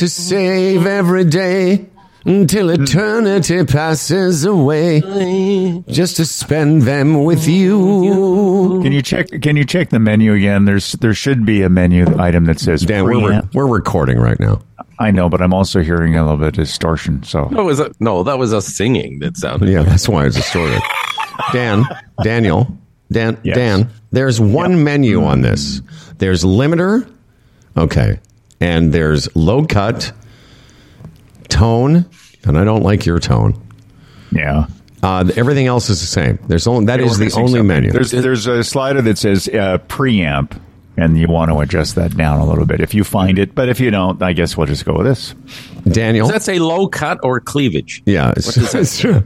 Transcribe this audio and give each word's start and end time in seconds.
to 0.00 0.08
save 0.08 0.86
every 0.86 1.24
day 1.24 1.86
until 2.24 2.70
eternity 2.70 3.64
passes 3.64 4.44
away 4.46 5.00
just 5.88 6.16
to 6.16 6.24
spend 6.24 6.82
them 6.82 7.24
with 7.24 7.46
you. 7.46 8.80
Can 8.82 8.92
you 8.92 9.02
check? 9.02 9.28
Can 9.42 9.56
you 9.56 9.64
check 9.64 9.90
the 9.90 9.98
menu 9.98 10.32
again? 10.32 10.64
There's 10.64 10.92
there 10.92 11.14
should 11.14 11.44
be 11.44 11.62
a 11.62 11.68
menu 11.68 12.06
item 12.18 12.46
that 12.46 12.58
says 12.60 12.82
Dan, 12.82 13.04
we're, 13.04 13.12
preamp. 13.12 13.54
we're 13.54 13.66
recording 13.66 14.18
right 14.18 14.40
now. 14.40 14.62
I 14.98 15.10
know, 15.10 15.28
but 15.28 15.40
I'm 15.42 15.52
also 15.54 15.82
hearing 15.82 16.16
a 16.16 16.22
little 16.22 16.38
bit 16.38 16.48
of 16.48 16.54
distortion. 16.54 17.22
So 17.22 17.44
No, 17.48 17.64
was 17.64 17.80
a, 17.80 17.90
no, 18.00 18.22
that 18.22 18.38
was 18.38 18.52
us 18.52 18.66
singing 18.66 19.18
that 19.20 19.36
sounded. 19.36 19.68
Yeah, 19.68 19.82
that's 19.82 20.08
why 20.08 20.26
it's 20.26 20.36
distorted. 20.36 20.82
Dan, 21.52 21.84
Daniel, 22.22 22.76
Dan, 23.12 23.38
Yes. 23.42 23.56
Dan. 23.56 23.90
There's 24.12 24.40
one 24.40 24.82
menu 24.84 25.24
on 25.24 25.40
this. 25.40 25.80
There's 26.18 26.42
limiter, 26.44 27.10
okay, 27.78 28.18
and 28.60 28.92
there's 28.92 29.34
low 29.34 29.64
cut, 29.66 30.12
tone, 31.48 32.06
and 32.44 32.58
I 32.58 32.64
don't 32.64 32.82
like 32.82 33.06
your 33.06 33.18
tone. 33.18 33.60
yeah. 34.32 34.66
Uh, 35.02 35.24
everything 35.34 35.66
else 35.66 35.88
is 35.88 35.98
the 36.00 36.06
same. 36.06 36.38
There's 36.46 36.66
only 36.66 36.84
that 36.84 37.00
is 37.00 37.16
the 37.16 37.32
only 37.34 37.52
something. 37.52 37.66
menu. 37.66 37.90
There's 37.90 38.10
there's 38.10 38.46
a 38.46 38.62
slider 38.62 39.00
that 39.00 39.16
says 39.16 39.48
uh, 39.48 39.78
preamp, 39.88 40.60
and 40.98 41.16
you 41.16 41.26
want 41.26 41.50
to 41.50 41.56
adjust 41.60 41.94
that 41.94 42.14
down 42.14 42.38
a 42.38 42.44
little 42.44 42.66
bit 42.66 42.82
if 42.82 42.92
you 42.92 43.02
find 43.02 43.38
it. 43.38 43.54
But 43.54 43.70
if 43.70 43.80
you 43.80 43.90
don't, 43.90 44.22
I 44.22 44.34
guess 44.34 44.58
we'll 44.58 44.66
just 44.66 44.84
go 44.84 44.92
with 44.98 45.06
this. 45.06 45.34
Daniel, 45.90 46.26
Does 46.26 46.34
that 46.34 46.42
say 46.42 46.58
low 46.58 46.86
cut 46.86 47.18
or 47.22 47.40
cleavage? 47.40 48.02
Yeah, 48.04 48.34
it's, 48.36 48.54
it's 48.74 48.98
true. 49.00 49.22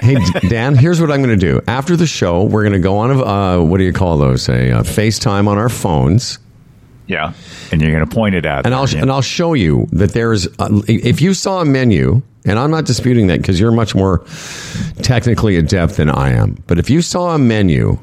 Hey, 0.00 0.16
Dan, 0.48 0.74
here's 0.74 0.98
what 0.98 1.10
I'm 1.10 1.22
going 1.22 1.38
to 1.38 1.46
do. 1.46 1.60
After 1.68 1.94
the 1.94 2.06
show, 2.06 2.44
we're 2.44 2.62
going 2.62 2.72
to 2.72 2.78
go 2.78 2.96
on 2.96 3.10
a 3.10 3.22
uh, 3.22 3.62
what 3.62 3.76
do 3.76 3.84
you 3.84 3.92
call 3.92 4.16
those? 4.16 4.48
A 4.48 4.78
uh, 4.78 4.82
FaceTime 4.82 5.46
on 5.46 5.58
our 5.58 5.68
phones, 5.68 6.38
Yeah, 7.08 7.32
and 7.72 7.80
you're 7.80 7.90
going 7.90 8.06
to 8.06 8.14
point 8.14 8.34
it 8.34 8.44
at, 8.44 8.66
and 8.66 8.74
I'll 8.74 8.88
yeah. 8.88 9.00
and 9.00 9.10
I'll 9.10 9.22
show 9.22 9.54
you 9.54 9.88
that 9.92 10.12
there's 10.12 10.46
uh, 10.58 10.82
if 10.86 11.22
you 11.22 11.32
saw 11.32 11.62
a 11.62 11.64
menu, 11.64 12.20
and 12.44 12.58
I'm 12.58 12.70
not 12.70 12.84
disputing 12.84 13.28
that 13.28 13.38
because 13.40 13.58
you're 13.58 13.72
much 13.72 13.94
more 13.94 14.24
technically 15.02 15.56
adept 15.56 15.96
than 15.96 16.10
I 16.10 16.32
am. 16.32 16.62
But 16.66 16.78
if 16.78 16.90
you 16.90 17.00
saw 17.00 17.34
a 17.34 17.38
menu 17.38 17.98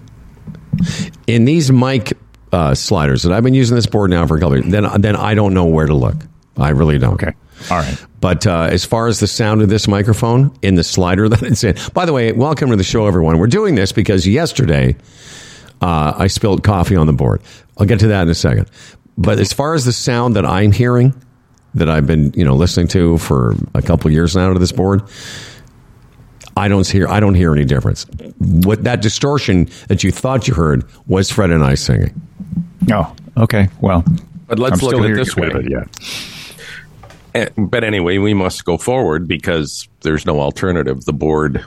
in 1.28 1.46
these 1.46 1.72
mic 1.72 2.18
uh, 2.52 2.74
sliders 2.74 3.24
that 3.24 3.32
I've 3.32 3.44
been 3.44 3.54
using 3.54 3.76
this 3.76 3.86
board 3.86 4.10
now 4.10 4.26
for 4.26 4.38
a 4.38 4.40
couple, 4.40 4.58
of 4.58 4.66
years, 4.66 4.72
then 4.72 5.02
then 5.02 5.16
I 5.16 5.36
don't 5.36 5.54
know 5.54 5.66
where 5.66 5.86
to 5.86 5.94
look. 5.94 6.16
I 6.58 6.70
really 6.70 6.98
don't. 6.98 7.14
Okay, 7.14 7.34
all 7.70 7.78
right. 7.78 8.06
But 8.22 8.48
uh, 8.48 8.70
as 8.72 8.86
far 8.86 9.08
as 9.08 9.20
the 9.20 9.28
sound 9.28 9.62
of 9.62 9.70
this 9.70 9.88
microphone 9.88 10.58
in 10.64 10.74
the 10.74 10.84
slider 10.84 11.30
that 11.30 11.44
it's 11.44 11.64
in, 11.64 11.78
by 11.94 12.06
the 12.06 12.14
way, 12.14 12.32
welcome 12.32 12.72
to 12.72 12.76
the 12.76 12.84
show, 12.84 13.06
everyone. 13.06 13.38
We're 13.38 13.46
doing 13.46 13.76
this 13.76 13.92
because 13.92 14.28
yesterday 14.28 14.96
uh, 15.82 16.14
I 16.18 16.28
spilled 16.28 16.64
coffee 16.64 16.96
on 16.96 17.08
the 17.08 17.14
board. 17.14 17.42
I'll 17.78 17.86
get 17.86 18.00
to 18.00 18.08
that 18.08 18.24
in 18.24 18.30
a 18.30 18.36
second. 18.36 18.70
But 19.18 19.40
as 19.40 19.54
far 19.54 19.74
as 19.74 19.86
the 19.86 19.94
sound 19.94 20.36
that 20.36 20.46
I'm 20.46 20.72
hearing, 20.72 21.14
that 21.74 21.90
I've 21.90 22.08
been 22.08 22.32
you 22.36 22.44
know 22.46 22.56
listening 22.56 22.88
to 22.90 23.18
for 23.18 23.56
a 23.74 23.82
couple 23.82 24.10
years 24.12 24.36
now 24.36 24.52
to 24.54 24.60
this 24.60 24.72
board, 24.72 25.04
I 26.58 26.68
don't 26.68 26.88
hear 26.88 27.08
I 27.08 27.20
don't 27.20 27.36
hear 27.36 27.54
any 27.54 27.66
difference. 27.66 28.06
What 28.40 28.84
that 28.84 29.02
distortion 29.02 29.70
that 29.88 30.04
you 30.04 30.12
thought 30.12 30.48
you 30.48 30.54
heard 30.54 30.86
was 31.08 31.30
Fred 31.32 31.52
and 31.52 31.64
I 31.64 31.76
singing. 31.76 32.22
Oh, 32.92 33.14
okay. 33.38 33.68
Well, 33.82 34.04
But 34.48 34.60
let's 34.60 34.82
I'm 34.82 34.88
look 34.90 35.04
at 35.04 35.10
it 35.10 35.16
this 35.16 35.36
way. 35.36 35.48
it, 35.48 35.70
yeah. 35.72 35.86
Eh, 37.34 37.50
But 37.58 37.84
anyway, 37.84 38.18
we 38.20 38.34
must 38.34 38.64
go 38.64 38.78
forward 38.78 39.28
because 39.28 39.88
there's 40.02 40.26
no 40.26 40.40
alternative. 40.40 41.04
The 41.06 41.14
board 41.14 41.66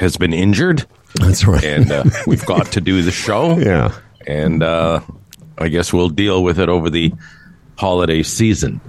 has 0.00 0.16
been 0.16 0.32
injured, 0.32 0.86
That's 1.16 1.44
right. 1.46 1.62
and 1.64 1.90
uh, 1.90 2.04
we've 2.26 2.44
got 2.46 2.66
to 2.72 2.80
do 2.80 3.02
the 3.02 3.10
show. 3.10 3.58
yeah. 3.58 3.92
And 4.26 4.62
uh, 4.62 5.00
I 5.58 5.68
guess 5.68 5.92
we'll 5.92 6.08
deal 6.08 6.42
with 6.42 6.58
it 6.58 6.68
over 6.68 6.90
the 6.90 7.12
holiday 7.76 8.22
season. 8.22 8.80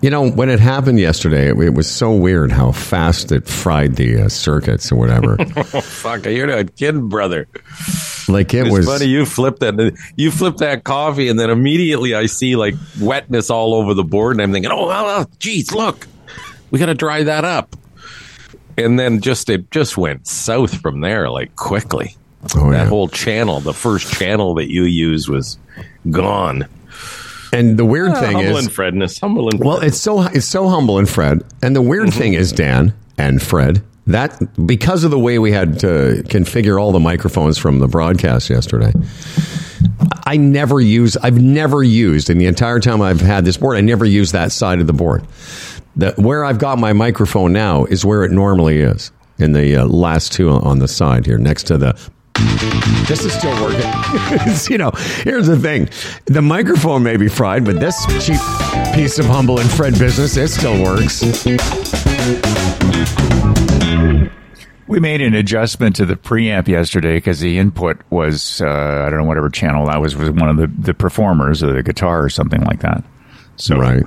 You 0.00 0.10
know, 0.10 0.30
when 0.30 0.48
it 0.48 0.60
happened 0.60 1.00
yesterday, 1.00 1.48
it, 1.48 1.58
it 1.58 1.74
was 1.74 1.90
so 1.90 2.14
weird 2.14 2.52
how 2.52 2.70
fast 2.70 3.32
it 3.32 3.48
fried 3.48 3.96
the 3.96 4.22
uh, 4.22 4.28
circuits 4.28 4.92
or 4.92 4.96
whatever. 4.96 5.36
Oh, 5.56 5.80
fuck, 5.80 6.24
you're 6.24 6.46
not 6.46 6.76
kidding, 6.76 7.08
brother. 7.08 7.48
like 8.28 8.54
it 8.54 8.66
It's 8.68 8.76
was. 8.76 8.86
funny 8.86 9.06
you 9.06 9.26
flipped 9.26 9.58
that. 9.60 9.96
You 10.16 10.30
flipped 10.30 10.58
that 10.58 10.84
coffee, 10.84 11.28
and 11.28 11.38
then 11.38 11.50
immediately 11.50 12.14
I 12.14 12.26
see 12.26 12.54
like 12.54 12.74
wetness 13.00 13.50
all 13.50 13.74
over 13.74 13.92
the 13.92 14.04
board, 14.04 14.36
and 14.36 14.42
I'm 14.42 14.52
thinking, 14.52 14.70
oh, 14.70 14.86
well, 14.86 15.04
well 15.04 15.30
geez, 15.40 15.72
look, 15.74 16.06
we 16.70 16.78
got 16.78 16.86
to 16.86 16.94
dry 16.94 17.24
that 17.24 17.44
up. 17.44 17.74
And 18.76 18.96
then 19.00 19.20
just 19.20 19.50
it 19.50 19.70
just 19.72 19.98
went 19.98 20.28
south 20.28 20.80
from 20.80 21.00
there, 21.00 21.28
like 21.28 21.56
quickly. 21.56 22.16
Oh, 22.56 22.70
that 22.70 22.84
yeah. 22.84 22.86
whole 22.86 23.08
channel, 23.08 23.60
the 23.60 23.74
first 23.74 24.12
channel 24.12 24.54
that 24.54 24.70
you 24.70 24.84
use, 24.84 25.28
was 25.28 25.58
gone. 26.10 26.68
And 27.52 27.78
the 27.78 27.84
weird 27.84 28.14
thing 28.14 28.34
humble 28.34 28.56
is, 28.56 28.66
and 28.66 28.74
Fredness, 28.74 29.18
humble 29.18 29.48
and 29.48 29.58
well, 29.60 29.80
it's 29.80 29.98
so 29.98 30.22
it's 30.22 30.46
so 30.46 30.68
humble 30.68 30.98
and 30.98 31.08
Fred. 31.08 31.42
And 31.62 31.74
the 31.74 31.82
weird 31.82 32.12
thing 32.12 32.34
is, 32.34 32.52
Dan 32.52 32.94
and 33.16 33.42
Fred, 33.42 33.82
that 34.06 34.38
because 34.66 35.04
of 35.04 35.10
the 35.10 35.18
way 35.18 35.38
we 35.38 35.50
had 35.50 35.80
to 35.80 36.22
configure 36.26 36.80
all 36.80 36.92
the 36.92 37.00
microphones 37.00 37.58
from 37.58 37.78
the 37.78 37.88
broadcast 37.88 38.50
yesterday, 38.50 38.92
I 40.24 40.36
never 40.36 40.80
use. 40.80 41.16
I've 41.16 41.40
never 41.40 41.82
used 41.82 42.30
in 42.30 42.38
the 42.38 42.46
entire 42.46 42.80
time 42.80 43.00
I've 43.00 43.20
had 43.20 43.44
this 43.44 43.56
board. 43.56 43.76
I 43.76 43.80
never 43.80 44.04
used 44.04 44.32
that 44.32 44.52
side 44.52 44.80
of 44.80 44.86
the 44.86 44.92
board. 44.92 45.26
The, 45.96 46.12
where 46.12 46.44
I've 46.44 46.58
got 46.58 46.78
my 46.78 46.92
microphone 46.92 47.52
now 47.52 47.84
is 47.86 48.04
where 48.04 48.22
it 48.24 48.30
normally 48.30 48.78
is 48.78 49.10
in 49.38 49.52
the 49.52 49.76
uh, 49.76 49.86
last 49.86 50.32
two 50.32 50.50
on 50.50 50.78
the 50.78 50.88
side 50.88 51.26
here, 51.26 51.38
next 51.38 51.64
to 51.64 51.78
the 51.78 51.98
this 53.06 53.24
is 53.24 53.32
still 53.32 53.54
working. 53.62 53.90
You 54.70 54.78
know, 54.78 54.90
here's 55.24 55.46
the 55.46 55.58
thing: 55.58 55.88
the 56.26 56.42
microphone 56.42 57.02
may 57.02 57.16
be 57.16 57.28
fried, 57.28 57.64
but 57.64 57.80
this 57.80 57.96
cheap 58.24 58.40
piece 58.94 59.18
of 59.18 59.26
humble 59.26 59.58
and 59.60 59.70
Fred 59.70 59.98
business 59.98 60.36
it 60.36 60.48
still 60.48 60.82
works. 60.82 61.22
We 64.86 65.00
made 65.00 65.20
an 65.20 65.34
adjustment 65.34 65.96
to 65.96 66.06
the 66.06 66.14
preamp 66.16 66.66
yesterday 66.66 67.16
because 67.18 67.40
the 67.40 67.58
input 67.58 67.98
was 68.10 68.62
uh, 68.62 69.04
I 69.06 69.10
don't 69.10 69.18
know 69.20 69.26
whatever 69.26 69.50
channel 69.50 69.86
that 69.86 70.00
was 70.00 70.16
was 70.16 70.30
one 70.30 70.48
of 70.48 70.56
the, 70.56 70.66
the 70.78 70.94
performers 70.94 71.62
or 71.62 71.72
the 71.74 71.82
guitar 71.82 72.22
or 72.24 72.30
something 72.30 72.62
like 72.62 72.80
that. 72.80 73.04
So 73.56 73.76
Right. 73.76 74.02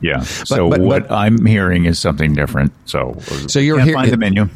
yeah. 0.00 0.20
so 0.20 0.70
but- 0.70 0.80
what 0.80 1.08
but- 1.08 1.14
I'm 1.14 1.44
hearing 1.44 1.86
is 1.86 1.98
something 1.98 2.32
different. 2.34 2.72
So 2.84 3.16
So 3.48 3.58
you're 3.58 3.78
can't 3.78 3.92
find 3.92 4.10
the 4.12 4.16
menu. 4.16 4.48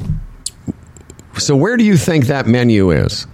So 1.37 1.55
where 1.55 1.77
do 1.77 1.83
you 1.83 1.97
think 1.97 2.27
that 2.27 2.47
menu 2.47 2.91
is? 2.91 3.27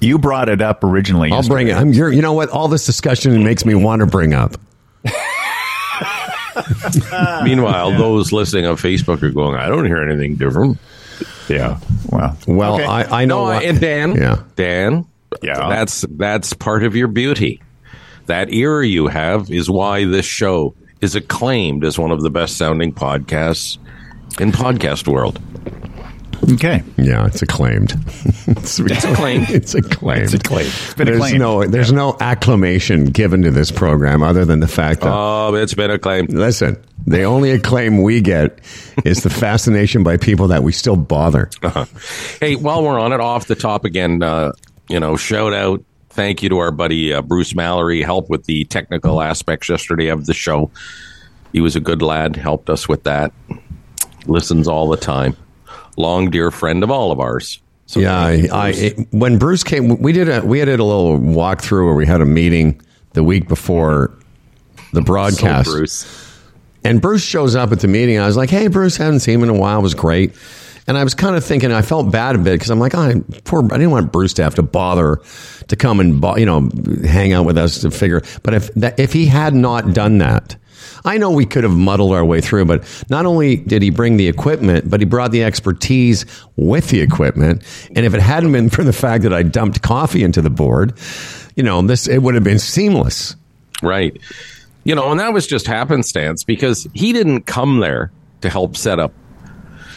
You 0.00 0.18
brought 0.18 0.48
it 0.48 0.62
up 0.62 0.84
originally. 0.84 1.30
I'll 1.32 1.42
bring 1.46 1.66
it. 1.66 1.70
yesterday. 1.70 1.88
I'm. 1.90 1.94
You're, 1.94 2.12
you 2.12 2.22
know 2.22 2.32
what? 2.32 2.48
All 2.50 2.68
this 2.68 2.86
discussion 2.86 3.42
makes 3.44 3.64
me 3.64 3.74
want 3.74 4.00
to 4.00 4.06
bring 4.06 4.32
up. 4.34 4.56
Meanwhile, 7.44 7.96
those 7.98 8.32
listening 8.32 8.66
on 8.66 8.76
Facebook 8.76 9.22
are 9.22 9.30
going, 9.30 9.56
I 9.56 9.68
don't 9.68 9.86
hear 9.86 9.98
anything 10.02 10.36
different. 10.36 10.78
Yeah. 11.48 11.78
Well. 12.10 12.36
Well, 12.46 12.74
Okay. 12.74 12.84
I, 12.84 13.22
I 13.22 13.24
know. 13.24 13.46
No, 13.46 13.54
what- 13.54 13.64
and 13.64 13.80
Dan, 13.80 14.14
Yeah. 14.16 14.42
Dan, 14.56 15.06
Yeah. 15.42 15.68
that's 15.68 16.04
that's 16.10 16.52
part 16.52 16.84
of 16.84 16.94
your 16.96 17.08
beauty. 17.08 17.60
That 18.26 18.52
ear 18.52 18.82
you 18.82 19.06
have 19.08 19.50
is 19.50 19.70
why 19.70 20.04
this 20.04 20.26
show 20.26 20.74
is 21.00 21.14
acclaimed 21.14 21.84
as 21.84 21.98
one 21.98 22.10
of 22.10 22.22
the 22.22 22.30
best 22.30 22.56
sounding 22.56 22.92
podcasts 22.92 23.78
in 24.40 24.52
podcast 24.52 25.08
world. 25.08 25.40
Okay. 26.50 26.82
Yeah, 26.96 27.26
it's 27.28 27.42
acclaimed. 27.42 27.92
it's, 28.46 28.78
acclaimed. 28.78 29.50
It's 29.50 29.74
acclaimed. 29.74 30.22
It's 30.24 30.34
acclaimed. 30.34 30.68
It's 30.68 30.94
been 30.94 31.06
there's 31.06 31.16
acclaimed. 31.18 31.38
no 31.38 31.66
there's 31.66 31.92
no 31.92 32.16
acclamation 32.20 33.06
given 33.06 33.42
to 33.42 33.50
this 33.50 33.70
program 33.70 34.22
other 34.22 34.44
than 34.44 34.60
the 34.60 34.68
fact 34.68 35.00
that 35.02 35.12
Oh, 35.12 35.54
it's 35.54 35.74
been 35.74 35.90
acclaimed. 35.90 36.32
listen, 36.32 36.82
the 37.06 37.24
only 37.24 37.50
acclaim 37.50 38.02
we 38.02 38.20
get 38.20 38.60
is 39.04 39.22
the 39.22 39.30
fascination 39.30 40.02
by 40.02 40.16
people 40.16 40.48
that 40.48 40.62
we 40.62 40.72
still 40.72 40.96
bother. 40.96 41.50
Hey, 42.40 42.56
while 42.56 42.82
we're 42.82 42.98
on 42.98 43.12
it, 43.12 43.20
off 43.20 43.46
the 43.46 43.54
top 43.54 43.84
again, 43.84 44.22
uh, 44.22 44.52
you 44.88 45.00
know, 45.00 45.16
shout 45.16 45.52
out, 45.52 45.82
thank 46.10 46.42
you 46.42 46.48
to 46.48 46.58
our 46.58 46.70
buddy 46.70 47.12
uh, 47.12 47.20
Bruce 47.22 47.54
Mallory, 47.54 48.02
helped 48.02 48.30
with 48.30 48.44
the 48.44 48.64
technical 48.64 49.20
aspects 49.20 49.68
yesterday 49.68 50.08
of 50.08 50.26
the 50.26 50.34
show. 50.34 50.70
He 51.52 51.60
was 51.60 51.76
a 51.76 51.80
good 51.80 52.00
lad, 52.02 52.36
helped 52.36 52.68
us 52.70 52.88
with 52.88 53.04
that. 53.04 53.32
Listens 54.26 54.66
all 54.68 54.88
the 54.88 54.96
time. 54.96 55.36
Long 55.98 56.30
dear 56.30 56.50
friend 56.50 56.82
of 56.84 56.90
all 56.90 57.10
of 57.12 57.20
ours. 57.20 57.60
So 57.86 58.00
yeah, 58.00 58.20
I, 58.20 58.48
I 58.52 58.90
when 59.10 59.38
Bruce 59.38 59.64
came, 59.64 59.98
we 60.00 60.12
did 60.12 60.28
a 60.28 60.42
we 60.42 60.58
had 60.58 60.68
a 60.68 60.72
little 60.72 61.18
walkthrough 61.18 61.84
where 61.86 61.94
we 61.94 62.06
had 62.06 62.20
a 62.20 62.26
meeting 62.26 62.80
the 63.14 63.24
week 63.24 63.48
before 63.48 64.16
the 64.92 65.00
So, 65.00 65.04
broadcast. 65.04 65.70
Bruce. 65.70 66.24
And 66.84 67.02
Bruce 67.02 67.22
shows 67.24 67.56
up 67.56 67.72
at 67.72 67.80
the 67.80 67.88
meeting. 67.88 68.18
I 68.18 68.26
was 68.26 68.36
like, 68.36 68.50
"Hey, 68.50 68.68
Bruce, 68.68 68.96
haven't 68.96 69.20
seen 69.20 69.34
him 69.36 69.42
in 69.42 69.48
a 69.48 69.58
while. 69.58 69.80
It 69.80 69.82
was 69.82 69.94
great." 69.94 70.34
And 70.86 70.96
I 70.96 71.04
was 71.04 71.14
kind 71.14 71.36
of 71.36 71.44
thinking, 71.44 71.70
I 71.70 71.82
felt 71.82 72.10
bad 72.10 72.34
a 72.34 72.38
bit 72.38 72.52
because 72.52 72.70
I'm 72.70 72.78
like, 72.80 72.94
oh, 72.94 73.22
poor. 73.44 73.62
I 73.62 73.76
didn't 73.76 73.90
want 73.90 74.10
Bruce 74.10 74.32
to 74.34 74.42
have 74.42 74.54
to 74.54 74.62
bother 74.62 75.20
to 75.66 75.76
come 75.76 76.00
and 76.00 76.24
you 76.38 76.46
know 76.46 76.70
hang 77.04 77.34
out 77.34 77.44
with 77.44 77.58
us 77.58 77.82
to 77.82 77.90
figure. 77.90 78.22
But 78.42 78.54
if 78.54 78.74
that, 78.74 78.98
if 78.98 79.12
he 79.12 79.26
had 79.26 79.54
not 79.54 79.92
done 79.92 80.16
that, 80.18 80.56
I 81.04 81.18
know 81.18 81.30
we 81.30 81.46
could 81.46 81.64
have 81.64 81.72
muddled 81.76 82.12
our 82.12 82.24
way 82.24 82.40
through. 82.40 82.64
But 82.66 82.84
not 83.08 83.26
only 83.26 83.56
did 83.56 83.82
he 83.82 83.90
bring 83.90 84.16
the 84.16 84.28
equipment, 84.28 84.90
but 84.90 85.00
he 85.00 85.06
brought 85.06 85.30
the 85.30 85.44
expertise 85.44 86.24
with 86.56 86.88
the 86.90 87.00
equipment. 87.00 87.62
And 87.94 88.04
if 88.04 88.14
it 88.14 88.20
hadn't 88.20 88.52
been 88.52 88.68
for 88.70 88.82
the 88.84 88.92
fact 88.92 89.22
that 89.22 89.32
I 89.32 89.42
dumped 89.42 89.82
coffee 89.82 90.22
into 90.22 90.42
the 90.42 90.50
board, 90.50 90.92
you 91.56 91.62
know, 91.62 91.80
this 91.82 92.06
it 92.08 92.18
would 92.18 92.34
have 92.34 92.44
been 92.44 92.58
seamless. 92.58 93.36
Right. 93.82 94.18
You 94.84 94.94
know, 94.94 95.10
and 95.10 95.20
that 95.20 95.32
was 95.32 95.46
just 95.46 95.66
happenstance 95.66 96.44
because 96.44 96.86
he 96.94 97.12
didn't 97.12 97.42
come 97.42 97.80
there 97.80 98.10
to 98.40 98.48
help 98.48 98.76
set 98.76 98.98
up. 98.98 99.12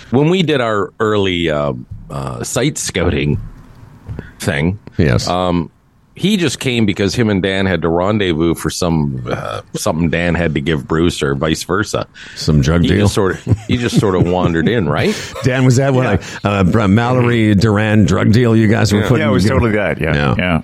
When 0.10 0.30
we 0.30 0.44
did 0.44 0.60
our 0.60 0.92
early 1.00 1.50
uh, 1.50 1.74
uh, 2.10 2.44
site 2.44 2.78
scouting 2.78 3.40
thing, 4.40 4.80
Yes. 4.98 5.28
um, 5.28 5.72
he 6.16 6.36
just 6.38 6.60
came 6.60 6.86
because 6.86 7.16
him 7.16 7.30
and 7.30 7.42
Dan 7.42 7.66
had 7.66 7.82
to 7.84 7.90
rendezvous 7.90 8.54
for 8.56 8.70
some 8.70 9.24
uh, 9.30 9.62
something 9.74 10.10
Dan 10.10 10.36
had 10.36 10.54
to 10.56 10.62
give 10.62 10.88
Bruce 10.88 11.24
or 11.24 11.36
vice 11.36 11.64
versa. 11.64 12.08
Some 12.36 12.62
drug 12.62 12.82
He 12.82 12.90
deal. 12.90 12.98
just 13.06 13.14
sort 13.16 13.36
of 13.48 13.58
he 13.68 13.78
just 13.78 14.00
sort 14.00 14.16
of 14.16 14.28
wandered 14.30 14.68
in, 14.68 14.90
right? 14.90 15.16
Dan, 15.44 15.64
was 15.66 15.78
that 15.78 15.94
what 15.94 16.08
I, 16.08 16.20
uh, 16.48 16.88
Mallory 16.88 17.56
Duran 17.56 18.06
drug 18.06 18.34
deal 18.34 18.56
you 18.56 18.68
guys 18.68 18.92
were 18.94 19.02
putting 19.04 19.20
Yeah, 19.20 19.30
it 19.30 19.32
was 19.34 19.44
together? 19.44 19.60
totally 19.60 19.76
that. 19.78 20.02
Yeah, 20.02 20.16
Yeah. 20.16 20.36
yeah, 20.38 20.62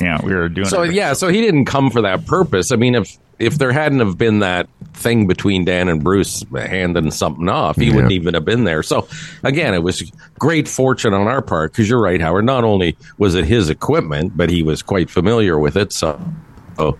yeah. 0.00 0.24
we 0.24 0.34
were 0.34 0.48
doing. 0.48 0.66
So 0.68 0.82
it. 0.82 0.92
yeah, 0.92 1.12
so 1.14 1.28
he 1.28 1.40
didn't 1.40 1.64
come 1.64 1.90
for 1.90 2.02
that 2.02 2.26
purpose. 2.26 2.70
I 2.70 2.76
mean, 2.76 2.94
if 2.94 3.16
if 3.38 3.58
there 3.58 3.72
hadn't 3.72 4.00
have 4.00 4.16
been 4.18 4.40
that 4.40 4.68
thing 4.94 5.26
between 5.26 5.64
Dan 5.64 5.88
and 5.88 6.02
Bruce 6.02 6.44
handing 6.54 7.10
something 7.10 7.48
off, 7.48 7.76
he 7.76 7.86
Yeah. 7.86 7.94
wouldn't 7.96 8.12
even 8.12 8.34
have 8.34 8.44
been 8.44 8.64
there. 8.64 8.82
So 8.82 9.06
again, 9.42 9.74
it 9.74 9.82
was 9.82 10.10
great 10.38 10.68
fortune 10.68 11.12
on 11.12 11.26
our 11.26 11.42
part 11.42 11.72
because 11.72 11.88
you're 11.88 12.00
right, 12.00 12.20
Howard. 12.20 12.44
Not 12.46 12.64
only 12.64 12.96
was 13.18 13.34
it 13.34 13.44
his 13.44 13.68
equipment, 13.70 14.36
but 14.36 14.50
he 14.50 14.62
was 14.62 14.82
quite 14.82 15.10
familiar 15.10 15.58
with 15.58 15.76
it, 15.76 15.92
so, 15.92 16.18
so 16.78 16.98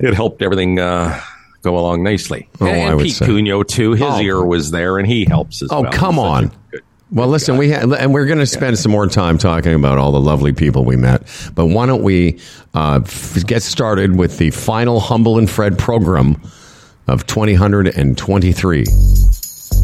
it 0.00 0.14
helped 0.14 0.42
everything 0.42 0.78
uh, 0.80 1.20
go 1.62 1.78
along 1.78 2.02
nicely. 2.02 2.48
Oh, 2.60 2.66
and 2.66 3.00
Pete 3.00 3.14
say. 3.16 3.26
Cunho 3.26 3.66
too. 3.66 3.92
His 3.92 4.02
Oh. 4.02 4.20
ear 4.20 4.42
was 4.44 4.70
there, 4.70 4.98
and 4.98 5.06
he 5.06 5.24
helps 5.26 5.62
as 5.62 5.68
Oh, 5.70 5.82
well. 5.82 5.92
come 5.92 6.14
He's 6.14 6.24
on. 6.24 6.52
good- 6.72 6.80
Well, 7.12 7.26
listen, 7.26 7.56
we 7.56 7.72
ha- 7.72 7.80
and 7.98 8.14
we're 8.14 8.24
going 8.26 8.38
to 8.38 8.46
spend 8.46 8.78
some 8.78 8.92
more 8.92 9.08
time 9.08 9.36
talking 9.36 9.74
about 9.74 9.98
all 9.98 10.12
the 10.12 10.20
lovely 10.20 10.52
people 10.52 10.84
we 10.84 10.94
met. 10.96 11.22
But 11.56 11.66
why 11.66 11.84
don't 11.86 12.02
we 12.04 12.38
uh, 12.72 13.00
f- 13.04 13.44
get 13.46 13.62
started 13.64 14.16
with 14.16 14.38
the 14.38 14.50
final 14.50 15.00
Humble 15.00 15.36
and 15.36 15.50
Fred 15.50 15.76
program 15.76 16.40
of 17.10 17.26
2023. 17.26 18.84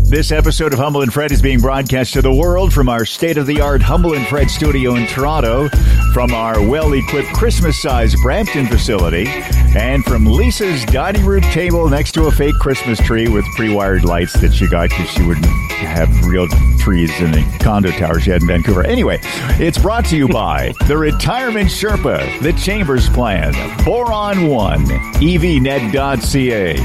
This 0.08 0.30
episode 0.30 0.72
of 0.72 0.78
Humble 0.78 1.02
and 1.02 1.12
Fred 1.12 1.32
is 1.32 1.42
being 1.42 1.58
broadcast 1.58 2.12
to 2.12 2.22
the 2.22 2.32
world 2.32 2.72
from 2.72 2.88
our 2.88 3.04
state 3.04 3.38
of 3.38 3.46
the 3.48 3.60
art 3.60 3.82
Humble 3.82 4.14
and 4.14 4.24
Fred 4.28 4.48
studio 4.48 4.94
in 4.94 5.08
Toronto, 5.08 5.68
from 6.12 6.32
our 6.32 6.64
well 6.64 6.92
equipped 6.92 7.32
Christmas 7.34 7.82
sized 7.82 8.16
Brampton 8.22 8.68
facility, 8.68 9.26
and 9.26 10.04
from 10.04 10.24
Lisa's 10.24 10.84
dining 10.84 11.26
room 11.26 11.42
table 11.42 11.88
next 11.88 12.12
to 12.12 12.26
a 12.26 12.30
fake 12.30 12.54
Christmas 12.60 13.00
tree 13.00 13.26
with 13.26 13.44
pre 13.56 13.74
wired 13.74 14.04
lights 14.04 14.32
that 14.40 14.54
she 14.54 14.68
got 14.68 14.90
because 14.90 15.10
she 15.10 15.24
wouldn't 15.24 15.44
have 15.44 16.08
real 16.24 16.46
trees 16.78 17.10
in 17.20 17.32
the 17.32 17.58
condo 17.60 17.90
tower 17.90 18.20
she 18.20 18.30
had 18.30 18.42
in 18.42 18.46
Vancouver. 18.46 18.86
Anyway, 18.86 19.18
it's 19.58 19.76
brought 19.76 20.04
to 20.04 20.16
you 20.16 20.28
by 20.28 20.72
the 20.86 20.96
Retirement 20.96 21.68
Sherpa, 21.68 22.40
the 22.42 22.52
Chambers 22.52 23.08
Plan, 23.08 23.52
Boron 23.84 24.46
One, 24.46 24.84
EVNet.ca, 25.16 26.76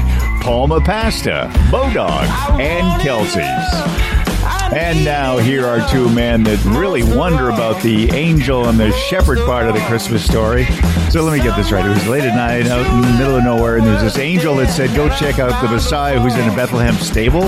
Palma 0.42 0.80
Pasta, 0.80 1.48
Bodog, 1.70 2.26
and 2.58 3.00
Kelsey's. 3.00 4.02
And 4.74 5.04
now 5.04 5.38
here 5.38 5.64
are 5.64 5.88
two 5.88 6.08
men 6.12 6.42
that 6.42 6.64
really 6.64 7.04
wonder 7.04 7.50
about 7.50 7.80
the 7.80 8.10
angel 8.10 8.68
and 8.68 8.80
the 8.80 8.90
shepherd 8.90 9.38
part 9.46 9.66
of 9.66 9.74
the 9.74 9.80
Christmas 9.82 10.24
story. 10.24 10.64
So 11.10 11.22
let 11.22 11.38
me 11.38 11.44
get 11.44 11.56
this 11.56 11.70
right. 11.70 11.86
It 11.86 11.90
was 11.90 12.08
late 12.08 12.24
at 12.24 12.34
night 12.34 12.66
out 12.66 12.84
in 12.92 13.02
the 13.02 13.18
middle 13.18 13.36
of 13.36 13.44
nowhere, 13.44 13.76
and 13.76 13.86
there 13.86 13.94
was 13.94 14.02
this 14.02 14.18
angel 14.18 14.56
that 14.56 14.70
said, 14.72 14.96
Go 14.96 15.08
check 15.10 15.38
out 15.38 15.62
the 15.62 15.70
Messiah 15.70 16.18
who's 16.18 16.34
in 16.34 16.48
a 16.48 16.56
Bethlehem 16.56 16.94
stable. 16.94 17.42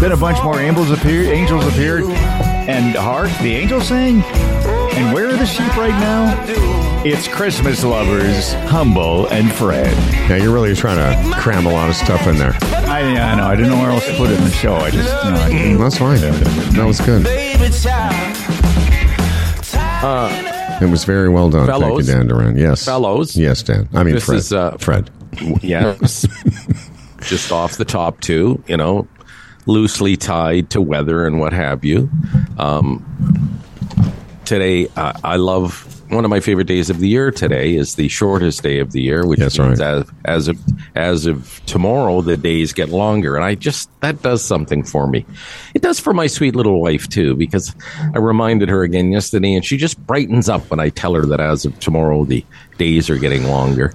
Then 0.00 0.10
a 0.10 0.16
bunch 0.16 0.42
more 0.42 0.58
angels 0.58 0.90
appeared 0.90 1.28
angels 1.28 1.64
appeared, 1.66 2.04
and 2.04 2.96
hark, 2.96 3.30
the 3.38 3.54
angel 3.54 3.80
sang. 3.80 4.20
And 4.22 5.14
where 5.14 5.28
are 5.28 5.36
the 5.36 5.46
sheep 5.46 5.76
right 5.76 5.90
now? 5.90 6.91
It's 7.04 7.26
Christmas 7.26 7.82
lovers, 7.82 8.52
Humble 8.70 9.26
and 9.28 9.52
Fred. 9.52 9.92
Yeah, 10.30 10.36
you're 10.36 10.52
really 10.54 10.74
trying 10.74 10.98
to 10.98 11.36
cram 11.40 11.66
a 11.66 11.72
lot 11.72 11.88
of 11.90 11.96
stuff 11.96 12.26
in 12.28 12.36
there. 12.36 12.56
I, 12.62 13.00
I 13.00 13.34
know. 13.34 13.44
I 13.44 13.56
didn't 13.56 13.72
know 13.72 13.78
where 13.78 13.90
else 13.90 14.06
to 14.06 14.16
put 14.16 14.30
it 14.30 14.38
in 14.38 14.44
the 14.44 14.50
show. 14.50 14.74
I 14.76 14.90
just, 14.90 15.24
you 15.24 15.30
know, 15.32 15.36
I 15.36 15.48
didn't- 15.48 15.78
That's 15.78 15.98
fine. 15.98 16.20
That 16.20 16.84
was 16.86 17.00
good. 17.00 17.26
It 20.82 20.90
was 20.90 21.04
very 21.04 21.28
well 21.28 21.50
done. 21.50 21.66
Thank 21.66 21.98
you, 21.98 22.04
Dan 22.04 22.26
Duran. 22.28 22.56
Yes. 22.56 22.84
Fellows. 22.84 23.36
Yes, 23.36 23.62
Dan. 23.64 23.88
I 23.92 24.04
mean, 24.04 24.14
This 24.14 24.24
Fred. 24.24 24.38
is, 24.38 24.52
uh, 24.52 24.76
Fred. 24.78 25.10
Yes. 25.60 26.24
Just 27.22 27.50
off 27.50 27.76
the 27.76 27.84
top, 27.84 28.20
too, 28.20 28.62
you 28.68 28.76
know, 28.76 29.08
loosely 29.66 30.16
tied 30.16 30.70
to 30.70 30.80
weather 30.80 31.26
and 31.26 31.40
what 31.40 31.52
have 31.52 31.84
you. 31.84 32.10
Um, 32.58 33.58
today, 34.44 34.88
uh, 34.96 35.12
I 35.24 35.36
love 35.36 35.88
one 36.12 36.24
of 36.24 36.30
my 36.30 36.40
favorite 36.40 36.66
days 36.66 36.90
of 36.90 36.98
the 36.98 37.08
year. 37.08 37.30
Today 37.30 37.74
is 37.74 37.94
the 37.94 38.08
shortest 38.08 38.62
day 38.62 38.78
of 38.78 38.92
the 38.92 39.00
year, 39.00 39.26
which 39.26 39.40
That's 39.40 39.58
means 39.58 39.80
right. 39.80 39.88
as, 39.88 40.10
as 40.24 40.48
of 40.48 40.58
as 40.94 41.26
of 41.26 41.60
tomorrow, 41.66 42.20
the 42.20 42.36
days 42.36 42.72
get 42.72 42.90
longer, 42.90 43.34
and 43.34 43.44
I 43.44 43.54
just 43.54 43.88
that 44.00 44.22
does 44.22 44.44
something 44.44 44.84
for 44.84 45.06
me. 45.06 45.24
It 45.74 45.82
does 45.82 45.98
for 45.98 46.12
my 46.12 46.26
sweet 46.26 46.54
little 46.54 46.80
wife 46.80 47.08
too, 47.08 47.34
because 47.34 47.74
I 48.14 48.18
reminded 48.18 48.68
her 48.68 48.82
again 48.82 49.10
yesterday, 49.10 49.54
and 49.54 49.64
she 49.64 49.76
just 49.76 49.98
brightens 50.06 50.48
up 50.48 50.70
when 50.70 50.80
I 50.80 50.90
tell 50.90 51.14
her 51.14 51.24
that 51.26 51.40
as 51.40 51.64
of 51.64 51.78
tomorrow, 51.80 52.24
the 52.24 52.44
days 52.78 53.08
are 53.08 53.18
getting 53.18 53.44
longer. 53.44 53.94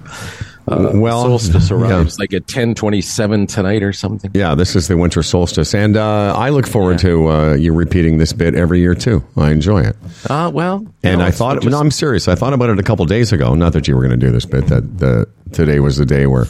Uh, 0.70 0.90
Well, 0.94 1.22
solstice 1.24 1.70
yeah. 1.70 1.76
arrives 1.76 2.18
like 2.18 2.32
at 2.34 2.46
ten 2.46 2.74
twenty 2.74 3.00
seven 3.00 3.46
tonight 3.46 3.82
or 3.82 3.92
something. 3.92 4.30
Yeah, 4.34 4.54
this 4.54 4.76
is 4.76 4.88
the 4.88 4.96
winter 4.96 5.22
solstice, 5.22 5.74
and 5.74 5.96
uh, 5.96 6.34
I 6.36 6.50
look 6.50 6.66
forward 6.66 6.98
to 7.00 7.28
uh, 7.28 7.54
you 7.54 7.72
repeating 7.72 8.18
this 8.18 8.32
bit 8.32 8.54
every 8.54 8.80
year 8.80 8.94
too. 8.94 9.22
I 9.36 9.50
enjoy 9.50 9.82
it, 9.82 9.96
Uh, 10.28 10.50
well, 10.52 10.86
and 11.02 11.18
no, 11.20 11.24
I 11.26 11.30
thought. 11.30 11.62
just- 11.62 11.70
no, 11.70 11.78
I'm 11.78 11.90
serious. 11.90 12.28
I 12.28 12.34
thought 12.34 12.52
about 12.52 12.70
it 12.70 12.78
a 12.78 12.82
couple 12.82 13.04
days 13.06 13.32
ago. 13.32 13.54
Not 13.54 13.72
that 13.72 13.88
you 13.88 13.94
were 13.96 14.02
going 14.06 14.18
to 14.18 14.26
do 14.26 14.32
this 14.32 14.44
bit. 14.46 14.66
That 14.68 14.98
the 14.98 15.26
today 15.52 15.80
was 15.80 15.96
the 15.96 16.06
day 16.06 16.26
where 16.26 16.46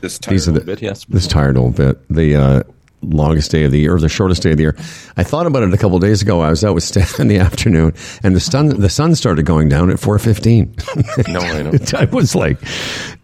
this 0.00 0.18
these 0.18 0.48
are 0.48 0.52
the 0.52 0.60
bit, 0.60 0.82
yes. 0.82 1.04
this 1.06 1.26
tired 1.26 1.56
old 1.56 1.76
bit. 1.76 1.98
The 2.08 2.36
uh, 2.36 2.62
longest 3.02 3.50
day 3.50 3.64
of 3.64 3.72
the 3.72 3.78
year, 3.80 3.94
or 3.94 4.00
the 4.00 4.08
shortest 4.08 4.42
day 4.42 4.50
of 4.50 4.56
the 4.56 4.64
year. 4.64 4.76
I 5.16 5.22
thought 5.22 5.46
about 5.46 5.62
it 5.62 5.72
a 5.72 5.78
couple 5.78 5.98
days 5.98 6.22
ago. 6.22 6.40
I 6.40 6.50
was 6.50 6.64
out 6.64 6.74
with 6.74 6.84
Stan 6.84 7.06
in 7.18 7.28
the 7.28 7.38
afternoon, 7.38 7.94
and 8.22 8.34
the 8.34 8.40
sun 8.40 8.68
the 8.68 8.90
sun 8.90 9.14
started 9.14 9.44
going 9.46 9.68
down 9.68 9.90
at 9.90 10.00
four 10.00 10.18
fifteen. 10.18 10.74
No, 11.28 11.40
I 11.40 11.62
know. 11.62 11.72
I 11.98 12.04
was 12.06 12.34
like, 12.34 12.58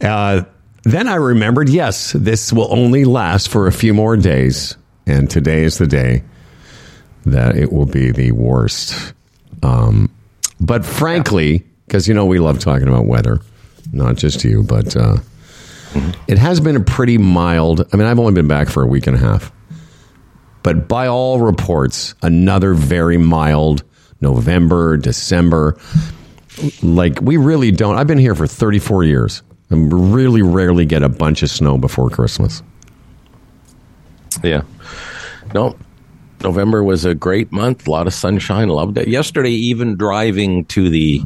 uh, 0.01 0.43
then 0.85 1.09
I 1.09 1.15
remembered, 1.15 1.69
yes, 1.69 2.13
this 2.13 2.53
will 2.53 2.73
only 2.73 3.05
last 3.05 3.49
for 3.49 3.67
a 3.67 3.73
few 3.73 3.95
more 3.95 4.17
days. 4.17 4.77
And 5.07 5.31
today 5.31 5.65
is 5.65 5.79
the 5.79 5.87
day 5.87 6.23
that 7.27 7.57
it 7.57 7.73
will 7.73 7.87
be 7.87 8.11
the 8.11 8.33
worst. 8.33 9.15
Um, 9.63 10.11
but 10.61 10.85
frankly, 10.85 11.65
because, 11.87 12.07
you 12.07 12.15
know, 12.15 12.27
we 12.27 12.39
love 12.39 12.59
talking 12.59 12.89
about 12.89 13.07
weather, 13.07 13.41
not 13.93 14.17
just 14.17 14.45
you, 14.45 14.63
but 14.63 14.97
uh, 14.97 15.17
it 16.27 16.39
has 16.39 16.61
been 16.61 16.77
a 16.77 16.81
pretty 16.81 17.19
mild. 17.19 17.87
I 17.93 17.97
mean, 17.97 18.07
I've 18.07 18.19
only 18.19 18.33
been 18.33 18.49
back 18.49 18.69
for 18.69 18.83
a 18.83 18.87
week 18.87 19.07
and 19.07 19.17
a 19.17 19.21
half. 19.21 19.53
But 20.65 20.89
by 20.89 21.07
all 21.07 21.39
reports, 21.39 22.17
another 22.23 22.75
very 22.75 23.19
mild 23.19 23.85
November, 24.21 24.97
December 24.97 25.79
like 26.83 27.21
we 27.21 27.37
really 27.37 27.73
don't 27.73 27.97
i've 27.97 28.07
been 28.07 28.17
here 28.17 28.37
for 28.37 28.47
34 28.47 29.03
years 29.03 29.43
and 29.71 30.15
really 30.15 30.41
rarely 30.41 30.87
get 30.87 31.03
a 31.03 31.09
bunch 31.09 31.43
of 31.43 31.51
snow 31.51 31.77
before 31.77 32.09
christmas 32.09 32.63
Yeah. 34.43 34.63
No. 35.55 35.77
November 36.43 36.83
was 36.83 37.05
a 37.05 37.15
great 37.15 37.53
month. 37.53 37.87
A 37.87 37.91
lot 37.91 38.07
of 38.07 38.13
sunshine. 38.13 38.69
Loved 38.69 38.99
it. 38.99 39.09
Yesterday, 39.09 39.53
even 39.53 39.97
driving 39.97 40.65
to 40.67 40.91
the 40.91 41.23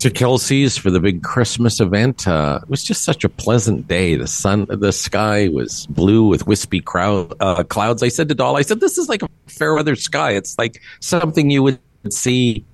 to 0.00 0.10
Kelsey's 0.10 0.76
for 0.76 0.90
the 0.90 1.00
big 1.00 1.22
Christmas 1.22 1.80
event, 1.80 2.26
uh, 2.26 2.60
it 2.62 2.68
was 2.68 2.82
just 2.82 3.04
such 3.04 3.22
a 3.24 3.28
pleasant 3.28 3.86
day. 3.86 4.16
The 4.16 4.26
sun, 4.26 4.66
the 4.68 4.92
sky 4.92 5.48
was 5.48 5.86
blue 5.88 6.26
with 6.26 6.46
wispy 6.46 6.80
crowd, 6.80 7.34
uh, 7.40 7.62
clouds. 7.64 8.02
I 8.02 8.08
said 8.08 8.28
to 8.30 8.34
Doll, 8.34 8.56
I 8.56 8.62
said, 8.62 8.80
"This 8.80 8.98
is 8.98 9.08
like 9.08 9.22
a 9.22 9.28
fair 9.46 9.74
weather 9.74 9.94
sky. 9.96 10.32
It's 10.32 10.58
like 10.58 10.80
something 11.00 11.50
you 11.50 11.62
would 11.62 11.78
see 12.10 12.64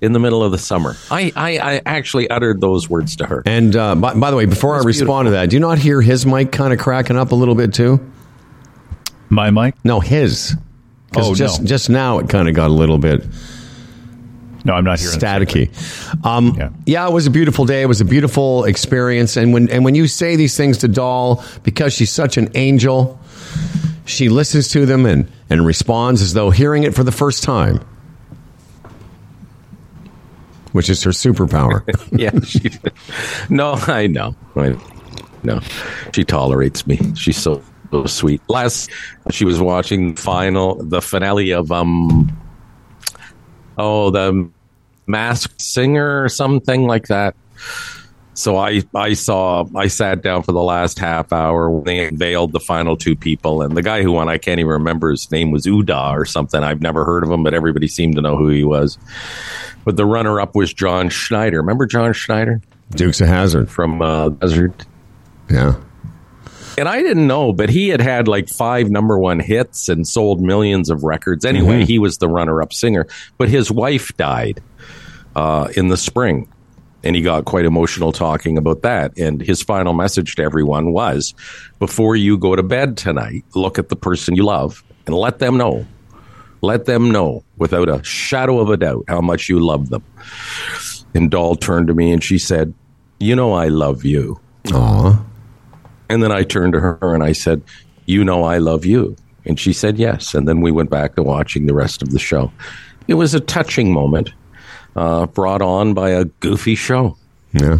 in 0.00 0.12
the 0.12 0.18
middle 0.18 0.42
of 0.42 0.50
the 0.52 0.58
summer." 0.58 0.96
I, 1.10 1.32
I, 1.36 1.58
I 1.76 1.82
actually 1.86 2.28
uttered 2.30 2.60
those 2.60 2.90
words 2.90 3.14
to 3.16 3.26
her. 3.26 3.42
and 3.46 3.74
uh, 3.76 3.94
by, 3.94 4.14
by 4.14 4.30
the 4.30 4.36
way 4.36 4.46
before 4.46 4.74
i 4.74 4.78
It's 4.78 4.86
respond 4.86 5.26
to 5.26 5.30
that 5.32 5.50
do 5.50 5.56
you 5.56 5.60
not 5.60 5.78
hear 5.78 6.02
his 6.02 6.26
mic 6.26 6.50
kind 6.52 6.72
of 6.72 6.78
cracking 6.80 7.16
up 7.16 7.30
a 7.32 7.34
little 7.36 7.54
bit 7.54 7.72
too 7.72 8.00
My 9.28 9.50
mic? 9.50 9.74
no 9.84 10.00
his. 10.00 10.56
Oh, 11.16 11.34
just 11.34 11.60
no. 11.60 11.66
just 11.66 11.90
now 11.90 12.18
it 12.18 12.28
kind 12.28 12.48
of 12.48 12.54
got 12.54 12.68
a 12.70 12.74
little 12.74 12.98
bit 12.98 13.24
No, 14.64 14.74
I'm 14.74 14.84
not 14.84 15.00
hearing 15.00 15.18
the 15.18 15.20
same 15.20 15.46
thing. 15.46 15.68
staticky. 15.68 16.24
Um, 16.26 16.54
Yeah. 16.56 16.70
yeah. 16.86 17.08
it 17.08 17.12
was 17.12 17.26
a 17.26 17.30
beautiful 17.30 17.64
day. 17.64 17.82
It 17.82 17.86
was 17.86 18.00
a 18.00 18.04
beautiful 18.04 18.64
experience. 18.64 19.36
And 19.36 19.52
when 19.52 19.68
and 19.70 19.84
when 19.84 19.94
you 19.94 20.06
say 20.06 20.36
these 20.36 20.56
things 20.56 20.78
to 20.78 20.88
Doll, 20.88 21.42
because 21.64 21.92
she's 21.92 22.10
such 22.10 22.36
an 22.36 22.48
angel, 22.54 23.18
she 24.04 24.28
listens 24.28 24.68
to 24.68 24.86
them 24.86 25.04
and 25.06 25.26
and 25.50 25.66
responds 25.66 26.22
as 26.22 26.32
though 26.34 26.50
hearing 26.50 26.84
it 26.84 26.94
for 26.94 27.02
the 27.04 27.12
first 27.12 27.42
time, 27.42 27.80
which 30.72 30.88
is 30.88 31.02
her 31.02 31.10
superpower. 31.10 31.82
yeah, 32.12 32.30
she, 32.40 32.70
no, 33.54 33.74
I 33.74 34.06
know. 34.06 34.34
I, 34.56 34.76
no, 35.42 35.60
she 36.14 36.24
tolerates 36.24 36.86
me. 36.86 36.98
She's 37.14 37.36
so, 37.36 37.62
so 37.90 38.06
sweet. 38.06 38.40
Last, 38.48 38.90
she 39.30 39.44
was 39.44 39.60
watching 39.60 40.14
final, 40.16 40.76
the 40.76 41.02
finale 41.02 41.50
of 41.50 41.70
um, 41.72 42.30
oh, 43.78 44.10
the 44.10 44.48
Masked 45.06 45.60
Singer 45.60 46.22
or 46.22 46.28
something 46.28 46.86
like 46.86 47.08
that. 47.08 47.34
So 48.34 48.56
I, 48.56 48.82
I 48.94 49.12
saw, 49.12 49.66
I 49.76 49.88
sat 49.88 50.22
down 50.22 50.42
for 50.42 50.52
the 50.52 50.62
last 50.62 50.98
half 50.98 51.32
hour 51.32 51.70
when 51.70 51.84
they 51.84 52.06
unveiled 52.06 52.52
the 52.52 52.60
final 52.60 52.96
two 52.96 53.14
people. 53.14 53.60
And 53.60 53.76
the 53.76 53.82
guy 53.82 54.02
who 54.02 54.12
won, 54.12 54.28
I 54.28 54.38
can't 54.38 54.58
even 54.58 54.72
remember 54.72 55.10
his 55.10 55.30
name 55.30 55.50
was 55.50 55.66
Uda 55.66 56.12
or 56.12 56.24
something. 56.24 56.62
I've 56.62 56.80
never 56.80 57.04
heard 57.04 57.24
of 57.24 57.30
him, 57.30 57.42
but 57.42 57.52
everybody 57.52 57.88
seemed 57.88 58.16
to 58.16 58.22
know 58.22 58.36
who 58.36 58.48
he 58.48 58.64
was. 58.64 58.96
But 59.84 59.96
the 59.96 60.06
runner 60.06 60.40
up 60.40 60.54
was 60.54 60.72
John 60.72 61.10
Schneider. 61.10 61.58
Remember 61.58 61.86
John 61.86 62.12
Schneider 62.14 62.62
Dukes 62.92 63.20
of 63.20 63.28
Hazzard. 63.28 63.70
from 63.70 64.00
uh, 64.00 64.30
Desert? 64.30 64.86
Yeah. 65.50 65.74
And 66.78 66.88
I 66.88 67.02
didn't 67.02 67.26
know, 67.26 67.52
but 67.52 67.68
he 67.68 67.88
had 67.88 68.00
had 68.00 68.28
like 68.28 68.48
five 68.48 68.90
number 68.90 69.18
one 69.18 69.40
hits 69.40 69.88
and 69.88 70.06
sold 70.06 70.40
millions 70.40 70.90
of 70.90 71.04
records. 71.04 71.44
Anyway, 71.44 71.84
he 71.84 71.98
was 71.98 72.18
the 72.18 72.28
runner 72.28 72.62
up 72.62 72.72
singer, 72.72 73.06
but 73.38 73.48
his 73.48 73.70
wife 73.70 74.16
died 74.16 74.62
uh, 75.36 75.68
in 75.76 75.88
the 75.88 75.96
spring. 75.96 76.48
And 77.04 77.16
he 77.16 77.22
got 77.22 77.44
quite 77.46 77.64
emotional 77.64 78.12
talking 78.12 78.56
about 78.56 78.82
that. 78.82 79.18
And 79.18 79.40
his 79.40 79.60
final 79.60 79.92
message 79.92 80.36
to 80.36 80.42
everyone 80.42 80.92
was 80.92 81.34
before 81.80 82.14
you 82.14 82.38
go 82.38 82.54
to 82.54 82.62
bed 82.62 82.96
tonight, 82.96 83.44
look 83.56 83.78
at 83.78 83.88
the 83.88 83.96
person 83.96 84.36
you 84.36 84.44
love 84.44 84.84
and 85.06 85.14
let 85.14 85.40
them 85.40 85.56
know. 85.56 85.84
Let 86.60 86.84
them 86.84 87.10
know 87.10 87.42
without 87.56 87.88
a 87.88 88.04
shadow 88.04 88.60
of 88.60 88.70
a 88.70 88.76
doubt 88.76 89.06
how 89.08 89.20
much 89.20 89.48
you 89.48 89.58
love 89.58 89.90
them. 89.90 90.04
And 91.12 91.28
Doll 91.28 91.56
turned 91.56 91.88
to 91.88 91.94
me 91.94 92.12
and 92.12 92.22
she 92.22 92.38
said, 92.38 92.72
You 93.18 93.34
know, 93.34 93.52
I 93.52 93.66
love 93.66 94.04
you. 94.04 94.40
Aw. 94.72 95.24
And 96.08 96.22
then 96.22 96.32
I 96.32 96.42
turned 96.42 96.72
to 96.74 96.80
her 96.80 97.14
and 97.14 97.22
I 97.22 97.32
said, 97.32 97.62
You 98.06 98.24
know, 98.24 98.44
I 98.44 98.58
love 98.58 98.84
you. 98.84 99.16
And 99.44 99.58
she 99.58 99.72
said, 99.72 99.98
Yes. 99.98 100.34
And 100.34 100.46
then 100.46 100.60
we 100.60 100.70
went 100.70 100.90
back 100.90 101.14
to 101.16 101.22
watching 101.22 101.66
the 101.66 101.74
rest 101.74 102.02
of 102.02 102.10
the 102.10 102.18
show. 102.18 102.52
It 103.08 103.14
was 103.14 103.34
a 103.34 103.40
touching 103.40 103.92
moment 103.92 104.32
uh, 104.94 105.26
brought 105.26 105.62
on 105.62 105.94
by 105.94 106.10
a 106.10 106.24
goofy 106.24 106.74
show. 106.74 107.16
Yeah. 107.52 107.78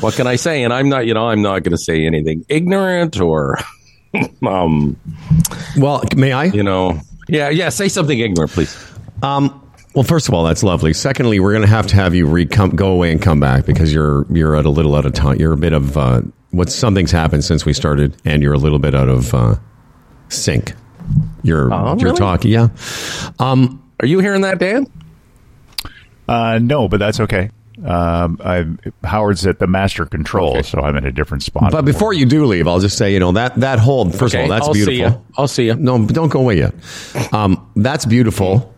What 0.00 0.14
can 0.14 0.26
I 0.26 0.36
say? 0.36 0.62
And 0.62 0.72
I'm 0.72 0.88
not, 0.88 1.06
you 1.06 1.14
know, 1.14 1.28
I'm 1.28 1.42
not 1.42 1.62
going 1.62 1.72
to 1.72 1.78
say 1.78 2.06
anything 2.06 2.44
ignorant 2.48 3.20
or, 3.20 3.58
um, 4.46 4.96
Well, 5.76 6.02
may 6.16 6.32
I? 6.32 6.44
you 6.44 6.62
know, 6.62 7.00
yeah, 7.28 7.48
yeah, 7.50 7.68
say 7.68 7.88
something 7.88 8.18
ignorant, 8.18 8.52
please. 8.52 8.76
Um, 9.22 9.62
well, 9.94 10.04
first 10.04 10.28
of 10.28 10.34
all, 10.34 10.44
that's 10.44 10.62
lovely. 10.62 10.92
Secondly, 10.92 11.40
we're 11.40 11.52
going 11.52 11.62
to 11.62 11.68
have 11.68 11.86
to 11.88 11.96
have 11.96 12.14
you 12.14 12.26
re- 12.26 12.46
come, 12.46 12.70
go 12.70 12.92
away 12.92 13.10
and 13.10 13.20
come 13.20 13.40
back 13.40 13.66
because 13.66 13.92
you're 13.92 14.24
you're 14.30 14.54
at 14.54 14.64
a 14.64 14.70
little 14.70 14.94
out 14.94 15.04
of 15.06 15.12
time. 15.14 15.38
You're 15.38 15.52
a 15.54 15.56
bit 15.56 15.72
of 15.72 15.96
uh, 15.98 16.22
what 16.50 16.70
something's 16.70 17.10
happened 17.10 17.44
since 17.44 17.64
we 17.64 17.72
started, 17.72 18.16
and 18.24 18.42
you're 18.42 18.54
a 18.54 18.58
little 18.58 18.78
bit 18.78 18.94
out 18.94 19.08
of 19.08 19.34
uh, 19.34 19.56
sync. 20.28 20.74
You're 21.42 21.72
Oh, 21.72 21.96
you're 21.98 22.06
really? 22.08 22.16
talking, 22.18 22.50
yeah. 22.50 22.68
Um, 23.38 23.82
Are 24.00 24.06
you 24.06 24.18
hearing 24.20 24.42
that, 24.42 24.58
Dan? 24.58 24.86
Uh, 26.28 26.58
no, 26.60 26.88
but 26.88 26.98
that's 26.98 27.20
okay. 27.20 27.50
Um, 27.84 28.38
I, 28.44 28.66
Howard's 29.06 29.46
at 29.46 29.60
the 29.60 29.66
master 29.68 30.04
control, 30.04 30.62
so 30.64 30.80
I'm 30.80 30.96
in 30.96 31.06
a 31.06 31.12
different 31.12 31.44
spot. 31.44 31.70
but 31.70 31.84
before 31.84 32.12
you 32.12 32.26
do 32.26 32.44
leave, 32.44 32.66
I'll 32.66 32.80
just 32.80 32.98
say, 32.98 33.12
you 33.12 33.20
know 33.20 33.32
that 33.32 33.54
that 33.56 33.78
hold. 33.78 34.14
First 34.14 34.34
of 34.34 34.40
all, 34.40 34.48
that's 34.48 34.66
I'll 34.66 34.74
beautiful. 34.74 35.10
See. 35.12 35.24
I'll 35.38 35.48
see 35.48 35.66
you. 35.66 35.76
No, 35.76 36.04
don't 36.04 36.28
go 36.28 36.40
away 36.40 36.58
yet. 36.58 36.74
Um, 37.32 37.70
that's 37.76 38.04
beautiful. 38.04 38.74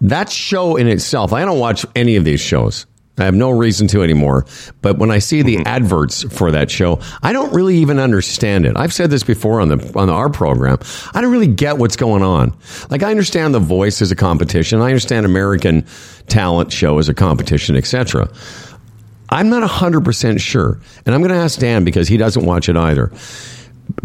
That 0.00 0.30
show 0.32 0.76
in 0.76 0.88
itself, 0.88 1.34
I 1.34 1.44
don't 1.44 1.58
watch 1.58 1.84
any 1.94 2.16
of 2.16 2.24
these 2.24 2.40
shows. 2.40 2.86
I 3.20 3.24
have 3.24 3.34
no 3.34 3.50
reason 3.50 3.86
to 3.88 4.02
anymore. 4.02 4.46
But 4.82 4.98
when 4.98 5.10
I 5.10 5.18
see 5.18 5.42
the 5.42 5.56
mm-hmm. 5.56 5.66
adverts 5.66 6.22
for 6.22 6.50
that 6.50 6.70
show, 6.70 7.00
I 7.22 7.32
don't 7.32 7.52
really 7.52 7.76
even 7.76 7.98
understand 7.98 8.66
it. 8.66 8.76
I've 8.76 8.92
said 8.92 9.10
this 9.10 9.22
before 9.22 9.60
on 9.60 9.68
the 9.68 9.92
on 9.98 10.08
our 10.08 10.30
program. 10.30 10.78
I 11.14 11.20
don't 11.20 11.30
really 11.30 11.46
get 11.46 11.78
what's 11.78 11.96
going 11.96 12.22
on. 12.22 12.56
Like 12.88 13.02
I 13.02 13.10
understand 13.10 13.54
The 13.54 13.60
Voice 13.60 14.00
is 14.00 14.10
a 14.10 14.16
competition. 14.16 14.80
I 14.80 14.86
understand 14.86 15.26
American 15.26 15.86
Talent 16.28 16.72
Show 16.72 16.98
is 16.98 17.08
a 17.08 17.14
competition, 17.14 17.76
etc. 17.76 18.28
I'm 19.30 19.48
not 19.48 19.68
100% 19.68 20.40
sure. 20.40 20.80
And 21.06 21.14
I'm 21.14 21.20
going 21.20 21.30
to 21.30 21.36
ask 21.36 21.58
Dan 21.60 21.84
because 21.84 22.08
he 22.08 22.16
doesn't 22.16 22.44
watch 22.44 22.68
it 22.68 22.76
either. 22.76 23.12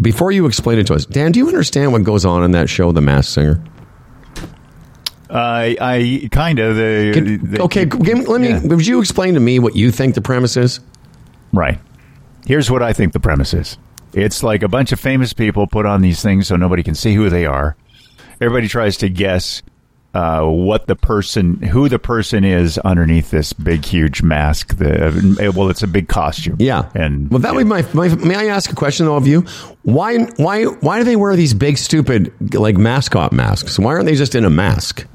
Before 0.00 0.30
you 0.30 0.46
explain 0.46 0.78
it 0.78 0.86
to 0.88 0.94
us, 0.94 1.04
Dan, 1.04 1.32
do 1.32 1.38
you 1.38 1.48
understand 1.48 1.92
what 1.92 2.04
goes 2.04 2.24
on 2.24 2.44
in 2.44 2.52
that 2.52 2.68
show, 2.68 2.92
The 2.92 3.00
Masked 3.00 3.32
Singer? 3.32 3.62
I, 5.28 5.76
I 5.80 6.28
kind 6.30 6.58
of 6.58 6.76
the, 6.76 7.10
Can- 7.14 7.50
the- 7.52 7.62
okay, 7.62 7.84
give, 7.84 8.28
let 8.28 8.40
me. 8.40 8.48
Yeah. 8.50 8.60
Would 8.66 8.86
you 8.86 9.00
explain 9.00 9.34
to 9.34 9.40
me 9.40 9.58
what 9.58 9.74
you 9.76 9.90
think 9.90 10.14
the 10.14 10.20
premise 10.20 10.56
is? 10.56 10.80
Right. 11.52 11.78
Here's 12.46 12.70
what 12.70 12.82
I 12.82 12.92
think 12.92 13.12
the 13.12 13.20
premise 13.20 13.52
is. 13.54 13.76
It's 14.12 14.42
like 14.42 14.62
a 14.62 14.68
bunch 14.68 14.92
of 14.92 15.00
famous 15.00 15.32
people 15.32 15.66
put 15.66 15.84
on 15.84 16.00
these 16.00 16.22
things 16.22 16.46
so 16.46 16.56
nobody 16.56 16.82
can 16.82 16.94
see 16.94 17.14
who 17.14 17.28
they 17.28 17.44
are. 17.44 17.76
Everybody 18.40 18.68
tries 18.68 18.96
to 18.98 19.08
guess 19.08 19.62
uh, 20.16 20.42
what 20.46 20.86
the 20.86 20.96
person, 20.96 21.60
who 21.60 21.90
the 21.90 21.98
person 21.98 22.42
is 22.42 22.78
underneath 22.78 23.30
this 23.30 23.52
big, 23.52 23.84
huge 23.84 24.22
mask. 24.22 24.78
The 24.78 25.52
well, 25.54 25.68
it's 25.68 25.82
a 25.82 25.86
big 25.86 26.08
costume. 26.08 26.56
Yeah, 26.58 26.88
and 26.94 27.30
well, 27.30 27.40
that 27.40 27.50
yeah. 27.50 27.56
would 27.56 27.66
my, 27.66 27.84
my. 27.92 28.08
May 28.14 28.34
I 28.34 28.46
ask 28.46 28.72
a 28.72 28.74
question 28.74 29.04
though 29.04 29.16
of 29.16 29.26
you? 29.26 29.42
Why, 29.82 30.18
why, 30.36 30.64
why 30.64 30.98
do 30.98 31.04
they 31.04 31.16
wear 31.16 31.36
these 31.36 31.52
big, 31.52 31.76
stupid 31.76 32.32
like 32.54 32.76
mascot 32.78 33.32
masks? 33.32 33.78
Why 33.78 33.92
aren't 33.92 34.06
they 34.06 34.14
just 34.14 34.34
in 34.34 34.44
a 34.46 34.50
mask? 34.50 35.06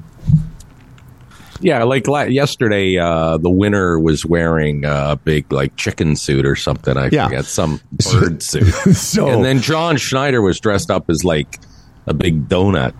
Yeah, 1.60 1.82
like 1.84 2.06
la- 2.08 2.22
yesterday, 2.22 2.96
uh, 2.98 3.38
the 3.38 3.50
winner 3.50 3.98
was 3.98 4.24
wearing 4.26 4.84
a 4.84 5.16
big 5.24 5.52
like 5.52 5.76
chicken 5.76 6.16
suit 6.16 6.44
or 6.46 6.56
something. 6.56 6.96
I 6.96 7.08
Yeah. 7.12 7.26
forget 7.26 7.44
some 7.44 7.80
bird 8.12 8.42
suit. 8.42 8.72
So- 8.94 9.28
and 9.28 9.44
then 9.44 9.60
John 9.60 9.96
Schneider 9.96 10.42
was 10.42 10.58
dressed 10.60 10.90
up 10.90 11.08
as 11.10 11.24
like 11.24 11.60
a 12.06 12.14
big 12.14 12.48
donut. 12.48 12.94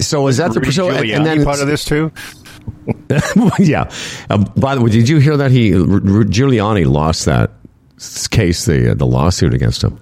So 0.00 0.28
is 0.28 0.38
that 0.38 0.54
the 0.54 0.72
so, 0.72 0.88
Giuliani 0.88 1.16
and 1.16 1.26
then 1.26 1.44
part 1.44 1.60
of 1.60 1.66
this 1.66 1.84
too? 1.84 2.12
yeah. 3.58 3.90
Uh, 4.28 4.38
by 4.56 4.74
the 4.74 4.80
way, 4.80 4.90
did 4.90 5.08
you 5.08 5.18
hear 5.18 5.36
that 5.36 5.50
he 5.50 5.70
Giuliani 5.70 6.86
lost 6.86 7.26
that 7.26 7.50
case, 8.30 8.64
the 8.64 8.92
uh, 8.92 8.94
the 8.94 9.06
lawsuit 9.06 9.54
against 9.54 9.82
him 9.82 9.98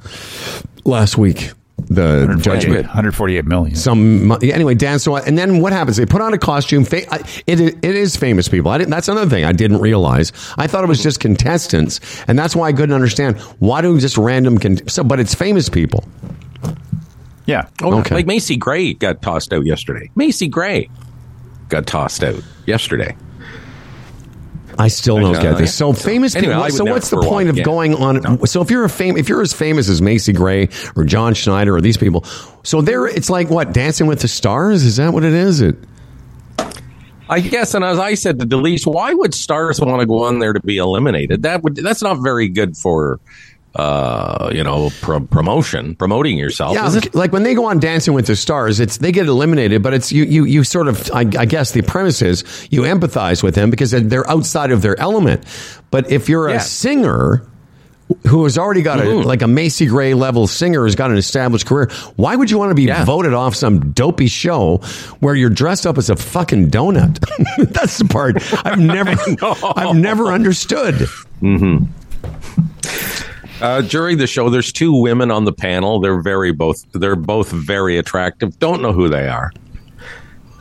last 0.84 1.18
week? 1.18 1.52
The 1.90 2.26
148, 2.26 2.42
judgment. 2.42 2.86
148 2.86 3.44
million. 3.46 3.76
Some 3.76 4.32
anyway, 4.42 4.74
Dan. 4.74 4.98
So 4.98 5.16
and 5.16 5.38
then 5.38 5.60
what 5.62 5.72
happens? 5.72 5.96
They 5.96 6.06
put 6.06 6.20
on 6.20 6.34
a 6.34 6.38
costume. 6.38 6.84
Fa- 6.84 7.10
I- 7.12 7.22
it 7.46 7.60
it 7.60 7.84
is 7.94 8.16
famous 8.16 8.48
people. 8.48 8.70
I 8.70 8.78
didn't, 8.78 8.90
that's 8.90 9.08
another 9.08 9.30
thing 9.30 9.44
I 9.44 9.52
didn't 9.52 9.78
realize. 9.78 10.32
I 10.58 10.66
thought 10.66 10.84
it 10.84 10.88
was 10.88 11.02
just 11.02 11.20
contestants, 11.20 12.00
and 12.26 12.38
that's 12.38 12.54
why 12.56 12.68
I 12.68 12.72
couldn't 12.72 12.94
understand 12.94 13.38
why 13.60 13.80
do 13.80 13.98
just 14.00 14.18
random. 14.18 14.58
Con- 14.58 14.86
so, 14.88 15.04
but 15.04 15.20
it's 15.20 15.34
famous 15.34 15.68
people. 15.68 16.04
Yeah. 17.48 17.66
Oh, 17.82 18.00
Okay. 18.00 18.14
like 18.14 18.26
Macy 18.26 18.56
Gray 18.56 18.92
got 18.92 19.22
tossed 19.22 19.54
out 19.54 19.64
yesterday. 19.64 20.10
Macy 20.14 20.48
Gray 20.48 20.90
got 21.70 21.86
tossed 21.86 22.22
out 22.22 22.42
yesterday. 22.66 23.16
I 24.78 24.88
still 24.88 25.18
don't 25.18 25.32
get 25.32 25.56
this. 25.56 25.74
So 25.74 25.92
famous 25.92 26.36
Anyway, 26.36 26.54
people. 26.54 26.70
So 26.70 26.84
what's 26.84 27.10
the 27.10 27.16
point 27.16 27.46
while, 27.46 27.48
of 27.48 27.56
yeah. 27.56 27.64
going 27.64 27.94
on? 27.94 28.46
So 28.46 28.60
if 28.60 28.70
you're 28.70 28.84
a 28.84 28.90
fame, 28.90 29.16
if 29.16 29.28
you're 29.28 29.40
as 29.40 29.52
famous 29.52 29.88
as 29.88 30.00
Macy 30.02 30.32
Gray 30.32 30.68
or 30.94 31.04
John 31.04 31.32
Schneider 31.34 31.74
or 31.74 31.80
these 31.80 31.96
people, 31.96 32.22
so 32.62 32.82
there, 32.82 33.06
it's 33.06 33.30
like 33.30 33.48
what 33.48 33.72
Dancing 33.72 34.06
with 34.06 34.20
the 34.20 34.28
Stars. 34.28 34.84
Is 34.84 34.98
that 34.98 35.12
what 35.14 35.24
it 35.24 35.32
is? 35.32 35.62
It. 35.62 35.74
I 37.30 37.40
guess, 37.40 37.74
and 37.74 37.84
as 37.84 37.98
I 37.98 38.14
said 38.14 38.38
to 38.40 38.46
Delise, 38.46 38.86
why 38.86 39.12
would 39.12 39.34
stars 39.34 39.80
want 39.80 40.00
to 40.00 40.06
go 40.06 40.24
on 40.24 40.38
there 40.38 40.52
to 40.52 40.60
be 40.60 40.76
eliminated? 40.76 41.42
That 41.42 41.62
would 41.62 41.76
that's 41.76 42.02
not 42.02 42.22
very 42.22 42.48
good 42.48 42.76
for 42.76 43.20
uh, 43.74 44.50
you 44.52 44.64
know 44.64 44.90
pro- 45.00 45.20
promotion, 45.20 45.94
promoting 45.94 46.38
yourself. 46.38 46.74
Yeah, 46.74 46.96
it? 46.96 47.14
like 47.14 47.32
when 47.32 47.42
they 47.42 47.54
go 47.54 47.66
on 47.66 47.78
Dancing 47.78 48.14
with 48.14 48.26
the 48.26 48.34
Stars, 48.36 48.80
it's 48.80 48.98
they 48.98 49.12
get 49.12 49.26
eliminated, 49.26 49.82
but 49.82 49.94
it's 49.94 50.10
you 50.10 50.24
you 50.24 50.44
you 50.44 50.64
sort 50.64 50.88
of 50.88 51.10
I, 51.12 51.20
I 51.20 51.44
guess 51.44 51.72
the 51.72 51.82
premise 51.82 52.22
is 52.22 52.44
you 52.70 52.82
empathize 52.82 53.42
with 53.42 53.54
them 53.54 53.70
because 53.70 53.90
they're 53.92 54.28
outside 54.30 54.70
of 54.72 54.82
their 54.82 54.98
element. 54.98 55.44
But 55.90 56.10
if 56.10 56.28
you're 56.28 56.48
a 56.48 56.52
Yeah. 56.54 56.58
singer 56.58 57.42
who 58.26 58.42
has 58.44 58.56
already 58.56 58.80
got 58.80 59.00
a 59.00 59.02
Mm-hmm. 59.02 59.26
like 59.28 59.42
a 59.42 59.46
Macy 59.46 59.84
Gray 59.84 60.14
level 60.14 60.46
singer 60.46 60.82
who's 60.84 60.94
got 60.94 61.10
an 61.10 61.18
established 61.18 61.66
career, 61.66 61.90
why 62.16 62.34
would 62.36 62.50
you 62.50 62.56
want 62.56 62.70
to 62.70 62.74
be 62.74 62.84
Yeah. 62.84 63.04
voted 63.04 63.34
off 63.34 63.54
some 63.54 63.92
dopey 63.92 64.28
show 64.28 64.78
where 65.20 65.34
you're 65.34 65.50
dressed 65.50 65.86
up 65.86 65.98
as 65.98 66.08
a 66.08 66.16
fucking 66.16 66.70
donut? 66.70 67.18
That's 67.72 67.98
the 67.98 68.06
part 68.06 68.36
I've 68.66 68.78
never 68.78 69.14
I've 69.76 69.94
never 69.94 70.32
understood. 70.32 71.06
Uh, 73.60 73.80
during 73.82 74.18
the 74.18 74.26
show, 74.26 74.50
there's 74.50 74.72
two 74.72 74.92
women 75.00 75.30
on 75.30 75.44
the 75.44 75.52
panel. 75.52 76.00
They're 76.00 76.20
very 76.22 76.52
both. 76.52 76.84
They're 76.92 77.16
both 77.16 77.50
very 77.50 77.98
attractive. 77.98 78.58
Don't 78.58 78.82
know 78.82 78.92
who 78.92 79.08
they 79.08 79.28
are. 79.28 79.52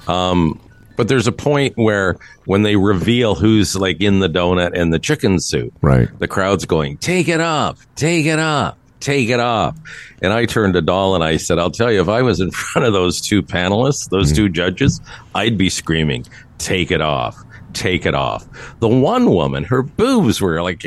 Um, 0.08 0.60
but 0.96 1.08
there's 1.08 1.28
a 1.28 1.32
point 1.32 1.78
where 1.78 2.18
when 2.46 2.64
they 2.64 2.76
reveal 2.76 3.36
who's 3.36 3.76
like 3.76 4.02
in 4.02 4.20
the 4.20 4.30
donut 4.30 4.72
and 4.74 4.92
the 4.92 5.00
chicken 5.00 5.40
suit, 5.40 5.72
Right. 5.82 6.08
The 6.20 6.28
crowd's 6.28 6.66
going, 6.66 6.98
"Take 6.98 7.28
it 7.28 7.40
off! 7.42 7.86
Take 7.96 8.26
it 8.26 8.40
off! 8.40 8.76
Take 9.00 9.30
it 9.30 9.40
off!" 9.40 9.76
And 10.24 10.34
I 10.34 10.46
turned 10.46 10.74
to 10.74 10.82
Doll 10.82 11.14
and 11.14 11.24
I 11.24 11.38
said, 11.38 11.60
"I'll 11.60 11.70
tell 11.70 11.92
you, 11.92 12.02
if 12.02 12.10
I 12.10 12.24
was 12.24 12.40
in 12.40 12.50
front 12.64 12.88
of 12.88 12.94
those 12.94 13.22
two 13.22 13.44
panelists, 13.44 14.10
those 14.10 14.32
two 14.32 14.50
judges, 14.50 15.00
I'd 15.36 15.58
be 15.58 15.70
screaming, 15.70 16.26
"Take 16.58 16.90
it 16.90 17.02
off!" 17.02 17.38
Take 17.74 18.08
it 18.08 18.16
off. 18.16 18.48
The 18.80 18.88
one 18.88 19.30
woman, 19.30 19.64
her 19.66 19.84
boobs 19.84 20.42
were 20.42 20.64
like 20.64 20.84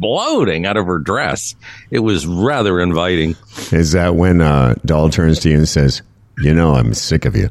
exploding 0.00 0.66
out 0.66 0.76
of 0.76 0.86
her 0.86 0.98
dress. 0.98 1.54
It 1.90 2.00
was 2.00 2.26
rather 2.26 2.80
inviting. 2.80 3.36
Is 3.72 3.92
that 3.92 4.14
when 4.14 4.40
uh, 4.40 4.74
Doll 4.84 5.10
turns 5.10 5.40
to 5.40 5.50
you 5.50 5.58
and 5.58 5.68
says, 5.68 6.02
You 6.38 6.54
know, 6.54 6.74
I'm 6.74 6.94
sick 6.94 7.24
of 7.26 7.36
you. 7.36 7.48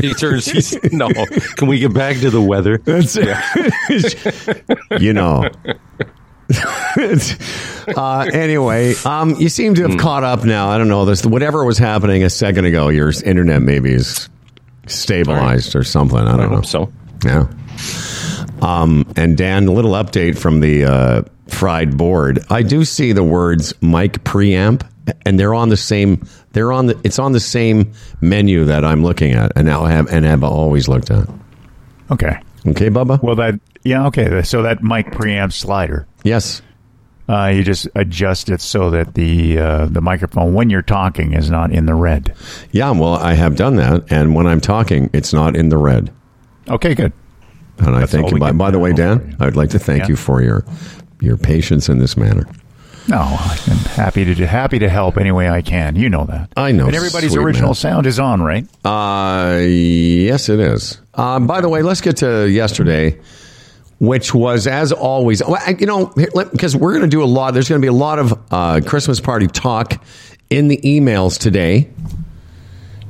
He 0.00 0.12
turns. 0.14 0.46
He's, 0.46 0.92
no, 0.92 1.08
can 1.56 1.68
we 1.68 1.78
get 1.78 1.94
back 1.94 2.16
to 2.20 2.30
the 2.30 2.40
weather? 2.40 2.78
That's 2.78 3.16
it. 3.16 4.60
you 5.00 5.12
know. 5.12 5.48
uh, 7.96 8.28
anyway, 8.32 8.94
um, 9.06 9.36
you 9.36 9.48
seem 9.48 9.74
to 9.74 9.88
have 9.88 9.98
caught 9.98 10.24
up 10.24 10.44
now. 10.44 10.68
I 10.68 10.78
don't 10.78 10.88
know 10.88 11.04
this. 11.04 11.24
Whatever 11.24 11.64
was 11.64 11.78
happening 11.78 12.24
a 12.24 12.30
second 12.30 12.64
ago, 12.64 12.88
your 12.88 13.12
internet 13.24 13.62
maybe 13.62 13.92
is 13.92 14.28
stabilized 14.86 15.76
or 15.76 15.84
something. 15.84 16.18
I 16.18 16.34
I 16.34 16.36
don't 16.36 16.50
know. 16.50 16.56
hope 16.56 16.66
so. 16.66 16.92
Yeah. 17.24 17.46
Um, 18.62 19.10
and 19.16 19.36
Dan, 19.36 19.66
a 19.66 19.72
little 19.72 19.92
update 19.92 20.38
from 20.38 20.60
the 20.60 20.84
uh, 20.84 21.22
fried 21.48 21.96
board. 21.96 22.38
I 22.48 22.62
do 22.62 22.84
see 22.84 23.12
the 23.12 23.24
words 23.24 23.74
mic 23.82 24.22
preamp, 24.24 24.88
and 25.26 25.38
they're 25.38 25.54
on 25.54 25.68
the 25.68 25.76
same. 25.76 26.24
They're 26.52 26.70
on 26.72 26.86
the. 26.86 27.00
It's 27.04 27.18
on 27.18 27.32
the 27.32 27.40
same 27.40 27.92
menu 28.20 28.64
that 28.66 28.84
I'm 28.84 29.02
looking 29.02 29.32
at, 29.32 29.52
and 29.56 29.66
now 29.66 29.84
have 29.86 30.06
and 30.12 30.24
have 30.24 30.44
always 30.44 30.86
looked 30.88 31.10
at. 31.10 31.28
Okay. 32.10 32.38
Okay, 32.66 32.88
Bubba. 32.90 33.20
Well, 33.22 33.34
that 33.36 33.58
yeah. 33.82 34.06
Okay. 34.06 34.42
So 34.42 34.62
that 34.62 34.82
mic 34.82 35.06
preamp 35.06 35.52
slider, 35.52 36.06
Yes. 36.22 36.62
uh, 37.28 37.46
you 37.52 37.64
just 37.64 37.88
adjust 37.96 38.48
it 38.50 38.60
so 38.60 38.90
that 38.90 39.14
the 39.14 39.58
uh, 39.58 39.86
the 39.86 40.00
microphone 40.00 40.54
when 40.54 40.70
you're 40.70 40.82
talking 40.82 41.32
is 41.32 41.50
not 41.50 41.72
in 41.72 41.86
the 41.86 41.94
red. 41.94 42.32
Yeah. 42.70 42.92
Well, 42.92 43.14
I 43.14 43.32
have 43.34 43.56
done 43.56 43.74
that, 43.76 44.04
and 44.12 44.36
when 44.36 44.46
I'm 44.46 44.60
talking, 44.60 45.10
it's 45.12 45.32
not 45.32 45.56
in 45.56 45.68
the 45.70 45.78
red. 45.78 46.12
Okay. 46.68 46.94
Good. 46.94 47.12
And 47.86 47.96
I 47.96 48.06
thank 48.06 48.30
you. 48.30 48.38
By, 48.38 48.52
by 48.52 48.70
the 48.70 48.78
way, 48.78 48.92
Dan. 48.92 49.36
I'd 49.40 49.56
like 49.56 49.70
to 49.70 49.78
thank 49.78 50.02
Yeah. 50.02 50.08
you 50.08 50.16
for 50.16 50.42
your 50.42 50.64
your 51.20 51.36
patience 51.36 51.88
in 51.88 51.98
this 51.98 52.16
manner. 52.16 52.46
No, 53.08 53.18
I'm 53.18 53.78
happy 53.96 54.24
to 54.34 54.46
happy 54.46 54.78
to 54.78 54.88
help 54.88 55.18
any 55.18 55.32
way 55.32 55.48
I 55.48 55.60
can. 55.62 55.96
You 55.96 56.08
know 56.08 56.24
that. 56.26 56.50
I 56.56 56.70
know, 56.70 56.86
And 56.86 56.94
everybody's 56.94 57.34
original 57.34 57.70
man. 57.70 57.74
sound 57.74 58.06
is 58.06 58.20
on, 58.20 58.40
right? 58.42 58.64
Uh, 58.84 59.58
yes, 59.60 60.48
it 60.48 60.60
is. 60.60 61.00
Uh, 61.14 61.40
by 61.40 61.60
the 61.60 61.68
way, 61.68 61.82
let's 61.82 62.00
get 62.00 62.18
to 62.18 62.48
yesterday, 62.48 63.18
which 63.98 64.32
was 64.32 64.68
as 64.68 64.92
always. 64.92 65.42
You 65.78 65.86
know, 65.86 66.12
because 66.52 66.76
we're 66.76 66.92
going 66.92 67.02
to 67.02 67.08
do 67.08 67.24
a 67.24 67.26
lot. 67.26 67.54
There's 67.54 67.68
going 67.68 67.80
to 67.80 67.84
be 67.84 67.88
a 67.90 67.92
lot 67.92 68.20
of 68.20 68.38
uh, 68.52 68.80
Christmas 68.86 69.18
party 69.18 69.48
talk 69.48 70.00
in 70.48 70.68
the 70.68 70.78
emails 70.84 71.38
today. 71.40 71.90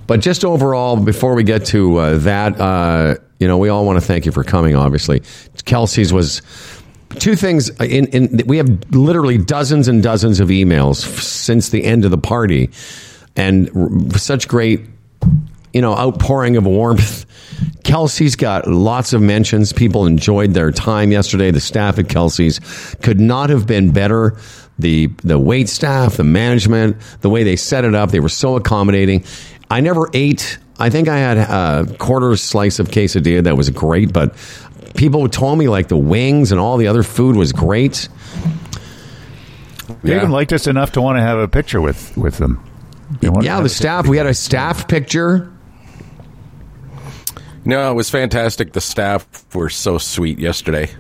But 0.07 0.21
just 0.21 0.45
overall, 0.45 0.97
before 0.97 1.35
we 1.35 1.43
get 1.45 1.67
to 1.67 1.97
uh, 1.99 2.19
that, 2.19 2.59
uh, 2.61 3.14
you 3.43 3.49
know, 3.49 3.59
we 3.59 3.69
all 3.71 3.85
want 3.85 3.99
to 3.99 4.07
thank 4.07 4.25
you 4.25 4.31
for 4.31 4.45
coming. 4.45 4.77
Obviously, 4.77 5.21
Kelsey's 5.65 6.13
was 6.13 6.43
two 7.19 7.35
things. 7.35 7.73
Uh, 7.81 7.85
in, 7.87 8.07
in 8.07 8.41
we 8.47 8.57
have 8.57 8.69
literally 8.95 9.37
dozens 9.37 9.89
and 9.89 10.01
dozens 10.01 10.39
of 10.39 10.49
emails 10.49 10.99
since 11.21 11.71
the 11.71 11.83
end 11.83 12.05
of 12.05 12.13
the 12.13 12.19
party, 12.19 12.71
and 13.35 13.69
such 14.15 14.47
great, 14.47 14.83
you 15.73 15.81
know, 15.81 15.93
outpouring 15.97 16.57
of 16.57 16.65
warmth. 16.65 17.27
Kelsey's 17.83 18.37
got 18.37 18.69
lots 18.69 19.13
of 19.13 19.21
mentions. 19.21 19.73
People 19.73 20.07
enjoyed 20.07 20.55
their 20.55 20.71
time 20.71 21.11
yesterday. 21.11 21.51
The 21.51 21.59
staff 21.59 21.99
at 21.99 22.09
Kelsey's 22.09 22.61
could 23.03 23.19
not 23.19 23.51
have 23.51 23.67
been 23.67 23.91
better. 23.91 24.37
The 24.79 25.09
the 25.25 25.37
wait 25.37 25.69
staff, 25.69 26.17
the 26.17 26.23
management, 26.23 26.97
the 27.23 27.29
way 27.29 27.43
they 27.43 27.57
set 27.57 27.85
it 27.85 27.97
up, 27.97 28.13
they 28.13 28.21
were 28.21 28.29
so 28.29 28.55
accommodating. 28.55 29.25
I 29.69 29.81
never 29.81 30.09
ate. 30.15 30.59
I 30.83 30.91
think 30.91 31.09
I 31.09 31.19
had 31.19 31.37
a 31.39 31.95
quarter 31.99 32.37
slice 32.37 32.79
of 32.81 32.89
quesadilla 32.91 33.45
that 33.45 33.57
was 33.57 33.71
great, 33.71 34.12
but 34.12 34.35
people 34.95 35.29
told 35.29 35.59
me 35.59 35.69
like 35.69 35.87
the 35.89 35.97
wings 35.97 36.51
and 36.51 36.61
all 36.61 36.77
the 36.77 36.89
other 36.89 37.03
food 37.05 37.37
was 37.37 37.53
great. 37.53 38.09
They 40.03 40.11
Yeah. 40.11 40.17
even 40.17 40.31
liked 40.33 40.53
us 40.53 40.67
enough 40.67 40.93
to 40.93 41.01
want 41.01 41.19
to 41.19 41.23
have 41.23 41.39
a 41.39 41.47
picture 41.49 41.81
with 41.81 42.17
with 42.17 42.39
them. 42.39 42.59
They 43.21 43.29
wanted 43.29 43.43
to 43.43 43.47
Yeah, 43.47 43.55
have 43.55 43.62
the 43.62 43.67
a 43.67 43.71
staff. 43.71 44.03
picture 44.05 44.11
We 44.11 44.17
had 44.17 44.27
a 44.27 44.35
staff 44.35 44.89
picture. 44.89 45.49
No, 47.65 47.91
it 47.91 47.95
was 47.95 48.11
fantastic. 48.11 48.73
The 48.73 48.81
staff 48.81 49.27
were 49.55 49.69
so 49.69 49.99
sweet 49.99 50.39
yesterday. 50.41 50.91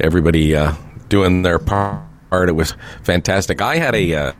Everybody 0.00 0.56
uh, 0.56 0.72
doing 1.10 1.42
their 1.42 1.58
part. 1.58 2.48
It 2.48 2.56
was 2.56 2.74
fantastic. 3.02 3.60
I 3.60 3.76
had 3.76 3.94
a, 3.94 4.14
uh, 4.14 4.32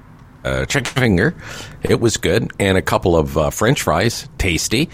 a 0.48 0.66
chicken 0.66 0.92
finger. 0.92 1.34
It 1.82 2.00
was 2.00 2.16
good, 2.16 2.50
and 2.58 2.76
a 2.78 2.82
couple 2.82 3.16
of 3.16 3.36
uh, 3.36 3.50
French 3.50 3.82
fries, 3.82 4.28
tasty. 4.38 4.88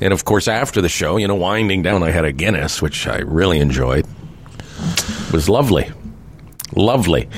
And 0.00 0.12
of 0.12 0.24
course, 0.24 0.48
after 0.48 0.80
the 0.80 0.88
show, 0.88 1.16
you 1.16 1.28
know, 1.28 1.34
winding 1.34 1.82
down, 1.82 2.02
I 2.02 2.10
had 2.10 2.24
a 2.24 2.32
Guinness, 2.32 2.80
which 2.80 3.06
I 3.06 3.18
really 3.18 3.58
enjoyed. 3.58 4.06
It 4.06 5.32
was 5.32 5.48
lovely, 5.48 5.90
lovely. 6.74 7.28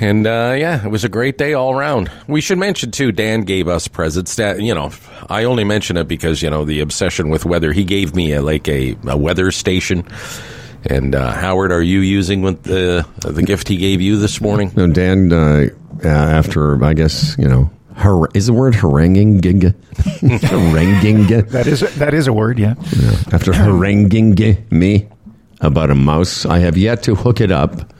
And 0.00 0.26
uh, 0.26 0.56
yeah, 0.58 0.84
it 0.84 0.90
was 0.90 1.04
a 1.04 1.08
great 1.08 1.38
day 1.38 1.54
all 1.54 1.72
around. 1.72 2.10
We 2.26 2.40
should 2.40 2.58
mention 2.58 2.90
too. 2.90 3.12
Dan 3.12 3.42
gave 3.42 3.68
us 3.68 3.86
presents. 3.86 4.34
That 4.34 4.60
you 4.60 4.74
know, 4.74 4.90
I 5.28 5.44
only 5.44 5.62
mention 5.62 5.96
it 5.96 6.08
because 6.08 6.42
you 6.42 6.50
know 6.50 6.64
the 6.64 6.80
obsession 6.80 7.28
with 7.28 7.44
weather. 7.44 7.72
He 7.72 7.84
gave 7.84 8.14
me 8.14 8.32
a, 8.32 8.42
like 8.42 8.68
a, 8.68 8.96
a 9.06 9.16
weather 9.16 9.52
station. 9.52 10.04
And 10.84 11.14
uh, 11.14 11.30
Howard, 11.32 11.70
are 11.72 11.82
you 11.82 12.00
using 12.00 12.42
with 12.42 12.62
the 12.64 13.06
the 13.20 13.42
gift 13.42 13.68
he 13.68 13.76
gave 13.76 14.00
you 14.00 14.16
this 14.18 14.40
morning? 14.40 14.72
No, 14.76 14.86
Dan, 14.88 15.32
uh, 15.32 15.68
uh, 16.04 16.08
after 16.08 16.82
I 16.84 16.92
guess 16.94 17.36
you 17.38 17.46
know, 17.48 17.70
har- 17.96 18.28
is 18.34 18.46
the 18.46 18.52
word 18.52 18.74
haranguing 18.74 19.38
gig, 19.40 19.74
haranguing 20.42 21.26
That 21.50 21.66
is 21.66 21.80
that 21.96 22.14
is 22.14 22.26
a 22.26 22.32
word, 22.32 22.58
yeah. 22.58 22.74
after 23.32 23.52
haranguing 23.52 24.70
me 24.70 25.08
about 25.60 25.90
a 25.90 25.94
mouse. 25.94 26.44
I 26.46 26.58
have 26.58 26.76
yet 26.76 27.04
to 27.04 27.14
hook 27.14 27.40
it 27.40 27.52
up, 27.52 27.92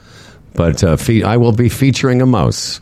but 0.53 0.83
uh, 0.83 0.97
fe- 0.97 1.23
I 1.23 1.37
will 1.37 1.53
be 1.53 1.69
featuring 1.69 2.21
a 2.21 2.25
mouse 2.25 2.81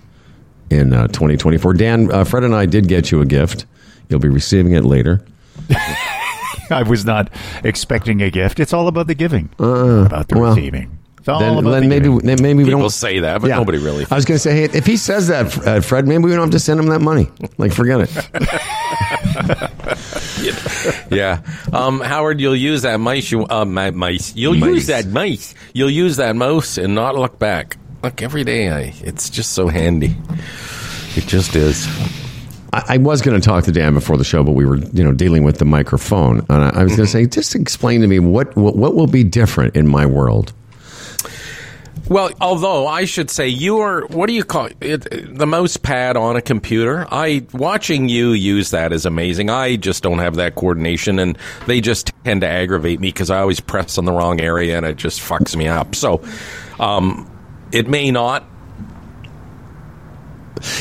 in 0.72 0.94
uh, 0.94 1.08
2024. 1.10 1.74
Dan, 1.76 2.12
uh, 2.12 2.24
Fred, 2.24 2.44
and 2.44 2.56
I 2.56 2.66
did 2.66 2.88
get 2.88 3.12
you 3.12 3.22
a 3.22 3.26
gift. 3.26 3.66
You'll 4.10 4.20
be 4.20 4.30
receiving 4.30 4.72
it 4.74 4.84
later. 4.84 5.24
I 6.80 6.84
was 6.84 7.06
not 7.06 7.30
expecting 7.64 8.22
a 8.22 8.30
gift. 8.30 8.60
It's 8.60 8.74
all 8.74 8.88
about 8.88 9.08
the 9.08 9.16
giving, 9.16 9.50
about 9.60 10.28
the 10.28 10.36
Uh, 10.36 10.40
well, 10.40 10.56
receiving. 10.56 10.98
It's 11.20 11.28
all 11.30 11.40
Then, 11.40 11.58
about 11.60 11.70
then 11.70 11.84
the 11.84 11.88
maybe 11.90 12.04
giving. 12.06 12.18
then 12.20 12.42
maybe 12.42 12.58
we 12.60 12.64
People 12.66 12.82
don't 12.82 12.90
say 12.90 13.20
that, 13.20 13.42
but 13.42 13.50
nobody 13.50 13.78
really. 13.78 14.08
I 14.10 14.16
was 14.16 14.26
going 14.26 14.36
to 14.38 14.40
say, 14.40 14.56
hey, 14.56 14.64
if 14.78 14.88
he 14.88 14.98
says 14.98 15.28
that, 15.28 15.56
uh, 15.68 15.80
Fred, 15.82 16.08
maybe 16.08 16.24
we 16.24 16.32
don't 16.32 16.40
have 16.42 16.50
to 16.52 16.60
send 16.60 16.80
him 16.80 16.88
that 16.88 17.02
money. 17.02 17.28
Like, 17.60 17.74
forget 17.74 18.00
it. 18.02 18.10
Yeah, 21.12 21.42
um, 21.74 22.00
Howard, 22.00 22.40
you'll 22.42 22.56
use 22.56 22.82
that 22.84 22.98
mice. 23.00 23.30
You 23.32 23.46
uh, 23.48 23.66
mi- 23.66 23.92
mice. 23.92 24.34
You'll 24.36 24.56
Mice. 24.56 24.70
use 24.76 24.88
that 24.88 25.06
mice. 25.08 25.54
You'll 25.74 25.90
use 25.92 26.16
that 26.18 26.36
mouse 26.36 26.78
and 26.78 26.96
not 26.96 27.16
look 27.16 27.38
back. 27.38 27.78
Look 28.02 28.22
every 28.24 28.44
day. 28.44 28.70
I. 28.70 28.94
It's 29.02 29.30
just 29.30 29.52
so 29.52 29.68
handy. 29.68 30.16
It 31.16 31.28
just 31.28 31.56
is. 31.56 31.86
I, 32.74 32.84
I 32.90 32.98
was 32.98 33.22
going 33.22 33.40
to 33.40 33.46
talk 33.46 33.66
to 33.66 33.72
Dan 33.72 33.94
before 33.94 34.18
the 34.18 34.24
show, 34.24 34.44
but 34.44 34.52
we 34.54 34.66
were, 34.66 34.78
you 34.78 35.04
know, 35.04 35.14
dealing 35.14 35.44
with 35.44 35.58
the 35.58 35.66
microphone, 35.66 36.40
and 36.50 36.64
I, 36.64 36.70
I 36.82 36.84
was 36.84 36.96
going 36.96 37.06
to 37.06 37.12
say, 37.12 37.26
just 37.26 37.56
explain 37.56 38.02
to 38.02 38.08
me 38.08 38.20
what, 38.20 38.56
what 38.56 38.76
what 38.76 38.96
will 38.96 39.08
be 39.08 39.24
different 39.24 39.76
in 39.76 39.88
my 39.88 40.06
world. 40.06 40.54
Well, 42.08 42.32
although 42.42 42.88
I 42.88 43.06
should 43.06 43.30
say 43.30 43.48
you 43.48 43.80
are, 43.80 44.06
what 44.08 44.28
do 44.28 44.34
you 44.34 44.44
call 44.44 44.68
it? 44.82 45.38
The 45.38 45.48
mouse 45.48 45.78
pad 45.78 46.18
on 46.18 46.36
a 46.36 46.42
computer. 46.42 47.08
I 47.10 47.46
watching 47.54 48.10
you 48.10 48.32
use 48.32 48.72
that 48.72 48.92
is 48.92 49.06
amazing. 49.06 49.50
I 49.50 49.78
just 49.78 50.04
don't 50.04 50.20
have 50.20 50.36
that 50.36 50.56
coordination, 50.56 51.20
and 51.20 51.38
they 51.68 51.80
just 51.80 52.12
tend 52.26 52.42
to 52.42 52.48
aggravate 52.48 53.00
me 53.00 53.10
because 53.10 53.30
I 53.30 53.40
always 53.40 53.62
press 53.62 53.98
on 53.98 54.04
the 54.04 54.12
wrong 54.12 54.42
area, 54.42 54.76
and 54.76 54.86
it 54.86 54.98
just 54.98 55.22
fucks 55.22 55.56
me 55.56 55.68
up. 55.68 55.96
So, 55.96 56.22
um, 56.82 57.32
it 57.72 57.88
may 57.88 58.12
not 58.12 58.44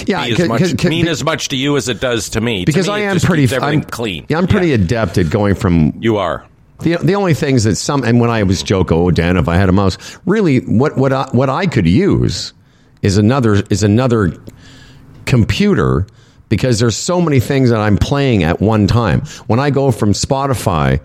Yeah, 0.07 0.27
be 0.27 0.33
as 0.33 0.49
much, 0.49 0.63
c- 0.63 0.77
c- 0.77 0.89
mean 0.89 1.09
as 1.09 1.25
much 1.25 1.49
to 1.49 1.57
you 1.57 1.77
as 1.77 1.89
it 1.89 2.01
does 2.01 2.31
to 2.31 2.41
me. 2.41 2.61
To 2.61 2.67
because 2.67 2.89
me, 2.89 2.95
I 2.95 2.99
am 3.01 3.19
pretty 3.21 3.49
I'm, 3.57 3.83
clean. 3.83 4.27
Yeah, 4.29 4.39
I'm 4.39 4.47
pretty 4.47 4.73
adept 4.73 5.17
at 5.19 5.31
going 5.31 5.55
from 5.55 5.95
You 6.01 6.17
are. 6.19 6.47
the 6.81 6.97
the 6.97 7.15
only 7.15 7.35
things 7.35 7.65
that 7.65 7.77
some 7.77 8.03
and 8.05 8.21
when 8.21 8.31
I 8.31 8.43
was 8.43 8.63
joke, 8.63 8.93
oh 8.93 9.11
Dan, 9.11 9.37
if 9.37 9.49
I 9.49 9.57
had 9.57 9.69
a 9.69 9.73
mouse, 9.73 9.97
really 10.27 10.59
what 10.61 10.97
what 10.97 11.13
I, 11.13 11.29
what 11.33 11.49
I 11.49 11.67
could 11.67 11.87
use 11.87 12.53
is 13.03 13.17
another 13.17 13.63
is 13.71 13.83
another 13.83 14.33
computer 15.27 16.07
because 16.49 16.81
there's 16.81 16.97
so 16.97 17.21
many 17.21 17.39
things 17.41 17.71
that 17.71 17.79
I'm 17.79 17.97
playing 17.97 18.43
at 18.43 18.61
one 18.61 18.87
time. 18.87 19.21
When 19.47 19.61
I 19.61 19.71
go 19.71 19.91
from 19.93 20.13
Spotify 20.13 21.01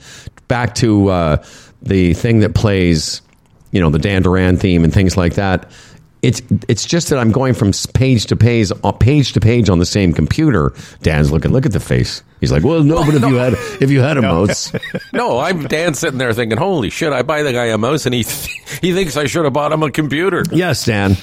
back 0.48 0.76
to 0.76 1.10
uh, 1.10 1.46
the 1.84 2.14
thing 2.16 2.40
that 2.40 2.56
plays, 2.56 3.22
you 3.72 3.80
know, 3.80 3.90
the 3.92 4.00
Dan 4.00 4.24
Duran 4.24 4.58
theme 4.58 4.84
and 4.84 4.92
things 4.94 5.16
like 5.18 5.36
that. 5.36 5.70
It's 6.26 6.42
it's 6.68 6.86
just 6.86 7.10
that 7.10 7.20
I'm 7.20 7.32
going 7.32 7.54
from 7.54 7.72
page 7.94 8.26
to 8.28 8.36
page, 8.36 8.72
uh, 8.84 8.92
page 8.92 9.34
to 9.34 9.40
page 9.40 9.70
on 9.70 9.78
the 9.78 9.86
same 9.86 10.12
computer. 10.12 10.74
Dan's 11.04 11.32
looking. 11.32 11.52
Look 11.52 11.68
at 11.68 11.72
the 11.72 11.80
face. 11.80 12.24
He's 12.42 12.52
like, 12.52 12.64
well, 12.64 12.84
no, 12.84 13.06
but 13.06 13.14
if 13.14 13.22
you 13.22 13.36
had 13.36 13.54
if 13.80 13.92
you 13.92 14.02
had 14.02 14.18
a 14.18 14.22
mouse, 14.34 14.74
No, 15.14 15.38
I'm 15.38 15.68
Dan 15.68 15.94
sitting 15.94 16.18
there 16.18 16.34
thinking, 16.34 16.58
"Holy 16.58 16.90
shit! 16.90 17.14
I 17.14 17.22
buy 17.22 17.44
the 17.44 17.54
guy 17.54 17.66
a 17.66 17.78
mouse, 17.78 18.06
and 18.08 18.16
he 18.16 18.24
he 18.82 18.94
thinks 18.94 19.16
I 19.18 19.26
should 19.26 19.44
have 19.44 19.54
bought 19.54 19.72
him 19.72 19.84
a 19.84 19.92
computer." 19.92 20.44
yes, 20.52 20.86
Dan. 20.86 21.16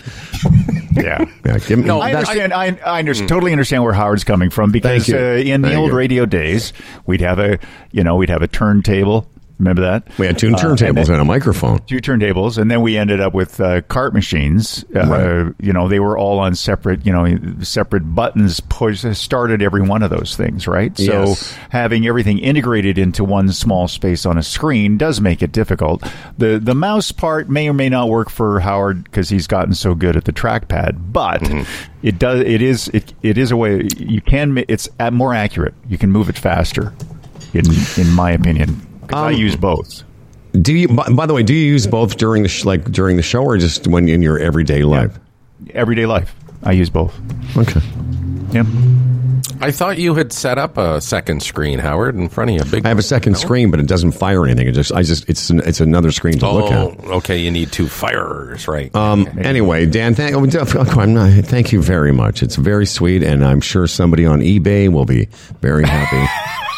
yeah. 0.92 1.24
Yeah, 1.44 1.58
give 1.58 1.80
me, 1.80 1.84
No, 1.84 2.00
I 2.00 2.12
understand. 2.14 2.52
I, 2.52 2.78
I 2.86 3.00
under, 3.00 3.14
totally 3.14 3.50
understand 3.52 3.82
where 3.82 3.92
Howard's 3.92 4.24
coming 4.24 4.50
from 4.50 4.70
because 4.70 5.12
uh, 5.12 5.16
in 5.44 5.62
the 5.62 5.74
old 5.74 5.90
you. 5.90 5.96
radio 5.96 6.26
days, 6.26 6.72
we'd 7.06 7.22
have 7.22 7.40
a 7.40 7.58
you 7.90 8.04
know 8.04 8.14
we'd 8.16 8.30
have 8.30 8.42
a 8.42 8.48
turntable 8.48 9.26
Remember 9.62 9.82
that? 9.82 10.08
We 10.18 10.26
had 10.26 10.38
two 10.38 10.52
Uh, 10.52 10.58
turntables 10.58 11.08
and 11.08 11.20
a 11.20 11.24
microphone. 11.24 11.78
two 11.86 11.98
turntables, 11.98 12.58
and 12.58 12.68
then 12.68 12.80
we 12.82 12.98
ended 12.98 13.20
up 13.20 13.32
with 13.32 13.60
uh, 13.60 13.82
cart 13.82 14.12
machines. 14.12 14.84
Uh, 14.94 15.06
Right. 15.06 15.54
You 15.60 15.72
know, 15.72 15.86
they 15.88 16.00
were 16.00 16.18
all 16.18 16.40
on 16.40 16.54
separate, 16.56 17.06
you 17.06 17.12
know, 17.12 17.38
separate 17.60 18.02
buttons. 18.14 18.58
Push 18.58 19.04
started 19.16 19.62
every 19.62 19.82
one 19.82 20.02
of 20.02 20.10
those 20.10 20.34
things, 20.36 20.66
right? 20.66 20.96
So 20.98 21.34
having 21.70 22.06
everything 22.08 22.38
integrated 22.40 22.98
into 22.98 23.22
one 23.22 23.52
small 23.52 23.86
space 23.86 24.26
on 24.26 24.36
a 24.36 24.42
screen 24.42 24.98
does 24.98 25.20
make 25.20 25.42
it 25.42 25.52
difficult. 25.52 26.02
the 26.38 26.58
The 26.58 26.74
mouse 26.74 27.12
part 27.12 27.48
may 27.48 27.68
or 27.68 27.72
may 27.72 27.88
not 27.88 28.08
work 28.08 28.30
for 28.30 28.58
Howard 28.60 29.04
because 29.04 29.28
he's 29.28 29.46
gotten 29.46 29.74
so 29.74 29.94
good 29.94 30.16
at 30.16 30.24
the 30.24 30.32
trackpad, 30.32 31.12
but 31.12 31.40
it 32.02 32.18
does. 32.18 32.40
It 32.40 32.62
is. 32.62 32.88
It, 32.88 33.14
it 33.22 33.38
is 33.38 33.52
a 33.52 33.56
way 33.56 33.86
you 33.96 34.20
can. 34.20 34.64
It's 34.66 34.88
more 35.12 35.34
accurate. 35.34 35.74
You 35.88 35.98
can 35.98 36.10
move 36.10 36.28
it 36.28 36.36
faster. 36.36 36.92
In 37.54 37.64
in 37.98 38.10
my 38.12 38.30
opinion, 38.32 38.80
'Cause 39.08 39.18
I 39.18 39.32
Um, 39.32 39.38
use 39.38 39.56
both. 39.56 40.02
Do 40.60 40.74
you? 40.74 40.88
By, 40.88 41.08
by 41.08 41.26
the 41.26 41.34
way, 41.34 41.42
do 41.42 41.54
you 41.54 41.64
use 41.72 41.86
both 41.86 42.16
during 42.18 42.42
the 42.42 42.48
sh- 42.48 42.64
like 42.64 42.90
during 42.92 43.16
the 43.16 43.22
show 43.22 43.42
or 43.42 43.56
just 43.58 43.86
when 43.86 44.08
in 44.08 44.22
your 44.22 44.38
everyday 44.38 44.82
life? 44.84 45.12
everyday 45.74 46.06
life. 46.06 46.34
I 46.64 46.72
use 46.72 46.90
both. 46.90 47.14
Okay. 47.56 47.80
Yeah. 48.52 48.64
I 49.60 49.70
thought 49.70 49.96
you 49.98 50.14
had 50.14 50.32
set 50.32 50.58
up 50.58 50.76
a 50.76 51.00
second 51.00 51.40
screen, 51.42 51.78
Howard, 51.78 52.16
in 52.16 52.28
front 52.28 52.50
of 52.50 52.56
you. 52.56 52.64
Big. 52.70 52.84
I 52.84 52.88
have 52.88 52.98
a 52.98 53.02
second 53.02 53.36
screen, 53.38 53.70
but 53.70 53.78
it 53.78 53.86
doesn't 53.86 54.12
fire 54.12 54.44
anything. 54.44 54.66
It 54.66 54.72
just, 54.72 54.92
I 54.92 55.02
just, 55.04 55.28
it's, 55.28 55.50
an, 55.50 55.60
it's 55.64 55.80
another 55.80 56.10
screen 56.10 56.38
to 56.40 56.50
look 56.50 56.72
Oh, 56.72 56.90
at. 56.90 57.04
okay. 57.18 57.38
You 57.38 57.50
need 57.52 57.70
two 57.70 57.86
firers, 57.86 58.66
right? 58.66 58.94
Um, 58.94 59.28
anyway, 59.38 59.86
Dan, 59.86 60.14
thank, 60.16 60.34
oh, 60.34 60.44
def- 60.46 60.74
oh, 60.74 61.00
I'm 61.00 61.14
not, 61.14 61.30
thank 61.44 61.70
you 61.70 61.80
very 61.80 62.10
much. 62.12 62.42
It's 62.42 62.56
very 62.56 62.86
sweet, 62.86 63.22
and 63.22 63.44
I'm 63.44 63.60
sure 63.60 63.86
somebody 63.86 64.26
on 64.26 64.40
eBay 64.40 64.88
will 64.92 65.04
be 65.06 65.28
very 65.60 65.84
happy. 65.86 66.26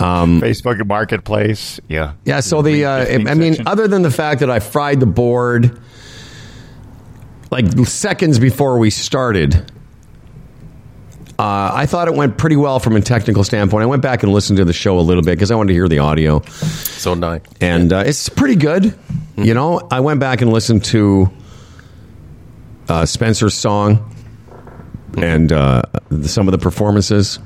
Facebook 0.00 0.86
Marketplace. 0.86 1.80
Yeah. 1.88 2.14
yeah. 2.24 2.40
So 2.40 2.62
the, 2.62 2.84
uh, 2.84 2.90
I 2.90 3.18
mean, 3.34 3.54
section. 3.54 3.68
other 3.68 3.88
than 3.88 4.02
the 4.02 4.10
fact 4.10 4.40
that 4.40 4.50
I 4.50 4.60
fried 4.60 5.00
the 5.00 5.06
board 5.06 5.78
like 7.50 7.66
seconds 7.86 8.38
before 8.38 8.78
we 8.78 8.90
started, 8.90 9.54
uh, 11.38 11.70
I 11.74 11.86
thought 11.86 12.06
it 12.06 12.14
went 12.14 12.38
pretty 12.38 12.56
well 12.56 12.80
from 12.80 12.96
a 12.96 13.00
technical 13.00 13.44
standpoint. 13.44 13.82
I 13.82 13.86
went 13.86 14.02
back 14.02 14.22
and 14.22 14.32
listened 14.32 14.58
to 14.58 14.64
the 14.64 14.72
show 14.72 14.98
a 14.98 15.00
little 15.00 15.22
bit 15.22 15.32
because 15.32 15.50
I 15.50 15.54
wanted 15.54 15.68
to 15.68 15.74
hear 15.74 15.88
the 15.88 15.98
audio. 16.00 16.42
so 16.42 17.14
nice. 17.14 17.40
and 17.60 17.92
uh, 17.92 18.04
it's 18.06 18.28
pretty 18.28 18.56
good. 18.56 18.94
You 19.36 19.54
know, 19.54 19.86
I 19.90 20.00
went 20.00 20.20
back 20.20 20.42
and 20.42 20.52
listened 20.52 20.84
to 20.86 21.30
uh, 22.88 23.06
Spencer's 23.06 23.54
song 23.54 24.14
and 25.16 25.50
uh, 25.50 25.82
the, 26.10 26.28
some 26.28 26.46
of 26.46 26.52
the 26.52 26.58
performances, 26.58 27.38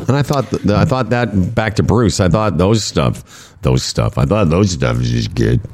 and 0.00 0.16
I 0.16 0.22
thought 0.22 0.50
th- 0.50 0.66
I 0.68 0.84
thought 0.84 1.10
that 1.10 1.54
back 1.54 1.76
to 1.76 1.82
Bruce. 1.82 2.20
I 2.20 2.28
thought 2.28 2.58
those 2.58 2.84
stuff, 2.84 3.54
those 3.62 3.82
stuff. 3.82 4.18
I 4.18 4.24
thought 4.24 4.48
those 4.48 4.72
stuff 4.72 4.98
was 4.98 5.10
just 5.10 5.34
good. 5.34 5.60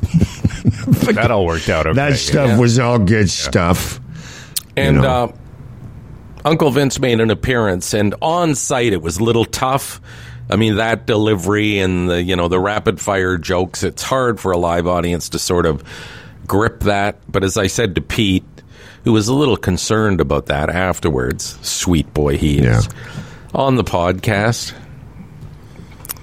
That 1.15 1.31
all 1.31 1.45
worked 1.47 1.69
out 1.69 1.87
okay. 1.87 1.95
that 1.97 2.17
stuff 2.17 2.59
was 2.59 2.79
all 2.79 2.99
good 2.99 3.29
stuff. 3.29 4.01
And 4.77 5.03
know. 5.03 5.09
uh, 5.25 5.33
Uncle 6.45 6.71
Vince 6.71 6.99
made 6.99 7.21
an 7.21 7.31
appearance, 7.31 7.95
and 7.95 8.15
on 8.23 8.55
site 8.55 8.93
it 8.93 9.03
was 9.03 9.19
a 9.19 9.25
little 9.25 9.45
tough. 9.45 10.01
I 10.51 10.57
mean, 10.57 10.77
that 10.77 11.07
delivery 11.07 11.79
and 11.79 12.09
the 12.11 12.23
you 12.23 12.37
know 12.37 12.49
the 12.49 12.61
rapid 12.61 13.01
fire 13.01 13.39
jokes. 13.39 13.83
It's 13.83 14.03
hard 14.03 14.41
for 14.41 14.53
a 14.53 14.59
live 14.59 14.87
audience 14.87 15.29
to 15.31 15.39
sort 15.39 15.67
of 15.67 15.83
grip 16.47 16.81
that. 16.81 17.19
But 17.31 17.45
as 17.45 17.57
I 17.57 17.67
said 17.67 17.95
to 17.97 18.01
Pete, 18.01 18.45
who 19.05 19.13
was 19.13 19.29
a 19.29 19.35
little 19.35 19.57
concerned 19.57 20.21
about 20.21 20.47
that 20.47 20.71
afterwards, 20.71 21.59
sweet 21.67 22.13
boy 22.15 22.39
he 22.39 22.59
is, 22.59 22.87
Yeah. 22.87 23.13
On 23.55 23.77
the 23.77 23.85
podcast 23.85 24.75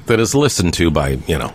that 0.08 0.20
is 0.20 0.34
listened 0.34 0.74
to 0.74 0.90
by 0.90 1.10
you 1.28 1.38
know 1.38 1.54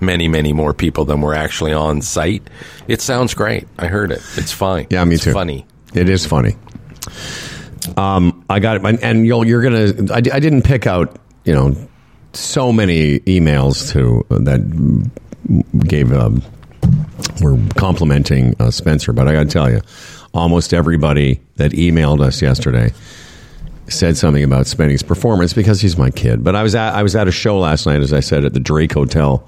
many 0.00 0.28
many 0.28 0.52
more 0.52 0.74
people 0.74 1.04
than 1.04 1.20
were 1.20 1.34
actually 1.34 1.72
on 1.72 2.02
site. 2.02 2.48
It 2.88 3.00
sounds 3.00 3.34
great. 3.34 3.66
I 3.78 3.86
heard 3.86 4.10
it. 4.10 4.22
It's 4.36 4.52
fine. 4.52 4.86
Yeah, 4.90 5.04
me 5.04 5.14
it's 5.14 5.24
too. 5.24 5.32
Funny. 5.32 5.66
It 5.94 6.08
is 6.08 6.26
funny. 6.26 6.56
Um, 7.96 8.44
I 8.50 8.60
got 8.60 8.84
it, 8.84 9.02
and 9.02 9.26
you'll, 9.26 9.46
you're 9.46 9.62
gonna. 9.62 10.12
I, 10.12 10.16
I 10.16 10.40
didn't 10.40 10.62
pick 10.62 10.86
out, 10.86 11.16
you 11.44 11.54
know, 11.54 11.76
so 12.32 12.72
many 12.72 13.20
emails 13.20 13.92
to 13.92 14.24
that 14.30 14.60
gave 15.86 16.12
um, 16.12 16.42
were 17.40 17.58
complimenting 17.76 18.56
uh, 18.58 18.70
Spencer, 18.70 19.12
but 19.12 19.28
I 19.28 19.32
got 19.32 19.44
to 19.44 19.50
tell 19.50 19.70
you, 19.70 19.82
almost 20.32 20.74
everybody 20.74 21.40
that 21.56 21.72
emailed 21.72 22.20
us 22.20 22.42
yesterday 22.42 22.92
said 23.98 24.16
something 24.16 24.44
about 24.44 24.66
Spenny's 24.66 25.02
performance 25.02 25.52
because 25.52 25.80
he's 25.80 25.96
my 25.96 26.10
kid. 26.10 26.44
But 26.44 26.54
I 26.56 26.62
was 26.62 26.74
at 26.74 26.94
I 26.94 27.02
was 27.02 27.16
at 27.16 27.28
a 27.28 27.32
show 27.32 27.58
last 27.58 27.86
night, 27.86 28.00
as 28.00 28.12
I 28.12 28.20
said, 28.20 28.44
at 28.44 28.52
the 28.52 28.60
Drake 28.60 28.92
Hotel. 28.92 29.46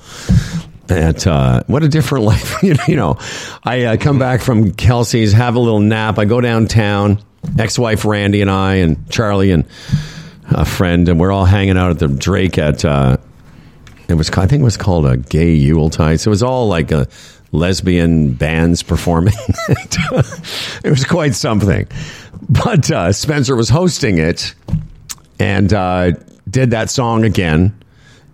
At 0.88 1.26
uh, 1.26 1.62
what 1.66 1.82
a 1.82 1.88
different 1.88 2.24
life, 2.26 2.62
you 2.62 2.96
know. 2.96 3.18
I 3.64 3.84
uh, 3.84 3.96
come 3.96 4.18
back 4.18 4.40
from 4.40 4.72
Kelsey's, 4.72 5.32
have 5.32 5.56
a 5.56 5.60
little 5.60 5.80
nap. 5.80 6.18
I 6.18 6.24
go 6.24 6.40
downtown. 6.40 7.22
Ex-wife 7.58 8.04
Randy 8.04 8.42
and 8.42 8.50
I 8.50 8.76
and 8.76 9.08
Charlie 9.08 9.52
and 9.52 9.64
a 10.50 10.64
friend, 10.64 11.08
and 11.08 11.20
we're 11.20 11.30
all 11.30 11.44
hanging 11.44 11.78
out 11.78 11.90
at 11.90 11.98
the 11.98 12.08
Drake 12.08 12.58
at. 12.58 12.84
Uh, 12.84 13.18
it 14.08 14.14
was 14.14 14.30
I 14.30 14.46
think 14.46 14.60
it 14.60 14.64
was 14.64 14.76
called 14.76 15.06
a 15.06 15.16
gay 15.16 15.54
Yuletide. 15.54 16.20
So 16.20 16.28
it 16.28 16.30
was 16.30 16.42
all 16.42 16.68
like 16.68 16.90
a 16.92 17.08
lesbian 17.52 18.32
bands 18.32 18.82
performing. 18.82 19.34
it 19.68 20.90
was 20.90 21.04
quite 21.04 21.34
something. 21.34 21.88
But 22.48 22.90
uh, 22.90 23.12
Spencer 23.12 23.56
was 23.56 23.68
hosting 23.68 24.18
it 24.18 24.54
and 25.38 25.72
uh, 25.72 26.12
did 26.48 26.70
that 26.70 26.90
song 26.90 27.24
again, 27.24 27.76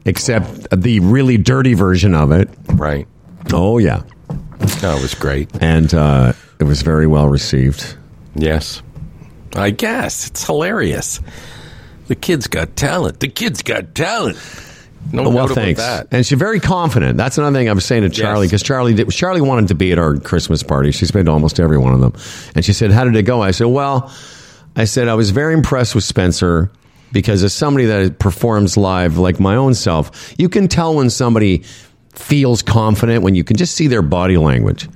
except 0.05 0.69
the 0.71 1.01
really 1.01 1.39
dirty 1.39 1.75
version 1.75 2.15
of 2.15 2.31
it. 2.33 2.49
Right. 2.69 3.07
Oh 3.53 3.79
yeah, 3.79 4.03
That 4.81 4.99
was 5.03 5.15
great. 5.15 5.51
and 5.61 5.93
uh, 5.93 6.33
it 6.61 6.65
was 6.65 6.83
very 6.83 7.07
well 7.07 7.29
received. 7.29 7.97
Yes. 8.35 8.83
I 9.55 9.71
guess. 9.71 10.29
It's 10.29 10.47
hilarious. 10.47 11.21
The 12.09 12.15
kid's 12.15 12.47
got 12.47 12.77
talent. 12.77 13.21
The 13.21 13.29
kid's 13.29 13.63
got 13.63 13.95
talent. 13.95 14.37
No 15.11 15.29
well, 15.31 15.49
thanks. 15.49 15.81
And 16.11 16.25
she's 16.25 16.39
very 16.39 16.61
confident. 16.61 17.17
That's 17.17 17.37
another 17.39 17.59
thing 17.59 17.69
I 17.69 17.73
was 17.73 17.85
saying 17.85 18.03
to 18.03 18.09
Charlie 18.11 18.45
Yes. 18.47 18.51
because 18.51 18.63
Charlie 18.63 18.95
did, 18.95 19.11
Charlie 19.11 19.41
wanted 19.41 19.69
to 19.69 19.75
be 19.75 19.93
at 19.93 19.99
our 19.99 20.17
Christmas 20.17 20.63
party. 20.63 20.91
She's 20.93 21.11
been 21.11 21.27
to 21.27 21.33
almost 21.33 21.59
every 21.61 21.79
one 21.79 21.93
of 21.93 22.01
them, 22.01 22.15
and 22.55 22.65
she 22.65 22.73
said, 22.73 22.93
"How 22.93 23.05
did 23.05 23.17
it 23.17 23.23
go?" 23.25 23.43
I 23.43 23.51
said, 23.51 23.67
"Well, 23.67 24.13
I 24.77 24.85
said 24.85 25.09
I 25.09 25.15
was 25.15 25.31
very 25.31 25.55
impressed 25.55 25.95
with 25.95 26.05
Spencer." 26.05 26.71
Because 27.13 27.43
as 27.43 27.53
somebody 27.53 27.85
that 27.85 28.19
performs 28.19 28.79
live, 28.79 29.19
like 29.19 29.39
my 29.39 29.55
own 29.57 29.75
self, 29.75 30.33
you 30.39 30.49
can 30.49 30.67
tell 30.67 30.95
when 30.95 31.11
somebody 31.11 31.63
feels 32.15 32.63
confident 32.63 33.23
when 33.23 33.35
you 33.35 33.45
can 33.45 33.59
just 33.59 33.75
see 33.75 33.87
their 33.87 34.01
body 34.01 34.39
language. 34.39 34.89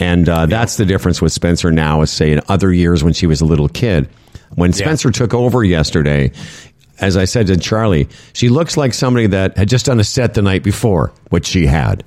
And 0.00 0.28
uh, 0.28 0.46
that's 0.46 0.76
the 0.76 0.84
difference 0.84 1.22
with 1.22 1.30
Spencer 1.30 1.70
now, 1.70 2.00
as 2.02 2.10
say 2.10 2.32
in 2.32 2.40
other 2.48 2.72
years 2.72 3.04
when 3.04 3.12
she 3.12 3.28
was 3.28 3.40
a 3.42 3.44
little 3.44 3.68
kid. 3.68 4.08
When 4.56 4.72
Spencer 4.72 5.12
took 5.12 5.34
over 5.34 5.62
yesterday, 5.62 6.32
as 7.00 7.16
I 7.16 7.24
said 7.26 7.46
to 7.48 7.56
Charlie, 7.56 8.08
she 8.32 8.48
looks 8.48 8.76
like 8.76 8.94
somebody 8.94 9.26
that 9.28 9.56
had 9.56 9.68
just 9.68 9.86
done 9.86 10.00
a 10.00 10.04
set 10.04 10.34
the 10.34 10.42
night 10.42 10.62
before, 10.62 11.12
which 11.30 11.46
she 11.46 11.66
had. 11.66 12.04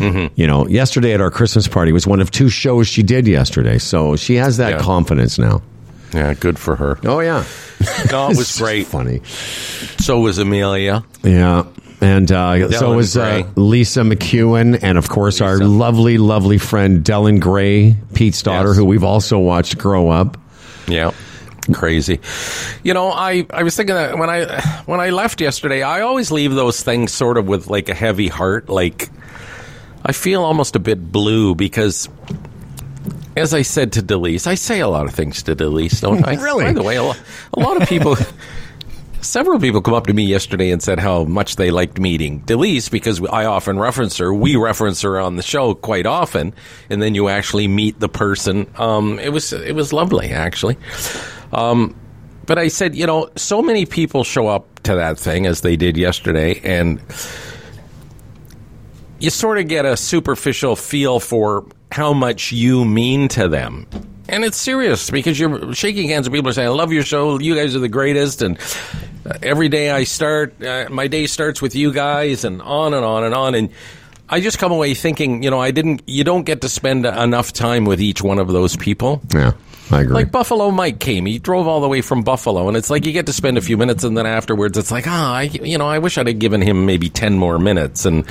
You 0.00 0.46
know, 0.46 0.66
yesterday 0.68 1.12
at 1.14 1.20
our 1.20 1.30
Christmas 1.30 1.66
party 1.66 1.92
was 1.92 2.06
one 2.06 2.20
of 2.20 2.30
two 2.30 2.48
shows 2.48 2.86
she 2.86 3.02
did 3.02 3.26
yesterday, 3.26 3.78
so 3.78 4.14
she 4.16 4.36
has 4.36 4.58
that 4.58 4.72
Yeah. 4.74 4.78
confidence 4.80 5.38
now. 5.38 5.62
Yeah, 6.14 6.32
good 6.34 6.58
for 6.58 6.76
her. 6.76 6.98
Oh 7.04 7.20
yeah, 7.20 7.44
No, 8.10 8.30
it 8.30 8.36
was 8.36 8.56
great. 8.58 8.86
funny. 8.86 9.20
So 9.98 10.20
was 10.20 10.38
Amelia. 10.38 11.04
Yeah. 11.22 11.64
And 12.00 12.30
uh, 12.30 12.70
so 12.70 12.94
was 12.94 13.16
uh, 13.16 13.42
Lisa 13.56 14.02
McEwen, 14.02 14.78
and 14.82 14.96
of 14.96 15.08
course 15.08 15.40
our 15.40 15.58
lovely, 15.58 16.16
lovely 16.16 16.56
friend 16.58 17.02
Dylan 17.04 17.40
Gray, 17.40 17.96
Pete's 18.14 18.40
daughter, 18.42 18.68
Yes. 18.68 18.76
who 18.76 18.84
we've 18.84 19.02
also 19.04 19.38
watched 19.40 19.78
grow 19.78 20.08
up. 20.10 20.38
Yeah. 20.86 21.10
Crazy. 21.72 22.20
You 22.82 22.94
know, 22.94 23.10
I, 23.10 23.46
I 23.50 23.62
was 23.62 23.76
thinking 23.76 23.94
that 23.94 24.18
when 24.18 24.30
I 24.30 24.60
when 24.86 25.00
I 25.00 25.10
left 25.10 25.40
yesterday, 25.40 25.82
I 25.82 26.00
always 26.00 26.30
leave 26.30 26.54
those 26.54 26.82
things 26.82 27.12
sort 27.12 27.36
of 27.36 27.46
with 27.46 27.66
like 27.66 27.88
a 27.88 27.94
heavy 27.94 28.28
heart. 28.28 28.68
Like 28.68 29.10
I 30.04 30.12
feel 30.12 30.42
almost 30.42 30.76
a 30.76 30.78
bit 30.78 31.12
blue 31.12 31.54
because 31.54 32.08
as 33.36 33.54
I 33.54 33.62
said 33.62 33.92
to 33.92 34.02
Delise, 34.02 34.46
I 34.46 34.54
say 34.54 34.80
a 34.80 34.88
lot 34.88 35.06
of 35.06 35.14
things 35.14 35.42
to 35.44 35.54
Delise, 35.54 36.00
don't 36.00 36.26
I? 36.26 36.34
Really? 36.42 36.64
By 36.64 36.72
the 36.72 36.82
way, 36.82 36.96
a 36.96 37.02
lot, 37.02 37.20
a 37.52 37.60
lot 37.60 37.80
of 37.80 37.88
people 37.88 38.16
Several 39.20 39.58
people 39.58 39.82
come 39.82 39.94
up 39.94 40.06
to 40.06 40.14
me 40.14 40.24
yesterday 40.24 40.70
and 40.70 40.80
said 40.80 41.00
how 41.00 41.24
much 41.24 41.56
they 41.56 41.70
liked 41.72 41.98
meeting 41.98 42.40
Delise 42.42 42.88
because 42.88 43.20
I 43.26 43.46
often 43.46 43.78
reference 43.78 44.16
her. 44.18 44.32
We 44.32 44.54
reference 44.56 45.02
her 45.02 45.18
on 45.18 45.36
the 45.36 45.42
show 45.42 45.74
quite 45.74 46.06
often, 46.06 46.54
and 46.88 47.02
then 47.02 47.14
you 47.16 47.28
actually 47.28 47.66
meet 47.66 47.98
the 47.98 48.08
person. 48.08 48.70
Um, 48.76 49.18
it 49.18 49.30
was 49.30 49.52
it 49.52 49.74
was 49.74 49.92
lovely 49.92 50.30
actually. 50.30 50.76
Um, 51.52 51.94
but 52.46 52.58
I 52.58 52.68
said, 52.68 52.94
you 52.94 53.06
know, 53.06 53.28
so 53.36 53.60
many 53.62 53.84
people 53.86 54.24
show 54.24 54.48
up 54.48 54.82
to 54.84 54.94
that 54.94 55.18
thing 55.18 55.46
as 55.46 55.60
they 55.60 55.76
did 55.76 55.96
yesterday, 55.96 56.60
and 56.62 57.00
you 59.18 59.30
sort 59.30 59.58
of 59.58 59.68
get 59.68 59.84
a 59.84 59.96
superficial 59.96 60.76
feel 60.76 61.20
for 61.20 61.66
how 61.90 62.12
much 62.12 62.52
you 62.52 62.84
mean 62.84 63.28
to 63.28 63.48
them. 63.48 63.86
and 64.30 64.44
it's 64.44 64.58
serious 64.58 65.10
because 65.10 65.40
you're 65.40 65.72
shaking 65.72 66.06
hands 66.08 66.28
with 66.28 66.34
people 66.36 66.50
are 66.50 66.52
saying, 66.52 66.68
"I 66.68 66.72
love 66.72 66.92
your 66.92 67.02
show. 67.02 67.38
You 67.40 67.54
guys 67.54 67.74
are 67.74 67.78
the 67.78 67.88
greatest." 67.88 68.42
And 68.42 68.58
uh, 69.24 69.38
every 69.42 69.70
day 69.70 69.90
I 69.90 70.04
start, 70.04 70.62
uh, 70.62 70.86
my 70.90 71.06
day 71.08 71.26
starts 71.26 71.62
with 71.62 71.74
you 71.74 71.92
guys, 71.92 72.44
and 72.44 72.60
on 72.60 72.92
and 72.92 73.04
on 73.06 73.24
and 73.24 73.34
on. 73.34 73.54
And 73.54 73.70
I 74.28 74.40
just 74.40 74.58
come 74.58 74.70
away 74.70 74.92
thinking, 74.92 75.42
you 75.42 75.50
know, 75.50 75.58
I 75.58 75.70
didn't. 75.70 76.02
You 76.06 76.24
don't 76.24 76.44
get 76.44 76.60
to 76.60 76.68
spend 76.68 77.06
enough 77.06 77.54
time 77.54 77.86
with 77.86 78.02
each 78.02 78.20
one 78.22 78.38
of 78.38 78.48
those 78.48 78.76
people. 78.76 79.22
Yeah, 79.32 79.52
I 79.90 80.02
agree. 80.02 80.14
Like 80.14 80.30
Buffalo 80.30 80.70
Mike 80.70 80.98
came, 81.00 81.26
he 81.26 81.38
drove 81.38 81.66
all 81.66 81.80
the 81.80 81.88
way 81.88 82.02
from 82.02 82.22
Buffalo, 82.22 82.68
and 82.68 82.76
it's 82.76 82.90
like 82.90 83.06
you 83.06 83.12
get 83.12 83.26
to 83.26 83.32
spend 83.32 83.56
a 83.56 83.60
few 83.60 83.76
minutes, 83.76 84.04
and 84.04 84.16
then 84.16 84.26
afterwards, 84.26 84.76
it's 84.76 84.90
like, 84.90 85.06
ah, 85.06 85.34
I, 85.34 85.42
you 85.42 85.78
know, 85.78 85.88
I 85.88 85.98
wish 85.98 86.18
I'd 86.18 86.26
have 86.26 86.38
given 86.38 86.60
him 86.60 86.86
maybe 86.86 87.08
ten 87.08 87.38
more 87.38 87.58
minutes, 87.58 88.04
and 88.04 88.24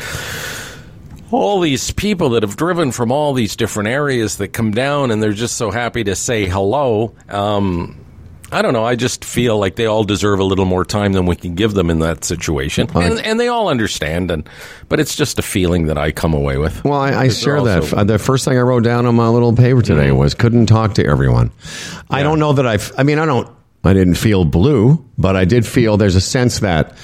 all 1.31 1.59
these 1.59 1.91
people 1.91 2.29
that 2.29 2.43
have 2.43 2.55
driven 2.55 2.91
from 2.91 3.11
all 3.11 3.33
these 3.33 3.55
different 3.55 3.89
areas 3.89 4.37
that 4.37 4.49
come 4.49 4.71
down, 4.71 5.11
and 5.11 5.21
they're 5.21 5.33
just 5.33 5.57
so 5.57 5.71
happy 5.71 6.03
to 6.03 6.15
say 6.15 6.45
hello. 6.45 7.13
Um, 7.27 7.97
I 8.49 8.61
don't 8.61 8.71
know. 8.71 8.85
I 8.85 8.95
just 8.95 9.25
feel 9.25 9.57
like 9.59 9.75
they 9.75 9.87
all 9.87 10.05
deserve 10.05 10.39
a 10.39 10.43
little 10.43 10.63
more 10.63 10.85
time 10.85 11.11
than 11.11 11.25
we 11.25 11.35
can 11.35 11.55
give 11.55 11.73
them 11.73 11.89
in 11.89 11.99
that 11.99 12.23
situation, 12.23 12.89
and, 12.95 13.19
and 13.19 13.37
they 13.37 13.49
all 13.49 13.67
understand. 13.67 14.31
And 14.31 14.47
but 14.87 15.01
it's 15.01 15.17
just 15.17 15.37
a 15.37 15.41
feeling 15.41 15.87
that 15.87 15.97
I 15.97 16.13
come 16.13 16.33
away 16.33 16.57
with. 16.57 16.81
Well, 16.85 16.97
I, 16.99 17.13
I 17.13 17.27
share 17.27 17.61
that. 17.61 17.81
also- 17.81 17.97
uh, 17.97 18.03
The 18.05 18.17
first 18.17 18.45
thing 18.45 18.57
I 18.57 18.61
wrote 18.61 18.85
down 18.85 19.05
on 19.05 19.15
my 19.15 19.27
little 19.27 19.53
paper 19.53 19.81
today 19.81 20.07
mm-hmm. 20.07 20.17
was 20.17 20.33
couldn't 20.33 20.67
talk 20.67 20.93
to 20.93 21.05
everyone. 21.05 21.51
I 22.09 22.23
don't 22.23 22.39
know 22.39 22.53
that 22.53 22.65
I've, 22.65 22.93
I 22.97 23.03
mean, 23.03 23.19
I 23.19 23.25
don't, 23.25 23.49
I 23.83 23.91
didn't 23.91 24.15
feel 24.15 24.45
blue, 24.45 25.05
but 25.17 25.35
I 25.35 25.43
did 25.43 25.65
feel 25.65 25.97
there's 25.97 26.15
a 26.15 26.21
sense 26.21 26.59
that, 26.59 26.97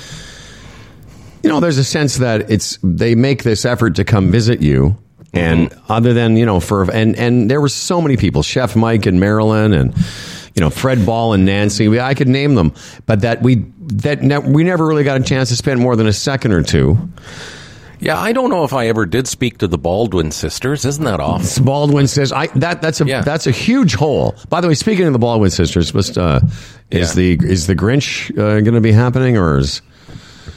you 1.44 1.50
know, 1.50 1.60
there's 1.60 1.78
a 1.78 1.84
sense 1.84 2.20
that 2.20 2.50
it's, 2.50 2.80
they 2.84 3.16
make 3.16 3.44
this 3.44 3.66
effort 3.66 3.96
to 3.98 4.06
come 4.06 4.32
visit 4.32 4.62
you. 4.62 4.98
And 5.34 5.72
mm-hmm. 5.72 5.92
other 5.92 6.14
than, 6.14 6.38
you 6.38 6.46
know, 6.46 6.62
for, 6.62 6.90
and, 6.90 7.18
and 7.18 7.52
there 7.52 7.60
were 7.60 7.68
so 7.68 8.02
many 8.02 8.16
people, 8.16 8.44
Chef 8.44 8.78
Mike 8.78 9.06
and 9.06 9.20
Marilyn 9.20 9.74
and, 9.74 9.94
you 10.56 10.62
know, 10.62 10.70
Fred 10.70 11.06
Ball 11.06 11.34
and 11.34 11.46
Nancy. 11.46 11.88
We, 11.88 12.00
I 12.00 12.14
could 12.14 12.28
name 12.28 12.56
them, 12.56 12.74
but 13.06 13.22
that 13.22 13.42
we, 13.42 13.66
that 13.80 14.22
ne- 14.22 14.38
we 14.40 14.64
never 14.64 14.86
really 14.86 15.04
got 15.04 15.20
a 15.20 15.24
chance 15.24 15.50
to 15.50 15.56
spend 15.56 15.80
more 15.80 15.96
than 15.96 16.08
a 16.08 16.14
second 16.14 16.52
or 16.54 16.64
two. 16.64 16.98
Yeah, 18.00 18.20
I 18.20 18.34
don't 18.34 18.50
know 18.50 18.66
if 18.66 18.74
I 18.74 18.88
ever 18.88 19.06
did 19.06 19.28
speak 19.30 19.60
to 19.60 19.68
the 19.68 19.78
Baldwin 19.78 20.32
sisters. 20.32 20.84
Isn't 20.84 21.06
that 21.06 21.22
awful? 21.22 21.64
Baldwin 21.64 22.08
says, 22.08 22.34
"I 22.34 22.48
that 22.48 22.82
that's 22.82 23.00
a 23.00 23.06
Yeah. 23.06 23.22
that's 23.22 23.48
a 23.48 23.52
huge 23.52 23.96
hole." 23.96 24.36
By 24.50 24.60
the 24.60 24.68
way, 24.68 24.74
speaking 24.74 25.08
of 25.08 25.14
the 25.14 25.20
Baldwin 25.20 25.52
sisters, 25.52 25.94
was 25.94 26.18
uh, 26.18 26.42
is 26.92 27.16
Yeah. 27.18 27.36
the 27.38 27.48
is 27.48 27.68
the 27.68 27.76
Grinch 27.78 28.30
uh, 28.32 28.60
going 28.60 28.74
to 28.74 28.82
be 28.82 28.92
happening 28.92 29.38
or 29.38 29.58
is 29.58 29.82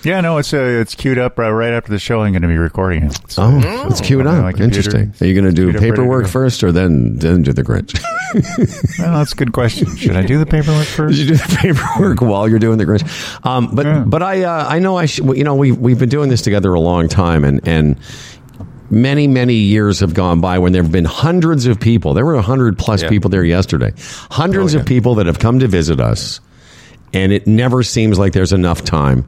Yeah, 0.05 0.21
no, 0.21 0.39
it's 0.39 0.55
uh, 0.55 0.59
it's 0.59 0.95
queued 0.95 1.19
up 1.19 1.39
uh, 1.39 1.51
right 1.51 1.73
after 1.73 1.91
the 1.91 1.99
show. 1.99 2.21
I'm 2.23 2.33
going 2.33 2.43
to 2.43 2.49
be 2.49 2.57
recording 2.59 3.05
it. 3.05 3.19
So, 3.29 3.43
oh 3.43 3.87
it's 3.89 4.01
queued 4.01 4.27
on 4.27 4.37
up? 4.37 4.43
my 4.45 4.53
computer. 4.53 4.65
Interesting. 4.79 5.15
Are 5.21 5.27
you 5.29 5.35
going 5.35 5.47
to 5.47 5.53
do 5.53 5.65
Queued 5.67 5.77
up, 5.77 5.81
ready 5.83 5.91
to 5.91 5.97
paperwork 5.97 6.27
first 6.29 6.63
or 6.63 6.71
then 6.71 7.17
then 7.17 7.43
do 7.43 7.53
the 7.53 7.65
Grinch? 7.65 7.99
well, 9.01 9.19
that's 9.19 9.33
a 9.33 9.37
good 9.37 9.53
question. 9.53 9.97
Should 9.97 10.15
I 10.17 10.23
do 10.23 10.39
the 10.39 10.47
paperwork 10.47 10.87
first? 10.87 11.19
you 11.19 11.27
do 11.27 11.35
the 11.37 11.57
paperwork 11.61 12.21
while 12.21 12.49
you're 12.49 12.59
doing 12.61 12.79
the 12.79 12.87
Grinch. 12.87 13.45
Um, 13.47 13.75
but 13.75 13.87
Yeah. 13.87 14.05
but 14.07 14.23
I 14.23 14.43
uh, 14.45 14.67
I 14.69 14.79
know 14.79 14.97
I 14.97 15.07
sh- 15.07 15.19
you 15.19 15.43
know 15.45 15.57
we 15.57 15.73
we've 15.73 15.99
been 15.99 16.09
doing 16.09 16.29
this 16.29 16.43
together 16.43 16.73
a 16.73 16.81
long 16.81 17.09
time 17.09 17.45
and 17.45 17.67
and. 17.67 17.97
Many, 18.89 19.27
many 19.27 19.55
years 19.55 19.99
have 19.99 20.15
gone 20.15 20.41
by 20.41 20.61
when 20.61 20.71
there 20.71 20.81
have 20.85 20.93
been 20.93 21.05
hundreds 21.05 21.67
of 21.67 21.81
people. 21.81 22.15
There 22.15 22.25
were 22.25 22.37
100 22.37 22.79
plus 22.79 23.03
Yeah. 23.03 23.09
people 23.09 23.29
there 23.31 23.43
yesterday. 23.43 23.93
Hundreds 24.31 24.77
Oh, 24.77 24.79
of 24.79 24.87
people 24.87 25.17
that 25.17 25.27
have 25.27 25.41
come 25.41 25.59
to 25.59 25.67
visit 25.67 25.99
us. 25.99 26.39
And 27.13 27.33
it 27.33 27.49
never 27.49 27.83
seems 27.83 28.17
like 28.17 28.33
there's 28.33 28.53
enough 28.53 28.85
time 28.85 29.27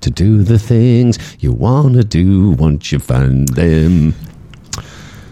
to 0.00 0.10
do 0.10 0.42
the 0.42 0.58
things 0.58 1.18
you 1.40 1.52
want 1.52 1.94
to 1.94 2.04
do 2.04 2.52
once 2.52 2.92
you 2.92 2.98
find 2.98 3.48
them. 3.48 4.14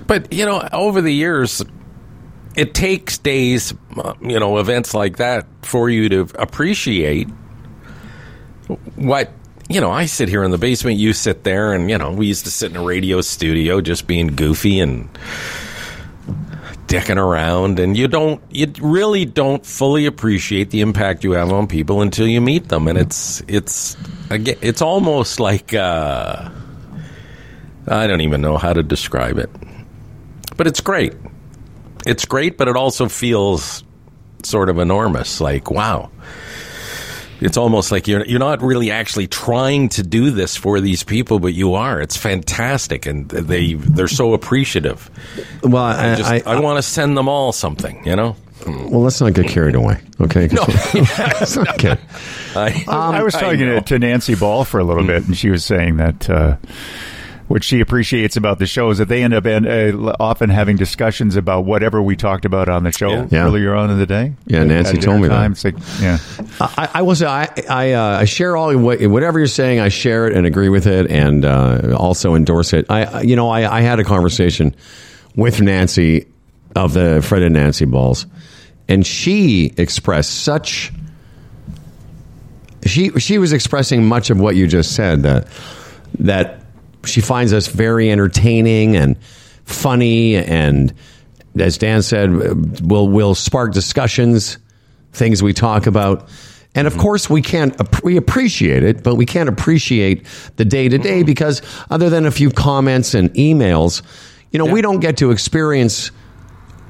But 0.06 0.32
you 0.32 0.46
know, 0.46 0.66
over 0.72 1.00
the 1.00 1.12
years, 1.12 1.62
it 2.56 2.74
takes 2.74 3.18
days, 3.18 3.74
you 4.20 4.40
know, 4.40 4.58
events 4.58 4.94
like 4.94 5.18
that 5.18 5.46
for 5.62 5.88
you 5.88 6.08
to 6.08 6.20
appreciate 6.34 7.28
what 8.96 9.30
you 9.68 9.80
know. 9.80 9.90
I 9.90 10.06
sit 10.06 10.28
here 10.28 10.42
in 10.42 10.50
the 10.50 10.58
basement, 10.58 10.98
you 10.98 11.12
sit 11.12 11.44
there, 11.44 11.72
and 11.72 11.90
you 11.90 11.98
know, 11.98 12.10
we 12.10 12.26
used 12.26 12.44
to 12.44 12.50
sit 12.50 12.70
in 12.70 12.76
a 12.76 12.82
radio 12.82 13.20
studio 13.20 13.80
just 13.80 14.06
being 14.06 14.28
goofy 14.28 14.80
and 14.80 15.08
dicking 16.88 17.16
around, 17.16 17.78
and 17.78 17.96
you 17.96 18.08
don't, 18.08 18.42
you 18.50 18.72
really 18.80 19.24
don't 19.24 19.64
fully 19.64 20.06
appreciate 20.06 20.70
the 20.70 20.80
impact 20.80 21.22
you 21.22 21.32
have 21.32 21.52
on 21.52 21.68
people 21.68 22.02
until 22.02 22.26
you 22.26 22.40
meet 22.40 22.68
them, 22.68 22.88
and 22.88 22.98
it's 22.98 23.42
it's 23.46 23.96
again, 24.30 24.56
it's 24.60 24.82
almost 24.82 25.38
like 25.38 25.72
uh, 25.72 26.50
I 27.86 28.06
don't 28.06 28.22
even 28.22 28.40
know 28.40 28.56
how 28.56 28.72
to 28.72 28.82
describe 28.82 29.38
it 29.38 29.50
but 30.58 30.66
it's 30.66 30.82
great. 30.82 31.14
It's 32.04 32.26
great, 32.26 32.58
but 32.58 32.68
it 32.68 32.76
also 32.76 33.08
feels 33.08 33.84
sort 34.42 34.68
of 34.68 34.78
enormous. 34.78 35.40
Like, 35.40 35.70
wow. 35.70 36.10
It's 37.40 37.56
almost 37.56 37.92
like 37.92 38.08
you're 38.08 38.24
you're 38.24 38.38
not 38.38 38.62
really 38.62 38.90
actually 38.90 39.26
trying 39.26 39.88
to 39.90 40.02
do 40.02 40.30
this 40.30 40.56
for 40.56 40.80
these 40.80 41.04
people, 41.04 41.38
but 41.38 41.54
you 41.54 41.74
are. 41.74 42.00
It's 42.00 42.16
fantastic, 42.16 43.06
and 43.06 43.28
they 43.28 43.74
they're 43.74 44.08
so 44.08 44.34
appreciative. 44.34 45.10
Well, 45.62 45.82
I 45.82 46.12
I, 46.12 46.14
just 46.16 46.30
I, 46.30 46.42
I, 46.46 46.60
want 46.60 46.78
to 46.78 46.82
send 46.82 47.16
them 47.16 47.28
all 47.28 47.52
something, 47.52 48.04
you 48.04 48.16
know. 48.16 48.36
well, 48.66 49.02
let's 49.02 49.20
not 49.20 49.34
get 49.34 49.46
carried 49.48 49.76
away, 49.76 50.00
okay? 50.20 50.48
No, 50.50 50.64
let's 50.94 51.56
not 51.56 51.78
get. 51.78 52.00
I, 52.56 52.84
I 52.88 53.22
was 53.22 53.34
talking 53.34 53.60
know. 53.60 53.80
to, 53.80 53.84
to 53.84 53.98
Nancy 54.00 54.34
Ball 54.34 54.64
for 54.64 54.80
a 54.80 54.84
little 54.84 55.04
bit, 55.04 55.26
and 55.26 55.36
she 55.36 55.50
was 55.50 55.64
saying 55.64 55.98
that 55.98 56.28
uh, 56.28 56.56
what 57.48 57.64
she 57.64 57.80
appreciates 57.80 58.36
about 58.36 58.58
the 58.58 58.66
show 58.66 58.90
is 58.90 58.98
that 58.98 59.08
they 59.08 59.22
end 59.22 59.32
up 59.32 59.46
in, 59.46 59.66
uh, 59.66 60.14
often 60.20 60.50
having 60.50 60.76
discussions 60.76 61.34
about 61.34 61.64
whatever 61.64 62.02
we 62.02 62.14
talked 62.14 62.44
about 62.44 62.68
on 62.68 62.84
the 62.84 62.92
show 62.92 63.08
Yeah. 63.10 63.26
Yeah. 63.30 63.44
earlier 63.44 63.74
on 63.74 63.90
in 63.90 63.98
the 63.98 64.04
day. 64.06 64.34
Yeah, 64.46 64.60
At 64.60 64.66
Nancy 64.66 64.92
dinner 64.92 65.02
told 65.06 65.22
me 65.22 65.28
that. 65.28 65.34
time. 65.34 65.52
It's 65.52 65.64
like, 65.64 65.74
yeah, 66.00 66.18
I, 66.60 66.90
I 66.94 67.02
will 67.02 67.16
say 67.16 67.26
I 67.26 67.48
I, 67.68 67.92
uh, 67.92 68.18
I 68.20 68.24
share 68.26 68.56
all 68.56 68.76
what, 68.76 69.00
whatever 69.06 69.38
you're 69.38 69.48
saying. 69.48 69.80
I 69.80 69.88
share 69.88 70.26
it 70.28 70.36
and 70.36 70.46
agree 70.46 70.68
with 70.68 70.86
it, 70.86 71.10
and 71.10 71.44
uh, 71.44 71.96
also 71.98 72.34
endorse 72.34 72.72
it. 72.74 72.86
I 72.90 73.04
I- 73.04 73.20
you 73.22 73.34
know 73.34 73.48
I, 73.48 73.78
I 73.78 73.80
had 73.80 73.98
a 73.98 74.04
conversation 74.04 74.76
with 75.34 75.60
Nancy 75.62 76.26
of 76.76 76.92
the 76.92 77.22
Fred 77.22 77.42
and 77.42 77.54
Nancy 77.54 77.86
balls, 77.86 78.26
and 78.88 79.06
she 79.06 79.72
expressed 79.78 80.42
such. 80.42 80.92
She 82.84 83.10
she 83.18 83.38
was 83.38 83.52
expressing 83.52 84.04
much 84.06 84.30
of 84.30 84.38
what 84.38 84.54
you 84.54 84.66
just 84.66 84.94
said 84.94 85.22
that 85.24 85.48
that 86.20 86.57
she 87.08 87.20
finds 87.20 87.52
us 87.52 87.66
very 87.66 88.10
entertaining 88.10 88.96
and 88.96 89.16
funny 89.64 90.36
and 90.36 90.92
as 91.58 91.78
Dan 91.78 92.02
said 92.02 92.80
will 92.82 93.08
will 93.08 93.34
spark 93.34 93.72
discussions 93.72 94.58
things 95.12 95.42
we 95.42 95.52
talk 95.52 95.86
about. 95.86 96.28
And 96.74 96.86
of 96.86 96.96
course 96.96 97.28
we 97.28 97.42
can't 97.42 97.74
we 98.04 98.16
appreciate 98.16 98.82
it 98.84 99.02
but 99.02 99.16
we 99.16 99.26
can't 99.26 99.48
appreciate 99.48 100.24
the 100.56 100.64
day 100.64 100.88
to 100.88 100.98
day 100.98 101.22
because 101.22 101.62
other 101.90 102.08
than 102.10 102.26
a 102.26 102.30
few 102.30 102.50
comments 102.50 103.14
and 103.14 103.30
emails 103.34 104.02
you 104.52 104.58
know 104.58 104.66
we 104.66 104.80
don't 104.80 105.00
get 105.00 105.16
to 105.18 105.30
experience 105.30 106.10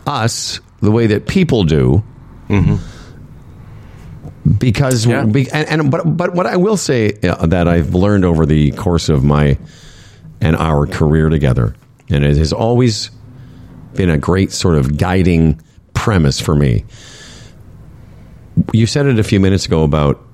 us 0.06 0.60
the 0.80 0.90
way 0.90 1.06
that 1.08 1.26
people 1.26 1.64
do. 1.64 2.02
Because 4.58 5.04
Yeah. 5.04 5.22
and, 5.22 5.52
and 5.52 5.90
but 5.90 6.04
but 6.16 6.34
what 6.34 6.46
I 6.46 6.56
will 6.56 6.76
say 6.76 7.12
uh, 7.22 7.46
that 7.46 7.68
I've 7.68 7.94
learned 7.94 8.24
over 8.24 8.46
the 8.46 8.70
course 8.72 9.08
of 9.08 9.22
my 9.22 9.58
and 10.40 10.56
our 10.56 10.86
career 10.86 11.28
together, 11.28 11.74
and 12.08 12.24
it 12.24 12.36
has 12.36 12.52
always 12.52 13.10
been 13.94 14.10
a 14.10 14.18
great 14.18 14.52
sort 14.52 14.76
of 14.76 14.96
guiding 14.96 15.60
premise 15.94 16.40
for 16.40 16.54
me. 16.54 16.84
You 18.72 18.86
said 18.86 19.06
it 19.06 19.18
a 19.18 19.24
few 19.24 19.40
minutes 19.40 19.66
ago 19.66 19.84
about 19.84 20.24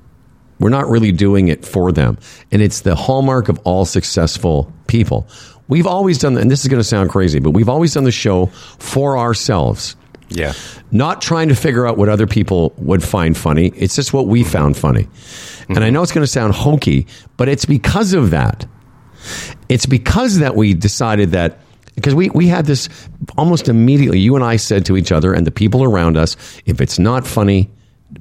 we're 0.59 0.71
not 0.71 0.89
really 0.89 1.13
doing 1.13 1.49
it 1.49 1.65
for 1.65 1.93
them, 1.93 2.19
and 2.51 2.63
it's 2.63 2.81
the 2.81 2.95
hallmark 2.95 3.49
of 3.49 3.59
all 3.65 3.85
successful 3.85 4.73
people. 4.87 5.29
We've 5.69 5.87
always 5.87 6.19
done, 6.19 6.37
and 6.37 6.51
this 6.51 6.61
is 6.63 6.69
going 6.69 6.81
to 6.81 6.89
sound 6.89 7.11
crazy, 7.11 7.39
but 7.39 7.51
we've 7.51 7.69
always 7.69 7.95
done 7.95 8.05
the 8.05 8.13
show 8.13 8.47
for 8.79 9.17
ourselves 9.19 9.97
yeah, 10.29 10.53
not 10.91 11.21
trying 11.21 11.49
to 11.49 11.55
figure 11.55 11.87
out 11.87 11.97
what 11.97 12.09
other 12.09 12.27
people 12.27 12.75
would 12.79 13.03
find 13.03 13.37
funny. 13.37 13.69
It's 13.77 13.95
just 13.95 14.13
what 14.13 14.27
we 14.27 14.41
mm-hmm. 14.43 14.51
found 14.51 14.77
funny. 14.77 15.09
And 15.69 15.79
I 15.79 15.83
mm-hmm. 15.83 15.95
know 15.95 16.03
it's 16.03 16.13
going 16.13 16.25
to 16.25 16.31
sound 16.31 16.55
hokey, 16.55 17.07
but 17.37 17.49
it's 17.49 17.65
because 17.65 18.13
of 18.13 18.31
that. 18.31 18.67
It's 19.69 19.87
because 19.87 20.39
that 20.39 20.57
we 20.57 20.75
decided 20.75 21.33
that 21.33 21.59
because 21.95 22.15
we, 22.15 22.29
we 22.31 22.49
had 22.49 22.67
this 22.67 22.89
almost 23.39 23.69
immediately. 23.69 24.19
You 24.19 24.35
and 24.35 24.45
I 24.45 24.57
said 24.57 24.85
to 24.87 24.97
each 24.97 25.13
other 25.13 25.33
and 25.33 25.47
the 25.47 25.53
people 25.53 25.85
around 25.85 26.17
us, 26.17 26.37
if 26.67 26.81
it's 26.81 26.99
not 26.99 27.27
funny, 27.27 27.71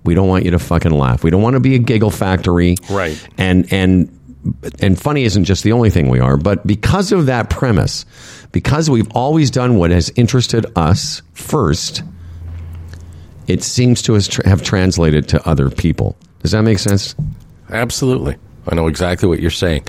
we 0.04 0.14
don't 0.14 0.28
want 0.28 0.46
you 0.46 0.52
to 0.52 0.60
fucking 0.60 0.92
laugh. 0.92 1.24
We 1.24 1.32
don't 1.32 1.42
want 1.42 1.56
to 1.56 1.60
be 1.60 1.76
a 1.76 1.80
giggle 1.80 2.12
factory. 2.12 2.76
Right. 2.90 3.18
And 3.38 3.72
and 3.72 4.20
and 4.80 5.00
funny 5.00 5.24
isn't 5.24 5.46
just 5.46 5.64
the 5.64 5.72
only 5.72 5.90
thing 5.90 6.10
we 6.10 6.20
are, 6.20 6.38
but 6.38 6.66
because 6.68 7.12
of 7.12 7.28
that 7.28 7.50
premise, 7.50 8.06
because 8.52 8.90
we've 8.90 9.10
always 9.12 9.50
done 9.50 9.78
what 9.78 9.92
has 9.92 10.12
interested 10.16 10.66
us 10.76 11.22
first, 11.34 12.04
it 13.48 13.64
seems 13.64 14.02
to 14.04 14.20
tr- 14.20 14.48
have 14.48 14.62
translated 14.62 15.30
to 15.30 15.48
other 15.48 15.70
people. 15.70 16.18
Does 16.42 16.52
that 16.52 16.64
make 16.64 16.80
sense? 16.80 17.16
absolutely. 17.70 18.36
I 18.68 18.76
know 18.76 18.88
exactly 18.88 19.28
what 19.28 19.40
you're 19.40 19.50
saying. 19.52 19.86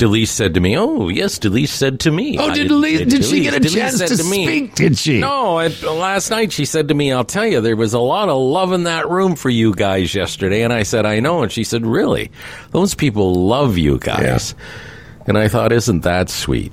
Delise 0.00 0.28
said 0.28 0.54
to 0.54 0.60
me, 0.60 0.78
"Oh 0.78 1.08
yes, 1.10 1.38
Delise 1.38 1.68
said 1.68 2.00
to 2.00 2.10
me." 2.10 2.38
Oh, 2.38 2.54
did, 2.54 2.70
Delise, 2.70 3.06
did 3.06 3.22
she 3.22 3.40
get 3.42 3.54
a 3.54 3.60
Delise 3.60 3.74
chance 3.74 3.98
said 3.98 4.08
to, 4.16 4.24
me- 4.24 4.46
speak? 4.46 4.74
Did 4.74 4.96
she? 4.96 5.20
No, 5.20 5.58
it, 5.58 5.84
uh, 5.84 5.92
last 5.92 6.30
night 6.30 6.52
she 6.52 6.64
said 6.64 6.88
to 6.88 6.94
me, 6.94 7.12
"I'll 7.12 7.22
tell 7.22 7.44
you, 7.44 7.60
there 7.60 7.76
was 7.76 7.92
a 7.92 7.98
lot 7.98 8.30
of 8.30 8.40
love 8.40 8.72
in 8.72 8.84
that 8.84 9.10
room 9.10 9.36
for 9.36 9.50
you 9.50 9.74
guys 9.74 10.14
yesterday." 10.14 10.62
And 10.62 10.72
I 10.72 10.84
said, 10.84 11.04
"I 11.04 11.20
know." 11.20 11.42
And 11.42 11.52
she 11.52 11.64
said, 11.64 11.84
"Really? 11.84 12.30
Those 12.70 12.94
people 12.94 13.34
love 13.34 13.76
you 13.76 13.98
guys." 13.98 14.54
And 15.26 15.36
I 15.36 15.48
thought, 15.48 15.70
"Isn't 15.70 16.00
that 16.00 16.30
sweet?" 16.30 16.72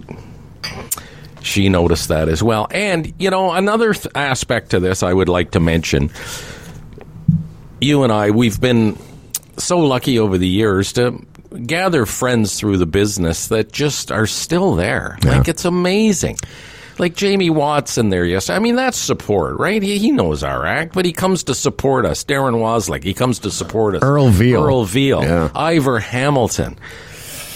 She 1.41 1.67
noticed 1.67 2.07
that 2.07 2.29
as 2.29 2.41
well. 2.41 2.67
And 2.71 3.13
you 3.19 3.29
know, 3.29 3.51
another 3.51 3.93
th- 3.93 4.07
aspect 4.15 4.69
to 4.71 4.79
this 4.79 5.03
I 5.03 5.11
would 5.11 5.27
like 5.27 5.51
to 5.51 5.59
mention. 5.59 6.11
You 7.81 8.03
and 8.03 8.11
I, 8.11 8.31
we've 8.31 8.59
been 8.59 8.97
so 9.57 9.79
lucky 9.79 10.17
over 10.17 10.37
the 10.37 10.47
years 10.47 10.93
to 10.93 11.19
gather 11.65 12.05
friends 12.05 12.59
through 12.59 12.77
the 12.77 12.85
business 12.85 13.47
that 13.47 13.71
just 13.71 14.11
are 14.11 14.27
still 14.27 14.75
there. 14.75 15.17
Like 15.23 15.47
it's 15.47 15.65
amazing. 15.65 16.37
Like 16.99 17.15
Jamie 17.15 17.51
Watson 17.51 18.09
there, 18.09 18.25
yesterday. 18.25 18.55
I 18.55 18.59
mean, 18.59 18.75
that's 18.75 18.97
support, 18.97 19.59
right? 19.59 19.83
He, 19.83 19.99
he 19.99 20.11
knows 20.11 20.43
our 20.43 20.65
act, 20.65 20.93
but 20.93 21.05
he 21.05 21.13
comes 21.13 21.43
to 21.43 21.53
support 21.53 22.05
us. 22.05 22.23
Darren 22.23 22.55
Waslick, 22.55 23.03
he 23.03 23.13
comes 23.13 23.39
to 23.39 23.51
support 23.51 23.95
us. 23.95 24.01
Earl 24.01 24.29
Veal. 24.29 24.63
Earl 24.63 24.85
Veal. 24.85 25.21
Yeah. 25.21 25.51
Ivor 25.53 25.99
Hamilton. 25.99 26.77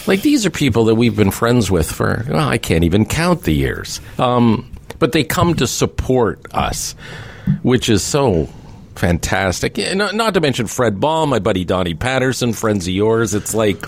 Like 0.06 0.22
these 0.22 0.46
are 0.46 0.52
people 0.52 0.86
that 0.86 0.96
we've 0.96 1.16
been 1.16 1.32
friends 1.32 1.72
with 1.72 1.92
for, 1.92 2.24
well, 2.30 2.48
I 2.48 2.60
can't 2.60 2.84
even 2.84 3.06
count 3.06 3.44
the 3.44 3.54
years. 3.54 4.00
Um, 4.20 4.72
but 5.00 5.12
they 5.12 5.24
come 5.24 5.56
to 5.56 5.66
support 5.66 6.46
us, 6.54 6.94
which 7.64 7.90
is 7.90 8.04
so 8.04 8.48
fantastic. 9.02 9.80
Yeah, 9.80 9.96
Not, 9.96 10.14
not 10.14 10.36
to 10.36 10.42
mention 10.42 10.68
Fred 10.68 11.00
Ball, 11.00 11.26
my 11.26 11.40
buddy 11.40 11.66
Donnie 11.66 11.96
Patterson, 11.96 12.54
friends 12.54 12.86
of 12.88 12.94
yours. 12.94 13.34
It's 13.34 13.56
like 13.56 13.84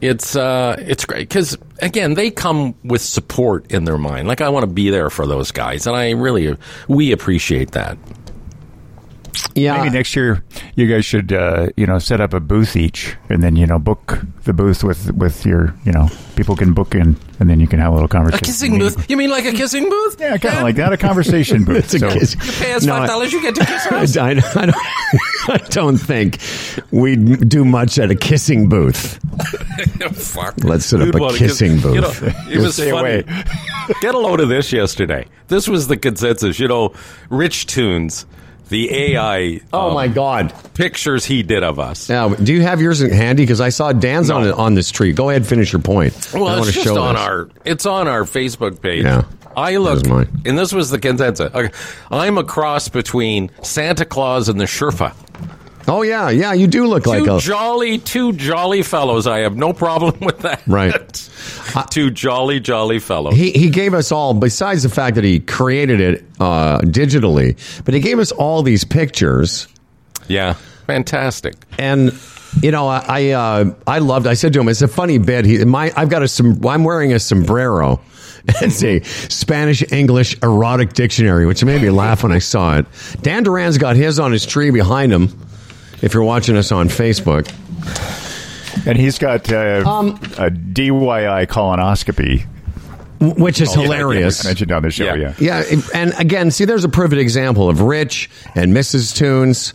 it's 0.00 0.36
uh, 0.36 0.76
it's 0.78 1.04
great 1.04 1.28
because 1.28 1.58
again 1.80 2.14
they 2.14 2.30
come 2.30 2.76
with 2.84 3.02
support 3.02 3.70
in 3.72 3.84
their 3.84 3.98
mind. 3.98 4.28
Like 4.28 4.40
I 4.40 4.48
want 4.50 4.62
to 4.62 4.72
be 4.72 4.90
there 4.90 5.10
for 5.10 5.26
those 5.26 5.50
guys, 5.50 5.86
and 5.88 5.96
I 5.96 6.10
really 6.10 6.56
we 6.86 7.10
appreciate 7.10 7.72
that. 7.72 7.98
Yeah. 9.54 9.78
Maybe 9.82 9.90
next 9.90 10.14
year 10.16 10.42
you 10.76 10.86
guys 10.86 11.04
should 11.04 11.32
uh, 11.32 11.68
you 11.76 11.86
know 11.86 11.98
set 11.98 12.20
up 12.20 12.32
a 12.34 12.40
booth 12.40 12.76
each, 12.76 13.16
and 13.28 13.42
then 13.42 13.56
you 13.56 13.66
know 13.66 13.78
book 13.78 14.20
the 14.44 14.52
booth 14.52 14.82
with 14.84 15.10
with 15.12 15.44
your 15.46 15.74
you 15.84 15.92
know 15.92 16.08
people 16.36 16.56
can 16.56 16.72
book 16.72 16.94
in, 16.94 17.16
and 17.40 17.48
then 17.50 17.60
you 17.60 17.66
can 17.66 17.78
have 17.78 17.92
a 17.92 17.94
little 17.94 18.08
conversation. 18.08 18.44
A 18.44 18.46
kissing 18.46 18.78
booth? 18.78 19.10
You 19.10 19.16
mean 19.16 19.30
like 19.30 19.44
a 19.44 19.52
kissing 19.52 19.88
booth? 19.88 20.16
Yeah, 20.20 20.36
kind 20.38 20.56
of 20.58 20.62
like 20.62 20.76
that, 20.76 20.92
a 20.92 20.96
conversation 20.96 21.64
booth. 21.66 21.84
It's 21.84 21.94
a 21.94 21.98
So- 21.98 22.10
kiss. 22.10 22.34
You 22.34 22.52
pay 22.64 22.72
us 22.74 22.84
No, 22.84 22.92
five 22.94 23.02
I- 23.02 23.06
dollars, 23.06 23.32
you 23.32 23.42
get 23.42 23.54
to 23.56 23.64
kiss 23.64 23.86
us. 23.86 24.16
I, 24.16 24.30
I 24.30 24.34
don't, 24.34 24.74
I 25.48 25.56
don't 25.70 25.98
think 25.98 26.38
we'd 26.90 27.48
do 27.48 27.64
much 27.64 27.98
at 27.98 28.10
a 28.10 28.14
kissing 28.16 28.68
booth. 28.68 29.18
Fuck. 30.14 30.62
Let's 30.64 30.86
set 30.86 31.00
up 31.00 31.06
You'd 31.14 31.22
a 31.22 31.36
kissing 31.36 31.76
kiss- 31.76 31.84
you 31.94 32.00
know, 32.00 32.08
booth. 32.08 32.34
it 32.50 32.58
was 32.58 32.78
funny. 32.78 32.90
away. 32.90 33.24
Get 34.00 34.14
a 34.14 34.18
load 34.18 34.40
of 34.40 34.48
this 34.48 34.72
yesterday. 34.72 35.26
This 35.48 35.68
was 35.68 35.88
the 35.88 35.96
consensus. 35.96 36.58
You 36.58 36.68
know, 36.68 36.94
Rich 37.30 37.66
Tunes, 37.66 38.26
the 38.72 38.92
AI 39.14 39.60
Oh 39.72 39.88
um, 39.88 39.94
my 39.94 40.08
God! 40.08 40.52
pictures 40.74 41.24
he 41.24 41.42
did 41.44 41.62
of 41.62 41.78
us. 41.78 42.08
Now, 42.08 42.30
do 42.30 42.52
you 42.52 42.62
have 42.62 42.80
yours 42.80 42.98
handy? 43.00 43.44
Because 43.44 43.60
I 43.60 43.68
saw 43.68 43.92
Dan's 43.92 44.30
on 44.30 44.44
No. 44.44 44.54
on 44.54 44.74
this 44.74 44.90
tree. 44.90 45.12
Go 45.12 45.30
ahead, 45.30 45.46
finish 45.46 45.72
your 45.72 45.82
point. 45.82 46.30
Well, 46.34 46.44
want 46.44 46.66
it's 46.66 46.72
just 46.72 46.86
show 46.86 47.00
on 47.00 47.14
this. 47.14 47.22
our 47.22 47.48
it's 47.64 47.86
on 47.86 48.08
our 48.08 48.22
Facebook 48.24 48.80
page. 48.82 49.04
Yeah. 49.04 49.22
I 49.54 49.76
look, 49.76 49.98
Here's 50.06 50.08
mine. 50.08 50.42
and 50.46 50.58
this 50.58 50.72
was 50.72 50.88
the 50.88 50.98
consensus. 50.98 51.54
Okay, 51.54 51.70
I'm 52.10 52.38
a 52.38 52.44
cross 52.44 52.88
between 52.88 53.50
Santa 53.62 54.06
Claus 54.06 54.48
and 54.48 54.58
the 54.58 54.64
Sherpa. 54.64 55.12
Oh 55.88 56.02
yeah, 56.02 56.30
yeah. 56.30 56.52
You 56.52 56.66
do 56.66 56.86
look 56.86 57.06
like 57.06 57.24
two 57.24 57.36
a 57.36 57.40
jolly, 57.40 57.98
two 57.98 58.32
jolly 58.32 58.82
fellows. 58.82 59.26
I 59.26 59.40
have 59.40 59.56
no 59.56 59.72
problem 59.72 60.20
with 60.20 60.40
that. 60.40 60.62
Right. 60.66 61.30
two 61.90 62.10
jolly, 62.10 62.60
jolly 62.60 62.98
fellows. 62.98 63.34
he 63.34 63.52
he 63.52 63.70
gave 63.70 63.94
us 63.94 64.12
all 64.12 64.34
besides 64.34 64.82
the 64.82 64.88
fact 64.88 65.16
that 65.16 65.24
he 65.24 65.40
created 65.40 66.00
it 66.00 66.24
uh, 66.40 66.80
digitally, 66.80 67.56
but 67.84 67.94
he 67.94 68.00
gave 68.00 68.18
us 68.18 68.32
all 68.32 68.62
these 68.62 68.84
pictures 68.84 69.68
yeah, 70.28 70.54
fantastic. 70.86 71.54
and. 71.78 72.12
You 72.60 72.70
know, 72.70 72.86
I 72.86 73.04
I, 73.08 73.30
uh, 73.30 73.74
I 73.86 73.98
loved. 74.00 74.26
I 74.26 74.34
said 74.34 74.52
to 74.52 74.60
him, 74.60 74.68
"It's 74.68 74.82
a 74.82 74.86
funny 74.86 75.16
bit." 75.16 75.46
He, 75.46 75.64
my, 75.64 75.90
I've 75.96 76.10
got 76.10 76.22
a. 76.22 76.68
I'm 76.68 76.84
wearing 76.84 77.14
a 77.14 77.18
sombrero. 77.18 78.02
It's 78.60 78.82
a 78.82 79.00
Spanish 79.04 79.90
English 79.90 80.36
erotic 80.42 80.92
dictionary, 80.92 81.46
which 81.46 81.64
made 81.64 81.80
me 81.80 81.90
laugh 81.90 82.24
when 82.24 82.32
I 82.32 82.40
saw 82.40 82.76
it. 82.76 82.86
Dan 83.22 83.44
Duran's 83.44 83.78
got 83.78 83.96
his 83.96 84.18
on 84.18 84.32
his 84.32 84.44
tree 84.44 84.70
behind 84.70 85.12
him. 85.12 85.28
If 86.02 86.14
you're 86.14 86.24
watching 86.24 86.56
us 86.56 86.72
on 86.72 86.88
Facebook, 86.88 87.48
and 88.86 88.98
he's 88.98 89.18
got 89.18 89.50
uh, 89.52 89.82
Um, 89.86 90.08
a 90.38 90.50
DYI 90.50 91.46
colonoscopy. 91.46 92.44
which 93.20 93.60
is 93.60 93.68
Oh, 93.70 93.76
yeah, 93.76 93.82
hilarious. 93.84 94.44
I 94.44 94.48
mentioned 94.48 94.72
on 94.72 94.82
the 94.82 94.90
show. 94.90 95.04
Yeah. 95.14 95.34
Yeah. 95.38 95.62
Yeah, 95.70 95.80
and 95.94 96.12
again, 96.18 96.50
see, 96.50 96.64
there's 96.64 96.84
a 96.84 96.88
perfect 96.88 97.20
example 97.20 97.68
of 97.68 97.80
Rich 97.80 98.28
and 98.56 98.72
Mrs. 98.74 99.14
Tunes 99.16 99.72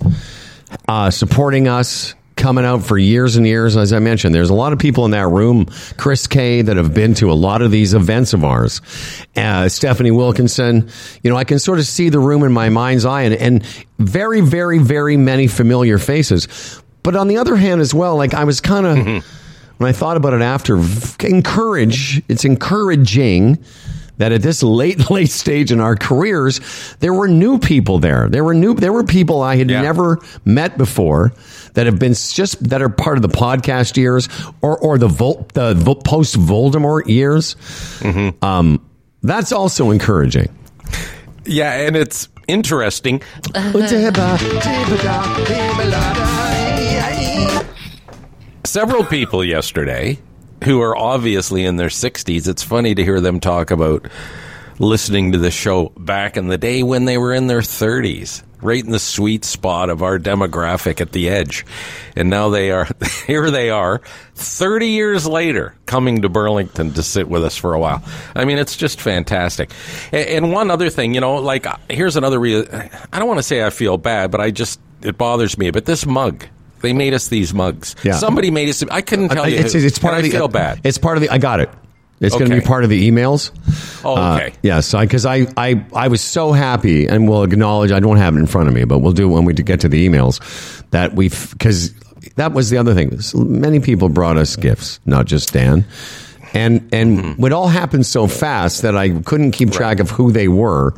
uh, 0.90 1.10
supporting 1.12 1.68
us, 1.70 2.14
coming 2.38 2.64
out 2.64 2.84
for 2.84 2.98
years 2.98 3.36
and 3.36 3.46
years. 3.46 3.76
As 3.76 3.92
I 3.92 4.00
mentioned, 4.00 4.34
there's 4.34 4.50
a 4.50 4.54
lot 4.54 4.72
of 4.72 4.80
people 4.80 5.04
in 5.06 5.12
that 5.12 5.28
room, 5.28 5.66
Chris 5.98 6.28
Kay, 6.28 6.62
that 6.62 6.78
have 6.78 6.94
been 6.94 7.14
to 7.16 7.32
a 7.32 7.34
lot 7.34 7.62
of 7.62 7.72
these 7.72 7.94
events 7.94 8.34
of 8.34 8.44
ours. 8.44 8.82
Uh, 9.36 9.68
Stephanie 9.68 10.12
Wilkinson, 10.12 10.90
you 11.24 11.30
know, 11.30 11.36
I 11.36 11.44
can 11.44 11.60
sort 11.60 11.80
of 11.80 11.86
see 11.86 12.10
the 12.10 12.20
room 12.20 12.44
in 12.44 12.54
my 12.54 12.70
mind's 12.70 13.06
eye, 13.06 13.24
and, 13.24 13.36
and 13.36 13.66
very, 14.00 14.42
very, 14.42 14.80
very 14.80 15.18
many 15.18 15.48
familiar 15.48 15.98
faces. 15.98 16.48
But 17.04 17.16
on 17.16 17.28
the 17.28 17.38
other 17.38 17.56
hand, 17.56 17.82
as 17.82 17.94
well, 17.94 18.16
like 18.16 18.34
I 18.34 18.44
was 18.44 18.62
kind 18.62 18.86
of 18.86 19.26
when 19.78 19.90
I 19.90 19.94
thought 19.94 20.18
about 20.18 20.34
it 20.34 20.42
after, 20.42 20.80
encourage. 21.26 22.22
It's 22.28 22.46
encouraging 22.46 23.64
that 24.18 24.32
at 24.32 24.42
this 24.42 24.64
late, 24.64 25.10
late 25.12 25.30
stage 25.30 25.72
in 25.72 25.80
our 25.80 25.96
careers, 25.96 26.60
there 27.00 27.14
were 27.14 27.28
new 27.28 27.60
people 27.60 28.00
there. 28.00 28.28
There 28.30 28.44
were 28.44 28.54
new. 28.54 28.74
There 28.74 28.92
were 28.94 29.04
people 29.04 29.42
I 29.42 29.56
had 29.58 29.70
Yeah. 29.70 29.82
never 29.82 30.20
met 30.46 30.78
before 30.78 31.34
that 31.74 31.86
have 31.86 32.00
been 32.00 32.14
just 32.14 32.70
that 32.70 32.82
are 32.82 32.90
part 32.90 33.18
of 33.18 33.22
the 33.22 33.30
podcast 33.30 33.98
years 33.98 34.28
or 34.62 34.78
or 34.78 34.98
the 34.98 35.08
Vol, 35.08 35.48
the 35.54 35.74
post 36.04 36.36
Voldemort 36.38 37.08
years. 37.08 37.56
Um, 38.42 38.82
that's 39.24 39.52
also 39.52 39.92
encouraging. 39.92 40.50
Yeah, 41.46 41.74
and 41.74 41.96
it's 41.96 42.28
interesting. 42.48 43.22
Several 48.64 49.04
people 49.06 49.44
yesterday 49.44 50.20
who 50.64 50.82
are 50.82 50.96
obviously 50.96 51.66
in 51.66 51.76
their 51.76 51.90
60s. 51.90 52.48
It's 52.48 52.64
funny 52.64 52.96
to 52.96 53.04
hear 53.04 53.22
them 53.22 53.40
talk 53.40 53.72
about 53.72 54.08
listening 54.80 55.32
to 55.32 55.38
the 55.38 55.52
show 55.52 55.92
back 55.98 56.38
in 56.38 56.48
the 56.48 56.58
day 56.58 56.84
when 56.84 57.06
they 57.06 57.18
were 57.18 57.34
in 57.34 57.48
their 57.48 57.62
30s, 57.62 58.44
right 58.62 58.84
in 58.84 58.92
the 58.92 59.00
sweet 59.00 59.44
spot 59.44 59.90
of 59.90 60.04
our 60.04 60.20
demographic 60.20 61.02
at 61.02 61.12
the 61.12 61.30
edge. 61.30 61.66
And 62.16 62.30
now 62.30 62.50
they 62.50 62.72
are, 62.72 62.88
here 63.28 63.50
they 63.50 63.70
are, 63.70 64.02
30 64.36 64.88
years 64.88 65.28
later, 65.28 65.76
coming 65.86 66.22
to 66.22 66.30
Burlington 66.30 66.94
to 66.94 67.04
sit 67.04 67.28
with 67.28 67.44
us 67.44 67.58
for 67.58 67.74
a 67.74 67.80
while. 67.80 68.04
I 68.36 68.46
mean, 68.46 68.58
it's 68.58 68.76
just 68.76 69.02
fantastic. 69.02 69.72
And, 70.12 70.52
one 70.52 70.72
other 70.72 70.90
thing, 70.90 71.14
you 71.14 71.22
know, 71.22 71.36
like, 71.36 71.66
uh, 71.66 71.78
here's 71.90 72.16
another 72.16 72.40
real, 72.40 72.66
I 72.72 73.20
don't 73.20 73.28
want 73.28 73.40
to 73.40 73.44
say 73.44 73.64
I 73.64 73.70
feel 73.70 73.98
bad, 73.98 74.32
but 74.32 74.42
I 74.42 74.52
just, 74.52 74.80
it 75.02 75.18
bothers 75.18 75.58
me. 75.58 75.72
But 75.72 75.86
this 75.86 76.06
mug, 76.06 76.46
they 76.82 76.94
made 76.94 77.14
us 77.14 77.28
these 77.28 77.54
mugs. 77.54 77.96
Yeah. 78.04 78.14
Somebody 78.14 78.52
made 78.52 78.70
us, 78.70 78.84
I 78.84 79.02
couldn't 79.02 79.30
tell 79.30 79.48
you. 79.48 79.58
it's, 79.58 79.74
who, 79.74 79.80
it's 79.80 80.00
part 80.00 80.14
and 80.16 80.20
of 80.22 80.26
I 80.26 80.30
the. 80.32 80.38
feel 80.38 80.48
bad. 80.48 80.82
It's 80.84 80.98
part 80.98 81.18
of 81.18 81.22
the. 81.22 81.30
I 81.30 81.38
got 81.38 81.60
it. 81.60 81.70
It's 82.20 82.36
going 82.36 82.50
to 82.50 82.56
be 82.56 82.62
part 82.66 82.84
of 82.84 82.90
the 82.90 83.12
emails. 83.12 83.52
Oh, 84.04 84.16
Uh, 84.16 84.36
okay. 84.38 84.54
yes, 84.64 84.92
because 84.92 85.24
I, 85.28 85.46
I, 85.56 85.86
I 85.94 86.08
was 86.08 86.20
so 86.20 86.52
happy, 86.52 87.06
and 87.08 87.30
we'll 87.30 87.44
acknowledge. 87.44 87.92
I 87.92 88.00
don't 88.00 88.18
have 88.18 88.36
it 88.36 88.40
in 88.40 88.48
front 88.48 88.68
of 88.68 88.74
me, 88.74 88.86
but 88.86 89.00
we'll 89.00 89.12
do 89.14 89.30
it 89.30 89.34
when 89.34 89.46
we 89.46 89.54
get 89.54 89.82
to 89.82 89.88
the 89.90 90.08
emails. 90.10 90.40
That 90.90 91.14
we've 91.14 91.52
because 91.52 91.94
that 92.38 92.54
was 92.54 92.72
the 92.72 92.78
other 92.80 92.96
thing. 92.96 93.20
Many 93.36 93.80
people 93.82 94.10
brought 94.10 94.38
us 94.38 94.56
gifts, 94.56 95.00
not 95.06 95.28
just 95.28 95.54
Dan, 95.54 95.86
and 96.56 96.90
and 96.92 97.20
Mm-hmm. 97.20 97.46
it 97.46 97.54
all 97.54 97.68
happened 97.68 98.08
so 98.08 98.26
fast 98.26 98.82
that 98.82 98.98
I 98.98 99.10
couldn't 99.22 99.52
keep 99.52 99.72
track 99.72 100.00
of 100.00 100.10
who 100.10 100.32
they 100.32 100.48
were. 100.48 100.96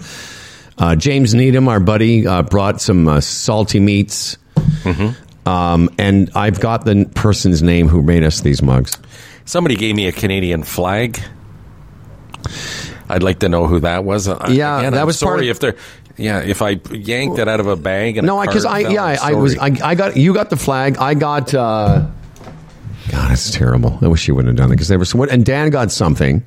Uh, 0.78 0.96
James 0.96 1.34
Needham, 1.34 1.68
our 1.68 1.82
buddy, 1.82 2.26
uh, 2.26 2.44
brought 2.44 2.80
some 2.80 3.10
uh, 3.10 3.20
salty 3.20 3.82
meats. 3.82 4.38
Mm-hmm. 4.56 5.29
Um, 5.45 5.89
and 5.97 6.30
I've 6.36 6.60
got 6.60 6.86
the 6.86 7.10
person's 7.15 7.63
name 7.63 7.88
who 7.88 8.04
made 8.04 8.23
us 8.23 8.41
these 8.41 8.62
mugs. 8.62 8.97
Somebody 9.45 9.75
gave 9.75 9.95
me 9.95 10.08
a 10.08 10.12
Canadian 10.12 10.63
flag. 10.63 11.19
I'd 13.10 13.23
like 13.23 13.39
to 13.39 13.49
know 13.49 13.65
who 13.67 13.80
that 13.80 14.04
was. 14.04 14.28
Uh, 14.28 14.47
Yeah, 14.49 14.80
again, 14.80 14.93
that 14.93 15.02
I'm 15.02 15.08
was 15.08 15.19
part 15.19 15.38
sorry 15.38 15.49
of- 15.49 15.56
if 15.56 15.60
they're. 15.60 15.75
Yeah, 16.17 16.41
if 16.41 16.62
I 16.62 16.71
yanked 16.91 17.39
it 17.39 17.47
out 17.47 17.62
of 17.62 17.67
a 17.67 17.78
bag 17.78 18.17
and 18.17 18.28
No, 18.28 18.41
because 18.41 18.65
I 18.65 18.80
yeah 18.80 19.06
I, 19.06 19.30
I'm 19.32 19.39
was. 19.39 19.58
I, 19.58 19.71
I 19.82 19.95
got 19.95 20.17
you 20.17 20.34
got 20.34 20.49
the 20.49 20.58
flag. 20.58 20.97
I 20.97 21.13
got. 21.13 21.54
uh 21.54 22.08
God, 23.10 23.32
it's 23.32 23.52
terrible. 23.52 23.97
I 24.02 24.08
wish 24.08 24.28
you 24.28 24.36
wouldn't 24.36 24.49
have 24.49 24.58
done 24.58 24.71
it 24.71 24.75
because 24.75 24.90
they 24.90 24.98
were 24.98 25.06
so. 25.06 25.23
And 25.23 25.46
Dan 25.46 25.69
got 25.69 25.92
something. 25.92 26.44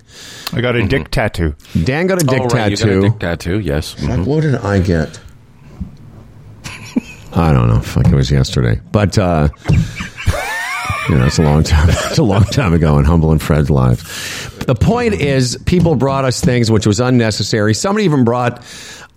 I 0.53 0.61
got 0.61 0.77
a 0.77 0.87
dick 0.87 1.11
tattoo. 1.11 1.55
Dan 1.85 2.07
got 2.07 2.23
a 2.23 2.27
dick 2.27 2.41
oh, 2.43 2.49
right, 2.49 2.71
you 2.71 2.77
got 2.77 2.85
a 2.85 2.87
tattoo. 2.87 3.01
dick 3.01 3.19
tattoo. 3.19 3.59
Yes. 3.61 3.95
Mhm. 3.95 4.27
What 4.27 4.43
did 4.43 4.57
I 4.57 4.79
get? 4.79 5.19
I 7.35 7.53
don't 7.53 7.69
know. 7.69 7.81
Fuck, 7.81 8.07
it 8.07 8.15
was 8.15 8.31
yesterday. 8.31 8.81
But 8.93 9.19
uh 9.19 9.49
You 11.09 11.19
know, 11.19 11.27
it's 11.27 11.39
a 11.39 11.43
long 11.43 11.63
time. 11.65 11.89
It's 12.13 12.19
a 12.19 12.23
long 12.23 12.45
time 12.45 12.75
ago 12.75 12.99
in 12.99 13.05
Humble 13.05 13.33
and 13.33 13.43
Fred's 13.43 13.71
lives. 13.71 14.03
The 14.67 14.75
point 14.77 15.15
is, 15.15 15.59
people 15.67 15.97
brought 15.97 16.25
us 16.25 16.41
things 16.41 16.71
which 16.71 16.87
was 16.87 17.01
unnecessary. 17.01 17.75
Somebody 17.75 18.05
even 18.05 18.25
brought. 18.25 18.63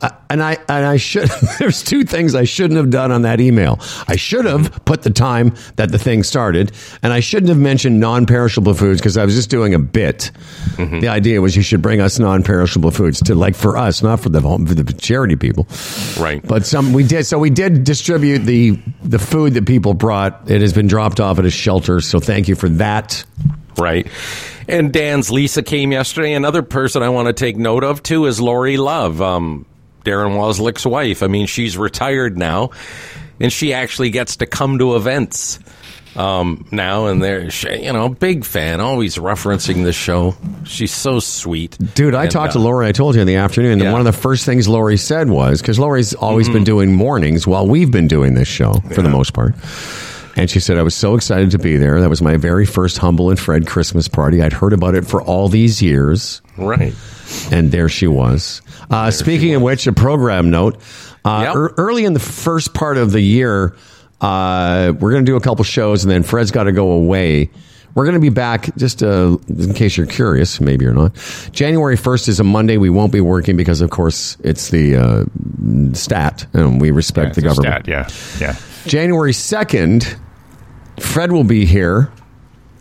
Uh, 0.02 0.10
and 0.30 0.44
I 0.44 0.58
and 0.68 0.86
I 0.86 0.98
should. 0.98 1.30
There's 1.60 1.82
two 1.82 2.04
things 2.04 2.36
I 2.36 2.44
shouldn't 2.44 2.78
have 2.78 2.90
done 2.90 3.12
on 3.12 3.22
that 3.22 3.40
email. 3.40 3.80
I 4.08 4.18
should 4.18 4.46
have 4.46 4.84
put 4.86 5.04
the 5.04 5.10
time 5.10 5.56
that 5.78 5.92
the 5.92 5.98
thing 5.98 6.24
started, 6.24 6.74
and 7.02 7.14
I 7.14 7.22
shouldn't 7.22 7.50
have 7.50 7.58
mentioned 7.58 8.00
non-perishable 8.00 8.74
foods 8.74 9.00
because 9.00 9.16
I 9.18 9.24
was 9.24 9.36
just 9.36 9.50
doing 9.50 9.74
a 9.74 9.80
bit. 9.80 10.32
The 10.78 11.08
idea 11.08 11.42
was 11.42 11.56
you 11.56 11.62
should 11.62 11.82
bring 11.82 12.02
us 12.02 12.20
non-perishable 12.20 12.92
foods 12.92 13.22
to 13.24 13.36
like 13.36 13.56
for 13.56 13.78
us, 13.78 14.04
not 14.04 14.20
for 14.20 14.30
the 14.30 14.42
for 14.42 14.74
the 14.74 14.84
charity 14.94 15.38
people. 15.38 15.68
Right. 16.20 16.46
But 16.46 16.66
some 16.66 16.92
we 16.92 17.04
did. 17.04 17.26
So 17.26 17.40
we 17.40 17.50
did 17.50 17.84
distribute 17.86 18.40
the 18.40 18.80
the 19.02 19.20
food 19.20 19.54
that 19.54 19.66
people 19.66 19.94
brought. 19.94 20.50
It 20.52 20.62
has 20.62 20.74
been 20.74 20.88
dropped 20.88 21.20
off 21.20 21.40
at 21.40 21.46
a 21.46 21.50
shelter. 21.50 22.02
So 22.02 22.20
thank 22.20 22.48
you 22.48 22.56
for 22.56 22.70
that. 22.70 23.24
Right. 23.78 24.08
And 24.68 24.92
Dan's 24.92 25.32
Lisa 25.32 25.64
came 25.64 25.92
yesterday. 25.92 26.34
Another 26.34 26.64
person 26.64 27.04
I 27.04 27.10
want 27.10 27.28
to 27.28 27.34
take 27.34 27.58
note 27.58 27.84
of 27.84 28.02
too 28.04 28.26
is 28.26 28.42
Lori 28.42 28.78
Love, 28.78 29.22
um, 29.22 29.66
Darren 30.06 30.38
Waslick's 30.38 30.86
wife. 30.86 31.24
I 31.24 31.28
mean, 31.28 31.48
she's 31.48 31.78
retired 31.78 32.38
now, 32.38 32.70
and 33.40 33.52
she 33.52 33.74
actually 33.74 34.12
gets 34.12 34.38
to 34.38 34.46
come 34.46 34.80
to 34.80 34.96
events 34.96 35.60
um, 36.16 36.66
now. 36.72 37.08
And 37.08 37.22
they're, 37.22 37.50
you 37.76 37.92
know, 37.92 38.08
big 38.10 38.46
fan, 38.46 38.80
always 38.80 39.18
referencing 39.18 39.84
the 39.84 39.92
show. 39.92 40.36
She's 40.64 40.94
so 40.94 41.20
sweet, 41.20 41.78
Dude, 41.96 42.16
I 42.16 42.24
And, 42.24 42.32
talked 42.32 42.54
to 42.54 42.60
uh, 42.60 42.64
Lori. 42.64 42.88
I 42.88 42.92
told 42.94 43.16
you 43.16 43.22
in 43.22 43.28
the 43.28 43.36
afternoon. 43.36 43.74
And 43.74 43.82
Yeah. 43.84 43.92
one 43.92 44.00
of 44.00 44.06
the 44.06 44.14
first 44.14 44.46
things 44.46 44.68
Lori 44.70 44.96
said 44.98 45.30
was 45.30 45.62
because 45.62 45.78
Lori's 45.80 46.14
always 46.14 46.48
Mm-hmm. 46.48 46.54
been 46.54 46.64
doing 46.64 46.94
mornings 46.94 47.46
while 47.46 47.68
we've 47.68 47.92
been 47.92 48.08
doing 48.08 48.34
this 48.36 48.48
show 48.48 48.74
for 48.94 49.02
the 49.02 49.10
most 49.10 49.34
part. 49.34 49.56
And 50.38 50.50
she 50.50 50.60
said, 50.60 50.78
I 50.78 50.84
was 50.84 50.94
so 50.96 51.16
excited 51.16 51.52
to 51.52 51.60
be 51.60 51.78
there. 51.78 52.02
That 52.02 52.10
was 52.10 52.22
my 52.22 52.36
very 52.36 52.66
first 52.66 52.98
Humble 52.98 53.30
and 53.30 53.40
Fred 53.40 53.66
Christmas 53.68 54.08
party. 54.10 54.42
I'd 54.42 54.52
heard 54.54 54.74
about 54.74 54.94
it 54.96 55.06
for 55.08 55.22
all 55.22 55.48
these 55.48 55.82
years. 55.82 56.42
Right. 56.58 56.94
And 57.52 57.72
there 57.72 57.88
she 57.90 58.08
was. 58.08 58.62
Uh, 58.90 59.12
speaking 59.12 59.54
of 59.56 59.62
which, 59.62 59.88
a 59.88 59.94
program 59.94 60.50
note. 60.50 60.78
Uh, 61.24 61.44
Yep. 61.48 61.56
ear- 61.56 61.74
early 61.78 62.06
in 62.06 62.14
the 62.14 62.20
first 62.20 62.74
part 62.74 62.98
of 62.98 63.12
the 63.12 63.22
year, 63.22 63.76
uh, 64.22 64.94
we're 65.00 65.12
going 65.12 65.26
to 65.26 65.32
do 65.32 65.36
a 65.38 65.42
couple 65.42 65.64
shows, 65.64 66.04
and 66.04 66.12
then 66.12 66.22
Fred's 66.24 66.52
got 66.52 66.66
to 66.66 66.72
go 66.72 66.92
away. 66.92 67.50
We're 67.96 68.04
going 68.04 68.16
to 68.16 68.20
be 68.22 68.30
back, 68.30 68.76
just 68.76 69.02
uh, 69.02 69.38
in 69.48 69.74
case 69.74 69.96
you're 69.96 70.06
curious, 70.06 70.60
maybe 70.60 70.84
you're 70.86 70.94
not. 70.94 71.14
January 71.54 71.96
1st 71.98 72.28
is 72.28 72.40
a 72.42 72.44
Monday. 72.44 72.76
We 72.78 72.90
won't 72.90 73.14
be 73.14 73.22
working 73.22 73.56
because, 73.56 73.80
of 73.82 73.90
course, 73.90 74.36
it's 74.44 74.70
the 74.70 74.98
uh, 74.98 75.24
stat, 75.94 76.46
and 76.54 76.82
we 76.82 76.92
respect 76.92 77.36
the 77.36 77.46
It's 77.48 77.58
a 77.58 77.62
government. 77.62 77.86
stat, 77.86 78.38
yeah, 78.42 78.48
yeah. 78.48 78.56
January 78.86 79.32
2nd, 79.32 80.18
Fred 81.00 81.32
will 81.32 81.44
be 81.44 81.66
here, 81.66 82.12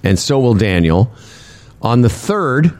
and 0.02 0.18
so 0.18 0.38
will 0.40 0.54
Daniel. 0.54 1.12
On 1.82 2.00
the 2.00 2.08
3rd, 2.08 2.76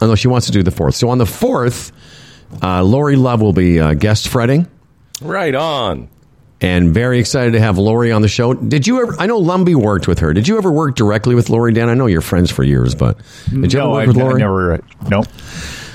although 0.00 0.14
she 0.14 0.28
wants 0.28 0.46
to 0.46 0.52
do 0.52 0.62
the 0.62 0.70
4th. 0.70 0.94
So 0.94 1.08
on 1.08 1.18
the 1.18 1.24
4th, 1.24 1.92
uh, 2.62 2.82
Lori 2.82 3.16
Love 3.16 3.40
will 3.40 3.52
be 3.52 3.78
uh, 3.80 3.94
guest 3.94 4.28
fretting, 4.28 4.66
Right 5.22 5.54
on. 5.54 6.08
and 6.60 6.92
very 6.92 7.18
excited 7.18 7.52
to 7.52 7.60
have 7.60 7.78
Lori 7.78 8.10
on 8.10 8.22
the 8.22 8.28
show. 8.28 8.54
Did 8.54 8.86
you 8.86 9.02
ever, 9.02 9.14
I 9.18 9.26
know 9.26 9.40
Lumby 9.40 9.74
worked 9.74 10.08
with 10.08 10.18
her. 10.20 10.32
Did 10.32 10.48
you 10.48 10.56
ever 10.58 10.70
work 10.72 10.96
directly 10.96 11.34
with 11.34 11.48
Lori, 11.50 11.72
Dan? 11.72 11.88
I 11.88 11.94
know 11.94 12.06
you're 12.06 12.20
friends 12.20 12.50
for 12.50 12.64
years, 12.64 12.94
but 12.94 13.18
did 13.50 13.72
you 13.72 13.80
ever 13.80 13.90
work 13.90 14.04
I, 14.04 14.06
with 14.06 14.16
Lori? 14.16 14.40
never. 14.40 14.80
No, 15.08 15.22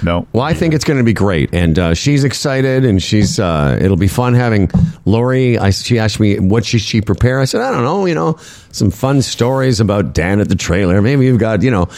no. 0.03 0.27
Well, 0.33 0.43
I 0.43 0.53
think 0.53 0.73
it's 0.73 0.85
going 0.85 0.97
to 0.97 1.03
be 1.03 1.13
great, 1.13 1.53
and 1.53 1.77
uh, 1.77 1.93
she's 1.93 2.23
excited, 2.23 2.85
and 2.85 3.01
she's. 3.01 3.39
Uh, 3.39 3.77
it'll 3.81 3.97
be 3.97 4.07
fun 4.07 4.33
having 4.33 4.69
Lori. 5.05 5.57
I, 5.57 5.69
she 5.71 5.99
asked 5.99 6.19
me 6.19 6.39
what 6.39 6.65
should 6.65 6.81
she 6.81 7.01
prepare. 7.01 7.39
I 7.39 7.45
said, 7.45 7.61
I 7.61 7.71
don't 7.71 7.83
know. 7.83 8.05
You 8.05 8.15
know, 8.15 8.37
some 8.71 8.91
fun 8.91 9.21
stories 9.21 9.79
about 9.79 10.13
Dan 10.13 10.39
at 10.39 10.49
the 10.49 10.55
trailer. 10.55 11.01
Maybe 11.01 11.25
you've 11.25 11.39
got 11.39 11.61
you 11.61 11.71
know. 11.71 11.89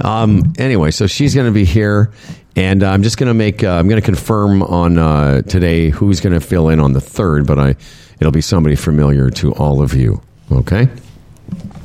Um, 0.00 0.52
anyway, 0.58 0.90
so 0.92 1.06
she's 1.06 1.34
going 1.34 1.46
to 1.46 1.52
be 1.52 1.64
here, 1.64 2.12
and 2.54 2.82
uh, 2.82 2.90
I'm 2.90 3.02
just 3.02 3.18
going 3.18 3.28
to 3.28 3.34
make. 3.34 3.64
Uh, 3.64 3.70
I'm 3.70 3.88
going 3.88 4.00
to 4.00 4.04
confirm 4.04 4.62
on 4.62 4.98
uh, 4.98 5.42
today 5.42 5.90
who's 5.90 6.20
going 6.20 6.34
to 6.34 6.40
fill 6.40 6.68
in 6.68 6.80
on 6.80 6.92
the 6.92 7.00
third, 7.00 7.46
but 7.46 7.58
I 7.58 7.74
it'll 8.20 8.32
be 8.32 8.40
somebody 8.40 8.76
familiar 8.76 9.30
to 9.30 9.52
all 9.54 9.82
of 9.82 9.94
you. 9.94 10.22
Okay. 10.52 10.88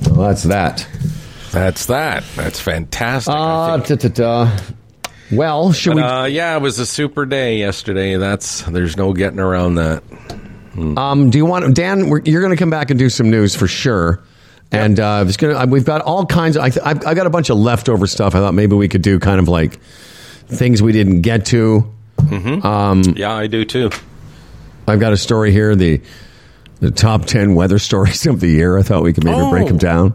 Well, 0.09 0.28
that's 0.28 0.43
that. 0.43 0.88
That's 1.51 1.86
that. 1.88 2.24
That's 2.36 2.59
fantastic. 2.59 3.34
I 3.34 3.76
Uh, 4.20 4.57
Well, 5.36 5.71
should 5.73 5.95
But, 5.95 5.97
we? 5.97 6.01
uh, 6.03 6.25
yeah, 6.25 6.55
it 6.55 6.61
was 6.61 6.79
a 6.79 6.86
super 6.86 7.25
day 7.25 7.57
yesterday. 7.59 8.17
That's 8.17 8.61
there's 8.61 8.97
no 8.97 9.13
getting 9.13 9.39
around 9.39 9.75
that. 9.75 10.03
Um, 10.75 11.29
do 11.29 11.38
you 11.38 11.45
want 11.45 11.75
Dan? 11.75 12.09
We're, 12.09 12.21
you're 12.25 12.41
going 12.41 12.55
to 12.55 12.57
come 12.59 12.69
back 12.71 12.89
and 12.89 12.97
do 12.97 13.09
some 13.09 13.29
news 13.29 13.55
for 13.55 13.67
sure. 13.67 14.23
And 14.71 14.99
uh, 14.99 15.23
it's 15.27 15.38
gonna, 15.38 15.67
we've 15.67 15.86
got 15.86 16.01
all 16.01 16.25
kinds 16.25 16.55
of. 16.57 16.63
I, 16.63 16.69
th- 16.71 16.84
I've, 16.84 17.05
I 17.05 17.13
got 17.13 17.27
a 17.27 17.29
bunch 17.29 17.51
of 17.51 17.57
leftover 17.57 18.07
stuff. 18.07 18.34
I 18.34 18.39
thought 18.39 18.55
maybe 18.55 18.75
we 18.75 18.88
could 18.88 19.03
do 19.03 19.19
kind 19.19 19.39
of 19.39 19.47
like 19.47 19.79
things 20.47 20.81
we 20.81 20.91
didn't 20.93 21.21
get 21.21 21.45
to. 21.47 21.88
Yeah, 22.31 23.31
I 23.34 23.45
do 23.47 23.65
too. 23.65 23.91
I've 24.88 24.99
got 24.99 25.13
a 25.13 25.17
story 25.17 25.51
here. 25.51 25.75
The 25.75 26.01
the 26.79 26.89
top 26.89 27.25
ten 27.25 27.53
weather 27.53 27.77
stories 27.89 28.25
of 28.25 28.39
the 28.39 28.47
year. 28.49 28.77
I 28.77 28.81
thought 28.81 29.03
we 29.03 29.13
could 29.13 29.25
maybe 29.25 29.38
Oh. 29.39 29.51
break 29.51 29.67
them 29.67 29.77
down. 29.77 30.13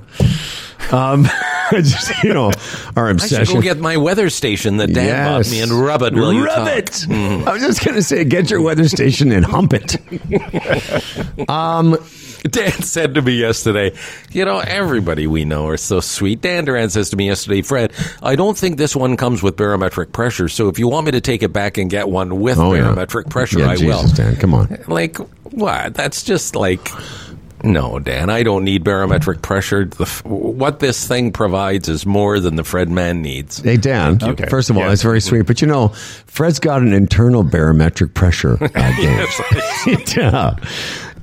Um, 0.90 1.28
just 1.82 2.22
you 2.24 2.32
know, 2.34 2.50
our 2.96 3.10
obsession. 3.10 3.40
I 3.40 3.44
should 3.44 3.54
go 3.56 3.60
get 3.62 3.78
my 3.78 3.96
weather 3.96 4.30
station 4.30 4.78
that 4.78 4.92
Dan 4.92 5.26
bought 5.26 5.50
me 5.50 5.60
and 5.60 5.70
rub 5.72 6.02
it. 6.02 6.14
You 6.14 6.44
Rub 6.44 6.68
it. 6.68 7.06
I 7.10 7.52
was 7.52 7.62
just 7.62 7.84
going 7.84 7.94
to 7.96 8.02
say, 8.02 8.24
get 8.24 8.50
your 8.50 8.60
weather 8.62 8.88
station 8.88 9.32
and 9.32 9.44
hump 9.44 9.72
it. 9.74 9.96
um, 11.48 11.96
Dan 12.44 12.70
said 12.82 13.14
to 13.14 13.22
me 13.22 13.32
yesterday, 13.32 13.94
you 14.30 14.44
know, 14.44 14.58
everybody 14.60 15.26
we 15.26 15.44
know 15.44 15.66
are 15.66 15.76
so 15.76 16.00
sweet. 16.00 16.40
Dan 16.40 16.64
Duran 16.64 16.88
says 16.90 17.10
to 17.10 17.16
me 17.16 17.26
yesterday, 17.26 17.62
Fred, 17.62 17.92
I 18.22 18.36
don't 18.36 18.56
think 18.56 18.76
this 18.76 18.94
one 18.94 19.16
comes 19.16 19.42
with 19.42 19.56
barometric 19.56 20.12
pressure. 20.12 20.48
So 20.48 20.68
if 20.68 20.78
you 20.78 20.88
want 20.88 21.06
me 21.06 21.12
to 21.12 21.20
take 21.20 21.42
it 21.42 21.52
back 21.52 21.78
and 21.78 21.90
get 21.90 22.08
one 22.08 22.40
with 22.40 22.58
Oh, 22.58 22.74
yeah. 22.74 22.82
barometric 22.82 23.28
pressure, 23.28 23.60
Yeah, 23.60 23.70
I 23.70 23.76
Jesus, 23.76 23.86
will. 24.02 24.08
Dan, 24.14 24.36
come 24.36 24.54
on. 24.54 24.78
Like, 24.86 25.16
what? 25.52 25.94
That's 25.94 26.22
just 26.22 26.54
like. 26.54 26.88
No, 27.64 27.98
Dan, 27.98 28.30
I 28.30 28.42
don't 28.42 28.64
need 28.64 28.84
barometric 28.84 29.42
pressure. 29.42 29.84
The, 29.84 30.02
f- 30.04 30.24
what 30.24 30.78
this 30.80 31.06
thing 31.08 31.32
provides 31.32 31.88
is 31.88 32.06
more 32.06 32.38
than 32.40 32.56
the 32.56 32.64
Fred 32.64 32.88
man 32.88 33.20
needs. 33.22 33.58
Hey 33.58 33.76
Dan, 33.76 34.18
Okay. 34.22 34.46
first 34.48 34.70
of 34.70 34.76
all, 34.76 34.82
Yeah. 34.84 34.90
that's 34.90 35.02
very 35.02 35.20
sweet. 35.20 35.42
But 35.46 35.60
you 35.60 35.66
know, 35.66 35.88
Fred's 36.26 36.58
got 36.60 36.82
an 36.82 36.92
internal 36.92 37.42
barometric 37.42 38.14
pressure. 38.14 38.58
Uh, 38.62 38.68
gauge. 39.86 40.16
yeah. 40.16 40.54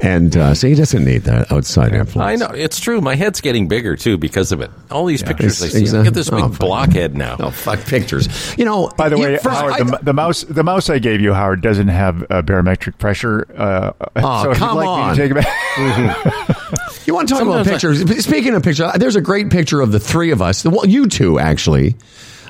And 0.05 0.37
uh, 0.37 0.53
so 0.53 0.67
he 0.67 0.75
doesn't 0.75 1.03
need 1.03 1.23
that 1.23 1.51
outside 1.51 1.93
influence. 1.93 2.41
I 2.41 2.45
know 2.45 2.53
it's 2.53 2.79
true. 2.79 3.01
My 3.01 3.15
head's 3.15 3.41
getting 3.41 3.67
bigger 3.67 3.95
too 3.95 4.19
because 4.19 4.51
of 4.51 4.61
it. 4.61 4.69
All 4.91 5.05
these 5.07 5.23
pictures 5.23 5.61
I 5.63 5.67
see, 5.69 5.79
exact- 5.81 5.97
look 5.97 6.07
at 6.07 6.13
this 6.13 6.29
big 6.29 6.43
oh, 6.43 6.49
blockhead 6.49 7.17
now. 7.17 7.37
No, 7.37 7.49
fuck 7.49 7.79
pictures. 7.85 8.55
You 8.55 8.65
know, 8.65 8.91
By 8.95 9.09
the 9.09 9.17
you- 9.17 9.23
way, 9.23 9.37
first, 9.37 9.55
Howard, 9.55 9.73
I- 9.73 9.83
the, 9.83 9.99
the 10.03 10.13
mouse 10.13 10.41
the 10.43 10.63
mouse 10.63 10.91
I 10.91 10.99
gave 10.99 11.21
you, 11.21 11.33
Howard, 11.33 11.61
doesn't 11.61 11.87
have 11.87 12.23
uh, 12.29 12.43
barometric 12.43 12.99
pressure. 12.99 13.47
Uh, 13.55 13.93
Oh, 14.17 14.43
so 14.43 14.53
come 14.53 14.77
you'd 14.77 14.83
like 14.85 14.87
on. 14.87 15.17
Me 15.17 15.27
to 15.27 15.35
take 15.35 15.45
it 15.45 17.07
you 17.07 17.13
want 17.13 17.27
to 17.27 17.33
talk 17.33 17.43
about 17.43 17.65
Sometimes 17.65 17.69
pictures? 18.05 18.23
Speaking 18.23 18.53
of 18.53 18.63
pictures, 18.63 18.91
there's 18.97 19.15
a 19.15 19.21
great 19.21 19.49
picture 19.49 19.81
of 19.81 19.91
the 19.91 19.99
three 19.99 20.31
of 20.31 20.41
us. 20.41 20.63
The, 20.63 20.69
Well, 20.69 20.85
you 20.85 21.07
two 21.07 21.39
actually. 21.39 21.95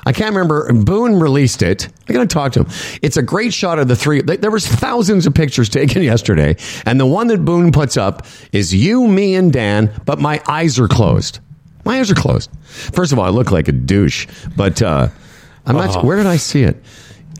I 0.06 0.12
can't 0.12 0.34
remember. 0.34 0.72
Boone 0.72 1.18
released 1.18 1.62
it. 1.62 1.88
I 2.08 2.12
got 2.12 2.20
to 2.20 2.26
talk 2.26 2.52
to 2.52 2.60
him. 2.60 2.68
It's 3.02 3.16
a 3.16 3.22
great 3.22 3.52
shot 3.52 3.80
of 3.80 3.88
the 3.88 3.96
three. 3.96 4.22
There 4.22 4.52
was 4.52 4.66
thousands 4.66 5.26
of 5.26 5.34
pictures 5.34 5.68
taken 5.80 6.02
yesterday, 6.02 6.56
and 6.86 6.98
the 6.98 7.06
one 7.06 7.26
that 7.26 7.44
Boone 7.44 7.72
puts 7.72 7.96
up 7.96 8.24
is 8.52 8.72
you, 8.72 9.08
me, 9.08 9.34
and 9.34 9.52
Dan. 9.52 9.92
But 10.04 10.20
my 10.20 10.40
eyes 10.46 10.78
are 10.78 10.86
closed. 10.88 11.40
My 11.84 11.98
eyes 11.98 12.10
are 12.10 12.14
closed. 12.14 12.50
First 12.62 13.12
of 13.12 13.18
all, 13.18 13.24
I 13.24 13.30
look 13.30 13.50
like 13.50 13.68
a 13.68 13.72
douche, 13.72 14.26
but 14.56 14.80
uh, 14.80 15.08
I'm 15.66 15.76
not. 15.76 16.04
Where 16.04 16.16
did 16.16 16.26
I 16.26 16.36
see 16.36 16.62
it? 16.62 16.76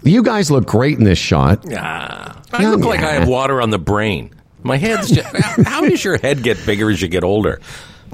You 0.03 0.23
guys 0.23 0.51
look 0.51 0.67
great 0.67 0.99
in 0.99 1.05
this 1.05 1.19
shot. 1.19 1.65
Ah, 1.73 2.43
I 2.53 2.69
look 2.69 2.85
like 2.85 3.01
I 3.01 3.13
have 3.13 3.29
water 3.29 3.63
on 3.63 3.71
the 3.71 3.79
brain. 3.79 4.33
My 4.63 4.77
head's 4.77 5.11
just. 5.11 5.37
how 5.67 5.83
does 5.83 6.05
your 6.05 6.19
head 6.19 6.43
get 6.43 6.65
bigger 6.67 6.91
as 6.91 7.01
you 7.01 7.09
get 7.09 7.23
older? 7.23 7.61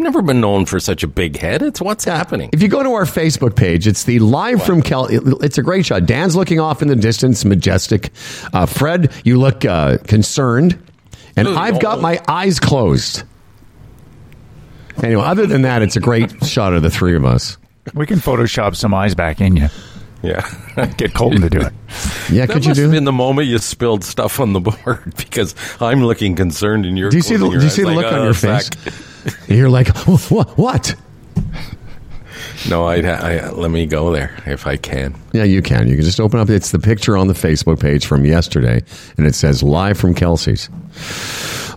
I've 0.03 0.15
never 0.15 0.23
been 0.23 0.41
known 0.41 0.67
for 0.67 0.81
such 0.81 1.05
a 1.05 1.07
big 1.07 1.37
head. 1.39 1.63
It's 1.63 1.81
what's 1.81 2.05
happening. 2.05 2.51
If 2.53 2.61
you 2.61 2.67
go 2.67 2.83
to 2.83 2.91
our 2.95 3.05
Facebook 3.05 3.55
page, 3.55 3.87
it's 3.87 4.03
the 4.03 4.19
live 4.19 4.61
from 4.61 4.83
Kel. 4.83 5.07
It's 5.41 5.59
a 5.59 5.63
great 5.63 5.87
shot. 5.87 6.07
Dan's 6.07 6.35
looking 6.35 6.59
off 6.59 6.83
in 6.83 6.89
the 6.89 6.97
distance, 6.97 7.45
majestic. 7.45 8.11
Uh, 8.53 8.67
Fred, 8.67 9.13
you 9.23 9.39
look 9.39 9.65
uh, 9.65 9.99
concerned, 9.99 10.77
and 11.37 11.47
Ooh, 11.47 11.55
I've 11.55 11.79
got 11.79 11.99
oh. 11.99 12.01
my 12.03 12.21
eyes 12.27 12.59
closed. 12.59 13.23
Anyway, 15.05 15.23
other 15.23 15.47
than 15.47 15.63
that, 15.63 15.83
it's 15.83 15.95
a 15.95 16.01
great 16.01 16.45
shot 16.45 16.75
of 16.75 16.83
the 16.83 16.91
three 16.91 17.15
of 17.15 17.25
us. 17.25 17.57
we 17.95 18.05
can 18.05 18.19
Photoshop 18.19 18.75
some 18.75 18.93
eyes 18.95 19.15
back 19.15 19.41
in 19.41 19.55
you. 19.55 19.69
Yeah. 20.25 20.45
Get 20.97 21.15
Colton 21.15 21.43
to 21.43 21.49
do 21.49 21.61
it. 21.61 21.73
Yeah, 22.29 22.47
That 22.47 22.55
could 22.55 22.65
you 22.65 22.71
must 22.71 22.77
do? 22.79 22.83
have 22.83 22.91
that? 22.91 22.97
been 22.97 23.05
the 23.05 23.13
moment 23.13 23.47
you 23.47 23.59
spilled 23.59 24.03
stuff 24.03 24.41
on 24.41 24.53
the 24.53 24.61
board 24.61 25.15
because 25.17 25.55
I'm 25.81 26.05
looking 26.05 26.35
concerned 26.35 26.87
and 26.87 26.99
you're. 26.99 27.11
Do 27.11 27.17
you 27.19 27.23
see 27.23 27.37
the? 27.37 27.45
closing 27.45 27.61
Do 27.61 27.65
you 27.67 27.71
see 27.71 27.83
the 27.83 27.91
eyes 27.91 27.95
look 27.97 28.05
like, 28.07 28.15
on 28.15 28.19
"Oh, 28.19 28.25
your 28.25 28.35
face? 28.35 28.69
fuck." 28.69 28.95
You're 29.49 29.71
like, 29.71 29.89
what? 30.31 30.57
What? 30.59 30.95
No, 32.69 32.85
I, 32.85 33.01
I 33.01 33.51
let 33.51 33.71
me 33.71 33.87
go 33.87 34.13
there 34.13 34.37
if 34.47 34.67
I 34.67 34.77
can. 34.77 35.15
Yeah, 35.33 35.45
you 35.45 35.63
can. 35.63 35.89
You 35.89 35.97
can 35.97 36.05
just 36.05 36.21
open 36.21 36.39
up. 36.39 36.49
It's 36.49 36.71
the 36.71 36.79
picture 36.79 37.17
on 37.17 37.27
the 37.27 37.35
Facebook 37.35 37.81
page 37.81 38.07
from 38.07 38.25
yesterday, 38.25 38.83
and 39.17 39.27
it 39.27 39.35
says 39.35 39.63
live 39.63 39.99
from 39.99 40.15
Kelsey's. 40.15 40.69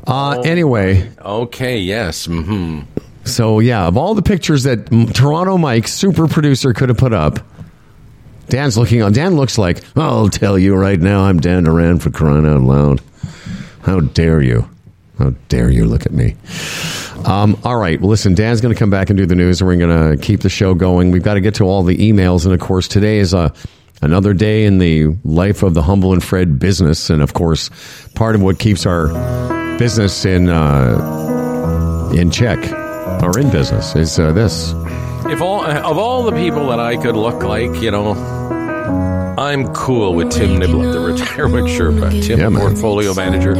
Uh, 0.08 0.42
anyway, 0.46 1.10
Okay. 1.22 1.80
Yes. 1.80 2.26
Hmm. 2.26 2.82
So 3.24 3.60
yeah, 3.60 3.88
of 3.88 3.98
all 3.98 4.14
the 4.14 4.22
pictures 4.22 4.64
that 4.64 4.92
M- 4.94 5.08
Toronto 5.08 5.58
Mike, 5.58 5.88
super 5.88 6.28
producer, 6.28 6.74
could 6.74 6.90
have 6.90 6.98
put 7.00 7.14
up, 7.14 7.40
Dan's 8.50 8.78
looking 8.78 9.02
on. 9.02 9.14
Dan 9.14 9.36
looks 9.36 9.58
like 9.58 9.84
I'll 9.98 10.30
tell 10.30 10.60
you 10.60 10.76
right 10.76 11.00
now. 11.00 11.22
I'm 11.24 11.40
Dan 11.40 11.64
Duran 11.64 11.98
for 11.98 12.12
crying 12.12 12.46
out 12.46 12.62
loud. 12.62 13.02
How 13.82 14.02
dare 14.02 14.42
you? 14.44 14.70
How 15.18 15.32
dare 15.50 15.72
you 15.72 15.86
look 15.86 16.06
at 16.06 16.12
me? 16.12 16.36
Um, 17.24 17.58
all 17.64 17.78
right, 17.78 18.00
well, 18.00 18.10
listen, 18.10 18.36
Dan's 18.36 18.62
going 18.62 18.74
to 18.74 18.78
come 18.78 18.90
back 18.90 19.10
and 19.10 19.18
do 19.18 19.26
the 19.26 19.36
news, 19.36 19.62
and 19.62 19.68
we're 19.68 19.78
going 19.78 20.18
to 20.18 20.24
keep 20.24 20.42
the 20.42 20.50
show 20.50 20.74
going. 20.74 21.12
We've 21.12 21.24
got 21.24 21.36
to 21.36 21.42
get 21.42 21.56
to 21.56 21.64
all 21.64 21.84
the 21.84 21.98
emails, 21.98 22.46
and 22.46 22.54
of 22.54 22.60
course, 22.60 22.88
today 22.88 23.20
is 23.20 23.34
a 23.34 23.54
another 24.02 24.34
day 24.34 24.66
in 24.66 24.78
the 24.78 25.08
life 25.24 25.64
of 25.64 25.74
the 25.74 25.82
humble 25.82 26.14
and 26.14 26.24
Fred 26.24 26.60
business, 26.60 27.10
and 27.10 27.22
of 27.22 27.34
course, 27.34 27.70
part 28.14 28.36
of 28.36 28.42
what 28.42 28.60
keeps 28.60 28.86
our 28.86 29.08
business 29.78 30.26
in 30.26 30.50
uh, 30.50 32.12
in 32.16 32.30
check 32.32 32.60
or 33.24 33.40
in 33.40 33.50
business 33.50 33.96
is 33.96 34.20
uh, 34.20 34.32
this. 34.32 34.74
If 35.28 35.42
all 35.42 35.66
of 35.66 35.98
all 35.98 36.24
the 36.24 36.32
people 36.34 36.68
that 36.70 36.80
I 36.80 36.98
could 36.98 37.16
look 37.16 37.42
like, 37.44 37.82
you 37.82 37.92
know, 37.92 38.14
I'm 39.38 39.74
cool 39.74 40.14
with 40.16 40.32
Tim 40.32 40.60
Niblett, 40.60 40.94
the 40.94 41.00
retirement 41.02 41.68
Sherpa, 41.68 42.24
Tim, 42.26 42.40
Yeah, 42.40 42.50
portfolio 42.58 43.14
manager, 43.14 43.54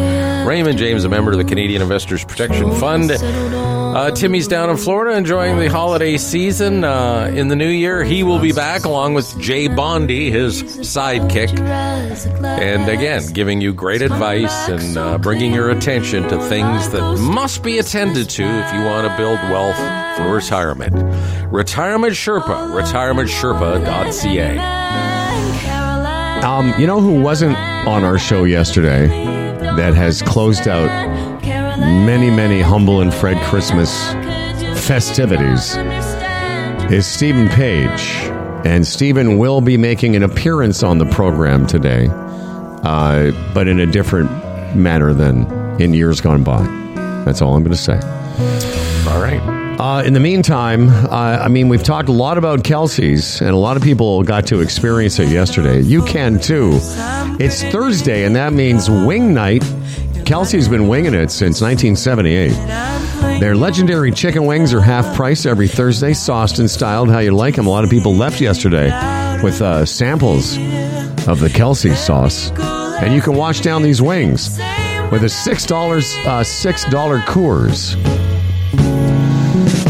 Raymond 0.48 0.78
James, 0.78 1.04
a 1.04 1.10
member 1.10 1.32
of 1.32 1.38
the 1.38 1.44
Canadian 1.44 1.82
Investors 1.82 2.24
Protection 2.24 2.72
Fund. 2.76 3.12
Uh, 3.12 4.12
Timmy's 4.12 4.48
down 4.48 4.70
in 4.70 4.78
Florida 4.78 5.18
enjoying 5.18 5.58
the 5.58 5.68
holiday 5.68 6.18
season. 6.18 6.84
Uh, 6.84 7.32
in 7.34 7.48
the 7.48 7.56
new 7.56 7.70
year, 7.70 8.04
he 8.04 8.24
will 8.24 8.40
be 8.40 8.52
back 8.52 8.84
along 8.86 9.14
with 9.14 9.40
Jay 9.40 9.68
Bondi, 9.70 10.30
his 10.32 10.62
sidekick, 10.64 11.58
and 11.60 12.90
again, 12.90 13.24
giving 13.34 13.62
you 13.62 13.74
great 13.74 14.02
advice 14.02 14.68
and 14.70 14.98
uh, 14.98 15.18
bringing 15.18 15.54
your 15.54 15.70
attention 15.70 16.24
to 16.24 16.38
things 16.50 16.90
that 16.90 17.18
must 17.20 17.64
be 17.64 17.80
attended 17.80 18.30
to 18.32 18.44
if 18.44 18.74
you 18.74 18.82
want 18.84 19.08
to 19.10 19.16
build 19.18 19.40
wealth 19.50 19.78
for 20.18 20.34
retirement. 20.34 20.94
Retirement 21.52 22.14
Sherpa, 22.14 22.72
retirementsherpa.ca. 22.74 25.05
Um, 26.46 26.80
you 26.80 26.86
know 26.86 27.02
who 27.02 27.20
wasn't 27.22 27.58
on 27.88 28.04
our 28.04 28.20
show 28.20 28.44
yesterday 28.44 29.08
that 29.08 29.96
has 29.96 30.22
closed 30.22 30.68
out 30.68 30.88
many, 32.06 32.30
many 32.30 32.62
humble 32.62 33.02
and 33.02 33.12
Fred 33.12 33.42
Christmas 33.46 34.12
festivities 34.86 35.76
is 36.92 37.08
Steven 37.08 37.50
Page. 37.50 38.30
And 38.64 38.86
Steven 38.86 39.40
will 39.40 39.60
be 39.60 39.76
making 39.76 40.16
an 40.16 40.22
appearance 40.22 40.84
on 40.84 41.00
the 41.00 41.06
program 41.08 41.66
today, 41.66 42.10
uh, 42.12 43.32
but 43.56 43.68
in 43.68 43.80
a 43.80 43.88
different 43.88 44.30
manner 44.76 45.14
than 45.14 45.50
in 45.82 45.96
years 45.96 46.22
gone 46.22 46.44
by. 46.44 46.62
That's 47.26 47.42
all 47.42 47.56
I'm 47.56 47.64
going 47.64 47.76
to 47.76 47.82
say. 47.82 47.96
All 49.10 49.20
right. 49.20 49.55
Uh, 49.78 50.02
in 50.06 50.14
the 50.14 50.20
meantime, 50.22 50.88
uh, 50.90 51.40
I 51.42 51.50
mean, 51.50 51.68
we've 51.68 51.84
talked 51.84 52.08
a 52.08 52.14
lot 52.14 52.38
about 52.38 52.64
Kelsey's, 52.64 53.42
and 53.42 53.50
a 53.50 53.58
lot 53.58 53.76
of 53.76 53.84
people 53.84 54.24
got 54.24 54.48
to 54.48 54.62
experience 54.62 55.20
it 55.20 55.28
yesterday. 55.30 55.82
You 55.82 56.02
can 56.06 56.40
too. 56.40 56.80
It's 57.40 57.62
Thursday, 57.62 58.24
and 58.24 58.36
that 58.38 58.54
means 58.54 58.90
wing 58.90 59.34
night. 59.34 59.64
Kelsey's 60.26 60.70
been 60.70 60.88
winging 60.88 61.14
it 61.14 61.30
since 61.30 61.62
1978. 61.62 63.40
Their 63.42 63.56
legendary 63.56 64.12
chicken 64.12 64.46
wings 64.46 64.74
are 64.74 64.80
half 64.80 65.14
price 65.14 65.46
every 65.46 65.68
Thursday, 65.68 66.14
sauced 66.14 66.58
and 66.60 66.72
styled 66.72 67.10
how 67.10 67.20
you 67.20 67.32
like 67.32 67.56
them. 67.56 67.68
A 67.68 67.70
lot 67.70 67.84
of 67.84 67.90
people 67.90 68.16
left 68.16 68.40
yesterday 68.40 68.86
with 69.44 69.62
uh, 69.62 69.86
samples 69.86 70.58
of 71.28 71.42
the 71.42 71.52
Kelsey 71.54 71.94
sauce, 71.96 72.50
and 73.02 73.14
you 73.14 73.22
can 73.22 73.36
wash 73.36 73.60
down 73.60 73.84
these 73.84 74.02
wings 74.02 74.58
with 75.12 75.26
a 75.26 75.30
six 75.30 75.66
dollars 75.66 76.16
uh, 76.26 76.46
six 76.46 76.86
dollar 76.86 77.20
Coors. 77.20 77.96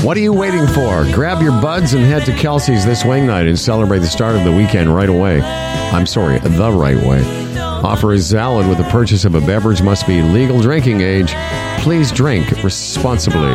What 0.06 0.18
are 0.18 0.20
you 0.20 0.34
waiting 0.34 0.68
for? 0.68 1.03
Grab 1.14 1.41
your 1.41 1.60
buds 1.64 1.93
and 1.93 2.06
head 2.06 2.26
to 2.26 2.32
Kelsey's 2.34 2.86
this 2.86 3.03
wing 3.03 3.26
night 3.26 3.47
and 3.47 3.58
celebrate 3.58 3.99
the 3.99 4.06
start 4.06 4.36
of 4.36 4.43
the 4.43 4.51
weekend 4.51 4.93
right 4.93 5.10
away. 5.10 5.41
I'm 5.41 6.06
sorry, 6.06 6.38
the 6.38 6.72
right 6.72 6.95
way. 6.95 7.24
Offer 7.58 8.14
is 8.14 8.32
valid 8.32 8.68
with 8.68 8.78
the 8.78 8.84
purchase 8.84 9.26
of 9.26 9.34
a 9.34 9.41
beverage 9.41 9.82
must 9.82 10.06
be 10.06 10.22
legal 10.22 10.62
drinking 10.62 11.01
age. 11.01 11.34
Please 11.80 12.12
drink 12.12 12.51
responsibly. 12.64 13.49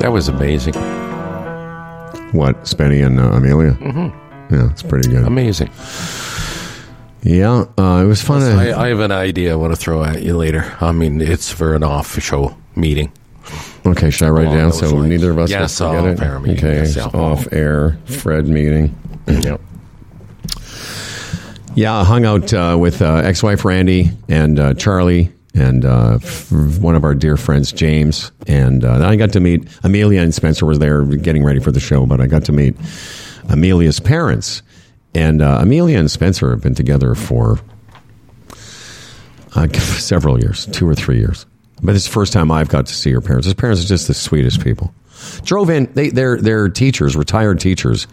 That 0.00 0.10
was 0.10 0.28
amazing. 0.28 0.72
What, 2.32 2.62
Spenny 2.62 3.04
and 3.04 3.20
uh, 3.20 3.32
Amelia? 3.32 3.72
Mm-hmm. 3.72 4.29
Yeah, 4.50 4.70
it's 4.70 4.82
pretty 4.82 5.08
good. 5.08 5.24
Amazing. 5.26 5.70
Yeah, 7.22 7.66
uh, 7.78 8.02
it 8.02 8.06
was 8.06 8.22
fun. 8.22 8.42
I, 8.42 8.72
I 8.72 8.88
have 8.88 9.00
an 9.00 9.12
idea 9.12 9.52
I 9.52 9.56
want 9.56 9.72
to 9.74 9.76
throw 9.76 10.02
at 10.02 10.22
you 10.22 10.36
later. 10.36 10.76
I 10.80 10.90
mean, 10.92 11.20
it's 11.20 11.52
for 11.52 11.74
an 11.74 11.82
off 11.84 12.18
show 12.22 12.56
meeting. 12.74 13.12
okay, 13.84 14.10
should 14.10 14.26
I 14.26 14.30
write 14.30 14.46
it 14.48 14.56
down 14.56 14.72
so 14.72 14.94
lines. 14.94 15.08
neither 15.08 15.30
of 15.30 15.38
us 15.38 15.50
Yes, 15.50 15.80
will 15.80 15.90
forget 15.90 16.20
off 16.30 16.36
it? 16.36 16.40
meeting. 16.48 16.56
Okay, 16.64 16.74
Yes, 16.76 16.96
yeah. 16.96 17.04
off 17.06 17.52
air 17.52 17.98
Fred 18.06 18.46
meeting. 18.46 18.96
Yep. 19.26 19.60
Yeah, 21.74 21.94
I 21.94 22.04
hung 22.04 22.24
out 22.24 22.52
uh, 22.52 22.76
with 22.80 23.00
uh, 23.00 23.16
ex-wife 23.16 23.64
Randy 23.64 24.10
and 24.28 24.58
uh, 24.58 24.74
Charlie 24.74 25.32
and 25.54 25.84
uh, 25.84 26.18
f- 26.22 26.50
one 26.52 26.96
of 26.96 27.04
our 27.04 27.14
dear 27.14 27.36
friends 27.36 27.70
James, 27.70 28.32
and 28.46 28.84
uh, 28.84 29.06
I 29.06 29.16
got 29.16 29.32
to 29.32 29.40
meet 29.40 29.68
Amelia 29.84 30.20
and 30.20 30.34
Spencer 30.34 30.66
was 30.66 30.78
there 30.78 31.04
getting 31.04 31.44
ready 31.44 31.60
for 31.60 31.70
the 31.70 31.80
show, 31.80 32.06
but 32.06 32.20
I 32.20 32.26
got 32.26 32.44
to 32.46 32.52
meet 32.52 32.74
Amelia's 33.50 34.00
parents, 34.00 34.62
and 35.14 35.42
uh, 35.42 35.58
Amelia 35.60 35.98
and 35.98 36.10
Spencer 36.10 36.50
have 36.50 36.62
been 36.62 36.74
together 36.74 37.14
for 37.14 37.60
uh, 39.54 39.68
several 39.72 40.38
years, 40.40 40.66
two 40.66 40.88
or 40.88 40.94
three 40.94 41.18
years. 41.18 41.46
But 41.82 41.94
it's 41.96 42.06
the 42.06 42.12
first 42.12 42.32
time 42.32 42.50
I've 42.50 42.68
got 42.68 42.86
to 42.86 42.94
see 42.94 43.10
her 43.12 43.20
parents. 43.20 43.46
His 43.46 43.54
parents 43.54 43.84
are 43.84 43.88
just 43.88 44.06
the 44.06 44.14
sweetest 44.14 44.62
people. 44.62 44.94
Drove 45.44 45.70
in. 45.70 45.92
They, 45.94 46.10
they're 46.10 46.36
they're 46.38 46.68
teachers, 46.68 47.16
retired 47.16 47.60
teachers 47.60 48.06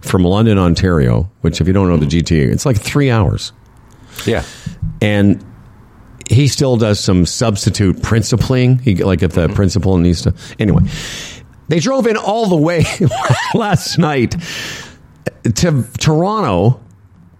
from 0.00 0.22
London, 0.22 0.58
Ontario. 0.58 1.30
Which, 1.40 1.60
if 1.60 1.66
you 1.66 1.72
don't 1.72 1.88
know 1.88 1.96
the 1.96 2.06
GTA, 2.06 2.52
it's 2.52 2.66
like 2.66 2.80
three 2.80 3.10
hours. 3.10 3.52
Yeah. 4.26 4.44
And 5.00 5.44
he 6.30 6.48
still 6.48 6.76
does 6.76 7.00
some 7.00 7.26
substitute 7.26 8.02
principling. 8.02 8.78
He 8.78 8.96
like 8.96 9.22
if 9.22 9.32
the 9.32 9.48
principal 9.48 9.98
needs 9.98 10.22
to. 10.22 10.34
Anyway, 10.58 10.82
they 11.72 11.80
drove 11.80 12.06
in 12.06 12.18
all 12.18 12.48
the 12.50 12.56
way 12.56 12.84
last 13.54 13.96
night 13.96 14.36
to 15.42 15.84
Toronto 15.98 16.78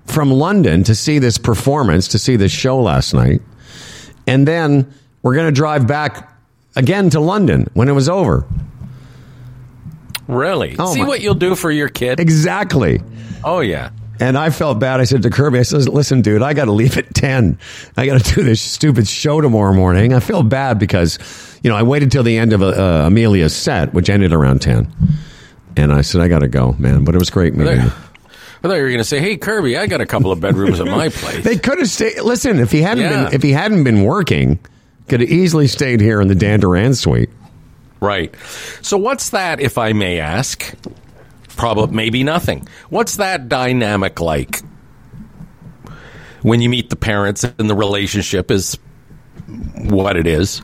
from 0.07 0.31
London 0.31 0.85
to 0.85 0.95
see 0.95 1.19
this 1.19 1.37
performance, 1.37 2.09
to 2.09 2.19
see 2.19 2.37
this 2.37 2.51
show 2.51 2.81
last 2.81 3.13
night. 3.13 3.43
And 4.27 4.49
then 4.49 4.91
we're 5.21 5.35
going 5.35 5.49
to 5.49 5.53
drive 5.53 5.87
back 5.87 6.33
again 6.75 7.11
to 7.11 7.21
London 7.21 7.69
when 7.75 7.91
it 7.91 7.93
was 7.93 8.09
over. 8.09 8.47
Really? 10.29 10.77
Oh, 10.79 10.95
See 10.95 11.03
my- 11.03 11.09
what 11.09 11.21
you'll 11.21 11.35
do 11.35 11.55
for 11.55 11.71
your 11.71 11.91
kid? 11.91 12.19
Exactly. 12.19 13.03
Oh, 13.45 13.61
yeah. 13.61 13.91
And 14.19 14.39
I 14.39 14.49
felt 14.49 14.79
bad. 14.79 14.99
I 14.99 15.05
said 15.05 15.23
to 15.25 15.31
Kirby, 15.31 15.59
I 15.59 15.63
said, 15.63 15.89
listen, 15.91 16.23
dude, 16.23 16.41
I 16.41 16.55
got 16.55 16.67
to 16.67 16.73
leave 16.73 16.97
at 16.97 17.13
10. 17.15 17.59
I 17.99 18.07
got 18.07 18.23
to 18.25 18.35
do 18.35 18.43
this 18.45 18.63
stupid 18.63 19.07
show 19.07 19.43
tomorrow 19.43 19.75
morning. 19.75 20.15
I 20.15 20.21
feel 20.21 20.43
bad 20.43 20.79
because, 20.79 21.19
you 21.63 21.71
know, 21.71 21.77
I 21.77 21.83
waited 21.83 22.11
till 22.13 22.23
the 22.23 22.39
end 22.39 22.53
of 22.53 22.63
uh, 22.63 23.05
Amelia's 23.07 23.55
set, 23.55 23.95
which 23.95 24.11
ended 24.11 24.33
around 24.33 24.61
10. 24.63 24.91
And 25.77 25.93
I 25.93 26.03
said, 26.03 26.21
I 26.21 26.29
got 26.29 26.41
to 26.41 26.49
go, 26.49 26.75
man. 26.79 27.05
But 27.05 27.15
it 27.15 27.19
was 27.19 27.31
great 27.31 27.55
meeting 27.55 27.81
you. 27.83 27.93
I 28.65 28.69
thought 28.69 28.75
you 28.77 28.83
were 28.83 28.89
going 28.91 28.99
to 28.99 29.05
say, 29.05 29.19
"Hey, 29.19 29.37
Kirby, 29.39 29.77
I 29.77 29.89
got 29.89 30.01
a 30.01 30.07
couple 30.07 30.31
of 30.31 30.39
bedrooms 30.39 30.79
at 30.79 30.87
my 30.87 31.09
place." 31.09 31.43
They 31.45 31.57
could 31.57 31.79
have 31.81 31.89
stayed. 31.89 32.21
Listen, 32.21 32.61
if 32.61 32.71
he 32.71 32.81
hadn't 32.81 33.03
Yeah. 33.03 33.25
been, 33.25 33.35
if 33.35 33.43
he 33.43 33.51
hadn't 33.51 33.83
been 33.83 34.05
working, 34.05 34.61
could 35.09 35.21
have 35.21 35.29
easily 35.29 35.67
stayed 35.67 36.01
here 36.01 36.21
in 36.21 36.29
the 36.29 36.37
Dan 36.37 36.61
Duran 36.61 36.95
suite. 36.95 37.31
right. 38.01 38.33
So, 38.81 38.97
what's 38.99 39.31
that, 39.31 39.59
if 39.59 39.79
I 39.79 39.93
may 39.95 40.21
ask? 40.21 40.73
Probably, 41.57 41.93
maybe 41.97 42.23
nothing. 42.23 42.69
What's 42.89 43.17
that 43.17 43.49
dynamic 43.49 44.21
like 44.21 44.61
when 46.43 46.61
you 46.61 46.69
meet 46.69 46.89
the 46.89 46.97
parents 46.97 47.43
and 47.45 47.69
the 47.69 47.75
relationship 47.75 48.51
is 48.53 48.79
what 49.77 50.17
it 50.17 50.27
is? 50.29 50.63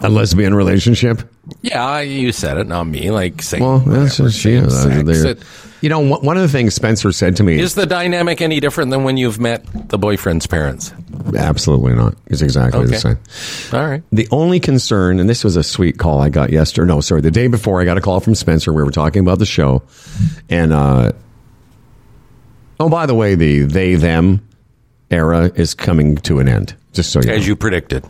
A 0.00 0.08
lesbian 0.08 0.54
relationship. 0.54 1.22
Yeah, 1.62 2.00
you 2.00 2.32
said 2.32 2.58
it, 2.58 2.66
not 2.66 2.84
me. 2.84 3.10
Like, 3.10 3.40
say, 3.42 3.60
Well, 3.60 3.78
that's 3.78 4.18
whatever, 4.18 4.28
just 4.30 4.38
she 4.40 4.52
is. 4.52 4.82
same 4.82 5.06
sex. 5.14 5.24
It- 5.24 5.42
You 5.82 5.90
know, 5.90 6.00
one 6.00 6.36
of 6.36 6.42
the 6.42 6.48
things 6.48 6.74
Spencer 6.74 7.12
said 7.12 7.36
to 7.36 7.42
me 7.44 7.60
Is 7.60 7.74
the 7.74 7.86
dynamic 7.86 8.40
any 8.40 8.60
different 8.60 8.90
than 8.90 9.04
when 9.04 9.16
you've 9.18 9.38
met 9.38 9.64
the 9.90 9.98
boyfriend's 9.98 10.46
parents? 10.46 10.92
absolutely 11.36 11.94
not. 11.94 12.14
It's 12.26 12.40
exactly 12.42 12.86
the 12.86 12.98
same. 12.98 13.18
All 13.78 13.86
right. 13.86 14.02
The 14.10 14.26
only 14.30 14.58
concern, 14.58 15.20
and 15.20 15.28
this 15.28 15.44
was 15.44 15.54
a 15.56 15.62
sweet 15.62 15.98
call 15.98 16.20
I 16.20 16.28
got 16.30 16.50
yesterday. 16.50 16.88
No, 16.88 17.00
sorry, 17.00 17.20
the 17.20 17.30
day 17.30 17.46
before 17.46 17.80
I 17.80 17.84
got 17.84 17.98
a 17.98 18.00
call 18.00 18.20
from 18.20 18.34
Spencer. 18.34 18.72
We 18.72 18.82
were 18.82 18.90
talking 18.90 19.20
about 19.20 19.38
the 19.38 19.46
show, 19.46 19.82
and 20.48 20.72
uh, 20.72 21.12
oh, 22.80 22.88
by 22.88 23.06
the 23.06 23.14
way, 23.14 23.34
the 23.34 23.60
they 23.62 23.94
them 23.96 24.46
era 25.10 25.50
is 25.54 25.74
coming 25.74 26.16
to 26.16 26.38
an 26.40 26.48
end. 26.48 26.74
Just 26.92 27.12
so 27.12 27.20
you 27.20 27.26
know. 27.28 27.34
As 27.34 27.46
you 27.46 27.54
predicted. 27.56 28.04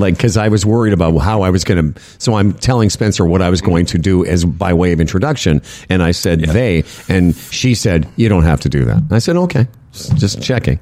Like 0.00 0.16
because 0.16 0.36
I 0.36 0.48
was 0.48 0.64
worried 0.64 0.92
about 0.92 1.16
how 1.18 1.42
I 1.42 1.50
was 1.50 1.64
going 1.64 1.94
to. 1.94 2.00
So 2.18 2.34
I'm 2.34 2.52
telling 2.52 2.90
Spencer 2.90 3.24
what 3.24 3.42
I 3.42 3.50
was 3.50 3.60
going 3.60 3.86
to 3.86 3.98
do 3.98 4.24
as 4.24 4.44
by 4.44 4.72
way 4.72 4.92
of 4.92 5.00
introduction, 5.00 5.62
and 5.88 6.02
I 6.02 6.12
said 6.12 6.40
they, 6.40 6.84
and 7.08 7.34
she 7.34 7.74
said 7.74 8.08
you 8.16 8.28
don't 8.28 8.44
have 8.44 8.60
to 8.60 8.68
do 8.68 8.84
that. 8.84 8.96
And 8.98 9.12
I 9.12 9.18
said 9.18 9.36
okay, 9.36 9.66
just- 9.92 10.42
checking. 10.42 10.78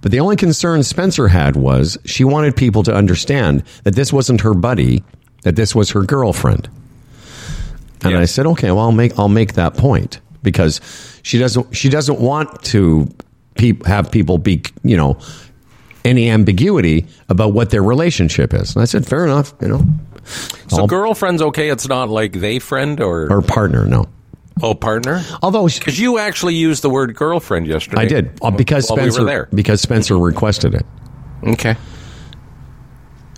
But 0.00 0.12
the 0.12 0.20
only 0.20 0.36
concern 0.36 0.82
Spencer 0.82 1.28
had 1.28 1.56
was 1.56 1.98
she 2.04 2.24
wanted 2.24 2.56
people 2.56 2.82
to 2.84 2.94
understand 2.94 3.64
that 3.84 3.94
this 3.94 4.12
wasn't 4.12 4.40
her 4.40 4.54
buddy, 4.54 5.04
that 5.42 5.56
this 5.56 5.74
was 5.74 5.90
her 5.90 6.02
girlfriend. 6.02 6.68
And 8.02 8.16
I 8.16 8.24
said, 8.24 8.46
okay, 8.46 8.70
well, 8.70 8.80
I'll 8.80 8.92
make 8.92 9.18
I'll 9.18 9.28
make 9.28 9.54
that 9.54 9.76
point 9.76 10.20
because 10.42 10.80
she 11.22 11.38
doesn't 11.38 11.76
she 11.76 11.88
doesn't 11.88 12.18
want 12.18 12.62
to 12.64 13.08
peop 13.56 13.84
have 13.84 14.10
people 14.10 14.38
be 14.38 14.62
you 14.82 14.96
know 14.96 15.18
any 16.04 16.30
ambiguity 16.30 17.06
about 17.28 17.52
what 17.52 17.70
their 17.70 17.82
relationship 17.82 18.54
is. 18.54 18.74
And 18.74 18.82
I 18.82 18.84
said, 18.86 19.06
fair 19.06 19.24
enough, 19.24 19.52
you 19.60 19.68
know, 19.68 19.84
So 20.68 20.78
I'll- 20.78 20.86
girlfriend's 20.86 21.42
okay. 21.42 21.68
It's 21.70 21.88
not 21.88 22.08
like 22.08 22.32
they 22.32 22.58
friend 22.58 23.00
or, 23.00 23.30
or 23.32 23.42
partner, 23.42 23.84
no. 23.86 24.06
oh 24.62 24.74
partner. 24.74 25.22
Although 25.42 25.66
Because 25.66 25.98
you 25.98 26.18
actually 26.18 26.54
used 26.54 26.82
the 26.82 26.90
word 26.90 27.14
girlfriend 27.14 27.66
yesterday. 27.66 28.02
I 28.02 28.06
did 28.06 28.30
uh, 28.42 28.50
because 28.50 28.88
while 28.88 28.98
Spencer 28.98 29.20
we 29.20 29.24
were 29.24 29.30
there. 29.30 29.48
because 29.54 29.80
Spencer 29.80 30.18
requested 30.18 30.74
it. 30.74 30.86
Okay. 31.44 31.76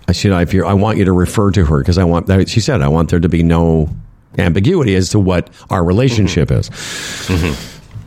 I 0.07 0.11
said, 0.11 0.31
if 0.41 0.53
you 0.53 0.65
I 0.65 0.73
want 0.73 0.97
you 0.97 1.05
to 1.05 1.13
refer 1.13 1.49
to 1.51 1.65
her 1.65 1.79
because 1.79 1.97
I 1.97 2.03
want. 2.03 2.29
She 2.49 2.59
said, 2.59 2.81
I 2.81 2.89
want 2.89 3.09
there 3.09 3.21
to 3.21 3.29
be 3.29 3.41
no 3.41 3.89
ambiguity 4.37 4.95
as 4.95 5.09
to 5.11 5.19
what 5.19 5.49
our 5.69 5.83
relationship 5.83 6.51
is. 6.51 6.69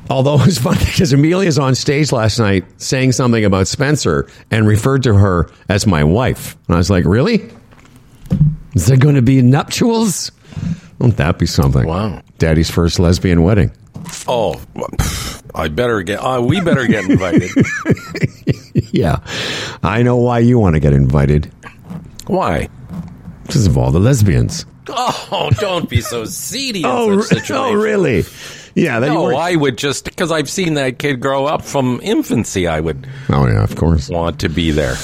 Although 0.09 0.41
it 0.41 0.47
was 0.47 0.59
funny 0.59 0.79
because 0.85 1.13
Amelia's 1.13 1.59
on 1.59 1.75
stage 1.75 2.13
last 2.13 2.39
night 2.39 2.65
saying 2.81 3.13
something 3.13 3.45
about 3.45 3.67
Spencer 3.67 4.29
and 4.51 4.67
referred 4.67 5.03
to 5.05 5.15
her 5.15 5.49
as 5.69 5.87
my 5.87 6.05
wife, 6.05 6.57
and 6.69 6.75
I 6.75 6.79
was 6.79 6.91
like, 6.91 7.05
really? 7.05 7.51
Is 8.75 8.87
there 8.87 8.97
going 8.97 9.15
to 9.15 9.23
be 9.23 9.43
nuptials? 9.43 10.31
Won't 10.99 11.17
that 11.17 11.39
be 11.39 11.47
something? 11.47 11.87
Wow. 11.87 12.23
Daddy's 12.39 12.71
first 12.71 12.99
lesbian 12.99 13.43
wedding. 13.43 13.73
Oh, 14.29 14.61
I 15.55 15.69
better 15.69 16.03
get. 16.03 16.19
Uh, 16.19 16.41
we 16.43 16.61
better 16.61 16.87
get 16.87 17.09
invited. 17.09 17.51
Yeah, 18.93 19.19
I 19.83 20.03
know 20.03 20.17
why 20.17 20.39
you 20.39 20.59
want 20.59 20.75
to 20.75 20.81
get 20.81 20.93
invited. 20.93 21.53
Why? 22.27 22.69
Because 23.43 23.67
of 23.67 23.77
all 23.77 23.91
the 23.91 24.01
lesbians. 24.01 24.65
Oh, 24.89 25.51
don't 25.59 25.89
be 25.89 26.01
so 26.01 26.25
seedy. 26.25 26.81
In 26.81 26.87
Oh, 26.87 27.23
oh, 27.51 27.73
really? 27.75 28.25
Yeah. 28.77 29.01
Then 29.01 29.13
you 29.13 29.19
No, 29.19 29.25
were- 29.25 29.35
I 29.35 29.57
would 29.57 29.77
just 29.79 30.05
because 30.05 30.31
I've 30.31 30.49
seen 30.49 30.75
that 30.75 30.99
kid 31.01 31.21
grow 31.21 31.47
up 31.47 31.63
from 31.65 31.99
infancy. 32.03 32.69
I 32.69 32.79
would 32.79 33.07
oh, 33.31 33.47
yeah, 33.49 33.65
of 33.65 33.75
course. 33.75 34.09
want 34.09 34.39
to 34.41 34.49
be 34.49 34.71
there. 34.71 34.95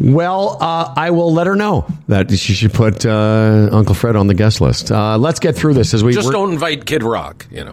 Well, 0.00 0.56
uh, 0.62 0.94
I 0.96 1.10
will 1.10 1.30
let 1.34 1.46
her 1.46 1.54
know 1.54 1.86
that 2.08 2.30
she 2.30 2.54
should 2.54 2.72
put 2.72 3.04
uh, 3.04 3.68
Uncle 3.70 3.94
Fred 3.94 4.16
on 4.16 4.28
the 4.28 4.34
guest 4.34 4.62
list. 4.62 4.90
Uh, 4.90 5.18
let's 5.18 5.38
get 5.38 5.54
through 5.54 5.74
this 5.74 5.92
as 5.92 6.02
we 6.02 6.14
Just 6.14 6.28
we're- 6.28 6.32
don't 6.38 6.52
invite 6.54 6.86
Kid 6.86 7.02
Rock. 7.02 7.46
You 7.50 7.64
know, 7.64 7.72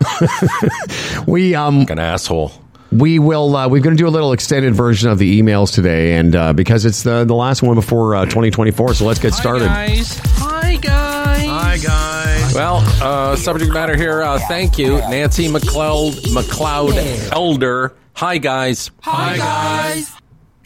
we 1.27 1.55
um 1.55 1.85
an 1.89 1.99
asshole. 1.99 2.51
We 2.91 3.19
will 3.19 3.55
uh, 3.55 3.67
we're 3.67 3.81
going 3.81 3.95
to 3.95 4.01
do 4.01 4.07
a 4.07 4.09
little 4.09 4.33
extended 4.33 4.75
version 4.75 5.09
of 5.09 5.17
the 5.19 5.41
emails 5.41 5.73
today, 5.73 6.13
and 6.15 6.35
uh, 6.35 6.53
because 6.53 6.85
it's 6.85 7.03
the 7.03 7.25
the 7.25 7.35
last 7.35 7.61
one 7.61 7.75
before 7.75 8.15
uh, 8.15 8.25
2024, 8.25 8.95
so 8.95 9.05
let's 9.05 9.19
get 9.19 9.33
started. 9.33 9.67
Hi 9.67 9.87
guys. 9.87 10.19
Hi, 10.23 10.75
guys. 10.75 11.47
Hi, 11.47 11.77
guys. 11.77 12.53
Well, 12.53 12.77
uh, 13.01 13.35
subject 13.35 13.71
matter 13.71 13.95
here. 13.95 14.21
Uh, 14.21 14.39
thank 14.47 14.77
you, 14.77 14.97
Nancy 14.97 15.47
McLeod, 15.47 16.13
McLeod 16.27 17.31
Elder. 17.31 17.95
Hi, 18.13 18.37
guys. 18.37 18.91
Hi, 19.01 19.37
guys. 19.37 20.11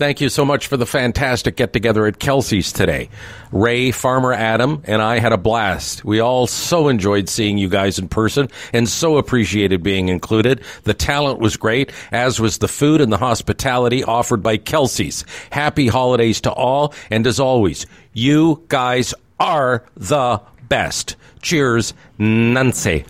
Thank 0.02 0.20
you 0.20 0.30
so 0.30 0.44
much 0.44 0.66
for 0.66 0.78
the 0.78 0.88
fantastic 0.88 1.56
get 1.58 1.74
together 1.74 2.08
at 2.08 2.18
Kelsey's 2.18 2.72
today. 2.72 3.10
Ray, 3.52 3.92
Farmer 3.92 4.34
Adam, 4.34 4.82
and 4.86 5.00
I 5.00 5.20
had 5.20 5.32
a 5.32 5.38
blast. 5.38 6.04
We 6.04 6.20
all 6.20 6.48
so 6.48 6.88
enjoyed 6.88 7.30
seeing 7.30 7.60
you 7.60 7.70
guys 7.70 8.00
in 8.00 8.08
person 8.08 8.50
and 8.74 8.90
so 8.90 9.18
appreciated 9.18 9.84
being 9.84 10.10
included. 10.10 10.64
The 10.86 10.96
talent 10.96 11.38
was 11.38 11.56
great, 11.56 11.92
as 12.12 12.40
was 12.40 12.58
the 12.58 12.68
food 12.68 13.00
and 13.00 13.14
the 13.14 13.18
hospitality 13.18 14.04
offered 14.04 14.42
by 14.42 14.58
Kelsey's. 14.58 15.24
Happy 15.52 15.88
holidays 15.88 16.42
to 16.42 16.52
all, 16.52 16.96
and 17.12 17.28
as 17.28 17.40
always, 17.40 17.86
you 18.12 18.64
guys 18.70 19.14
are 19.40 19.86
the 19.98 20.42
best. 20.68 21.16
Cheers, 21.44 21.94
Nancy. 22.18 23.06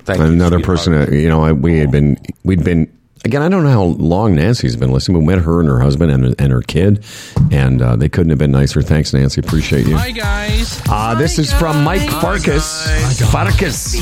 Thank 0.00 0.18
you, 0.18 0.26
Another 0.26 0.60
person, 0.60 0.92
uh, 0.92 1.06
you 1.10 1.30
know, 1.30 1.54
we 1.54 1.78
had 1.78 1.90
been 1.90 2.18
we'd 2.44 2.62
been 2.62 2.92
again. 3.24 3.42
I 3.42 3.48
don't 3.48 3.62
know 3.64 3.70
how 3.70 3.84
long 3.84 4.34
Nancy's 4.34 4.76
been 4.76 4.92
listening. 4.92 5.18
We 5.18 5.24
met 5.26 5.42
her 5.44 5.60
and 5.60 5.68
her 5.68 5.80
husband 5.80 6.10
and, 6.12 6.40
and 6.40 6.52
her 6.52 6.62
kid, 6.62 7.04
and 7.50 7.80
uh, 7.82 7.96
they 7.96 8.08
couldn't 8.08 8.30
have 8.30 8.38
been 8.38 8.52
nicer. 8.52 8.82
Thanks, 8.82 9.12
Nancy. 9.12 9.40
Appreciate 9.40 9.86
you. 9.86 9.96
Hi, 9.96 10.10
guys. 10.10 10.80
Uh, 10.88 11.14
this 11.14 11.38
is 11.38 11.52
from 11.52 11.82
Mike 11.84 12.08
Farkas. 12.08 12.86
Farkas. 13.30 13.96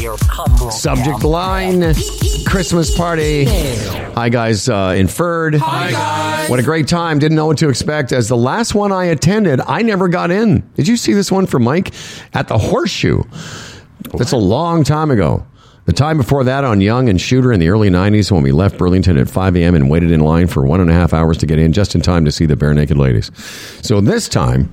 Subject 0.80 1.22
line 1.24 1.94
Christmas 2.46 2.96
party. 2.96 3.44
Hi, 3.44 4.28
guys. 4.28 4.68
Uh, 4.68 4.94
inferred. 4.96 5.54
Hi, 5.56 5.90
guys. 5.90 6.50
What 6.50 6.58
a 6.60 6.62
great 6.62 6.88
time. 6.88 7.18
Didn't 7.18 7.36
know 7.36 7.46
what 7.46 7.58
to 7.58 7.68
expect. 7.68 8.12
As 8.12 8.28
the 8.28 8.36
last 8.36 8.74
one 8.74 8.92
I 8.92 9.06
attended, 9.06 9.60
I 9.60 9.82
never 9.82 10.08
got 10.08 10.30
in. 10.30 10.60
Did 10.74 10.88
you 10.88 10.96
see 10.96 11.12
this 11.12 11.30
one 11.30 11.46
from 11.46 11.64
Mike? 11.64 11.92
At 12.34 12.48
the 12.48 12.58
Horseshoe. 12.58 13.22
That's 14.16 14.32
a 14.32 14.36
long 14.36 14.84
time 14.84 15.10
ago. 15.10 15.44
The 15.88 15.94
time 15.94 16.18
before 16.18 16.44
that 16.44 16.64
on 16.64 16.82
Yonge 16.82 17.08
and 17.08 17.18
Shuter 17.18 17.50
in 17.50 17.60
the 17.60 17.70
early 17.70 17.88
90s 17.88 18.30
when 18.30 18.42
we 18.42 18.52
left 18.52 18.76
Burlington 18.76 19.16
at 19.16 19.30
5 19.30 19.56
a.m. 19.56 19.74
and 19.74 19.88
waited 19.88 20.10
in 20.10 20.20
line 20.20 20.46
for 20.46 20.66
one 20.66 20.82
and 20.82 20.90
a 20.90 20.92
half 20.92 21.14
hours 21.14 21.38
to 21.38 21.46
get 21.46 21.58
in 21.58 21.72
just 21.72 21.94
in 21.94 22.02
time 22.02 22.26
to 22.26 22.30
see 22.30 22.44
the 22.44 22.56
Barenaked 22.56 22.94
Ladies. 22.94 23.30
So 23.82 24.02
this 24.02 24.28
time, 24.28 24.68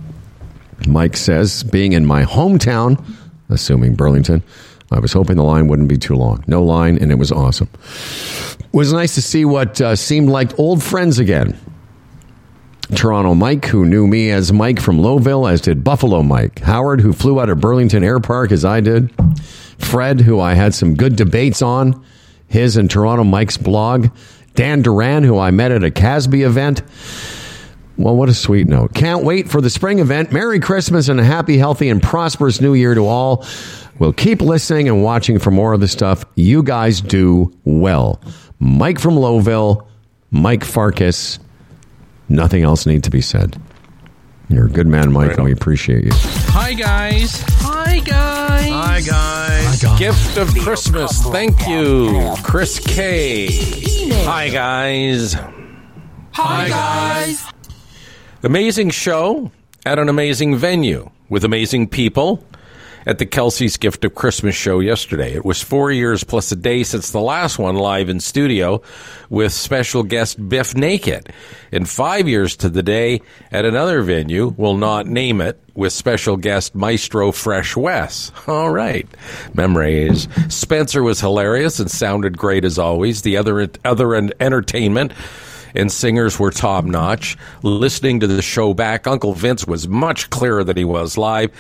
Mike 0.86 1.16
says, 1.16 1.64
being 1.64 1.94
in 1.94 2.06
my 2.06 2.26
hometown, 2.26 3.02
assuming 3.48 3.96
Burlington, 3.96 4.44
I 4.92 5.00
was 5.00 5.14
hoping 5.14 5.38
the 5.38 5.44
line 5.44 5.70
wouldn't 5.70 5.88
be 5.88 5.98
too 5.98 6.16
long. 6.16 6.44
No 6.48 6.62
line, 6.62 6.98
and 6.98 7.14
it 7.14 7.16
was 7.16 7.32
awesome. 7.32 7.70
It 8.60 8.74
was 8.74 8.92
nice 8.92 9.16
to 9.16 9.22
see 9.22 9.46
what 9.46 9.80
uh, 9.80 9.96
seemed 9.96 10.28
like 10.28 10.60
old 10.60 10.84
friends 10.84 11.18
again. 11.18 11.58
Toronto 12.94 13.36
Mike, 13.36 13.64
who 13.68 13.86
knew 13.86 14.06
me 14.06 14.32
as 14.32 14.52
Mike 14.52 14.82
from 14.82 14.98
Lowville, 14.98 15.50
as 15.50 15.62
did 15.62 15.82
Buffalo 15.82 16.24
Mike. 16.24 16.60
Howard, 16.60 17.00
who 17.00 17.14
flew 17.14 17.40
out 17.40 17.50
of 17.50 17.62
Burlington 17.62 18.04
Air 18.04 18.20
Park 18.20 18.52
as 18.52 18.66
I 18.66 18.82
did. 18.82 19.14
Fred, 19.78 20.22
who 20.22 20.40
I 20.40 20.54
had 20.54 20.74
some 20.74 20.96
good 20.96 21.16
debates 21.16 21.62
on, 21.62 22.04
his 22.48 22.78
and 22.78 22.90
Toronto 22.90 23.24
Mike's 23.24 23.58
blog. 23.58 24.10
Dan 24.56 24.82
Duran, 24.82 25.24
who 25.24 25.38
I 25.38 25.52
met 25.52 25.72
at 25.72 25.84
a 25.84 25.92
Casby 25.92 26.44
event. 26.44 26.82
Well, 27.98 28.16
what 28.16 28.30
a 28.30 28.34
sweet 28.34 28.68
note. 28.68 28.94
Can't 28.94 29.24
wait 29.24 29.50
for 29.50 29.62
the 29.62 29.70
spring 29.70 30.00
event. 30.00 30.32
Merry 30.32 30.60
Christmas 30.60 31.08
and 31.08 31.20
a 31.20 31.24
happy, 31.24 31.58
healthy, 31.58 31.90
and 31.90 32.02
prosperous 32.02 32.60
new 32.60 32.74
year 32.74 32.94
to 32.94 33.06
all. 33.06 33.46
We'll 34.00 34.14
keep 34.14 34.42
listening 34.42 34.90
and 34.90 35.04
watching 35.04 35.40
for 35.40 35.52
more 35.52 35.74
of 35.74 35.80
the 35.80 35.88
stuff. 35.88 36.26
You 36.36 36.64
guys 36.64 37.00
do 37.00 37.54
well. 37.64 38.22
Mike 38.60 39.00
from 39.00 39.16
Lowville, 39.16 39.86
Mike 40.32 40.66
Farkas. 40.66 41.40
Nothing 42.28 42.64
else 42.64 42.86
need 42.86 43.04
to 43.06 43.12
be 43.12 43.22
said. 43.22 43.62
You're 44.50 44.68
a 44.68 44.70
good 44.70 44.88
man, 44.88 45.12
Mike, 45.12 45.34
and 45.34 45.44
we 45.44 45.52
appreciate 45.52 46.06
you. 46.06 46.12
Hi, 46.14 46.74
guys. 46.74 47.44
Hi, 47.48 48.00
guys. 48.00 48.70
Hi, 48.70 49.02
guys. 49.02 50.00
Gift 50.00 50.38
of 50.38 50.54
Christmas. 50.64 51.24
Thank 51.24 51.68
you, 51.68 52.34
Chris 52.44 52.80
K. 52.80 53.48
Hi, 54.24 54.50
guys. 54.50 55.36
Hi, 56.34 56.70
guys. 56.70 57.44
Amazing 58.44 58.92
show 58.92 59.52
at 59.86 59.98
an 59.98 60.10
amazing 60.10 60.56
venue 60.56 61.10
with 61.30 61.44
amazing 61.44 61.88
people 61.88 62.44
at 63.06 63.20
the 63.20 63.26
Kelsey's 63.26 63.78
Gift 63.78 64.04
of 64.06 64.16
Christmas 64.16 64.56
show 64.56 64.80
yesterday. 64.80 65.34
It 65.34 65.46
was 65.46 65.62
four 65.62 65.92
years 65.92 66.24
plus 66.24 66.52
a 66.52 66.56
day 66.56 66.84
since 66.84 67.12
the 67.12 67.22
last 67.22 67.60
one 67.60 67.76
live 67.76 68.10
in 68.10 68.20
studio 68.20 68.82
with 69.30 69.54
special 69.54 70.04
guest 70.04 70.50
Bif 70.50 70.76
Naked, 70.76 71.32
and 71.72 71.88
five 71.88 72.28
years 72.28 72.56
to 72.58 72.70
the 72.70 72.84
day 72.84 73.22
at 73.52 73.66
another 73.66 74.02
venue, 74.02 74.54
will 74.58 74.78
not 74.78 75.08
name 75.08 75.42
it, 75.42 75.60
with 75.76 75.92
special 75.92 76.38
guest 76.38 76.74
Maestro 76.74 77.32
Fresh 77.32 77.76
Wes. 77.76 78.32
All 78.48 78.72
right. 78.72 79.08
Memories. 79.54 80.28
Spencer 80.48 81.04
was 81.04 81.20
hilarious 81.20 81.80
and 81.80 81.92
sounded 81.92 82.38
great 82.38 82.64
as 82.64 82.80
always. 82.80 83.22
The 83.22 83.38
other, 83.38 83.70
other 83.84 84.16
entertainment 84.16 85.12
and 85.76 85.92
singers 85.92 86.40
were 86.40 86.52
top 86.52 86.86
notch. 86.86 87.38
Listening 87.62 88.22
to 88.22 88.28
the 88.28 88.42
show 88.42 88.74
back, 88.74 89.08
Uncle 89.08 89.34
Vince 89.34 89.68
was 89.68 89.88
much 89.88 90.30
clearer 90.30 90.64
than 90.64 90.78
he 90.78 90.86
was 90.86 91.18
live. 91.18 91.52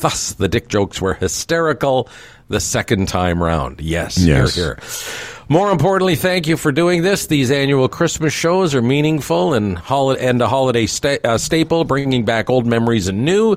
Thus, 0.00 0.32
the 0.34 0.48
dick 0.48 0.68
jokes 0.68 1.00
were 1.00 1.14
hysterical 1.14 2.08
the 2.48 2.60
second 2.60 3.08
time 3.08 3.42
round. 3.42 3.80
Yes, 3.80 4.18
Yes. 4.18 4.54
here, 4.54 4.64
here. 4.64 4.78
More 5.48 5.70
importantly, 5.70 6.14
thank 6.16 6.46
you 6.46 6.56
for 6.56 6.72
doing 6.72 7.02
this. 7.02 7.26
These 7.26 7.50
annual 7.50 7.88
Christmas 7.88 8.32
shows 8.32 8.74
are 8.74 8.82
meaningful 8.82 9.52
and, 9.54 9.76
hol- 9.78 10.10
and 10.12 10.40
a 10.40 10.48
holiday 10.48 10.86
sta- 10.86 11.18
uh, 11.24 11.38
staple, 11.38 11.84
bringing 11.84 12.24
back 12.24 12.48
old 12.50 12.66
memories 12.66 13.08
and 13.08 13.24
new. 13.24 13.56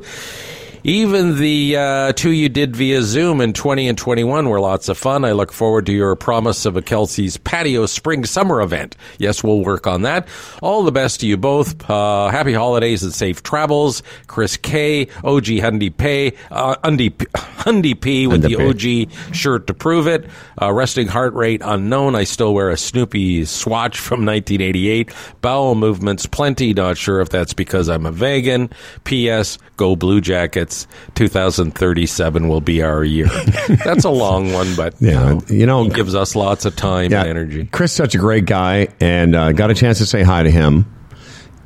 Even 0.84 1.38
the 1.38 1.76
uh, 1.76 2.14
two 2.14 2.32
you 2.32 2.50
did 2.50 2.76
via 2.76 3.02
Zoom 3.02 3.42
in 3.42 3.54
20 3.54 3.88
and 3.88 3.98
21 3.98 4.48
were 4.48 4.60
lots 4.60 4.90
of 4.90 4.98
fun. 4.98 5.26
I 5.26 5.32
look 5.32 5.52
forward 5.52 5.86
to 5.88 5.92
your 5.92 6.16
promise 6.16 6.66
of 6.66 6.78
a 6.78 6.82
Kelsey's 6.82 7.38
patio 7.38 7.86
spring 7.86 8.26
summer 8.26 8.62
event. 8.62 8.96
Yes, 9.18 9.44
we'll 9.44 9.64
work 9.64 9.88
on 9.88 10.04
that. 10.04 10.28
All 10.62 10.84
the 10.84 10.92
best 10.92 11.22
to 11.22 11.28
you 11.28 11.38
both. 11.38 11.90
Uh, 11.90 12.30
happy 12.30 12.54
holidays 12.54 13.04
and 13.04 13.14
safe 13.14 13.44
travels. 13.44 14.04
Chris 14.28 14.58
K, 14.58 15.08
OG 15.24 15.46
Hundy 15.46 15.96
P, 15.96 16.38
uh, 16.52 16.76
Hundy, 16.84 17.12
Hundy 17.12 18.00
P 18.00 18.28
with 18.28 18.44
the 18.44 18.56
OG 18.56 19.34
shirt 19.34 19.68
to 19.68 19.74
prove 19.74 20.08
it. 20.08 20.30
Uh, 20.62 20.72
resting 20.72 21.08
heart 21.08 21.34
rate 21.34 21.62
unknown. 21.64 22.16
I 22.16 22.24
still 22.24 22.54
wear 22.54 22.70
a 22.70 22.78
Snoopy 22.78 23.46
swatch 23.46 24.00
from 24.00 24.26
1988. 24.26 25.12
Bowel 25.42 25.76
movements 25.76 26.26
plenty. 26.26 26.74
Not 26.74 26.98
sure 26.98 27.20
if 27.22 27.30
that's 27.30 27.54
because 27.54 27.90
I'm 27.90 28.06
a 28.06 28.12
vegan. 28.12 28.70
P.S. 29.04 29.58
Go 29.78 29.96
Blue 29.96 30.22
Jackets. 30.22 30.67
2037 31.16 32.48
will 32.48 32.62
be 32.62 32.82
our 32.82 33.04
year. 33.04 33.28
that's 33.86 34.06
a 34.06 34.10
long 34.10 34.54
one, 34.54 34.76
but 34.76 34.96
Yeah, 35.00 35.12
you 35.12 35.16
know, 35.16 35.42
you 35.50 35.66
know, 35.66 35.90
gives 35.90 36.16
us 36.16 36.36
lots 36.36 36.66
of 36.66 36.76
time 36.76 37.14
and 37.14 37.28
energy. 37.28 37.66
Chris, 37.66 37.92
such 37.92 38.16
a 38.16 38.18
great 38.18 38.46
guy, 38.46 38.90
and 39.00 39.36
uh, 39.36 39.52
got 39.52 39.72
a 39.72 39.76
chance 39.76 39.98
to 40.00 40.06
say 40.06 40.24
hi 40.24 40.44
to 40.44 40.52
him. 40.52 40.86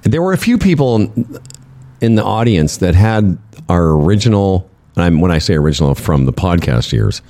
There 0.03 0.21
were 0.21 0.33
a 0.33 0.37
few 0.37 0.57
people 0.57 0.95
in, 2.01 2.15
the 2.15 2.23
audience 2.23 2.77
that 2.77 2.95
had 2.95 3.37
our 3.69 3.91
original. 3.91 4.69
And 4.95 5.05
I'm, 5.05 5.21
when 5.21 5.31
I 5.31 5.37
say 5.37 5.53
original, 5.55 5.95
from 5.95 6.25
the 6.25 6.33
podcast 6.33 6.91
years, 6.91 7.21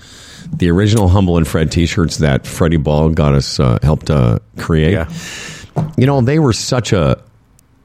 the 0.54 0.70
original 0.72 1.08
Humble 1.10 1.38
and 1.38 1.48
Fred 1.48 1.72
T-shirts 1.72 2.18
that 2.18 2.48
Freddie 2.48 2.78
Ball 2.78 3.10
got 3.10 3.36
us 3.36 3.60
uh, 3.60 3.78
helped 3.84 4.10
uh, 4.10 4.40
create. 4.58 4.94
Yeah. 4.94 5.12
You 5.98 6.06
know, 6.06 6.22
they 6.22 6.40
were 6.40 6.54
such 6.54 6.94
a 6.94 7.22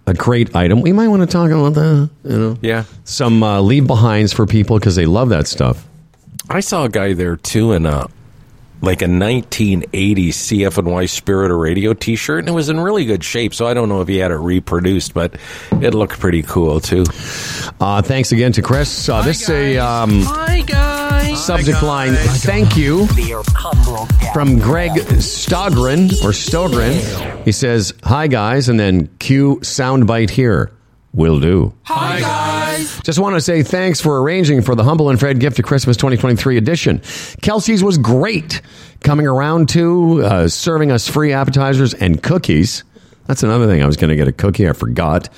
a 0.07 0.14
great 0.14 0.54
item. 0.54 0.80
We 0.82 0.92
might 0.92 1.09
want 1.09 1.22
to 1.22 1.26
talk 1.26 1.50
about 1.50 1.74
that. 1.74 2.11
You 2.24 2.38
know, 2.38 2.59
Yeah. 2.62 2.84
some 3.04 3.42
uh, 3.42 3.61
leave 3.61 3.86
behinds 3.86 4.32
for 4.32 4.46
people 4.46 4.78
because 4.78 4.94
they 4.96 5.07
love 5.07 5.28
that 5.30 5.46
stuff. 5.46 5.86
I 6.48 6.61
saw 6.61 6.84
a 6.84 6.88
guy 6.88 7.12
there 7.12 7.36
too 7.36 7.72
in 7.72 7.86
a 7.86 8.07
like 8.82 9.02
a 9.02 9.08
1980 9.08 10.30
CFNY 10.30 11.08
Spirit 11.08 11.50
of 11.50 11.58
Radio 11.58 11.94
T-shirt, 11.94 12.40
and 12.40 12.48
it 12.48 12.52
was 12.52 12.68
in 12.68 12.78
really 12.78 13.04
good 13.04 13.24
shape. 13.24 13.54
So 13.54 13.66
I 13.66 13.74
don't 13.74 13.88
know 13.88 14.00
if 14.02 14.08
he 14.08 14.18
had 14.18 14.30
it 14.30 14.36
reproduced, 14.36 15.14
but 15.14 15.36
it 15.80 15.94
looked 15.94 16.20
pretty 16.20 16.42
cool 16.42 16.80
too. 16.80 17.04
Uh, 17.80 18.02
thanks 18.02 18.32
again 18.32 18.52
to 18.52 18.62
Chris. 18.62 19.08
Uh, 19.08 19.22
this 19.22 19.42
is 19.42 19.50
a 19.50 19.78
um, 19.78 20.22
Hi 20.24 20.60
guys. 20.62 21.44
subject 21.44 21.82
line. 21.82 22.14
Thank 22.14 22.76
you 22.76 23.06
from 24.34 24.58
Greg 24.58 24.92
Stogren 25.20 26.10
or 26.24 26.30
Stogren. 26.32 27.44
He 27.44 27.52
says, 27.52 27.94
"Hi 28.04 28.26
guys," 28.26 28.68
and 28.68 28.78
then 28.78 29.08
cue 29.18 29.56
soundbite 29.62 30.30
here. 30.30 30.70
Will 31.12 31.40
do. 31.40 31.72
Hi 31.84 32.20
guys. 32.20 32.65
Just 32.76 33.18
want 33.18 33.34
to 33.34 33.40
say 33.40 33.62
thanks 33.62 34.00
for 34.00 34.22
arranging 34.22 34.62
for 34.62 34.74
the 34.74 34.84
Humble 34.84 35.08
and 35.08 35.18
Fred 35.18 35.40
Gift 35.40 35.58
of 35.58 35.64
Christmas 35.64 35.96
2023 35.96 36.56
edition. 36.56 37.00
Kelsey's 37.40 37.82
was 37.82 37.96
great, 37.96 38.60
coming 39.00 39.26
around 39.26 39.68
to 39.70 40.22
uh, 40.22 40.48
serving 40.48 40.90
us 40.90 41.08
free 41.08 41.32
appetizers 41.32 41.94
and 41.94 42.22
cookies. 42.22 42.84
That's 43.26 43.42
another 43.42 43.66
thing. 43.66 43.82
I 43.82 43.86
was 43.86 43.96
going 43.96 44.10
to 44.10 44.16
get 44.16 44.28
a 44.28 44.32
cookie. 44.32 44.68
I 44.68 44.72
forgot. 44.72 45.28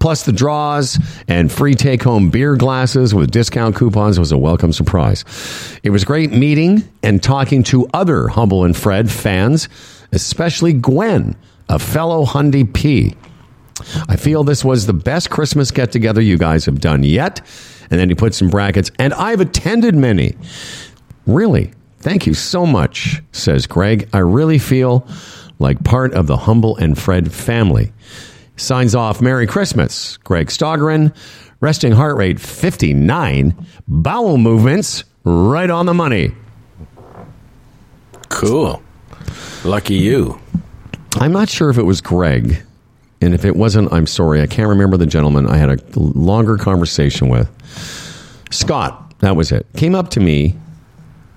Plus, 0.00 0.24
the 0.24 0.32
draws 0.32 0.98
and 1.28 1.50
free 1.50 1.74
take 1.74 2.02
home 2.02 2.30
beer 2.30 2.56
glasses 2.56 3.14
with 3.14 3.30
discount 3.30 3.76
coupons 3.76 4.18
was 4.18 4.32
a 4.32 4.38
welcome 4.38 4.72
surprise. 4.72 5.24
It 5.82 5.90
was 5.90 6.04
great 6.04 6.32
meeting 6.32 6.86
and 7.02 7.22
talking 7.22 7.62
to 7.64 7.88
other 7.94 8.28
Humble 8.28 8.64
and 8.64 8.76
Fred 8.76 9.10
fans, 9.10 9.68
especially 10.12 10.72
Gwen, 10.74 11.36
a 11.68 11.78
fellow 11.78 12.24
Hundy 12.26 12.70
P. 12.70 13.14
I 14.08 14.16
feel 14.16 14.44
this 14.44 14.64
was 14.64 14.86
the 14.86 14.92
best 14.92 15.30
Christmas 15.30 15.70
get 15.70 15.92
together 15.92 16.20
you 16.20 16.38
guys 16.38 16.64
have 16.66 16.80
done 16.80 17.02
yet. 17.02 17.40
And 17.90 17.98
then 17.98 18.08
he 18.08 18.14
puts 18.14 18.42
in 18.42 18.50
brackets, 18.50 18.90
and 18.98 19.14
I've 19.14 19.40
attended 19.40 19.94
many. 19.94 20.36
Really? 21.26 21.72
Thank 22.00 22.26
you 22.26 22.34
so 22.34 22.66
much, 22.66 23.22
says 23.32 23.66
Greg. 23.66 24.08
I 24.12 24.18
really 24.18 24.58
feel 24.58 25.06
like 25.58 25.82
part 25.84 26.12
of 26.12 26.26
the 26.26 26.36
Humble 26.36 26.76
and 26.76 26.98
Fred 26.98 27.32
family. 27.32 27.92
Signs 28.56 28.94
off 28.94 29.20
Merry 29.20 29.46
Christmas, 29.46 30.16
Greg 30.18 30.48
Stogren. 30.48 31.14
Resting 31.60 31.92
heart 31.92 32.16
rate 32.16 32.38
59. 32.38 33.66
Bowel 33.88 34.38
movements 34.38 35.04
right 35.24 35.70
on 35.70 35.86
the 35.86 35.94
money. 35.94 36.32
Cool. 38.28 38.80
Lucky 39.64 39.94
you. 39.94 40.38
I'm 41.16 41.32
not 41.32 41.48
sure 41.48 41.68
if 41.70 41.78
it 41.78 41.82
was 41.82 42.00
Greg. 42.00 42.62
And 43.20 43.34
if 43.34 43.44
it 43.44 43.56
wasn't, 43.56 43.92
I'm 43.92 44.06
sorry. 44.06 44.42
I 44.42 44.46
can't 44.46 44.68
remember 44.68 44.96
the 44.96 45.06
gentleman 45.06 45.46
I 45.46 45.56
had 45.56 45.70
a 45.70 45.78
longer 45.98 46.56
conversation 46.56 47.28
with. 47.28 47.50
Scott, 48.50 49.14
that 49.20 49.36
was 49.36 49.52
it. 49.52 49.66
Came 49.76 49.94
up 49.94 50.10
to 50.10 50.20
me, 50.20 50.56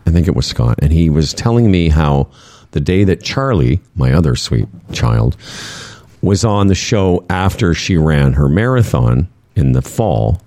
I 0.06 0.12
think 0.12 0.28
it 0.28 0.36
was 0.36 0.46
Scott, 0.46 0.80
and 0.82 0.92
he 0.92 1.10
was 1.10 1.34
telling 1.34 1.72
me 1.72 1.90
how 1.90 2.28
the 2.72 2.80
day 2.80 3.04
that 3.04 3.24
Charlie, 3.24 3.82
my 3.96 4.14
other 4.14 4.36
sweet 4.36 4.68
child, 4.94 5.36
was 6.22 6.46
on 6.46 6.68
the 6.68 6.76
show 6.76 7.26
after 7.30 7.74
she 7.74 7.98
ran 7.98 8.34
her 8.34 8.48
marathon 8.48 9.28
in 9.56 9.72
the 9.74 9.82
fall, 9.82 10.42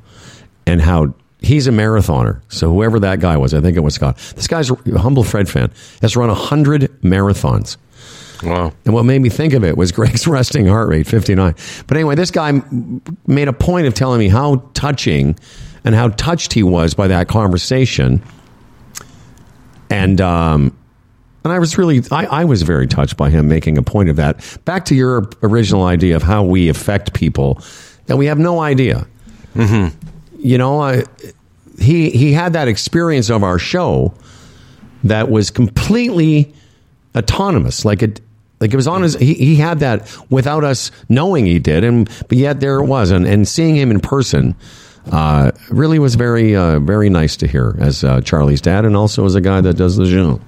and 0.66 0.80
how 0.80 1.14
he's 1.40 1.66
a 1.66 1.70
marathoner. 1.70 2.40
So 2.48 2.72
whoever 2.72 2.98
that 3.00 3.20
guy 3.20 3.36
was, 3.36 3.52
I 3.52 3.60
think 3.60 3.76
it 3.76 3.80
was 3.80 3.94
Scott. 3.94 4.16
This 4.34 4.46
guy's 4.46 4.70
a 4.70 4.76
humble 4.98 5.24
Fred 5.24 5.48
fan, 5.48 5.70
has 6.00 6.16
run 6.16 6.28
100 6.28 7.02
marathons. 7.02 7.76
Wow. 8.42 8.72
And 8.84 8.94
what 8.94 9.04
made 9.04 9.20
me 9.20 9.28
think 9.28 9.52
of 9.52 9.64
it 9.64 9.76
was 9.76 9.92
Greg's 9.92 10.26
resting 10.26 10.66
heart 10.66 10.88
rate, 10.88 11.06
59. 11.06 11.54
But 11.86 11.96
anyway, 11.96 12.14
this 12.14 12.30
guy 12.30 12.60
made 13.26 13.48
a 13.48 13.52
point 13.52 13.86
of 13.86 13.94
telling 13.94 14.18
me 14.18 14.28
how 14.28 14.68
touching 14.74 15.38
and 15.84 15.94
how 15.94 16.08
touched 16.08 16.52
he 16.52 16.62
was 16.62 16.94
by 16.94 17.08
that 17.08 17.28
conversation. 17.28 18.22
And, 19.90 20.20
um, 20.20 20.76
and 21.44 21.52
I 21.52 21.58
was 21.58 21.76
really, 21.76 22.02
I, 22.10 22.26
I 22.26 22.44
was 22.44 22.62
very 22.62 22.86
touched 22.86 23.16
by 23.16 23.30
him 23.30 23.48
making 23.48 23.76
a 23.78 23.82
point 23.82 24.08
of 24.08 24.16
that. 24.16 24.58
Back 24.64 24.86
to 24.86 24.94
your 24.94 25.28
original 25.42 25.84
idea 25.84 26.16
of 26.16 26.22
how 26.22 26.42
we 26.42 26.68
affect 26.68 27.12
people 27.12 27.60
that 28.06 28.16
we 28.16 28.26
have 28.26 28.38
no 28.38 28.60
idea. 28.60 29.06
You 30.38 30.58
know, 30.58 30.80
I, 30.80 31.04
he 31.78 32.10
he 32.10 32.32
had 32.32 32.52
that 32.52 32.68
experience 32.68 33.30
of 33.30 33.42
our 33.42 33.58
show 33.58 34.14
that 35.04 35.30
was 35.30 35.50
completely 35.50 36.54
autonomous. 37.16 37.84
Like 37.84 38.02
it, 38.02 38.20
like 38.60 38.72
it 38.72 38.76
was 38.76 38.86
on 38.86 39.02
his. 39.02 39.14
He, 39.14 39.34
he 39.34 39.56
had 39.56 39.80
that 39.80 40.14
without 40.30 40.64
us 40.64 40.90
knowing 41.08 41.46
he 41.46 41.58
did, 41.58 41.84
and 41.84 42.08
but 42.28 42.38
yet 42.38 42.60
there 42.60 42.78
it 42.78 42.86
was, 42.86 43.10
and 43.10 43.26
and 43.26 43.46
seeing 43.46 43.76
him 43.76 43.90
in 43.90 44.00
person. 44.00 44.54
Uh, 45.12 45.50
really 45.68 45.98
was 45.98 46.14
very, 46.14 46.56
uh, 46.56 46.78
very 46.78 47.10
nice 47.10 47.36
to 47.36 47.46
hear 47.46 47.76
as 47.78 48.02
uh, 48.02 48.22
Charlie's 48.22 48.62
dad, 48.62 48.86
and 48.86 48.96
also 48.96 49.26
as 49.26 49.34
a 49.34 49.40
guy 49.42 49.60
that 49.60 49.74
does 49.74 49.96
the 49.96 50.08
show. 50.08 50.40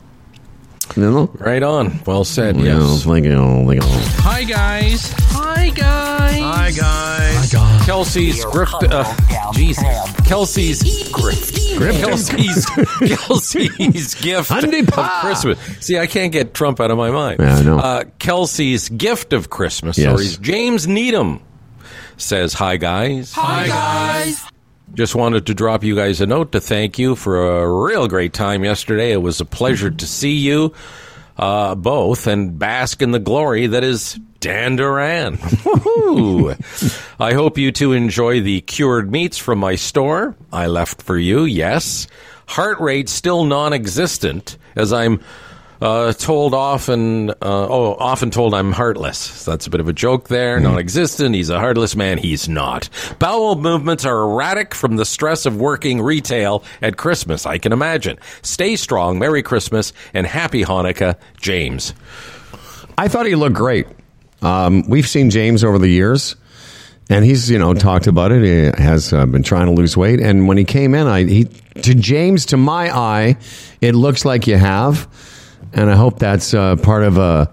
You 0.94 1.02
know, 1.02 1.30
Right 1.34 1.62
on. 1.62 2.00
Well 2.06 2.24
said. 2.24 2.56
You 2.56 2.64
know, 2.64 2.90
Yes. 2.92 3.04
thank 3.04 3.24
you, 3.24 3.66
thank 3.68 3.82
you. 3.82 3.88
Hi 4.22 4.44
guys. 4.44 5.12
Hi 5.30 5.68
guys. 5.70 6.40
Hi 6.40 6.70
guys. 6.70 6.80
Hi 6.80 7.46
guys. 7.52 7.84
Kelsey's 7.86 8.44
grift. 8.46 8.90
Uh, 8.90 9.52
Jesus. 9.52 9.84
Kelsey's 10.26 10.82
grift. 11.10 11.52
Grift. 11.76 11.98
Kelsey's 12.00 12.66
Kelsey's 13.26 14.14
gift 14.14 14.50
Hundy 14.50 14.86
of. 14.86 15.20
Christmas. 15.20 15.58
See, 15.84 15.98
I 15.98 16.06
can't 16.06 16.32
get 16.32 16.54
Trump 16.54 16.80
out 16.80 16.90
of 16.90 16.96
my 16.98 17.10
mind. 17.10 17.40
Yeah, 17.40 17.56
I 17.56 17.62
know. 17.62 17.78
Uh, 17.78 18.04
Kelsey's 18.18 18.88
gift 18.88 19.32
of 19.32 19.50
Christmas. 19.50 19.98
Yes. 19.98 20.12
Sorry, 20.34 20.42
James 20.42 20.86
Needham 20.88 21.40
says, 22.16 22.54
"Hi 22.54 22.76
guys. 22.76 23.32
Hi 23.34 23.66
guys." 23.68 24.42
Just 24.94 25.14
wanted 25.14 25.46
to 25.46 25.54
drop 25.54 25.84
you 25.84 25.94
guys 25.96 26.20
a 26.20 26.26
note 26.26 26.52
to 26.52 26.60
thank 26.60 26.98
you 26.98 27.16
for 27.16 27.44
a 27.44 27.84
real 27.84 28.08
great 28.08 28.32
time 28.32 28.64
yesterday. 28.64 29.12
It 29.12 29.22
was 29.22 29.40
a 29.40 29.44
pleasure 29.44 29.90
to 29.90 30.06
see 30.06 30.36
you 30.36 30.72
uh, 31.36 31.74
both 31.74 32.26
and 32.26 32.58
bask 32.58 33.02
in 33.02 33.10
the 33.10 33.18
glory 33.18 33.66
that 33.66 33.84
is 33.84 34.18
Dan 34.40 34.76
Duran. 34.76 35.34
I 37.18 37.32
hope 37.34 37.58
you 37.58 37.72
two 37.72 37.92
enjoy 37.92 38.40
the 38.40 38.60
cured 38.62 39.10
meats 39.10 39.38
from 39.38 39.58
my 39.58 39.74
store. 39.74 40.34
I 40.52 40.66
left 40.66 41.02
for 41.02 41.18
you, 41.18 41.44
yes. 41.44 42.06
Heart 42.46 42.80
rate 42.80 43.08
still 43.08 43.44
non 43.44 43.72
existent, 43.72 44.56
as 44.76 44.92
I'm 44.92 45.20
uh, 45.80 46.12
told 46.12 46.54
often, 46.54 47.30
uh, 47.30 47.34
oh, 47.42 47.96
often 47.98 48.30
told 48.30 48.54
I'm 48.54 48.72
heartless. 48.72 49.44
That's 49.44 49.66
a 49.66 49.70
bit 49.70 49.80
of 49.80 49.88
a 49.88 49.92
joke 49.92 50.28
there. 50.28 50.58
Non-existent. 50.60 51.34
He's 51.34 51.50
a 51.50 51.58
heartless 51.58 51.96
man. 51.96 52.18
He's 52.18 52.48
not. 52.48 52.88
Bowel 53.18 53.56
movements 53.56 54.04
are 54.04 54.22
erratic 54.22 54.74
from 54.74 54.96
the 54.96 55.04
stress 55.04 55.46
of 55.46 55.56
working 55.56 56.00
retail 56.00 56.64
at 56.82 56.96
Christmas. 56.96 57.46
I 57.46 57.58
can 57.58 57.72
imagine. 57.72 58.18
Stay 58.42 58.76
strong. 58.76 59.18
Merry 59.18 59.42
Christmas 59.42 59.92
and 60.14 60.26
Happy 60.26 60.64
Hanukkah, 60.64 61.16
James. 61.40 61.94
I 62.98 63.08
thought 63.08 63.26
he 63.26 63.34
looked 63.34 63.56
great. 63.56 63.86
Um, 64.42 64.88
we've 64.88 65.08
seen 65.08 65.30
James 65.30 65.64
over 65.64 65.78
the 65.78 65.88
years, 65.88 66.36
and 67.08 67.24
he's 67.24 67.50
you 67.50 67.58
know 67.58 67.74
talked 67.74 68.06
about 68.06 68.32
it. 68.32 68.42
He 68.42 68.82
has 68.82 69.12
uh, 69.12 69.26
been 69.26 69.42
trying 69.42 69.66
to 69.66 69.72
lose 69.72 69.96
weight, 69.96 70.20
and 70.20 70.48
when 70.48 70.56
he 70.56 70.64
came 70.64 70.94
in, 70.94 71.06
I 71.06 71.24
he 71.24 71.44
to 71.82 71.94
James 71.94 72.46
to 72.46 72.56
my 72.56 72.94
eye, 72.94 73.36
it 73.80 73.94
looks 73.94 74.24
like 74.24 74.46
you 74.46 74.56
have, 74.56 75.08
and 75.76 75.88
I 75.90 75.94
hope 75.94 76.18
that's 76.18 76.52
uh, 76.54 76.74
part 76.76 77.04
of 77.04 77.18
uh, 77.18 77.46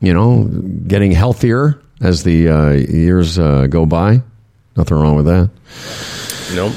you 0.00 0.12
know 0.12 0.44
getting 0.88 1.12
healthier 1.12 1.80
as 2.00 2.24
the 2.24 2.48
uh, 2.48 2.70
years 2.70 3.38
uh, 3.38 3.66
go 3.68 3.86
by. 3.86 4.22
Nothing 4.76 4.96
wrong 4.98 5.16
with 5.16 5.26
that. 5.26 5.50
Nope. 6.54 6.72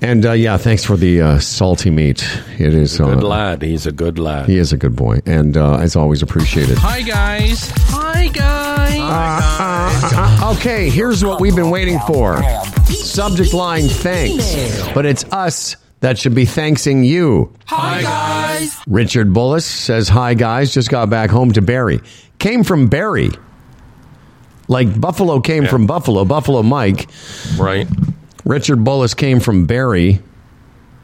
And 0.00 0.24
uh, 0.26 0.32
yeah, 0.32 0.58
thanks 0.58 0.84
for 0.84 0.96
the 0.96 1.20
uh, 1.22 1.38
salty 1.40 1.90
meat. 1.90 2.22
It 2.58 2.72
is. 2.72 2.98
Good 2.98 3.18
Uh, 3.18 3.26
lad. 3.26 3.62
He's 3.62 3.86
a 3.86 3.90
good 3.92 4.16
lad. 4.18 4.48
he 4.48 4.56
is 4.58 4.72
a 4.72 4.76
good 4.76 4.94
boy, 4.94 5.18
and 5.26 5.56
uh, 5.56 5.78
as 5.78 5.96
always, 5.96 6.22
appreciated. 6.22 6.78
Hi 6.78 7.00
guys. 7.02 7.68
Hi 7.88 8.28
guys. 8.28 9.00
Uh, 9.00 10.54
okay, 10.56 10.88
here's 10.90 11.24
what 11.24 11.40
we've 11.40 11.56
been 11.56 11.70
waiting 11.70 11.98
for. 12.06 12.40
Subject 12.84 13.52
line 13.54 13.88
thanks, 13.88 14.54
but 14.94 15.04
it's 15.04 15.24
us 15.32 15.74
that 16.00 16.18
should 16.18 16.34
be 16.34 16.44
thanking 16.44 17.04
you. 17.04 17.52
Hi 17.66 18.02
guys. 18.02 18.78
Richard 18.86 19.28
Bullis 19.28 19.62
says, 19.62 20.08
Hi, 20.08 20.34
guys. 20.34 20.72
Just 20.72 20.90
got 20.90 21.10
back 21.10 21.30
home 21.30 21.52
to 21.52 21.62
Barrie. 21.62 22.00
Came 22.38 22.64
from 22.64 22.88
Barrie. 22.88 23.30
Like 24.68 25.00
Buffalo 25.00 25.40
came 25.40 25.66
from 25.66 25.86
Buffalo. 25.86 26.24
Buffalo 26.24 26.62
Mike. 26.62 27.08
Right. 27.56 27.86
Richard 28.44 28.78
Bullis 28.78 29.16
came 29.16 29.40
from 29.40 29.66
Barrie. 29.66 30.20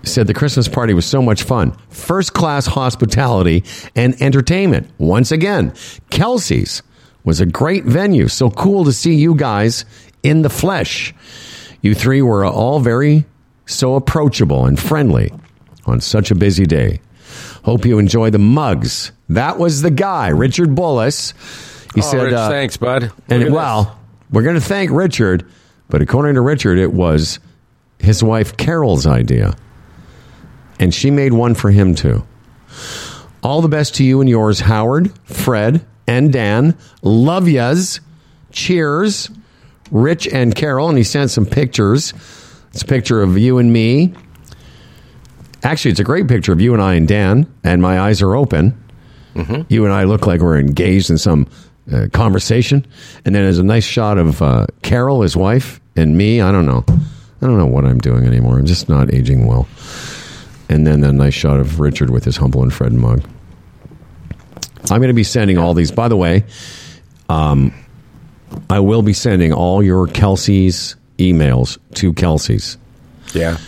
Said 0.02 0.26
the 0.26 0.34
Christmas 0.34 0.68
party 0.68 0.92
was 0.92 1.06
so 1.06 1.22
much 1.22 1.44
fun. 1.44 1.74
First 1.88 2.34
class 2.34 2.66
hospitality 2.66 3.64
and 3.96 4.20
entertainment. 4.20 4.90
Once 4.98 5.32
again, 5.32 5.72
Kelsey's 6.10 6.82
was 7.24 7.40
a 7.40 7.46
great 7.46 7.84
venue. 7.84 8.28
So 8.28 8.50
cool 8.50 8.84
to 8.84 8.92
see 8.92 9.14
you 9.14 9.34
guys 9.34 9.86
in 10.22 10.42
the 10.42 10.50
flesh. 10.50 11.14
You 11.80 11.94
three 11.94 12.20
were 12.20 12.44
all 12.44 12.80
very 12.80 13.24
so 13.66 13.94
approachable 13.94 14.66
and 14.66 14.78
friendly 14.78 15.32
on 15.86 16.00
such 16.00 16.30
a 16.30 16.34
busy 16.34 16.66
day. 16.66 17.00
Hope 17.64 17.84
you 17.84 17.98
enjoy 17.98 18.30
the 18.30 18.38
mugs. 18.38 19.12
That 19.28 19.58
was 19.58 19.82
the 19.82 19.90
guy, 19.90 20.28
Richard 20.28 20.70
Bullis. 20.70 21.32
He 21.94 22.00
oh, 22.00 22.04
said, 22.04 22.22
Rich, 22.24 22.34
uh, 22.34 22.48
thanks, 22.48 22.76
bud. 22.76 23.12
and 23.28 23.52
well, 23.52 23.98
we're 24.30 24.42
going 24.42 24.56
to 24.56 24.60
thank 24.60 24.90
Richard, 24.90 25.50
but 25.88 26.02
according 26.02 26.34
to 26.34 26.40
Richard, 26.40 26.78
it 26.78 26.92
was 26.92 27.38
his 27.98 28.22
wife 28.22 28.56
Carol's 28.56 29.06
idea. 29.06 29.56
And 30.78 30.92
she 30.92 31.10
made 31.10 31.32
one 31.32 31.54
for 31.54 31.70
him 31.70 31.94
too. 31.94 32.26
All 33.42 33.60
the 33.60 33.68
best 33.68 33.94
to 33.96 34.04
you 34.04 34.20
and 34.20 34.28
yours, 34.28 34.60
Howard, 34.60 35.12
Fred, 35.24 35.84
and 36.06 36.32
Dan. 36.32 36.76
Love 37.02 37.48
yas. 37.48 38.00
Cheers. 38.52 39.30
Rich 39.90 40.26
and 40.28 40.54
Carol. 40.54 40.88
And 40.88 40.98
he 40.98 41.04
sent 41.04 41.30
some 41.30 41.46
pictures. 41.46 42.12
It's 42.74 42.82
a 42.82 42.86
picture 42.86 43.22
of 43.22 43.38
you 43.38 43.58
and 43.58 43.72
me. 43.72 44.12
Actually, 45.62 45.92
it's 45.92 46.00
a 46.00 46.04
great 46.04 46.26
picture 46.26 46.52
of 46.52 46.60
you 46.60 46.74
and 46.74 46.82
I 46.82 46.94
and 46.94 47.06
Dan, 47.06 47.46
and 47.62 47.80
my 47.80 48.00
eyes 48.00 48.20
are 48.20 48.34
open. 48.34 48.76
You 49.68 49.84
and 49.84 49.94
I 49.94 50.04
look 50.04 50.26
like 50.26 50.40
we're 50.40 50.58
engaged 50.58 51.08
in 51.08 51.16
some 51.16 51.46
uh, 51.92 52.08
conversation. 52.12 52.84
And 53.24 53.32
then 53.32 53.44
there's 53.44 53.60
a 53.60 53.64
nice 53.64 53.84
shot 53.84 54.18
of 54.18 54.42
uh, 54.42 54.66
Carol, 54.82 55.22
his 55.22 55.36
wife, 55.36 55.80
and 55.94 56.18
me. 56.18 56.40
I 56.40 56.50
don't 56.50 56.66
know. 56.66 56.84
I 56.88 57.46
don't 57.46 57.58
know 57.58 57.66
what 57.66 57.84
I'm 57.84 58.00
doing 58.00 58.26
anymore. 58.26 58.58
I'm 58.58 58.66
just 58.66 58.88
not 58.88 59.14
aging 59.14 59.46
well. 59.46 59.68
And 60.68 60.84
then 60.84 61.04
a 61.04 61.12
nice 61.12 61.34
shot 61.34 61.60
of 61.60 61.78
Richard 61.78 62.10
with 62.10 62.24
his 62.24 62.36
Humble 62.36 62.64
and 62.64 62.74
Fred 62.74 62.92
mug. 62.92 63.22
I'm 64.90 64.98
going 64.98 65.08
to 65.08 65.14
be 65.14 65.24
sending 65.24 65.58
all 65.58 65.74
these. 65.74 65.92
By 65.92 66.08
the 66.08 66.16
way, 66.16 66.44
um, 67.28 67.72
I 68.68 68.80
will 68.80 69.02
be 69.02 69.12
sending 69.12 69.52
all 69.52 69.80
your 69.80 70.08
Kelsey's 70.08 70.96
emails 71.18 71.78
to 71.94 72.12
Kelsey's. 72.12 72.78
Yeah. 73.32 73.58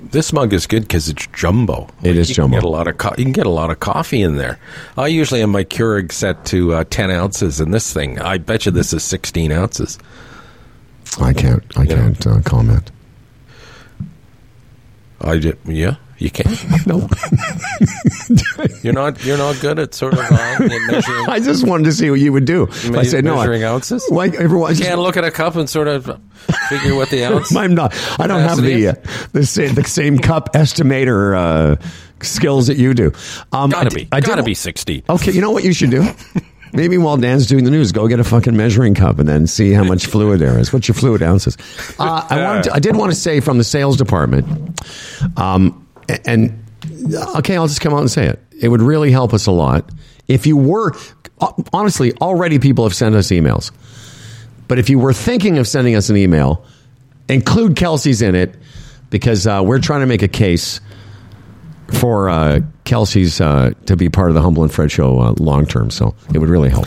This 0.00 0.32
mug 0.32 0.52
is 0.52 0.66
good 0.66 0.82
because 0.82 1.08
it's 1.08 1.26
jumbo. 1.28 1.88
It 2.02 2.16
is 2.16 2.30
you 2.30 2.36
jumbo. 2.36 2.56
Can 2.56 2.60
get 2.62 2.66
a 2.66 2.70
lot 2.70 2.88
of 2.88 2.96
co- 2.98 3.14
you 3.18 3.24
can 3.24 3.32
get 3.32 3.46
a 3.46 3.50
lot 3.50 3.70
of 3.70 3.80
coffee 3.80 4.22
in 4.22 4.36
there. 4.36 4.58
I 4.96 5.08
usually 5.08 5.40
have 5.40 5.50
my 5.50 5.64
Keurig 5.64 6.12
set 6.12 6.44
to 6.46 6.72
uh, 6.74 6.84
ten 6.88 7.10
ounces, 7.10 7.60
and 7.60 7.74
this 7.74 7.92
thing, 7.92 8.18
I 8.20 8.38
bet 8.38 8.64
you 8.64 8.72
this 8.72 8.92
is 8.92 9.02
sixteen 9.04 9.52
ounces. 9.52 9.98
I 11.20 11.32
can't. 11.32 11.62
I 11.76 11.84
can't 11.84 12.26
uh, 12.26 12.40
comment. 12.42 12.90
I 15.20 15.38
did, 15.38 15.58
yeah, 15.66 15.96
you 16.18 16.30
can. 16.30 16.52
Nope. 16.86 17.10
You're 18.82 18.92
not 18.94 19.22
you're 19.24 19.36
not 19.38 19.60
good 19.60 19.78
at 19.78 19.94
sort 19.94 20.14
of 20.14 20.20
uh, 20.20 20.56
measuring. 20.60 21.26
I 21.28 21.38
just 21.40 21.66
wanted 21.66 21.84
to 21.84 21.92
see 21.92 22.10
what 22.10 22.20
you 22.20 22.32
would 22.32 22.44
do. 22.44 22.64
If 22.64 22.96
I 22.96 23.02
said 23.02 23.24
no. 23.24 23.34
I- 23.34 23.36
measuring 23.38 23.64
ounces? 23.64 24.06
Like 24.10 24.34
everyone, 24.34 24.74
You 24.76 24.84
can't 24.84 25.00
look 25.00 25.16
at 25.16 25.24
a 25.24 25.30
cup 25.30 25.56
and 25.56 25.68
sort 25.68 25.88
of 25.88 26.04
figure 26.68 26.94
what 26.94 27.10
the 27.10 27.24
ounce. 27.24 27.54
I'm 27.54 27.74
not. 27.74 27.94
I 28.18 28.26
don't 28.26 28.40
have 28.40 28.60
the 28.62 28.88
uh, 28.88 28.94
the 29.32 29.44
same 29.44 29.74
the 29.74 29.84
same 29.84 30.18
cup 30.18 30.52
estimator 30.54 31.36
uh, 31.36 31.76
skills 32.22 32.68
that 32.68 32.76
you 32.78 32.94
do. 32.94 33.12
Um, 33.52 33.70
gotta 33.70 33.90
I 33.90 33.94
be, 33.94 34.08
I 34.12 34.20
gotta 34.20 34.42
be 34.42 34.54
sixty. 34.54 35.04
Okay, 35.08 35.32
you 35.32 35.40
know 35.40 35.50
what 35.50 35.64
you 35.64 35.72
should 35.72 35.90
do? 35.90 36.06
Maybe 36.72 36.98
while 36.98 37.16
Dan's 37.16 37.46
doing 37.46 37.64
the 37.64 37.70
news, 37.70 37.92
go 37.92 38.08
get 38.08 38.20
a 38.20 38.24
fucking 38.24 38.56
measuring 38.56 38.94
cup 38.94 39.18
and 39.18 39.28
then 39.28 39.46
see 39.46 39.72
how 39.72 39.84
much 39.84 40.06
fluid 40.06 40.38
there 40.40 40.58
is. 40.58 40.72
What's 40.72 40.86
your 40.86 40.94
fluid 40.94 41.22
ounces? 41.22 41.56
Uh, 41.98 42.26
I 42.28 42.42
wanted 42.44 42.64
to, 42.64 42.74
I 42.74 42.78
did 42.78 42.94
want 42.94 43.10
to 43.10 43.16
say 43.16 43.40
from 43.40 43.56
the 43.56 43.64
sales 43.64 43.96
department, 43.96 44.78
um, 45.38 45.87
and 46.24 46.64
okay, 47.36 47.56
I'll 47.56 47.68
just 47.68 47.80
come 47.80 47.94
out 47.94 48.00
and 48.00 48.10
say 48.10 48.26
it. 48.26 48.42
It 48.60 48.68
would 48.68 48.82
really 48.82 49.10
help 49.10 49.32
us 49.32 49.46
a 49.46 49.52
lot 49.52 49.90
if 50.28 50.46
you 50.46 50.56
were 50.56 50.92
honestly 51.72 52.12
already 52.20 52.58
people 52.58 52.84
have 52.84 52.94
sent 52.94 53.14
us 53.14 53.28
emails, 53.28 53.72
but 54.68 54.78
if 54.78 54.90
you 54.90 54.98
were 54.98 55.12
thinking 55.12 55.58
of 55.58 55.66
sending 55.66 55.94
us 55.94 56.10
an 56.10 56.16
email, 56.16 56.64
include 57.28 57.76
Kelsey's 57.76 58.22
in 58.22 58.34
it 58.34 58.54
because 59.10 59.46
uh, 59.46 59.62
we're 59.64 59.80
trying 59.80 60.00
to 60.00 60.06
make 60.06 60.22
a 60.22 60.28
case 60.28 60.80
for 61.98 62.28
uh, 62.28 62.60
Kelsey's 62.84 63.40
uh, 63.40 63.72
to 63.86 63.96
be 63.96 64.10
part 64.10 64.28
of 64.28 64.34
the 64.34 64.42
Humble 64.42 64.62
and 64.62 64.72
Fred 64.72 64.92
show 64.92 65.18
uh, 65.18 65.34
long 65.38 65.66
term. 65.66 65.90
So 65.90 66.14
it 66.34 66.38
would 66.38 66.50
really 66.50 66.68
help. 66.68 66.86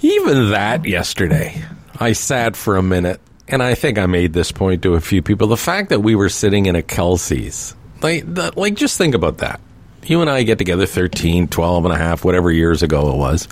Even 0.00 0.50
that 0.50 0.84
yesterday, 0.84 1.62
I 2.00 2.12
sat 2.12 2.56
for 2.56 2.76
a 2.76 2.82
minute, 2.82 3.20
and 3.46 3.62
I 3.62 3.74
think 3.74 3.98
I 3.98 4.06
made 4.06 4.32
this 4.32 4.50
point 4.50 4.82
to 4.82 4.94
a 4.94 5.00
few 5.00 5.22
people. 5.22 5.46
The 5.46 5.56
fact 5.56 5.90
that 5.90 6.00
we 6.00 6.16
were 6.16 6.28
sitting 6.28 6.66
in 6.66 6.74
a 6.74 6.82
Kelsey's, 6.82 7.76
like, 8.02 8.56
like 8.56 8.74
just 8.74 8.98
think 8.98 9.14
about 9.14 9.38
that. 9.38 9.60
You 10.04 10.20
and 10.20 10.28
I 10.28 10.42
get 10.42 10.58
together 10.58 10.86
13, 10.86 11.48
12 11.48 11.84
and 11.84 11.94
a 11.94 11.96
half, 11.96 12.24
whatever 12.24 12.50
years 12.50 12.82
ago 12.82 13.12
it 13.12 13.16
was, 13.16 13.46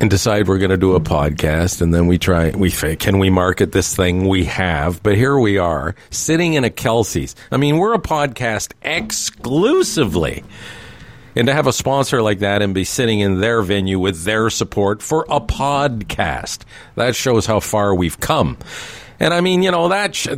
and 0.00 0.10
decide 0.10 0.48
we're 0.48 0.58
going 0.58 0.70
to 0.70 0.76
do 0.76 0.94
a 0.94 1.00
podcast, 1.00 1.80
and 1.80 1.92
then 1.92 2.06
we 2.06 2.18
try, 2.18 2.50
we 2.50 2.70
can 2.70 3.18
we 3.18 3.30
market 3.30 3.72
this 3.72 3.94
thing? 3.94 4.28
We 4.28 4.44
have, 4.44 5.02
but 5.02 5.16
here 5.16 5.38
we 5.38 5.58
are, 5.58 5.94
sitting 6.10 6.54
in 6.54 6.64
a 6.64 6.70
Kelsey's. 6.70 7.34
I 7.50 7.56
mean, 7.56 7.78
we're 7.78 7.94
a 7.94 8.00
podcast 8.00 8.72
exclusively. 8.82 10.44
And 11.34 11.48
to 11.48 11.52
have 11.52 11.66
a 11.66 11.72
sponsor 11.72 12.22
like 12.22 12.38
that 12.38 12.62
and 12.62 12.72
be 12.74 12.84
sitting 12.84 13.20
in 13.20 13.40
their 13.40 13.60
venue 13.60 13.98
with 13.98 14.24
their 14.24 14.48
support 14.48 15.02
for 15.02 15.26
a 15.28 15.38
podcast, 15.38 16.60
that 16.94 17.14
shows 17.14 17.44
how 17.44 17.60
far 17.60 17.94
we've 17.94 18.18
come. 18.18 18.56
And 19.18 19.32
I 19.32 19.40
mean, 19.40 19.62
you 19.62 19.70
know, 19.70 19.88
that 19.88 20.14
sh- 20.14 20.28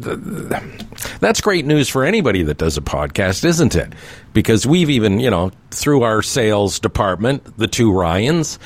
that's 1.21 1.41
great 1.41 1.65
news 1.67 1.89
for 1.89 2.05
anybody 2.05 2.43
that 2.45 2.59
does 2.59 2.77
a 2.77 2.81
podcast, 2.81 3.45
isn't 3.45 3.75
it? 3.75 3.93
Because 4.33 4.67
we've 4.67 4.91
even, 4.91 5.19
you 5.21 5.31
know, 5.31 5.51
through 5.71 6.03
our 6.03 6.23
sales 6.23 6.79
department, 6.79 7.57
the 7.59 7.67
two 7.67 7.93
Ryans, 7.93 8.59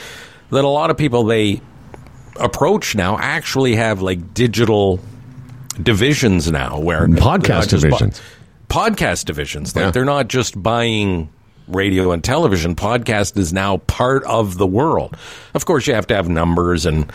that 0.50 0.64
a 0.64 0.68
lot 0.68 0.90
of 0.90 0.96
people 0.98 1.24
they 1.24 1.60
approach 2.38 2.94
now 2.94 3.18
actually 3.18 3.74
have 3.76 4.02
like 4.02 4.34
digital 4.34 5.00
divisions 5.82 6.50
now 6.50 6.78
where 6.78 7.06
Podcast 7.06 7.48
not 7.48 7.68
just 7.68 7.70
bu- 7.70 7.88
divisions. 7.90 8.22
podcast 8.68 9.24
divisions. 9.24 9.74
Like 9.74 9.84
Yeah. 9.86 9.90
they're 9.92 10.04
not 10.04 10.28
just 10.28 10.62
buying 10.62 11.30
radio 11.68 12.10
and 12.12 12.22
television. 12.22 12.74
Podcast 12.74 13.38
is 13.38 13.52
now 13.52 13.78
part 13.78 14.24
of 14.24 14.58
the 14.58 14.66
world. 14.66 15.16
Of 15.54 15.64
course, 15.64 15.86
you 15.86 15.94
have 15.94 16.06
to 16.08 16.14
have 16.14 16.28
numbers 16.28 16.84
and 16.84 17.10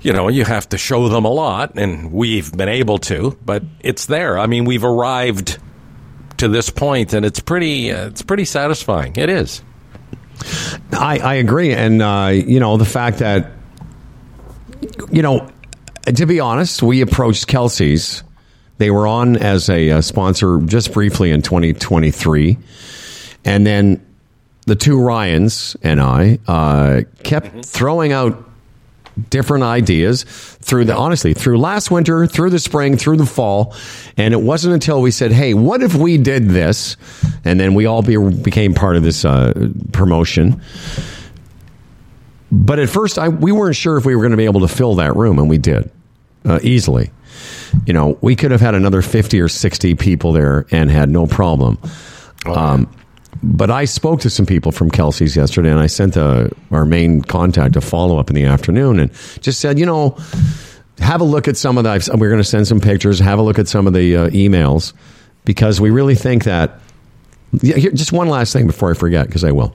you 0.00 0.12
know 0.12 0.28
you 0.28 0.44
have 0.44 0.68
to 0.70 0.78
show 0.78 1.08
them 1.08 1.24
a 1.24 1.30
lot, 1.30 1.76
and 1.76 2.12
we've 2.12 2.52
been 2.56 2.68
able 2.68 2.98
to. 2.98 3.36
But 3.44 3.62
it's 3.80 4.06
there. 4.06 4.38
I 4.38 4.46
mean, 4.46 4.64
we've 4.64 4.84
arrived 4.84 5.58
to 6.38 6.48
this 6.48 6.70
point, 6.70 7.12
and 7.12 7.24
it's 7.24 7.40
pretty. 7.40 7.92
Uh, 7.92 8.06
it's 8.08 8.22
pretty 8.22 8.44
satisfying. 8.44 9.14
It 9.16 9.28
is. 9.28 9.62
I, 10.92 11.18
I 11.18 11.34
agree, 11.34 11.72
and 11.72 12.00
uh, 12.00 12.30
you 12.32 12.60
know 12.60 12.76
the 12.76 12.84
fact 12.84 13.18
that 13.18 13.52
you 15.10 15.22
know 15.22 15.50
to 16.06 16.26
be 16.26 16.40
honest, 16.40 16.82
we 16.82 17.00
approached 17.00 17.46
Kelsey's. 17.46 18.22
They 18.78 18.90
were 18.90 19.06
on 19.06 19.36
as 19.36 19.68
a 19.68 19.90
uh, 19.90 20.00
sponsor 20.00 20.60
just 20.60 20.92
briefly 20.92 21.32
in 21.32 21.42
2023, 21.42 22.56
and 23.44 23.66
then 23.66 24.04
the 24.66 24.76
two 24.76 25.00
Ryans 25.00 25.76
and 25.82 26.00
I 26.00 26.38
uh, 26.46 27.02
kept 27.24 27.64
throwing 27.64 28.12
out 28.12 28.47
different 29.30 29.64
ideas 29.64 30.22
through 30.24 30.84
the 30.84 30.96
honestly 30.96 31.34
through 31.34 31.58
last 31.58 31.90
winter 31.90 32.26
through 32.26 32.50
the 32.50 32.58
spring 32.58 32.96
through 32.96 33.16
the 33.16 33.26
fall. 33.26 33.74
And 34.16 34.34
it 34.34 34.40
wasn't 34.40 34.74
until 34.74 35.00
we 35.00 35.10
said 35.10 35.32
hey 35.32 35.54
what 35.54 35.82
if 35.82 35.94
we 35.94 36.18
did 36.18 36.48
this? 36.48 36.96
And 37.44 37.58
then 37.58 37.74
we 37.74 37.86
all 37.86 38.02
be, 38.02 38.16
became 38.16 38.74
part 38.74 38.96
of 38.96 39.02
this 39.02 39.24
uh, 39.24 39.70
promotion. 39.92 40.62
But 42.50 42.78
at 42.78 42.88
first 42.88 43.18
I, 43.18 43.28
we 43.28 43.52
weren't 43.52 43.76
sure 43.76 43.96
if 43.96 44.04
we 44.04 44.14
were 44.14 44.22
going 44.22 44.32
to 44.32 44.36
be 44.36 44.46
able 44.46 44.60
to 44.60 44.68
fill 44.68 44.96
that 44.96 45.16
room 45.16 45.38
and 45.38 45.48
we 45.48 45.58
did 45.58 45.90
uh, 46.44 46.60
easily. 46.62 47.10
You 47.86 47.92
know 47.92 48.18
we 48.20 48.36
could 48.36 48.50
have 48.50 48.60
had 48.60 48.74
another 48.74 49.02
50 49.02 49.40
or 49.40 49.48
60 49.48 49.94
people 49.94 50.32
there 50.32 50.66
and 50.70 50.90
had 50.90 51.10
no 51.10 51.26
problem. 51.26 51.78
Um, 52.46 52.88
but 53.42 53.70
I 53.70 53.84
spoke 53.84 54.20
to 54.20 54.30
some 54.30 54.46
people 54.46 54.72
from 54.72 54.90
Kelsey's 54.90 55.36
yesterday, 55.36 55.70
and 55.70 55.78
I 55.78 55.86
sent 55.86 56.16
uh 56.16 56.48
our 56.70 56.84
main 56.84 57.22
contact 57.22 57.76
a 57.76 57.80
follow 57.80 58.18
up 58.18 58.30
in 58.30 58.36
the 58.36 58.44
afternoon, 58.44 58.98
and 58.98 59.12
just 59.40 59.60
said, 59.60 59.78
you 59.78 59.86
know, 59.86 60.16
have 60.98 61.20
a 61.20 61.24
look 61.24 61.46
at 61.48 61.56
some 61.56 61.78
of 61.78 61.84
the. 61.84 62.16
We're 62.16 62.28
going 62.30 62.40
to 62.40 62.48
send 62.48 62.66
some 62.66 62.80
pictures. 62.80 63.18
Have 63.20 63.38
a 63.38 63.42
look 63.42 63.58
at 63.58 63.68
some 63.68 63.86
of 63.86 63.92
the 63.92 64.16
uh, 64.16 64.28
emails 64.30 64.92
because 65.44 65.80
we 65.80 65.90
really 65.90 66.14
think 66.14 66.44
that. 66.44 66.80
Yeah, 67.62 67.76
here, 67.76 67.90
just 67.92 68.12
one 68.12 68.28
last 68.28 68.52
thing 68.52 68.66
before 68.66 68.90
I 68.90 68.94
forget, 68.94 69.26
because 69.26 69.42
I 69.44 69.52
will. 69.52 69.74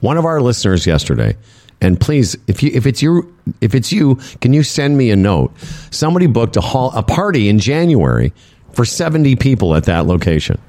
One 0.00 0.18
of 0.18 0.24
our 0.26 0.42
listeners 0.42 0.86
yesterday, 0.86 1.36
and 1.80 1.98
please, 1.98 2.36
if 2.48 2.62
you 2.62 2.70
if 2.74 2.84
it's 2.86 3.00
you 3.00 3.34
if 3.60 3.74
it's 3.74 3.92
you, 3.92 4.16
can 4.40 4.52
you 4.52 4.62
send 4.62 4.98
me 4.98 5.10
a 5.10 5.16
note? 5.16 5.52
Somebody 5.90 6.26
booked 6.26 6.56
a 6.56 6.60
hall 6.60 6.92
a 6.94 7.02
party 7.02 7.48
in 7.48 7.58
January 7.58 8.32
for 8.72 8.84
seventy 8.84 9.36
people 9.36 9.74
at 9.74 9.84
that 9.84 10.06
location. 10.06 10.60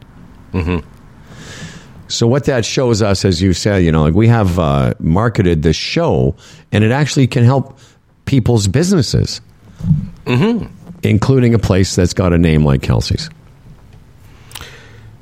So 2.08 2.28
what 2.28 2.46
that 2.46 2.66
shows 2.66 3.02
us, 3.02 3.26
as 3.26 3.42
you 3.42 3.54
said, 3.54 3.84
you 3.84 3.92
know, 3.92 4.04
like 4.04 4.14
we 4.14 4.28
have 4.28 4.60
uh, 4.60 4.94
marketed 5.00 5.64
this 5.64 5.76
show, 5.76 6.36
and 6.72 6.84
it 6.84 6.92
actually 6.92 7.28
can 7.28 7.44
help 7.44 7.80
people's 8.26 8.68
businesses, 8.68 9.42
including 11.04 11.54
a 11.54 11.60
place 11.60 11.96
that's 11.96 12.14
got 12.14 12.32
a 12.34 12.38
name 12.38 12.64
like 12.64 12.82
Kelsey's. 12.82 13.30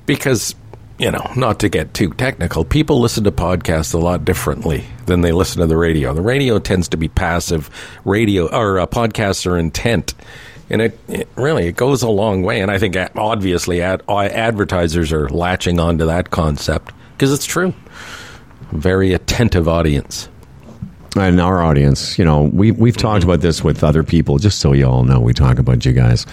because 0.06 0.56
you 1.00 1.10
know 1.10 1.32
not 1.36 1.60
to 1.60 1.70
get 1.70 1.94
too 1.94 2.10
technical 2.14 2.64
people 2.64 3.00
listen 3.00 3.24
to 3.24 3.32
podcasts 3.32 3.94
a 3.94 3.98
lot 3.98 4.24
differently 4.26 4.84
than 5.06 5.22
they 5.22 5.32
listen 5.32 5.60
to 5.62 5.68
the 5.68 5.78
radio. 5.78 6.14
The 6.14 6.22
radio 6.22 6.60
tends 6.60 6.88
to 6.90 6.98
be 6.98 7.08
passive 7.08 7.70
radio 8.06 8.48
or 8.48 8.80
uh, 8.80 8.86
podcasts 8.86 9.48
are 9.50 9.58
intent 9.58 10.14
and 10.70 10.82
it, 10.82 11.00
it 11.08 11.28
really 11.36 11.68
it 11.68 11.76
goes 11.76 12.02
a 12.02 12.10
long 12.10 12.44
way 12.44 12.62
and 12.62 12.72
i 12.72 12.78
think 12.78 12.96
obviously 13.16 13.82
ad, 13.82 14.02
advertisers 14.10 15.12
are 15.12 15.30
latching 15.30 15.80
onto 15.80 16.06
that 16.06 16.30
concept 16.32 16.94
because 17.14 17.32
it's 17.34 17.46
true 17.46 17.74
very 18.72 19.14
attentive 19.14 19.68
audience 19.68 20.30
And 21.16 21.40
our 21.40 21.62
audience, 21.62 22.18
you 22.18 22.26
know, 22.26 22.50
we 22.52 22.72
we've 22.72 22.98
talked 22.98 23.24
about 23.24 23.42
this 23.42 23.64
with 23.64 23.84
other 23.84 24.04
people. 24.04 24.40
Just 24.40 24.58
so 24.60 24.74
you 24.74 24.88
all 24.88 25.04
know, 25.04 25.20
we 25.20 25.32
talk 25.32 25.60
about 25.60 25.86
you 25.86 25.94
guys. 25.94 26.26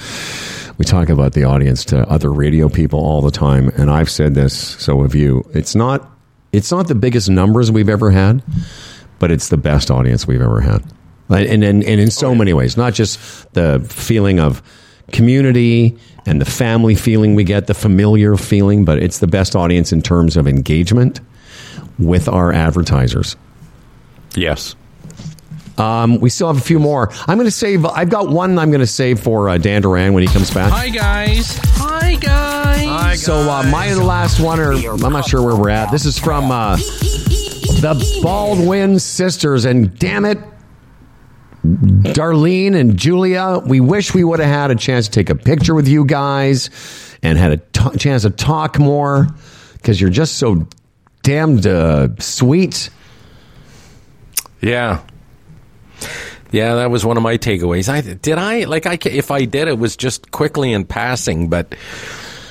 We 0.79 0.87
talk 0.87 1.11
about 1.11 1.35
the 1.35 1.45
audience 1.45 1.85
to 1.87 2.09
other 2.09 2.33
radio 2.33 2.71
people 2.71 2.99
all 3.01 3.21
the 3.21 3.31
time, 3.31 3.69
and 3.77 3.91
I've 3.91 4.09
said 4.09 4.35
this. 4.35 4.57
So 4.57 5.03
have 5.03 5.15
you. 5.15 5.45
It's 5.53 5.75
not. 5.75 6.11
It's 6.53 6.73
not 6.73 6.89
the 6.89 6.95
biggest 6.95 7.29
numbers 7.29 7.71
we've 7.71 7.91
ever 7.91 8.11
had, 8.11 8.43
but 9.19 9.31
it's 9.31 9.49
the 9.51 9.59
best 9.59 9.91
audience 9.91 10.27
we've 10.27 10.41
ever 10.41 10.63
had, 10.63 10.83
and 11.31 11.65
and, 11.65 11.85
and 11.85 12.01
in 12.01 12.11
so 12.11 12.35
many 12.35 12.53
ways. 12.53 12.77
Not 12.77 12.95
just 12.95 13.19
the 13.55 13.81
feeling 13.89 14.41
of 14.41 14.63
community 15.13 15.97
and 16.27 16.41
the 16.41 16.45
family 16.45 16.95
feeling 16.95 17.35
we 17.35 17.45
get, 17.45 17.67
the 17.67 17.75
familiar 17.75 18.37
feeling, 18.37 18.85
but 18.85 18.99
it's 18.99 19.19
the 19.19 19.27
best 19.27 19.57
audience 19.57 19.93
in 19.93 20.03
terms 20.03 20.37
of 20.37 20.47
engagement 20.47 21.21
with 21.99 22.29
our 22.29 22.53
advertisers. 22.53 23.37
yes 24.37 24.77
Um, 25.79 26.21
we 26.21 26.29
still 26.31 26.47
have 26.49 26.59
a 26.59 26.61
few 26.61 26.79
more. 26.79 27.11
I'm 27.27 27.39
going 27.39 27.47
to 27.47 27.51
save. 27.51 27.85
I've 27.87 28.11
got 28.11 28.29
one. 28.29 28.59
I'm 28.59 28.71
going 28.71 28.81
to 28.81 28.87
save 28.87 29.19
for 29.21 29.49
uh, 29.49 29.57
Dan 29.59 29.83
Duran 29.83 30.13
when 30.13 30.23
he 30.23 30.29
comes 30.29 30.51
back. 30.53 30.71
Hi 30.71 30.91
guys. 30.91 31.59
Hi 31.63 32.17
guys. 32.17 33.23
So 33.23 33.35
uh, 33.51 33.63
my 33.71 33.95
last 33.95 34.41
one, 34.41 34.61
or 34.61 34.73
I'm 34.73 35.13
not 35.13 35.25
sure 35.27 35.43
where 35.43 35.57
we're 35.57 35.71
at. 35.71 35.91
This 35.91 36.05
is 36.05 36.19
from 36.19 36.51
uh, 36.51 36.77
the 36.77 38.21
Baldwin 38.23 38.99
sisters, 38.99 39.65
and 39.65 39.99
damn 39.99 40.25
it, 40.25 40.39
Darlene 41.65 42.75
and 42.75 42.97
Julia. 42.97 43.61
We 43.65 43.81
wish 43.81 44.15
we 44.15 44.25
would 44.25 44.41
have 44.41 44.49
had 44.49 44.71
a 44.71 44.75
chance 44.77 45.07
to 45.07 45.11
take 45.13 45.31
a 45.31 45.35
picture 45.35 45.75
with 45.75 45.89
you 45.89 46.05
guys 46.05 46.71
and 47.23 47.37
had 47.39 47.53
a 47.53 47.57
t- 47.59 47.99
chance 47.99 48.23
to 48.23 48.31
talk 48.31 48.79
more 48.79 49.29
because 49.75 50.01
you're 50.01 50.11
just 50.11 50.37
so 50.37 50.67
damned 51.23 51.67
uh, 51.67 52.09
sweet. 52.19 52.91
Yeah. 54.61 55.01
Yeah, 56.53 56.75
that 56.77 56.91
was 56.91 57.05
one 57.05 57.17
of 57.17 57.23
my 57.23 57.39
takeaways. 57.39 57.89
I 57.89 58.01
did 58.01 58.37
I 58.39 58.65
like 58.65 58.87
I 58.87 58.99
if 59.05 59.31
I 59.31 59.45
did 59.45 59.69
it 59.69 59.79
was 59.79 59.97
just 59.97 60.31
quickly 60.33 60.73
in 60.73 60.85
passing, 60.85 61.49
but 61.49 61.75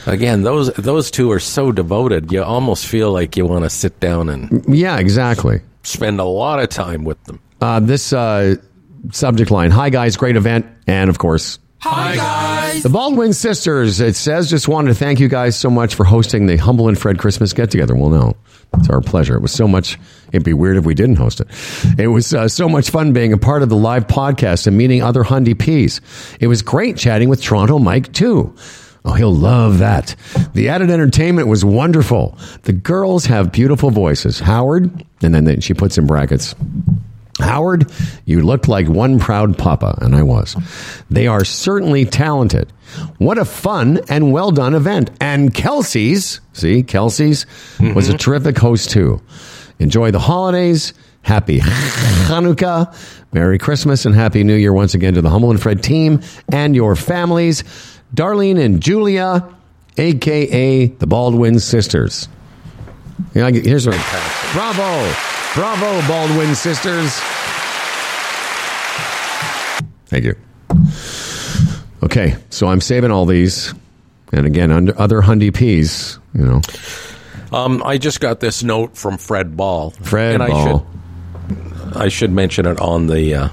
again, 0.05 0.43
those 0.43 0.71
those 0.75 1.11
two 1.11 1.31
are 1.31 1.39
so 1.39 1.71
devoted. 1.73 2.31
You 2.31 2.43
almost 2.43 2.85
feel 2.87 3.11
like 3.11 3.35
you 3.35 3.45
want 3.45 3.65
to 3.65 3.69
sit 3.69 3.99
down 3.99 4.29
and 4.29 4.63
Yeah, 4.69 4.99
exactly. 4.99 5.61
spend 5.83 6.19
a 6.21 6.23
lot 6.25 6.59
of 6.59 6.69
time 6.69 7.03
with 7.03 7.21
them. 7.25 7.39
Uh, 7.59 7.81
this 7.81 8.13
uh, 8.13 8.55
subject 9.11 9.51
line: 9.51 9.71
Hi 9.71 9.89
guys, 9.89 10.17
great 10.17 10.35
event, 10.35 10.65
and 10.87 11.09
of 11.09 11.17
course. 11.17 11.59
Hi 11.81 12.15
guys. 12.17 12.83
The 12.83 12.89
Baldwin 12.89 13.31
sisters, 13.31 14.01
it 14.01 14.15
says, 14.17 14.49
just 14.49 14.67
wanted 14.67 14.89
to 14.89 14.95
thank 14.95 15.21
you 15.21 15.29
guys 15.29 15.55
so 15.55 15.69
much 15.69 15.95
for 15.95 16.03
hosting 16.03 16.45
the 16.45 16.57
Humble 16.57 16.89
and 16.89 16.99
Fred 16.99 17.17
Christmas 17.19 17.53
get 17.53 17.71
together. 17.71 17.95
Well, 17.95 18.09
no, 18.09 18.33
it's 18.77 18.89
our 18.89 18.99
pleasure. 18.99 19.35
It 19.35 19.41
was 19.41 19.53
so 19.53 19.65
much, 19.65 19.97
it'd 20.33 20.43
be 20.43 20.51
weird 20.53 20.75
if 20.75 20.83
we 20.85 20.93
didn't 20.93 21.15
host 21.15 21.39
it. 21.39 21.47
It 21.97 22.07
was 22.07 22.33
uh, 22.33 22.49
so 22.49 22.67
much 22.67 22.89
fun 22.89 23.13
being 23.13 23.31
a 23.31 23.37
part 23.37 23.63
of 23.63 23.69
the 23.69 23.77
live 23.77 24.07
podcast 24.07 24.67
and 24.67 24.77
meeting 24.77 25.01
other 25.01 25.23
Hundy 25.23 25.55
Ps. 25.57 26.01
It 26.41 26.47
was 26.47 26.61
great 26.61 26.97
chatting 26.97 27.29
with 27.29 27.41
Toronto 27.41 27.79
Mike, 27.79 28.11
too. 28.11 28.53
Oh, 29.05 29.13
he'll 29.13 29.33
love 29.33 29.77
that. 29.79 30.17
The 30.53 30.67
added 30.67 30.89
entertainment 30.89 31.47
was 31.47 31.63
wonderful. 31.63 32.37
The 32.63 32.73
girls 32.73 33.25
have 33.27 33.53
beautiful 33.53 33.89
voices. 33.89 34.39
Howard, 34.41 35.05
and 35.21 35.33
then 35.33 35.45
they- 35.45 35.61
she 35.61 35.73
puts 35.73 35.97
in 35.97 36.05
brackets, 36.07 36.53
Howard, 37.39 37.91
you 38.25 38.41
looked 38.41 38.67
like 38.67 38.87
one 38.87 39.19
proud 39.19 39.57
papa, 39.57 39.97
and 40.01 40.15
I 40.15 40.23
was. 40.23 40.55
They 41.09 41.27
are 41.27 41.43
certainly 41.43 42.05
talented. 42.05 42.71
What 43.17 43.37
a 43.37 43.45
fun 43.45 44.01
and 44.09 44.31
well 44.31 44.51
done 44.51 44.73
event. 44.73 45.11
And 45.21 45.53
Kelsey's, 45.53 46.41
see, 46.53 46.83
Kelsey's 46.83 47.45
was 47.79 48.09
a 48.09 48.11
mm-hmm. 48.11 48.17
terrific 48.17 48.57
host 48.57 48.89
too. 48.89 49.21
Enjoy 49.79 50.11
the 50.11 50.19
holidays. 50.19 50.93
Happy 51.21 51.59
Hanukkah. 51.59 52.95
Merry 53.31 53.57
Christmas 53.57 54.05
and 54.05 54.15
Happy 54.15 54.43
New 54.43 54.55
Year 54.55 54.73
once 54.73 54.95
again 54.95 55.13
to 55.13 55.21
the 55.21 55.29
Humble 55.29 55.51
and 55.51 55.61
Fred 55.61 55.83
team 55.83 56.21
and 56.51 56.75
your 56.75 56.95
families. 56.95 57.63
Darlene 58.15 58.59
and 58.59 58.81
Julia, 58.81 59.47
aka 59.97 60.87
the 60.87 61.07
Baldwin 61.07 61.59
sisters. 61.59 62.27
Yeah, 63.35 63.45
I 63.45 63.51
get- 63.51 63.65
here's 63.65 63.85
what. 63.85 63.99
Bravo, 64.53 65.13
bravo, 65.55 66.07
Baldwin 66.07 66.55
sisters. 66.55 67.11
Thank 70.07 70.25
you. 70.25 70.35
Okay, 72.03 72.35
so 72.49 72.67
I'm 72.67 72.81
saving 72.81 73.11
all 73.11 73.25
these, 73.25 73.73
and 74.31 74.45
again, 74.45 74.71
under 74.71 74.97
other 74.99 75.21
Hundy 75.21 75.53
P's, 75.53 76.17
you 76.33 76.43
know, 76.45 76.61
Um, 77.51 77.81
I 77.83 77.97
just 77.97 78.19
got 78.19 78.39
this 78.39 78.63
note 78.63 78.95
from 78.95 79.17
Fred 79.17 79.57
Ball. 79.57 79.89
Fred 80.01 80.35
and 80.35 80.43
I 80.43 80.47
Ball. 80.49 80.79
should 80.79 81.97
I 81.97 82.07
should 82.07 82.31
mention 82.31 82.65
it 82.67 82.79
on 82.79 83.07
the 83.07 83.33
uh, 83.35 83.49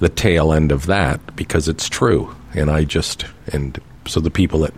the 0.00 0.08
tail 0.08 0.52
end 0.52 0.72
of 0.72 0.86
that 0.86 1.20
because 1.36 1.68
it's 1.68 1.88
true, 1.88 2.34
and 2.54 2.70
I 2.70 2.84
just 2.84 3.26
and 3.52 3.78
so 4.06 4.20
the 4.20 4.30
people 4.30 4.60
that 4.60 4.72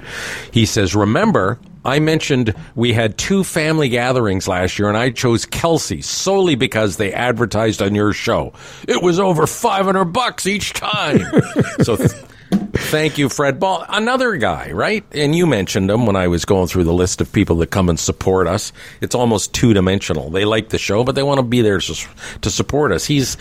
he 0.51 0.67
says 0.67 0.95
remember. 0.95 1.59
I 1.87 2.01
mentioned 2.01 2.55
we 2.75 2.93
had 2.93 3.17
two 3.17 3.45
family 3.45 3.89
gatherings 3.89 4.49
last 4.49 4.79
year, 4.79 4.89
and 4.89 4.99
I 4.99 5.11
chose 5.11 5.47
Kelsey 5.47 6.03
solely 6.03 6.57
because 6.57 6.97
they 6.97 7.13
advertised 7.13 7.81
on 7.81 7.95
your 7.95 8.13
show. 8.13 8.53
It 8.89 9.03
was 9.03 9.21
over 9.21 9.47
five 9.47 9.85
hundred 9.87 10.07
bucks 10.07 10.47
each 10.47 10.73
time. 10.73 11.21
so, 11.83 11.97
th- 11.97 12.11
thank 12.51 13.19
you, 13.19 13.29
Fred 13.29 13.61
Ball. 13.61 13.87
Another 13.89 14.37
guy, 14.37 14.73
right? 14.73 15.05
And 15.13 15.35
you 15.35 15.47
mentioned 15.47 15.89
him 15.89 16.07
when 16.07 16.17
I 16.17 16.27
was 16.27 16.45
going 16.45 16.67
through 16.67 16.85
the 16.85 16.93
list 16.93 17.21
of 17.21 17.33
people 17.33 17.57
that 17.57 17.71
come 17.71 17.89
and 17.89 17.99
support 17.99 18.49
us. 18.49 18.73
It's 19.01 19.15
almost 19.15 19.55
two 19.55 19.73
dimensional. 19.73 20.31
They 20.31 20.45
like 20.45 20.71
the 20.71 20.79
show, 20.79 21.05
but 21.05 21.15
they 21.15 21.23
want 21.23 21.39
to 21.39 21.45
be 21.45 21.63
there 21.63 21.79
to 21.79 22.51
support 22.51 22.91
us. 22.91 23.05
He's 23.05 23.37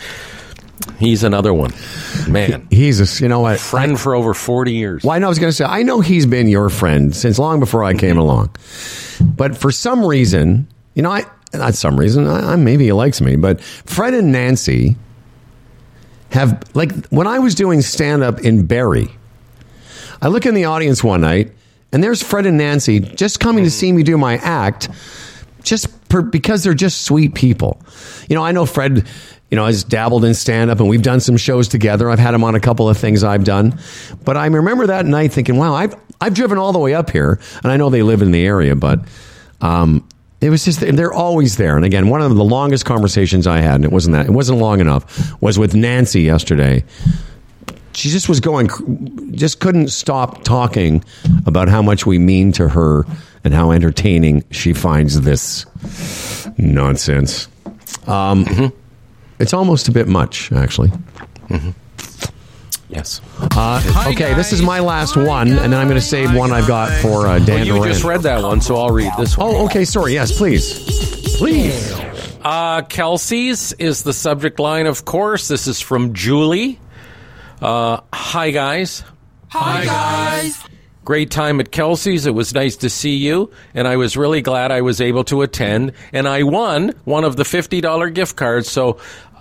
he's 0.98 1.22
another 1.24 1.52
one, 1.54 1.72
man. 2.28 2.66
he's 2.70 3.00
a, 3.00 3.22
you 3.22 3.28
know 3.28 3.40
what, 3.40 3.58
Friend 3.60 3.98
for 3.98 4.14
over 4.14 4.34
forty 4.34 4.72
years. 4.72 5.02
Well, 5.04 5.12
I 5.14 5.18
know 5.18 5.26
I 5.26 5.28
was 5.28 5.38
going 5.38 5.50
to 5.50 5.56
say, 5.56 5.64
I 5.64 5.82
know 5.82 6.00
he's 6.00 6.26
been 6.26 6.48
your 6.48 6.68
friend 6.68 7.14
since 7.14 7.38
long 7.38 7.60
before 7.60 7.84
I 7.84 7.94
came 7.94 8.18
along. 8.18 8.50
But 9.20 9.56
for 9.56 9.70
some 9.70 10.04
reason, 10.04 10.66
you 10.94 11.02
know, 11.02 11.10
I, 11.10 11.24
not 11.54 11.74
some 11.74 11.98
reason, 11.98 12.26
I, 12.26 12.52
I- 12.52 12.56
maybe 12.56 12.84
he 12.84 12.92
likes 12.92 13.20
me, 13.20 13.36
but 13.36 13.60
Fred 13.60 14.14
and 14.14 14.32
Nancy 14.32 14.96
have, 16.30 16.62
like, 16.74 16.92
when 17.08 17.26
I 17.26 17.38
was 17.38 17.54
doing 17.54 17.80
stand 17.82 18.22
up 18.22 18.40
in 18.40 18.66
Barrie, 18.66 19.08
I 20.20 20.28
look 20.28 20.46
in 20.46 20.54
the 20.54 20.64
audience 20.64 21.04
one 21.04 21.20
night 21.20 21.52
and 21.92 22.02
there's 22.02 22.22
Fred 22.22 22.46
and 22.46 22.58
Nancy 22.58 23.00
just 23.00 23.38
coming 23.40 23.64
to 23.64 23.70
see 23.70 23.92
me 23.92 24.02
do 24.02 24.18
my 24.18 24.36
act 24.38 24.88
just 25.62 26.08
per, 26.08 26.22
because 26.22 26.64
they're 26.64 26.74
just 26.74 27.02
sweet 27.02 27.34
people. 27.34 27.80
You 28.28 28.34
know, 28.36 28.42
I 28.42 28.52
know 28.52 28.66
Fred, 28.66 29.06
you 29.50 29.56
know, 29.56 29.66
has 29.66 29.84
dabbled 29.84 30.24
in 30.24 30.34
stand 30.34 30.70
up 30.70 30.80
and 30.80 30.88
we've 30.88 31.02
done 31.02 31.20
some 31.20 31.36
shows 31.36 31.68
together. 31.68 32.10
I've 32.10 32.18
had 32.18 32.34
him 32.34 32.44
on 32.44 32.54
a 32.54 32.60
couple 32.60 32.88
of 32.88 32.98
things 32.98 33.22
I've 33.22 33.44
done. 33.44 33.78
But 34.24 34.36
I 34.36 34.46
remember 34.46 34.88
that 34.88 35.06
night 35.06 35.32
thinking, 35.32 35.56
wow, 35.56 35.74
I've, 35.74 35.94
I've 36.20 36.34
driven 36.34 36.58
all 36.58 36.72
the 36.72 36.78
way 36.78 36.94
up 36.94 37.10
here 37.10 37.38
and 37.62 37.70
I 37.70 37.76
know 37.76 37.90
they 37.90 38.02
live 38.02 38.22
in 38.22 38.32
the 38.32 38.44
area, 38.44 38.74
but, 38.74 39.00
um, 39.60 40.06
it 40.38 40.50
was 40.50 40.66
just 40.66 40.80
they're 40.80 41.14
always 41.14 41.56
there. 41.56 41.76
And 41.76 41.84
again, 41.84 42.08
one 42.08 42.20
of 42.20 42.34
the 42.36 42.44
longest 42.44 42.84
conversations 42.84 43.46
I 43.46 43.62
had, 43.62 43.76
and 43.76 43.86
it 43.86 43.90
wasn't 43.90 44.16
that 44.16 44.26
it 44.26 44.32
wasn't 44.32 44.58
long 44.58 44.80
enough, 44.80 45.40
was 45.40 45.58
with 45.58 45.74
Nancy 45.74 46.20
yesterday 46.20 46.84
she 47.96 48.10
just 48.10 48.28
was 48.28 48.40
going 48.40 48.68
just 49.34 49.58
couldn't 49.58 49.88
stop 49.88 50.44
talking 50.44 51.02
about 51.46 51.68
how 51.68 51.80
much 51.80 52.04
we 52.04 52.18
mean 52.18 52.52
to 52.52 52.68
her 52.68 53.04
and 53.42 53.54
how 53.54 53.70
entertaining 53.70 54.44
she 54.50 54.72
finds 54.72 55.22
this 55.22 55.64
nonsense 56.58 57.48
um, 58.06 58.72
it's 59.38 59.52
almost 59.52 59.88
a 59.88 59.92
bit 59.92 60.08
much 60.08 60.50
actually 60.52 60.90
Yes. 62.88 63.20
Uh, 63.38 64.06
okay, 64.12 64.34
this 64.34 64.52
is 64.52 64.62
my 64.62 64.78
last 64.78 65.16
one, 65.16 65.48
and 65.48 65.72
then 65.72 65.74
I'm 65.74 65.88
going 65.88 66.00
to 66.00 66.06
save 66.06 66.34
one 66.34 66.52
I've 66.52 66.68
got 66.68 66.92
for 67.02 67.26
uh, 67.26 67.38
Dan 67.40 67.66
you 67.66 67.74
Duran. 67.74 67.88
just 67.92 68.04
read 68.04 68.22
that 68.22 68.42
one, 68.42 68.60
so 68.60 68.76
I'll 68.76 68.90
read 68.90 69.12
this 69.18 69.36
one. 69.36 69.54
Oh, 69.54 69.64
okay. 69.66 69.84
Sorry. 69.84 70.14
Yes, 70.14 70.36
please. 70.36 71.36
Please. 71.36 71.92
Uh, 72.42 72.82
Kelsey's 72.82 73.72
is 73.72 74.04
the 74.04 74.12
subject 74.12 74.60
line, 74.60 74.86
of 74.86 75.04
course. 75.04 75.48
This 75.48 75.66
is 75.66 75.80
from 75.80 76.14
Julie. 76.14 76.78
Uh, 77.60 78.00
hi, 78.12 78.52
guys. 78.52 79.02
Hi, 79.48 79.84
guys. 79.84 80.64
Great 81.04 81.30
time 81.30 81.60
at 81.60 81.70
Kelsey's. 81.70 82.26
It 82.26 82.34
was 82.34 82.52
nice 82.52 82.76
to 82.78 82.90
see 82.90 83.16
you, 83.16 83.52
and 83.74 83.86
I 83.86 83.96
was 83.96 84.16
really 84.16 84.42
glad 84.42 84.72
I 84.72 84.80
was 84.80 85.00
able 85.00 85.22
to 85.24 85.42
attend. 85.42 85.92
And 86.12 86.26
I 86.26 86.42
won 86.42 86.94
one 87.04 87.22
of 87.24 87.36
the 87.36 87.44
$50 87.44 88.12
gift 88.12 88.34
cards, 88.34 88.68
so 88.68 88.98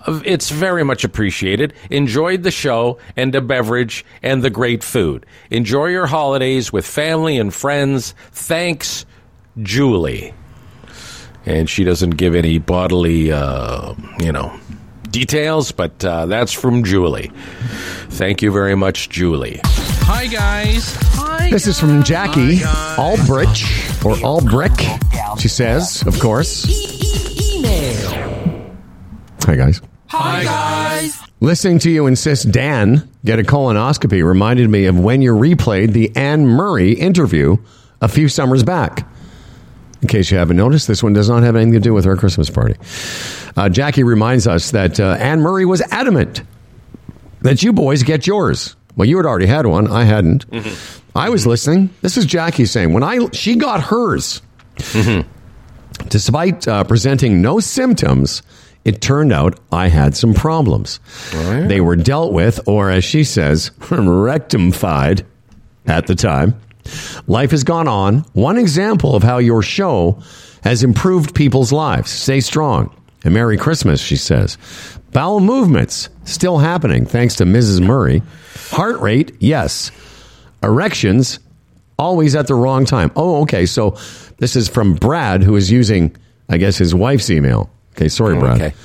it's 0.07 0.49
very 0.49 0.83
much 0.83 1.03
appreciated. 1.03 1.73
Enjoyed 1.89 2.43
the 2.43 2.51
show 2.51 2.99
and 3.15 3.33
the 3.33 3.41
beverage 3.41 4.05
and 4.21 4.43
the 4.43 4.49
great 4.49 4.83
food. 4.83 5.25
Enjoy 5.49 5.87
your 5.87 6.07
holidays 6.07 6.71
with 6.71 6.85
family 6.85 7.37
and 7.37 7.53
friends. 7.53 8.13
Thanks, 8.31 9.05
Julie. 9.61 10.33
And 11.45 11.69
she 11.69 11.83
doesn't 11.83 12.11
give 12.11 12.33
any 12.35 12.57
bodily, 12.57 13.31
uh, 13.31 13.93
you 14.19 14.31
know, 14.31 14.57
details, 15.09 15.71
but 15.71 16.03
uh, 16.03 16.25
that's 16.25 16.51
from 16.51 16.83
Julie. 16.83 17.31
Thank 18.09 18.41
you 18.41 18.51
very 18.51 18.75
much, 18.75 19.09
Julie. 19.09 19.61
Hi, 19.63 20.27
guys. 20.27 20.95
Hi. 21.13 21.49
This 21.49 21.67
is 21.67 21.79
from 21.79 22.03
Jackie 22.03 22.57
Albrich 22.57 24.05
or 24.05 24.15
Albrick. 24.15 25.39
She 25.39 25.47
says, 25.47 26.05
of 26.05 26.19
course. 26.19 26.65
Hi, 29.45 29.55
guys. 29.55 29.81
Hi, 30.07 30.43
guys. 30.43 31.19
Listening 31.39 31.79
to 31.79 31.89
you 31.89 32.07
insist 32.07 32.51
Dan 32.51 33.09
get 33.25 33.39
a 33.39 33.43
colonoscopy 33.43 34.23
reminded 34.25 34.69
me 34.69 34.85
of 34.85 34.99
when 34.99 35.21
you 35.21 35.33
replayed 35.33 35.93
the 35.93 36.15
Anne 36.15 36.45
Murray 36.45 36.93
interview 36.93 37.57
a 38.01 38.07
few 38.07 38.29
summers 38.29 38.63
back. 38.63 39.07
In 40.01 40.07
case 40.07 40.29
you 40.29 40.37
haven't 40.37 40.57
noticed, 40.57 40.87
this 40.87 41.01
one 41.01 41.13
does 41.13 41.29
not 41.29 41.43
have 41.43 41.55
anything 41.55 41.73
to 41.73 41.79
do 41.79 41.93
with 41.93 42.05
our 42.05 42.15
Christmas 42.15 42.49
party. 42.49 42.75
Uh, 43.57 43.69
Jackie 43.69 44.03
reminds 44.03 44.45
us 44.45 44.71
that 44.71 44.99
uh, 44.99 45.17
Anne 45.19 45.41
Murray 45.41 45.65
was 45.65 45.81
adamant 45.91 46.43
that 47.41 47.63
you 47.63 47.73
boys 47.73 48.03
get 48.03 48.27
yours. 48.27 48.75
Well, 48.95 49.07
you 49.07 49.17
had 49.17 49.25
already 49.25 49.47
had 49.47 49.65
one. 49.65 49.87
I 49.87 50.03
hadn't. 50.03 50.45
I 51.15 51.29
was 51.29 51.47
listening. 51.47 51.89
This 52.01 52.17
is 52.17 52.25
Jackie 52.25 52.65
saying 52.65 52.93
when 52.93 53.03
I 53.03 53.27
she 53.31 53.55
got 53.55 53.81
hers, 53.83 54.41
despite 56.09 56.67
uh, 56.67 56.83
presenting 56.83 57.41
no 57.41 57.59
symptoms, 57.59 58.41
it 58.85 59.01
turned 59.01 59.33
out 59.33 59.59
I 59.71 59.87
had 59.87 60.15
some 60.15 60.33
problems. 60.33 60.99
Oh, 61.33 61.67
they 61.67 61.81
were 61.81 61.95
dealt 61.95 62.31
with, 62.31 62.59
or 62.67 62.91
as 62.91 63.03
she 63.03 63.23
says, 63.23 63.71
rectified 63.89 65.25
at 65.87 66.07
the 66.07 66.15
time. 66.15 66.59
Life 67.27 67.51
has 67.51 67.63
gone 67.63 67.87
on. 67.87 68.19
One 68.33 68.57
example 68.57 69.15
of 69.15 69.23
how 69.23 69.39
your 69.39 69.63
show 69.63 70.21
has 70.63 70.83
improved 70.83 71.35
people's 71.35 71.71
lives. 71.71 72.11
Stay 72.11 72.39
strong. 72.39 72.95
And 73.23 73.33
Merry 73.33 73.57
Christmas, 73.57 73.99
she 73.99 74.17
says. 74.17 74.57
Bowel 75.11 75.39
movements 75.39 76.09
still 76.25 76.59
happening 76.59 77.05
thanks 77.05 77.35
to 77.35 77.45
Mrs. 77.45 77.81
Murray. 77.81 78.21
Heart 78.69 78.99
rate, 78.99 79.35
yes. 79.39 79.91
Erections, 80.61 81.39
always 81.97 82.35
at 82.35 82.47
the 82.47 82.55
wrong 82.55 82.85
time. 82.85 83.11
Oh, 83.15 83.41
okay. 83.41 83.65
So 83.65 83.97
this 84.37 84.55
is 84.55 84.69
from 84.69 84.93
Brad, 84.93 85.41
who 85.41 85.55
is 85.55 85.71
using, 85.71 86.15
I 86.49 86.57
guess, 86.57 86.77
his 86.77 86.93
wife's 86.93 87.31
email. 87.31 87.71
Okay, 87.95 88.09
sorry, 88.09 88.37
Brad. 88.37 88.61
okay. 88.61 88.75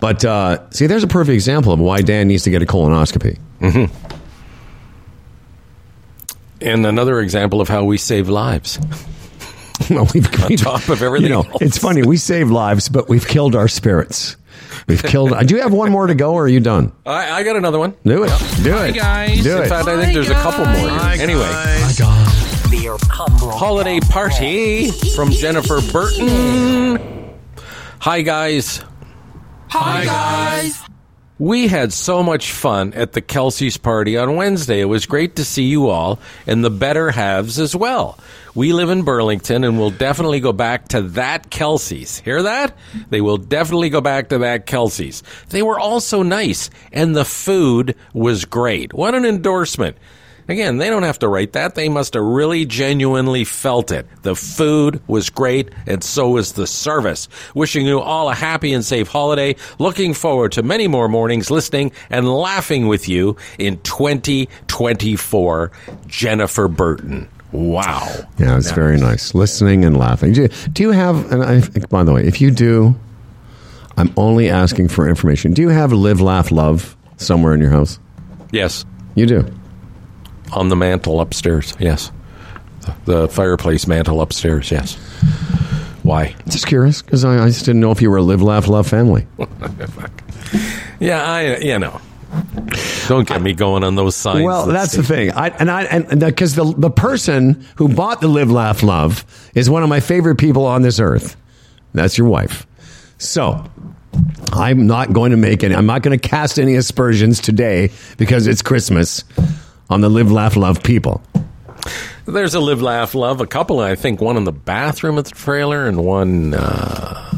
But 0.00 0.24
uh, 0.24 0.70
see, 0.70 0.86
there's 0.86 1.02
a 1.04 1.08
perfect 1.08 1.34
example 1.34 1.72
of 1.72 1.80
why 1.80 2.02
Dan 2.02 2.28
needs 2.28 2.44
to 2.44 2.50
get 2.50 2.62
a 2.62 2.66
colonoscopy. 2.66 3.38
And 6.60 6.86
another 6.86 7.20
example 7.20 7.60
of 7.60 7.68
how 7.68 7.84
we 7.84 7.98
save 7.98 8.28
lives. 8.28 8.78
well, 9.90 10.08
we've, 10.12 10.26
On 10.44 10.50
top 10.56 10.88
of 10.88 11.02
everything 11.02 11.28
You 11.28 11.34
know, 11.34 11.42
else. 11.42 11.62
it's 11.62 11.78
funny. 11.78 12.02
We 12.02 12.16
save 12.16 12.50
lives, 12.50 12.88
but 12.88 13.08
we've 13.08 13.26
killed 13.26 13.54
our 13.54 13.68
spirits. 13.68 14.36
We've 14.88 15.02
killed. 15.02 15.32
Do 15.46 15.54
you 15.54 15.62
have 15.62 15.72
one 15.72 15.90
more 15.92 16.06
to 16.06 16.14
go, 16.14 16.32
or 16.34 16.44
are 16.44 16.48
you 16.48 16.60
done? 16.60 16.92
I, 17.06 17.30
I 17.30 17.42
got 17.42 17.56
another 17.56 17.78
one. 17.78 17.94
Do 18.04 18.24
it. 18.24 18.28
Do 18.62 18.72
Hi, 18.72 18.86
it. 18.88 18.94
guys. 18.94 19.42
Do 19.42 19.56
In 19.58 19.62
it. 19.64 19.68
fact, 19.68 19.86
I 19.88 20.00
think 20.00 20.14
there's 20.14 20.30
a 20.30 20.34
couple 20.34 20.64
more. 20.64 20.74
Here. 20.90 21.22
Anyway, 21.22 21.46
holiday 23.52 24.00
party 24.00 24.90
from 25.14 25.30
Jennifer 25.30 25.80
Burton. 25.92 27.14
Hi, 28.00 28.22
guys. 28.22 28.82
Hi, 29.70 30.04
guys. 30.04 30.80
We 31.40 31.66
had 31.68 31.92
so 31.92 32.22
much 32.22 32.52
fun 32.52 32.94
at 32.94 33.12
the 33.12 33.20
Kelsey's 33.20 33.76
party 33.76 34.16
on 34.16 34.36
Wednesday. 34.36 34.80
It 34.80 34.86
was 34.86 35.06
great 35.06 35.36
to 35.36 35.44
see 35.44 35.64
you 35.64 35.88
all 35.88 36.18
and 36.46 36.64
the 36.64 36.70
better 36.70 37.10
halves 37.10 37.58
as 37.58 37.74
well. 37.74 38.18
We 38.54 38.72
live 38.72 38.90
in 38.90 39.02
Burlington 39.02 39.64
and 39.64 39.78
we'll 39.78 39.90
definitely 39.90 40.40
go 40.40 40.52
back 40.52 40.88
to 40.88 41.02
that 41.02 41.50
Kelsey's. 41.50 42.18
Hear 42.20 42.42
that? 42.42 42.76
They 43.10 43.20
will 43.20 43.36
definitely 43.36 43.90
go 43.90 44.00
back 44.00 44.28
to 44.30 44.38
that 44.38 44.66
Kelsey's. 44.66 45.22
They 45.50 45.62
were 45.62 45.78
all 45.78 46.00
so 46.00 46.22
nice 46.22 46.70
and 46.92 47.14
the 47.16 47.24
food 47.24 47.96
was 48.12 48.44
great. 48.44 48.92
What 48.92 49.14
an 49.14 49.24
endorsement. 49.24 49.96
Again, 50.48 50.78
they 50.78 50.88
don't 50.88 51.02
have 51.02 51.18
to 51.18 51.28
write 51.28 51.52
that. 51.52 51.74
They 51.74 51.90
must 51.90 52.14
have 52.14 52.22
really 52.22 52.64
genuinely 52.64 53.44
felt 53.44 53.92
it. 53.92 54.06
The 54.22 54.34
food 54.34 55.02
was 55.06 55.28
great, 55.28 55.70
and 55.86 56.02
so 56.02 56.30
was 56.30 56.54
the 56.54 56.66
service. 56.66 57.28
Wishing 57.54 57.86
you 57.86 58.00
all 58.00 58.30
a 58.30 58.34
happy 58.34 58.72
and 58.72 58.82
safe 58.82 59.08
holiday. 59.08 59.56
Looking 59.78 60.14
forward 60.14 60.52
to 60.52 60.62
many 60.62 60.88
more 60.88 61.06
mornings 61.06 61.50
listening 61.50 61.92
and 62.08 62.26
laughing 62.26 62.86
with 62.86 63.10
you 63.10 63.36
in 63.58 63.78
2024. 63.82 65.70
Jennifer 66.06 66.68
Burton. 66.68 67.28
Wow. 67.52 68.06
Yeah, 68.38 68.56
it's 68.56 68.70
very 68.72 68.98
nice. 68.98 69.34
Listening 69.34 69.84
and 69.84 69.96
laughing. 69.96 70.32
Do 70.32 70.42
you, 70.42 70.48
do 70.72 70.82
you 70.82 70.90
have? 70.92 71.30
And 71.32 71.42
I, 71.42 71.60
by 71.88 72.04
the 72.04 72.12
way, 72.12 72.26
if 72.26 72.40
you 72.40 72.50
do, 72.50 72.94
I'm 73.98 74.12
only 74.16 74.48
asking 74.48 74.88
for 74.88 75.08
information. 75.08 75.52
Do 75.52 75.62
you 75.62 75.70
have 75.70 75.92
live, 75.92 76.20
laugh, 76.20 76.50
love 76.50 76.96
somewhere 77.16 77.54
in 77.54 77.60
your 77.60 77.70
house? 77.70 77.98
Yes. 78.50 78.84
You 79.14 79.26
do. 79.26 79.57
On 80.52 80.68
the 80.68 80.76
mantle 80.76 81.20
upstairs. 81.20 81.74
Yes. 81.78 82.10
The 83.04 83.28
fireplace 83.28 83.86
mantle 83.86 84.20
upstairs. 84.22 84.70
Yes. 84.70 84.94
Why? 86.02 86.34
Just 86.48 86.66
curious 86.66 87.02
because 87.02 87.24
I, 87.24 87.44
I 87.44 87.48
just 87.48 87.64
didn't 87.66 87.80
know 87.80 87.90
if 87.90 88.00
you 88.00 88.10
were 88.10 88.16
a 88.16 88.22
live, 88.22 88.42
laugh, 88.42 88.66
love 88.68 88.86
family. 88.86 89.26
Yeah, 91.00 91.22
I, 91.22 91.58
you 91.58 91.78
know. 91.78 92.00
Don't 93.06 93.26
get 93.26 93.40
me 93.40 93.54
going 93.54 93.84
on 93.84 93.94
those 93.94 94.14
signs. 94.14 94.44
Well, 94.44 94.66
that's 94.66 94.92
say- 94.92 94.98
the 94.98 95.06
thing. 95.06 95.30
I 95.32 95.48
and 95.48 95.70
I 95.70 95.84
and 95.84 96.20
because 96.20 96.54
the 96.54 96.64
the 96.76 96.90
person 96.90 97.64
who 97.76 97.88
bought 97.88 98.20
the 98.20 98.28
Live 98.28 98.50
Laugh 98.50 98.82
Love 98.82 99.24
is 99.54 99.70
one 99.70 99.82
of 99.82 99.88
my 99.88 100.00
favorite 100.00 100.36
people 100.36 100.66
on 100.66 100.82
this 100.82 100.98
earth. 101.00 101.36
That's 101.94 102.18
your 102.18 102.28
wife. 102.28 102.66
So 103.16 103.64
I'm 104.52 104.86
not 104.86 105.12
going 105.12 105.30
to 105.30 105.36
make 105.36 105.64
any. 105.64 105.74
I'm 105.74 105.86
not 105.86 106.02
going 106.02 106.18
to 106.18 106.28
cast 106.28 106.58
any 106.58 106.74
aspersions 106.74 107.40
today 107.40 107.90
because 108.18 108.46
it's 108.46 108.60
Christmas 108.60 109.24
on 109.90 110.00
the 110.00 110.08
Live 110.08 110.30
Laugh 110.30 110.56
Love 110.56 110.82
people. 110.82 111.22
There's 112.26 112.54
a 112.54 112.60
live, 112.60 112.82
laugh, 112.82 113.14
love. 113.14 113.40
A 113.40 113.46
couple, 113.46 113.80
I 113.80 113.94
think, 113.94 114.20
one 114.20 114.36
in 114.36 114.44
the 114.44 114.52
bathroom 114.52 115.16
at 115.16 115.24
the 115.24 115.30
trailer 115.30 115.88
and 115.88 116.04
one 116.04 116.52
uh, 116.52 117.32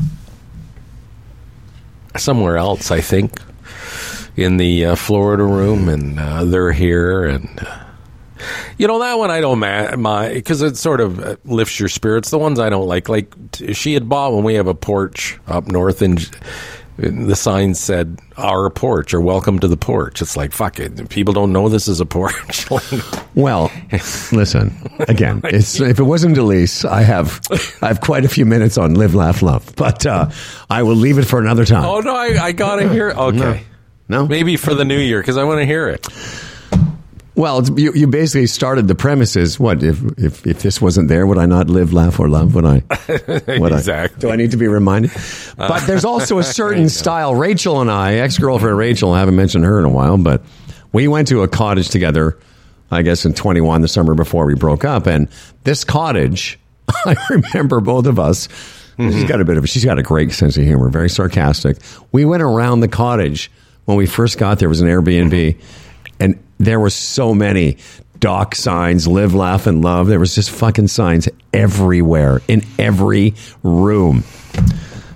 somewhere 2.16 2.57
else. 2.57 2.90
I 2.90 3.01
think 3.01 3.40
in 4.36 4.57
the 4.57 4.86
uh, 4.86 4.94
Florida 4.96 5.44
room, 5.44 5.88
and 5.88 6.18
uh, 6.18 6.44
they're 6.44 6.72
here. 6.72 7.24
And 7.24 7.48
uh, 7.61 7.84
you 8.78 8.88
know 8.88 8.98
that 8.98 9.16
one 9.16 9.30
I 9.30 9.40
don't 9.40 9.61
my 9.61 10.32
because 10.32 10.61
it 10.61 10.76
sort 10.76 11.01
of 11.01 11.20
uh, 11.20 11.36
lifts 11.44 11.78
your 11.78 11.88
spirits. 11.88 12.30
The 12.30 12.38
ones 12.38 12.59
I 12.59 12.68
don't 12.68 12.88
like, 12.88 13.09
like 13.09 13.32
she 13.72 13.94
had 13.94 14.09
bought 14.09 14.32
when 14.32 14.42
we 14.42 14.55
have 14.55 14.66
a 14.66 14.74
porch 14.74 15.38
up 15.46 15.68
north, 15.68 16.03
and 16.03 16.28
the 17.01 17.34
sign 17.36 17.74
said 17.74 18.20
"Our 18.36 18.70
porch" 18.70 19.14
or 19.14 19.20
"Welcome 19.20 19.59
to 19.61 19.68
the 19.68 19.76
porch." 19.76 20.20
It's 20.22 20.36
like 20.36 20.53
fuck 20.53 20.78
it. 20.78 21.09
People 21.09 21.32
don't 21.34 21.53
know 21.53 21.68
this 21.68 21.88
is 21.88 22.01
a 22.01 22.07
porch. 22.07 22.66
Well, 23.36 23.70
listen 24.32 24.72
again. 25.09 25.40
It's, 25.44 25.81
if 25.81 25.98
it 26.01 26.02
wasn't 26.02 26.36
Elise, 26.36 26.85
I 26.85 27.02
have 27.02 27.40
I 27.81 27.89
have 27.89 28.01
quite 28.01 28.24
a 28.24 28.28
few 28.28 28.44
minutes 28.44 28.77
on 28.77 28.94
Live 28.94 29.14
Laugh 29.14 29.40
Love, 29.40 29.72
but 29.77 30.05
uh, 30.05 30.31
I 30.68 30.82
will 30.82 30.97
leave 30.97 31.16
it 31.18 31.24
for 31.24 31.39
another 31.39 31.64
time. 31.64 31.85
Oh 31.85 32.01
no, 32.01 32.14
I, 32.14 32.36
I 32.47 32.52
gotta 32.52 32.89
hear. 32.89 33.10
Okay, 33.10 33.62
no, 34.09 34.27
maybe 34.27 34.56
for 34.56 34.74
the 34.74 34.85
new 34.85 34.98
year 34.98 35.20
because 35.20 35.36
I 35.36 35.44
want 35.44 35.60
to 35.60 35.64
hear 35.64 35.89
it. 35.89 36.06
Well, 37.41 37.61
it's, 37.61 37.71
you, 37.71 37.91
you 37.95 38.07
basically 38.07 38.47
started 38.49 38.87
the 38.87 38.95
premises. 38.95 39.59
What 39.59 39.83
if, 39.83 39.99
if 40.19 40.47
if 40.47 40.61
this 40.61 40.79
wasn't 40.79 41.09
there? 41.09 41.27
Would 41.27 41.39
I 41.39 41.47
not 41.47 41.71
live, 41.71 41.91
laugh, 41.91 42.21
or 42.21 42.29
love? 42.29 42.55
Would 42.55 42.67
I? 42.67 42.83
Would 43.59 43.73
Exactly. 43.73 44.17
I, 44.17 44.21
do 44.21 44.31
I 44.31 44.37
need 44.37 44.51
to 44.51 44.59
be 44.59 44.69
reminded? 44.69 45.11
But 45.57 45.87
there's 45.87 46.05
also 46.05 46.39
a 46.39 46.43
certain 46.61 46.91
style. 46.91 47.35
Rachel 47.35 47.81
and 47.81 47.91
I, 47.91 48.17
ex 48.17 48.37
girlfriend 48.37 48.77
Rachel, 48.77 49.12
I 49.15 49.21
haven't 49.21 49.37
mentioned 49.37 49.65
her 49.65 49.79
in 49.79 49.87
a 49.87 49.89
while, 49.89 50.19
but 50.19 50.43
we 50.93 51.09
went 51.09 51.29
to 51.29 51.43
a 51.43 51.49
cottage 51.49 51.89
together. 51.89 52.39
I 52.91 53.01
guess 53.01 53.25
in 53.25 53.33
21, 53.33 53.81
the 53.81 53.89
summer 53.89 54.15
before 54.15 54.45
we 54.45 54.55
broke 54.55 54.85
up, 54.85 55.07
and 55.07 55.27
this 55.65 55.83
cottage, 55.83 56.59
I 57.07 57.17
remember 57.31 57.81
both 57.81 58.05
of 58.05 58.19
us. 58.19 58.49
She's 58.99 59.25
got 59.25 59.41
a 59.41 59.47
bit 59.47 59.57
of. 59.57 59.67
She's 59.67 59.87
got 59.87 59.99
a 59.99 60.03
great 60.03 60.31
sense 60.33 60.59
of 60.59 60.65
humor, 60.65 60.91
very 60.91 61.09
sarcastic. 61.09 61.79
We 62.12 62.27
went 62.27 62.43
around 62.43 62.81
the 62.81 62.89
cottage 62.89 63.51
when 63.87 63.97
we 63.97 64.05
first 64.05 64.37
got 64.37 64.59
there. 64.59 64.67
It 64.67 64.69
was 64.69 64.83
an 64.83 64.89
Airbnb, 64.89 65.59
and 66.19 66.39
there 66.61 66.78
were 66.78 66.91
so 66.91 67.35
many 67.35 67.78
dock 68.19 68.55
signs, 68.55 69.09
live, 69.09 69.35
laugh, 69.35 69.66
and 69.66 69.82
love. 69.82 70.07
There 70.07 70.20
was 70.20 70.35
just 70.35 70.51
fucking 70.51 70.89
signs 70.89 71.28
everywhere 71.55 72.43
in 72.47 72.62
every 72.78 73.35
room. 73.62 74.24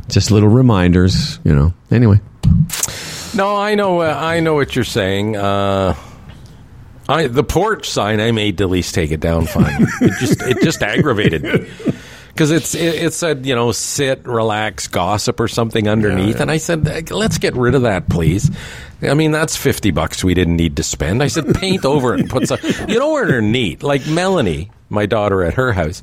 Just 0.09 0.31
little 0.31 0.49
reminders, 0.49 1.39
you 1.45 1.55
know. 1.55 1.75
Anyway, 1.91 2.21
No, 3.35 3.57
I 3.57 3.75
know. 3.75 4.01
Uh, 4.01 4.16
I 4.19 4.41
know 4.41 4.55
what 4.55 4.75
you're 4.75 4.85
saying. 4.85 5.37
Uh, 5.37 5.95
I 7.09 7.27
the 7.27 7.45
porch 7.45 7.91
sign 7.91 8.21
I 8.21 8.33
made 8.33 8.57
Delise 8.57 8.93
take 8.93 9.11
it 9.11 9.21
down. 9.21 9.47
Fine. 9.47 9.87
it 10.01 10.19
just 10.19 10.43
it 10.43 10.62
just 10.62 10.83
aggravated 10.83 11.43
me 11.43 11.66
because 12.35 12.51
it's 12.51 12.74
it, 12.74 12.94
it 13.05 13.12
said 13.15 13.47
you 13.47 13.55
know 13.55 13.73
sit, 13.73 14.27
relax, 14.27 14.89
gossip 14.89 15.40
or 15.40 15.48
something 15.48 15.89
underneath, 15.89 16.40
and 16.40 16.51
I 16.51 16.56
said 16.59 16.86
"Uh, 16.86 17.15
let's 17.15 17.39
get 17.39 17.55
rid 17.55 17.74
of 17.74 17.82
that, 17.82 18.09
please. 18.09 18.51
I 19.02 19.15
mean 19.15 19.32
that's 19.32 19.56
fifty 19.56 19.90
bucks 19.90 20.23
we 20.24 20.35
didn't 20.35 20.56
need 20.56 20.77
to 20.77 20.82
spend. 20.82 21.23
I 21.23 21.28
said 21.28 21.55
paint 21.55 21.85
over 21.85 22.15
it 22.15 22.20
and 22.20 22.31
put 22.31 22.48
some. 22.48 22.59
You 22.89 22.98
know 22.98 23.11
where 23.12 23.27
they're 23.27 23.40
neat, 23.43 23.82
like 23.82 24.06
Melanie. 24.06 24.70
My 24.90 25.06
daughter 25.06 25.43
at 25.43 25.55
her 25.55 25.73
house. 25.73 26.02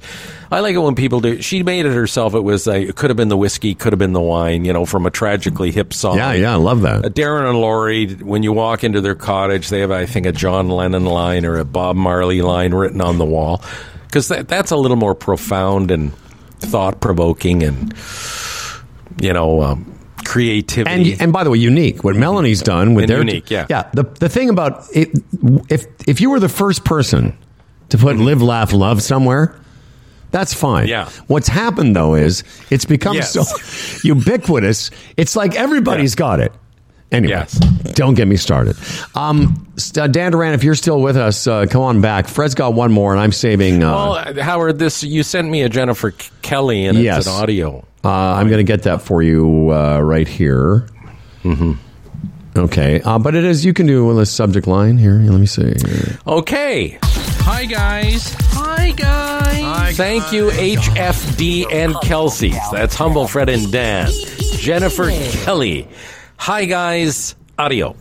I 0.49 0.59
like 0.59 0.73
it 0.75 0.79
when 0.79 0.95
people 0.95 1.21
do. 1.21 1.41
She 1.41 1.61
made 1.63 1.85
it 1.85 1.93
herself. 1.93 2.33
It 2.33 2.41
was 2.41 2.67
uh, 2.67 2.71
it 2.71 2.95
could 2.95 3.09
have 3.09 3.15
been 3.15 3.29
the 3.29 3.37
whiskey, 3.37 3.73
could 3.75 3.93
have 3.93 3.99
been 3.99 4.11
the 4.11 4.19
wine. 4.19 4.65
You 4.65 4.73
know, 4.73 4.85
from 4.85 5.05
a 5.05 5.11
Tragically 5.11 5.71
Hip 5.71 5.93
song. 5.93 6.17
yeah, 6.17 6.33
yeah, 6.33 6.51
I 6.53 6.55
love 6.55 6.83
Uh, 6.83 6.99
that. 7.01 7.13
Darren 7.13 7.47
and 7.47 7.61
Laurie, 7.61 8.15
when 8.15 8.41
you 8.43 8.51
walk 8.51 8.83
into 8.83 8.99
their 8.99 9.15
cottage, 9.15 9.69
they 9.69 9.79
have, 9.81 9.91
I 9.91 10.07
think, 10.07 10.25
a 10.25 10.31
John 10.33 10.67
Lennon 10.67 11.05
line 11.05 11.45
or 11.45 11.57
a 11.59 11.63
Bob 11.63 11.95
Marley 11.95 12.41
line 12.41 12.73
written 12.73 12.99
on 13.01 13.17
the 13.17 13.23
wall. 13.23 13.63
Because 14.07 14.27
that, 14.27 14.49
that's 14.49 14.71
a 14.71 14.75
little 14.77 14.97
more 14.97 15.15
profound 15.15 15.89
and 15.91 16.11
thought 16.61 17.01
provoking 17.01 17.63
and, 17.63 17.93
you 19.21 19.33
know, 19.33 19.61
um, 19.61 19.97
creativity. 20.23 21.13
And 21.13 21.21
and 21.21 21.33
by 21.33 21.43
the 21.43 21.49
way, 21.49 21.57
unique. 21.57 22.03
What 22.03 22.15
Melanie's 22.15 22.61
done 22.61 22.93
with 22.93 23.03
And 23.03 23.09
their 23.09 23.17
unique, 23.19 23.49
yeah. 23.51 23.65
yeah. 23.69 23.89
The 23.93 24.03
the 24.03 24.29
thing 24.29 24.49
about 24.49 24.85
it, 24.93 25.09
if 25.69 25.85
if 26.07 26.21
you 26.21 26.29
were 26.29 26.39
the 26.39 26.49
first 26.49 26.85
person 26.85 27.37
to 27.89 27.97
put 27.97 28.15
live, 28.17 28.41
laugh, 28.41 28.71
love 28.73 29.01
somewhere. 29.01 29.55
That's 30.31 30.53
fine. 30.53 30.87
Yeah. 30.87 31.09
What's 31.27 31.49
happened 31.49 31.93
though 31.95 32.15
is 32.15 32.43
it's 32.69 32.85
become 32.85 33.15
Yes. 33.15 33.33
so 33.33 33.43
ubiquitous. 34.07 34.89
It's 35.17 35.35
like 35.35 35.55
everybody's 35.55 36.15
got 36.15 36.39
it. 36.39 36.53
Anyway, 37.11 37.31
Yes. 37.33 37.53
don't 37.93 38.13
get 38.13 38.27
me 38.27 38.37
started. 38.37 38.77
Um, 39.15 39.67
uh, 39.97 40.07
Dan 40.07 40.31
Duran, 40.31 40.53
if 40.53 40.63
you're 40.63 40.75
still 40.75 41.01
with 41.01 41.17
us, 41.17 41.45
uh, 41.45 41.65
come 41.69 41.81
on 41.81 41.99
back. 42.01 42.27
Fred's 42.27 42.55
got 42.55 42.73
one 42.73 42.91
more, 42.93 43.11
and 43.11 43.19
I'm 43.19 43.33
saving. 43.33 43.83
Uh, 43.83 43.91
well, 43.91 44.13
uh, 44.13 44.41
Howard, 44.41 44.79
this 44.79 45.03
you 45.03 45.21
sent 45.23 45.49
me 45.49 45.61
a 45.63 45.69
Jennifer 45.69 46.11
K- 46.11 46.29
Kelly 46.41 46.85
and 46.85 46.97
Yes. 46.97 47.19
it's 47.19 47.27
an 47.27 47.33
audio. 47.33 47.85
Uh, 48.03 48.09
I'm 48.09 48.47
going 48.47 48.59
to 48.59 48.63
get 48.63 48.83
that 48.83 49.01
for 49.01 49.21
you 49.21 49.71
uh, 49.71 49.99
right 49.99 50.27
here. 50.27 50.87
Mm-hmm. 51.43 51.73
Okay, 52.57 53.01
uh, 53.01 53.17
but 53.19 53.35
it 53.35 53.43
is 53.45 53.63
you 53.65 53.73
can 53.73 53.85
do 53.87 54.13
the 54.13 54.25
subject 54.25 54.67
line 54.67 54.97
here. 54.97 55.13
Let 55.21 55.39
me 55.39 55.45
see. 55.45 55.73
Okay. 56.27 56.97
Hi 57.43 57.65
guys. 57.65 58.35
Hi 58.51 58.91
guys. 58.91 59.97
Thank 59.97 60.31
you, 60.31 60.49
HFD 60.51 61.65
and 61.71 61.95
Kelsey. 62.01 62.53
That's 62.71 62.95
Humble 62.95 63.27
Fred 63.27 63.49
and 63.49 63.71
Dan. 63.71 64.09
Jennifer 64.57 65.09
Kelly. 65.43 65.87
Hi, 66.41 66.65
guys. 66.65 67.35
Audio. 67.59 67.95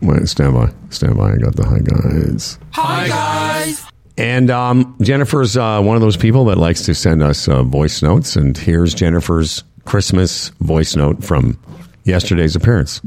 Wait, 0.00 0.26
stand 0.26 0.54
by, 0.54 0.72
stand 0.88 1.18
by. 1.18 1.32
I 1.32 1.36
got 1.36 1.54
the 1.54 1.66
hi, 1.66 1.80
guys. 1.80 2.58
Hi 2.70 3.08
guys. 3.08 3.84
And 4.16 4.50
um, 4.50 4.96
Jennifer's 5.02 5.54
uh, 5.54 5.82
one 5.82 5.94
of 5.94 6.00
those 6.00 6.16
people 6.16 6.46
that 6.46 6.56
likes 6.56 6.86
to 6.86 6.94
send 6.94 7.22
us 7.22 7.46
uh, 7.46 7.64
voice 7.64 8.02
notes. 8.02 8.36
And 8.36 8.56
here's 8.56 8.94
Jennifer's 8.94 9.64
Christmas 9.84 10.48
voice 10.60 10.96
note 10.96 11.22
from 11.22 11.58
yesterday's 12.04 12.56
appearance. 12.56 13.02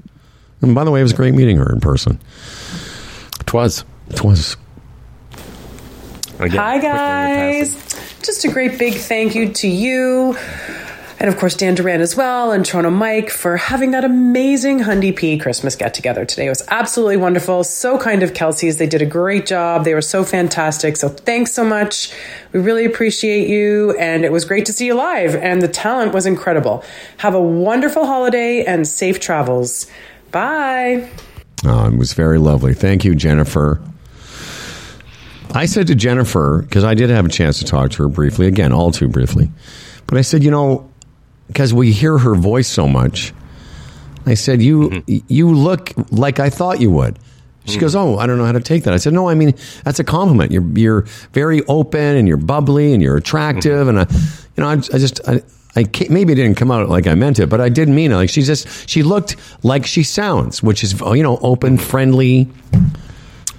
And 0.62 0.76
by 0.76 0.84
the 0.84 0.92
way, 0.92 1.00
it 1.00 1.04
was 1.04 1.14
great 1.14 1.34
meeting 1.34 1.58
her 1.58 1.74
in 1.74 1.80
person. 1.80 2.22
Twas. 3.48 3.84
It 4.10 4.24
was. 4.24 4.58
Again, 6.38 6.60
Hi, 6.60 6.78
quick 6.78 6.92
on 6.92 7.30
your 7.30 7.64
guys. 7.64 8.20
Just 8.22 8.46
a 8.46 8.50
great 8.50 8.78
big 8.78 8.94
thank 8.94 9.34
you 9.34 9.54
to 9.54 9.68
you. 9.68 10.38
And 11.22 11.30
of 11.30 11.38
course, 11.38 11.54
Dan 11.54 11.76
Duran 11.76 12.02
as 12.02 12.16
well, 12.16 12.52
and 12.52 12.66
Toronto 12.66 12.90
Mike 12.90 13.30
for 13.30 13.56
having 13.56 13.92
that 13.92 14.04
amazing 14.04 14.80
Hundy 14.80 15.16
P 15.16 15.38
Christmas 15.38 15.76
get 15.76 15.94
together 15.94 16.26
today. 16.26 16.48
It 16.48 16.50
was 16.50 16.64
absolutely 16.70 17.18
wonderful. 17.18 17.64
So 17.64 18.00
kind 18.00 18.24
of 18.24 18.34
Kelsey's. 18.34 18.78
They 18.78 18.88
did 18.88 19.04
a 19.04 19.06
great 19.06 19.46
job. 19.46 19.86
They 19.86 19.94
were 19.94 20.02
so 20.02 20.24
fantastic. 20.24 20.98
So 20.98 21.10
thanks 21.10 21.54
so 21.54 21.64
much. 21.64 22.12
We 22.54 22.60
really 22.60 22.86
appreciate 22.86 23.48
you. 23.48 23.96
And 24.00 24.26
it 24.26 24.32
was 24.32 24.46
great 24.46 24.66
to 24.66 24.74
see 24.74 24.88
you 24.88 24.96
live. 24.96 25.36
And 25.36 25.62
the 25.62 25.68
talent 25.68 26.12
was 26.12 26.26
incredible. 26.26 26.84
Have 27.18 27.36
a 27.36 27.42
wonderful 27.42 28.08
holiday 28.08 28.66
and 28.66 28.88
safe 28.88 29.20
travels. 29.20 29.86
Bye. 30.32 31.08
Oh, 31.64 31.86
it 31.86 31.98
was 31.98 32.14
very 32.14 32.40
lovely. 32.40 32.74
Thank 32.74 33.06
you, 33.06 33.14
Jennifer. 33.14 33.80
I 35.52 35.68
said 35.68 35.86
to 35.86 35.94
Jennifer, 35.94 36.64
because 36.64 36.84
I 36.84 36.96
did 36.96 37.12
have 37.12 37.28
a 37.28 37.30
chance 37.30 37.60
to 37.60 37.66
talk 37.66 37.92
to 37.92 38.02
her 38.02 38.10
briefly, 38.10 38.48
again, 38.48 38.72
all 38.72 38.90
too 38.90 39.08
briefly, 39.08 39.52
but 40.08 40.18
I 40.18 40.22
said, 40.22 40.44
you 40.44 40.50
know, 40.50 40.88
because 41.52 41.74
we 41.74 41.92
hear 41.92 42.18
her 42.18 42.36
voice 42.36 42.68
so 42.68 42.88
much, 42.88 43.34
I 44.26 44.36
said, 44.36 44.62
you 44.62 44.90
mm-hmm. 44.90 45.26
you 45.28 45.54
look 45.54 45.92
like 46.12 46.40
I 46.40 46.50
thought 46.50 46.80
you 46.80 46.92
would. 46.92 47.20
She 47.66 47.78
goes, 47.78 47.94
mm-hmm. 47.94 48.16
oh, 48.16 48.18
I 48.18 48.26
don't 48.26 48.40
know 48.40 48.46
how 48.46 48.54
to 48.54 48.60
take 48.60 48.86
that. 48.86 48.94
I 48.94 48.98
said, 48.98 49.14
no, 49.14 49.30
I 49.30 49.36
mean 49.36 49.54
that's 49.84 50.00
a 50.00 50.04
compliment. 50.04 50.52
You're 50.52 50.68
you're 50.78 51.02
very 51.34 51.64
open 51.68 52.18
and 52.18 52.28
you're 52.28 52.38
bubbly 52.38 52.94
and 52.94 53.04
you're 53.04 53.18
attractive, 53.18 53.88
mm-hmm. 53.88 53.98
and 53.98 54.00
I, 54.00 54.14
you 54.56 54.64
know, 54.64 54.68
I, 54.68 54.74
I 54.74 55.00
just 55.00 55.22
I. 55.28 55.42
I 55.74 55.86
maybe 56.10 56.34
it 56.34 56.36
didn't 56.36 56.58
come 56.58 56.70
out 56.70 56.90
like 56.90 57.08
I 57.08 57.16
meant 57.16 57.40
it, 57.40 57.48
but 57.48 57.62
I 57.62 57.70
did 57.70 57.88
mean 57.88 58.12
it. 58.12 58.16
Like 58.16 58.30
she 58.30 58.42
just, 58.42 58.90
she 58.90 59.04
looked 59.04 59.38
like 59.64 59.86
she 59.86 60.04
sounds, 60.04 60.62
which 60.62 60.84
is, 60.84 61.00
you 61.00 61.24
know, 61.24 61.38
open, 61.38 61.78
friendly. 61.78 62.50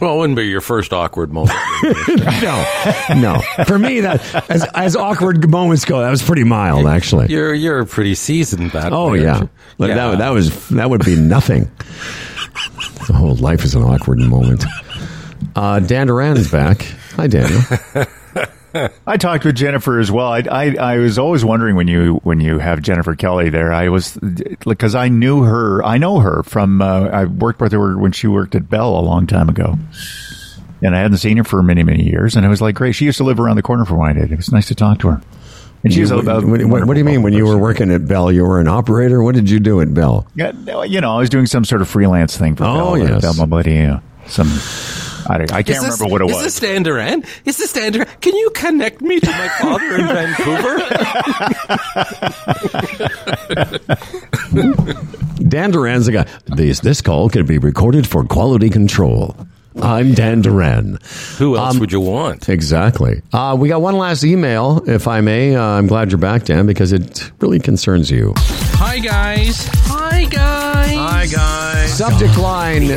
Well, 0.02 0.14
it 0.16 0.18
wouldn't 0.18 0.36
be 0.36 0.48
your 0.48 0.60
first 0.60 0.92
awkward 0.92 1.32
moment. 1.32 1.56
No, 2.42 2.64
no. 3.16 3.40
For 3.66 3.78
me, 3.78 4.00
that 4.00 4.50
as, 4.50 4.64
as 4.74 4.96
awkward 4.96 5.48
moments 5.48 5.84
go, 5.84 6.00
that 6.00 6.10
was 6.10 6.22
pretty 6.22 6.42
mild, 6.44 6.86
actually. 6.86 7.28
you're 7.30 7.54
you're 7.54 7.84
pretty 7.84 8.14
seasoned 8.16 8.72
that. 8.72 8.92
Oh 8.92 9.12
way, 9.12 9.22
yeah, 9.22 9.36
aren't? 9.36 9.50
Look, 9.78 9.88
Yeah. 9.90 9.94
that 10.10 10.18
that 10.18 10.30
was 10.30 10.68
that 10.70 10.90
would 10.90 11.04
be 11.04 11.14
nothing. 11.16 11.70
the 13.06 13.12
whole 13.14 13.36
life 13.36 13.64
is 13.64 13.74
an 13.76 13.82
awkward 13.82 14.18
moment. 14.18 14.64
Uh, 15.54 15.78
Dan 15.78 16.08
Duran 16.08 16.36
is 16.36 16.50
back. 16.50 16.82
Hi, 17.16 17.26
Daniel. 17.28 17.60
I 19.06 19.16
talked 19.16 19.44
with 19.44 19.54
Jennifer 19.56 19.98
as 19.98 20.10
well. 20.10 20.28
I, 20.28 20.42
I, 20.50 20.74
I 20.78 20.98
was 20.98 21.18
always 21.18 21.44
wondering 21.44 21.76
when 21.76 21.88
you 21.88 22.20
when 22.24 22.40
you 22.40 22.58
have 22.58 22.80
Jennifer 22.82 23.14
Kelly 23.14 23.50
there. 23.50 23.72
I 23.72 23.88
was 23.88 24.18
because 24.66 24.94
I 24.94 25.08
knew 25.08 25.42
her. 25.42 25.84
I 25.84 25.98
know 25.98 26.18
her 26.20 26.42
from. 26.42 26.80
Uh, 26.82 27.08
I 27.08 27.24
worked 27.24 27.60
with 27.60 27.72
her 27.72 27.98
when 27.98 28.12
she 28.12 28.26
worked 28.28 28.54
at 28.54 28.68
Bell 28.70 28.98
a 28.98 29.02
long 29.02 29.26
time 29.26 29.48
ago, 29.48 29.76
and 30.82 30.96
I 30.96 31.00
hadn't 31.00 31.18
seen 31.18 31.36
her 31.36 31.44
for 31.44 31.62
many 31.62 31.82
many 31.82 32.04
years. 32.04 32.36
And 32.36 32.46
I 32.46 32.48
was 32.48 32.60
like 32.62 32.74
great. 32.74 32.92
She 32.94 33.04
used 33.04 33.18
to 33.18 33.24
live 33.24 33.38
around 33.40 33.56
the 33.56 33.62
corner 33.62 33.84
from 33.84 33.98
where 33.98 34.10
I 34.10 34.12
did. 34.14 34.32
It 34.32 34.36
was 34.36 34.52
nice 34.52 34.68
to 34.68 34.74
talk 34.74 34.98
to 35.00 35.08
her. 35.08 35.22
And 35.84 35.92
she 35.92 36.00
was 36.00 36.10
You- 36.10 36.20
about. 36.20 36.44
what, 36.44 36.64
what- 36.64 36.84
what 36.86 36.94
do 36.94 36.98
you 37.00 37.04
mean 37.04 37.22
when 37.22 37.32
you 37.32 37.44
were 37.44 37.58
working 37.58 37.90
at 37.90 38.06
Bell? 38.06 38.30
You 38.30 38.44
were 38.44 38.60
an 38.60 38.68
operator. 38.68 39.22
What 39.22 39.34
did 39.34 39.50
you 39.50 39.58
do 39.58 39.80
at 39.80 39.92
Bell? 39.92 40.26
Yeah, 40.36 40.52
you 40.84 41.00
know, 41.00 41.14
I 41.16 41.18
was 41.18 41.28
doing 41.28 41.46
some 41.46 41.64
sort 41.64 41.82
of 41.82 41.88
freelance 41.88 42.36
thing 42.36 42.54
for 42.54 42.64
Oh, 42.64 42.74
Bell. 42.74 42.88
Oh 42.88 42.94
yes. 42.94 43.20
Bell 43.22 43.34
Mobility, 43.34 43.72
yeah. 43.74 43.98
Some. 44.28 44.48
I, 45.40 45.44
I 45.44 45.62
can't 45.62 45.66
this- 45.66 45.82
remember 46.00 46.06
what 46.12 46.20
it 46.22 46.26
Is 46.30 46.34
was. 46.36 46.44
Is 46.46 46.60
this 46.60 46.68
Dan 46.70 46.82
Duran? 46.82 47.24
Is 47.44 47.56
this 47.56 47.72
Dan 47.72 47.92
Duran? 47.92 48.06
Can 48.20 48.34
you 48.36 48.50
connect 48.50 49.00
me 49.00 49.18
to 49.20 49.30
my 49.30 49.48
father 49.60 49.96
in 49.98 50.06
Vancouver? 50.06 50.78
Dan 55.48 55.70
Duran's 55.70 56.06
the 56.06 56.12
guy. 56.12 56.26
This 56.46 56.80
this 56.80 57.00
call 57.02 57.28
can 57.28 57.46
be 57.46 57.58
recorded 57.58 58.06
for 58.06 58.24
quality 58.24 58.70
control. 58.70 59.36
I'm 59.80 60.12
Dan 60.12 60.42
Duran. 60.42 60.98
Who 61.38 61.56
else 61.56 61.74
Um, 61.74 61.80
would 61.80 61.92
you 61.92 62.00
want? 62.00 62.48
Exactly. 62.50 63.22
Uh, 63.32 63.56
we 63.58 63.68
got 63.68 63.80
one 63.80 63.96
last 63.96 64.22
email, 64.22 64.82
if 64.86 65.08
I 65.08 65.22
may. 65.22 65.56
Uh, 65.56 65.62
I'm 65.62 65.86
glad 65.86 66.10
you're 66.10 66.18
back, 66.18 66.44
Dan, 66.44 66.66
because 66.66 66.92
it 66.92 67.32
really 67.40 67.58
concerns 67.58 68.10
you. 68.10 68.34
Hi 68.84 68.98
guys. 68.98 69.68
Hi 69.84 70.24
guys. 70.24 70.96
Hi 70.96 71.26
guys. 71.26 71.96
Subject 71.96 72.36
line 72.36 72.90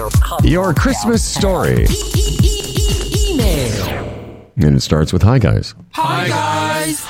Your 0.44 0.74
Christmas 0.74 1.24
story. 1.24 1.86
And 4.58 4.76
it 4.76 4.82
starts 4.82 5.14
with 5.14 5.22
Hi, 5.22 5.38
guys. 5.38 5.76
Hi 5.92 6.28
guys. 6.28 7.06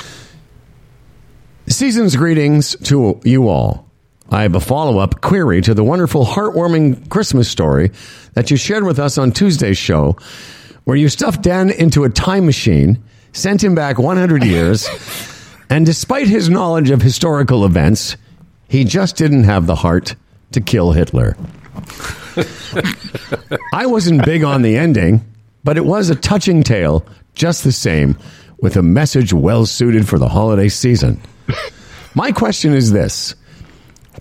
Season's 1.66 2.16
greetings 2.16 2.76
to 2.84 3.18
you 3.24 3.48
all. 3.48 3.90
I 4.30 4.42
have 4.42 4.54
a 4.54 4.60
follow 4.60 4.98
up 4.98 5.22
query 5.22 5.62
to 5.62 5.72
the 5.72 5.82
wonderful, 5.82 6.26
heartwarming 6.26 7.08
Christmas 7.08 7.48
story 7.48 7.92
that 8.34 8.50
you 8.50 8.58
shared 8.58 8.84
with 8.84 8.98
us 8.98 9.16
on 9.16 9.32
Tuesday's 9.32 9.78
show, 9.78 10.18
where 10.84 10.98
you 10.98 11.08
stuffed 11.08 11.40
Dan 11.42 11.70
into 11.70 12.04
a 12.04 12.10
time 12.10 12.44
machine, 12.44 13.02
sent 13.32 13.64
him 13.64 13.74
back 13.74 13.98
100 13.98 14.44
years, 14.44 14.86
and 15.70 15.86
despite 15.86 16.28
his 16.28 16.50
knowledge 16.50 16.90
of 16.90 17.00
historical 17.00 17.64
events, 17.64 18.18
he 18.68 18.84
just 18.84 19.16
didn't 19.16 19.44
have 19.44 19.66
the 19.66 19.74
heart 19.74 20.14
to 20.52 20.60
kill 20.60 20.92
Hitler. 20.92 21.36
I 23.72 23.86
wasn't 23.86 24.24
big 24.24 24.44
on 24.44 24.62
the 24.62 24.76
ending, 24.76 25.24
but 25.64 25.76
it 25.76 25.84
was 25.84 26.10
a 26.10 26.14
touching 26.14 26.62
tale 26.62 27.06
just 27.34 27.64
the 27.64 27.72
same, 27.72 28.16
with 28.60 28.76
a 28.76 28.82
message 28.82 29.32
well 29.32 29.66
suited 29.66 30.08
for 30.08 30.18
the 30.18 30.28
holiday 30.28 30.68
season. 30.68 31.20
My 32.14 32.32
question 32.32 32.72
is 32.72 32.90
this. 32.92 33.34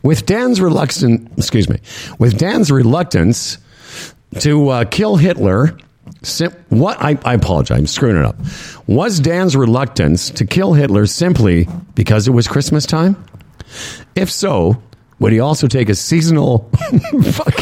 With 0.03 0.26
Dan's 0.26 0.59
reluctance, 0.59 1.31
excuse 1.38 1.69
me, 1.69 1.80
with 2.19 2.38
Dan's 2.38 2.69
reluctance 2.69 3.57
to 4.39 4.69
uh, 4.69 4.85
kill 4.85 5.15
Hitler. 5.15 5.77
Sim- 6.22 6.53
what 6.69 7.01
I, 7.01 7.17
I 7.23 7.34
apologize, 7.35 7.80
I'm 7.80 7.88
screwing 7.88 8.17
it 8.17 8.26
up. 8.26 8.35
Was 8.88 9.19
Dan's 9.19 9.55
reluctance 9.55 10.30
to 10.31 10.45
kill 10.45 10.73
Hitler 10.73 11.05
simply 11.05 11.67
because 11.95 12.27
it 12.27 12.31
was 12.31 12.47
Christmas 12.47 12.85
time? 12.85 13.15
If 14.15 14.31
so, 14.31 14.81
would 15.19 15.31
he 15.34 15.39
also 15.39 15.68
take 15.68 15.89
a 15.89 15.95
seasonal 15.95 16.69
fuck, 17.31 17.60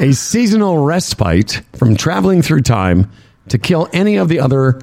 a 0.00 0.12
seasonal 0.12 0.78
respite 0.78 1.62
from 1.76 1.96
traveling 1.96 2.42
through 2.42 2.62
time 2.62 3.10
to 3.48 3.58
kill 3.58 3.88
any 3.92 4.16
of 4.16 4.28
the 4.28 4.40
other 4.40 4.80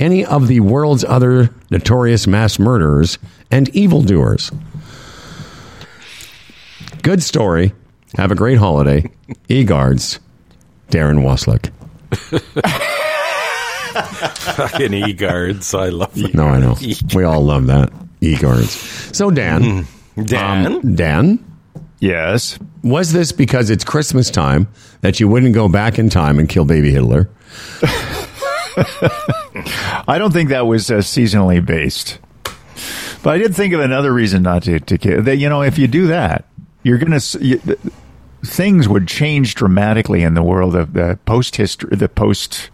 any 0.00 0.24
of 0.24 0.48
the 0.48 0.60
world's 0.60 1.04
other 1.04 1.50
notorious 1.70 2.26
mass 2.26 2.58
murderers 2.58 3.18
and 3.50 3.68
evildoers? 3.76 4.50
Good 7.02 7.22
story. 7.22 7.72
Have 8.16 8.32
a 8.32 8.34
great 8.34 8.58
holiday. 8.58 9.10
E-guards, 9.48 10.18
Darren 10.88 11.22
Waslick. 11.22 11.70
Fucking 14.54 14.94
e 14.94 15.12
guards. 15.12 15.74
I 15.74 15.90
love 15.90 16.12
it. 16.16 16.34
No, 16.34 16.46
I 16.46 16.58
know. 16.60 16.76
We 17.14 17.24
all 17.24 17.44
love 17.44 17.66
that. 17.66 17.92
E-guards. 18.24 18.70
So, 19.16 19.30
Dan. 19.30 19.86
Dan? 20.22 20.66
um, 20.66 20.94
Dan, 20.94 21.44
Yes. 22.00 22.58
was 22.82 23.12
this 23.12 23.32
because 23.32 23.70
it's 23.70 23.84
Christmas 23.84 24.30
time 24.30 24.68
that 25.00 25.18
you 25.20 25.28
wouldn't 25.28 25.54
go 25.54 25.68
back 25.68 25.98
in 25.98 26.08
time 26.10 26.38
and 26.38 26.48
kill 26.48 26.64
baby 26.64 26.90
Hitler? 26.90 27.28
I 30.06 30.16
don't 30.18 30.32
think 30.32 30.48
that 30.50 30.66
was 30.66 30.90
uh, 30.90 30.96
seasonally 30.98 31.64
based. 31.64 32.18
But 33.22 33.34
I 33.34 33.38
did 33.38 33.54
think 33.54 33.72
of 33.72 33.80
another 33.80 34.12
reason 34.12 34.42
not 34.42 34.64
to, 34.64 34.80
to 34.80 34.98
kill. 34.98 35.22
That, 35.22 35.36
you 35.36 35.48
know, 35.48 35.62
if 35.62 35.78
you 35.78 35.86
do 35.86 36.06
that, 36.08 36.44
you're 36.82 36.98
going 36.98 37.18
to. 37.18 37.78
Things 38.44 38.86
would 38.88 39.08
change 39.08 39.54
dramatically 39.54 40.22
in 40.22 40.34
the 40.34 40.42
world 40.42 40.76
of 40.76 40.92
the 40.92 41.18
post 41.24 41.56
history, 41.56 41.96
the 41.96 42.10
post 42.10 42.68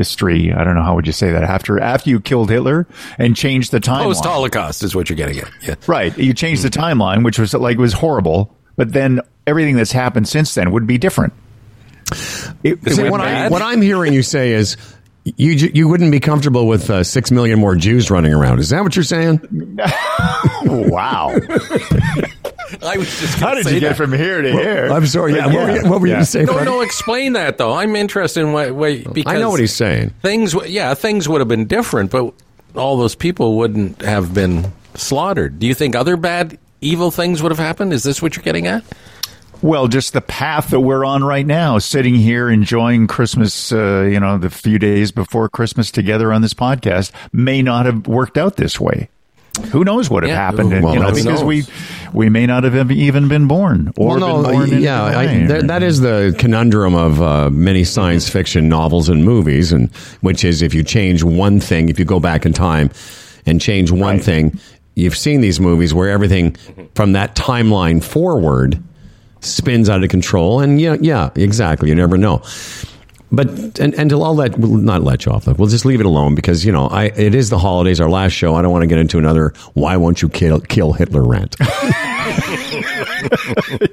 history. 0.00 0.50
I 0.50 0.64
don't 0.64 0.74
know 0.74 0.82
how 0.82 0.94
would 0.94 1.06
you 1.06 1.12
say 1.12 1.30
that 1.32 1.44
after 1.44 1.78
after 1.78 2.08
you 2.08 2.20
killed 2.20 2.48
Hitler 2.48 2.86
and 3.18 3.36
changed 3.36 3.70
the 3.70 3.80
timeline. 3.80 4.04
Post 4.04 4.24
Holocaust 4.24 4.82
is 4.82 4.94
what 4.94 5.10
you're 5.10 5.16
getting 5.16 5.38
at. 5.38 5.50
Yeah. 5.60 5.74
Right. 5.86 6.16
You 6.16 6.32
changed 6.32 6.62
the 6.62 6.70
timeline, 6.70 7.22
which 7.22 7.38
was 7.38 7.52
like 7.52 7.76
was 7.76 7.92
horrible, 7.92 8.56
but 8.76 8.94
then 8.94 9.20
everything 9.46 9.76
that's 9.76 9.92
happened 9.92 10.26
since 10.26 10.54
then 10.54 10.70
would 10.72 10.86
be 10.86 10.96
different. 10.96 11.34
It, 12.62 12.78
it 12.86 12.94
See, 12.94 13.08
what, 13.08 13.20
I, 13.20 13.48
what 13.48 13.62
I'm 13.62 13.82
hearing 13.82 14.14
you 14.14 14.22
say 14.22 14.52
is 14.52 14.78
you 15.24 15.52
you 15.52 15.86
wouldn't 15.86 16.10
be 16.10 16.20
comfortable 16.20 16.66
with 16.66 16.88
uh, 16.88 17.04
six 17.04 17.30
million 17.30 17.58
more 17.60 17.76
Jews 17.76 18.10
running 18.10 18.32
around. 18.32 18.58
Is 18.58 18.70
that 18.70 18.82
what 18.82 18.96
you're 18.96 19.02
saying? 19.02 19.78
wow. 20.64 21.38
I 22.82 22.96
was 22.98 23.08
just 23.20 23.38
How 23.38 23.54
did 23.54 23.70
you 23.70 23.80
get 23.80 23.96
from 23.96 24.12
here 24.12 24.42
to 24.42 24.52
here? 24.52 24.88
I'm 24.92 25.06
sorry. 25.06 25.34
Yeah, 25.34 25.46
what 25.46 25.54
were 25.54 25.76
you, 25.76 25.88
what 25.90 26.00
were 26.00 26.06
you 26.06 26.12
Yeah. 26.12 26.16
going 26.18 26.24
to 26.26 26.30
say? 26.30 26.44
No, 26.44 26.52
Fred? 26.54 26.64
no, 26.64 26.80
explain 26.80 27.32
that 27.34 27.58
though. 27.58 27.72
I'm 27.74 27.96
interested 27.96 28.40
in 28.40 28.52
what, 28.52 28.72
what 28.74 29.12
because 29.14 29.32
I 29.34 29.38
know 29.38 29.50
what 29.50 29.60
he's 29.60 29.74
saying. 29.74 30.10
things. 30.22 30.54
Yeah, 30.66 30.94
things 30.94 31.28
would 31.28 31.40
have 31.40 31.48
been 31.48 31.66
different, 31.66 32.10
but 32.10 32.32
all 32.74 32.96
those 32.96 33.14
people 33.14 33.56
wouldn't 33.56 34.02
have 34.02 34.32
been 34.34 34.72
slaughtered. 34.94 35.58
Do 35.58 35.66
you 35.66 35.74
think 35.74 35.94
other 35.96 36.16
bad, 36.16 36.58
evil 36.80 37.10
things 37.10 37.42
would 37.42 37.50
have 37.52 37.58
happened? 37.58 37.92
Is 37.92 38.02
this 38.02 38.22
what 38.22 38.36
you're 38.36 38.42
getting 38.44 38.66
at? 38.66 38.84
Well, 39.62 39.88
just 39.88 40.14
the 40.14 40.22
path 40.22 40.70
that 40.70 40.80
we're 40.80 41.04
on 41.04 41.22
right 41.22 41.44
now, 41.44 41.76
sitting 41.78 42.14
here 42.14 42.48
enjoying 42.48 43.06
Christmas, 43.06 43.72
uh, 43.72 44.08
you 44.10 44.18
know, 44.18 44.38
the 44.38 44.48
few 44.48 44.78
days 44.78 45.12
before 45.12 45.50
Christmas 45.50 45.90
together 45.90 46.32
on 46.32 46.40
this 46.40 46.54
podcast 46.54 47.10
may 47.32 47.60
not 47.60 47.84
have 47.84 48.06
worked 48.06 48.38
out 48.38 48.56
this 48.56 48.80
way. 48.80 49.10
Who 49.72 49.84
knows 49.84 50.08
what 50.08 50.22
have 50.22 50.30
Yeah, 50.30 50.36
happened? 50.36 50.72
who- 50.72 50.92
you 50.94 50.98
know, 51.00 51.08
because 51.10 51.24
knows? 51.26 51.44
we 51.44 51.64
may 52.28 52.46
not 52.46 52.64
have 52.64 52.90
even 52.90 53.28
been 53.28 53.46
born 53.46 53.92
or 53.96 54.18
well, 54.18 54.42
been 54.42 54.52
born. 54.52 54.82
yeah, 54.82 55.02
I, 55.04 55.46
that, 55.46 55.66
that 55.68 55.82
is 55.82 56.00
the 56.00 56.34
conundrum 56.38 56.94
of 56.94 57.20
uh, 57.22 57.50
many 57.50 57.84
science 57.84 58.28
fiction 58.28 58.68
novels 58.68 59.08
and 59.08 59.24
movies, 59.24 59.72
and 59.72 59.90
which 60.20 60.44
is 60.44 60.62
if 60.62 60.74
you 60.74 60.82
change 60.82 61.22
one 61.22 61.60
thing, 61.60 61.88
if 61.88 61.98
you 61.98 62.04
go 62.04 62.20
back 62.20 62.44
in 62.46 62.52
time 62.52 62.90
and 63.46 63.60
change 63.60 63.90
one 63.90 64.16
Right. 64.16 64.22
thing, 64.24 64.60
you've 64.96 65.16
seen 65.16 65.40
these 65.40 65.60
movies 65.60 65.94
where 65.94 66.08
everything 66.10 66.56
from 66.94 67.12
that 67.12 67.34
timeline 67.36 68.02
forward 68.02 68.82
spins 69.40 69.88
out 69.88 70.02
of 70.04 70.10
control, 70.10 70.60
and 70.60 70.80
yeah, 70.80 70.96
yeah, 71.00 71.30
exactly. 71.36 71.88
You 71.88 71.94
never 71.94 72.18
know. 72.18 72.42
But 73.32 73.78
and 73.78 73.94
and 73.94 74.12
I'll 74.12 74.34
let 74.34 74.58
we'll 74.58 74.76
not 74.76 75.02
let 75.02 75.24
you 75.24 75.32
off. 75.32 75.46
We'll 75.46 75.68
just 75.68 75.84
leave 75.84 76.00
it 76.00 76.06
alone 76.06 76.34
because 76.34 76.64
you 76.64 76.72
know 76.72 76.86
I 76.88 77.04
it 77.04 77.34
is 77.34 77.48
the 77.50 77.58
holidays, 77.58 78.00
our 78.00 78.10
last 78.10 78.32
show. 78.32 78.54
I 78.56 78.62
don't 78.62 78.72
want 78.72 78.82
to 78.82 78.88
get 78.88 78.98
into 78.98 79.18
another 79.18 79.52
"Why 79.74 79.96
won't 79.96 80.20
you 80.22 80.28
kill 80.28 80.60
kill 80.60 80.92
Hitler" 80.92 81.24
rant. 81.24 81.56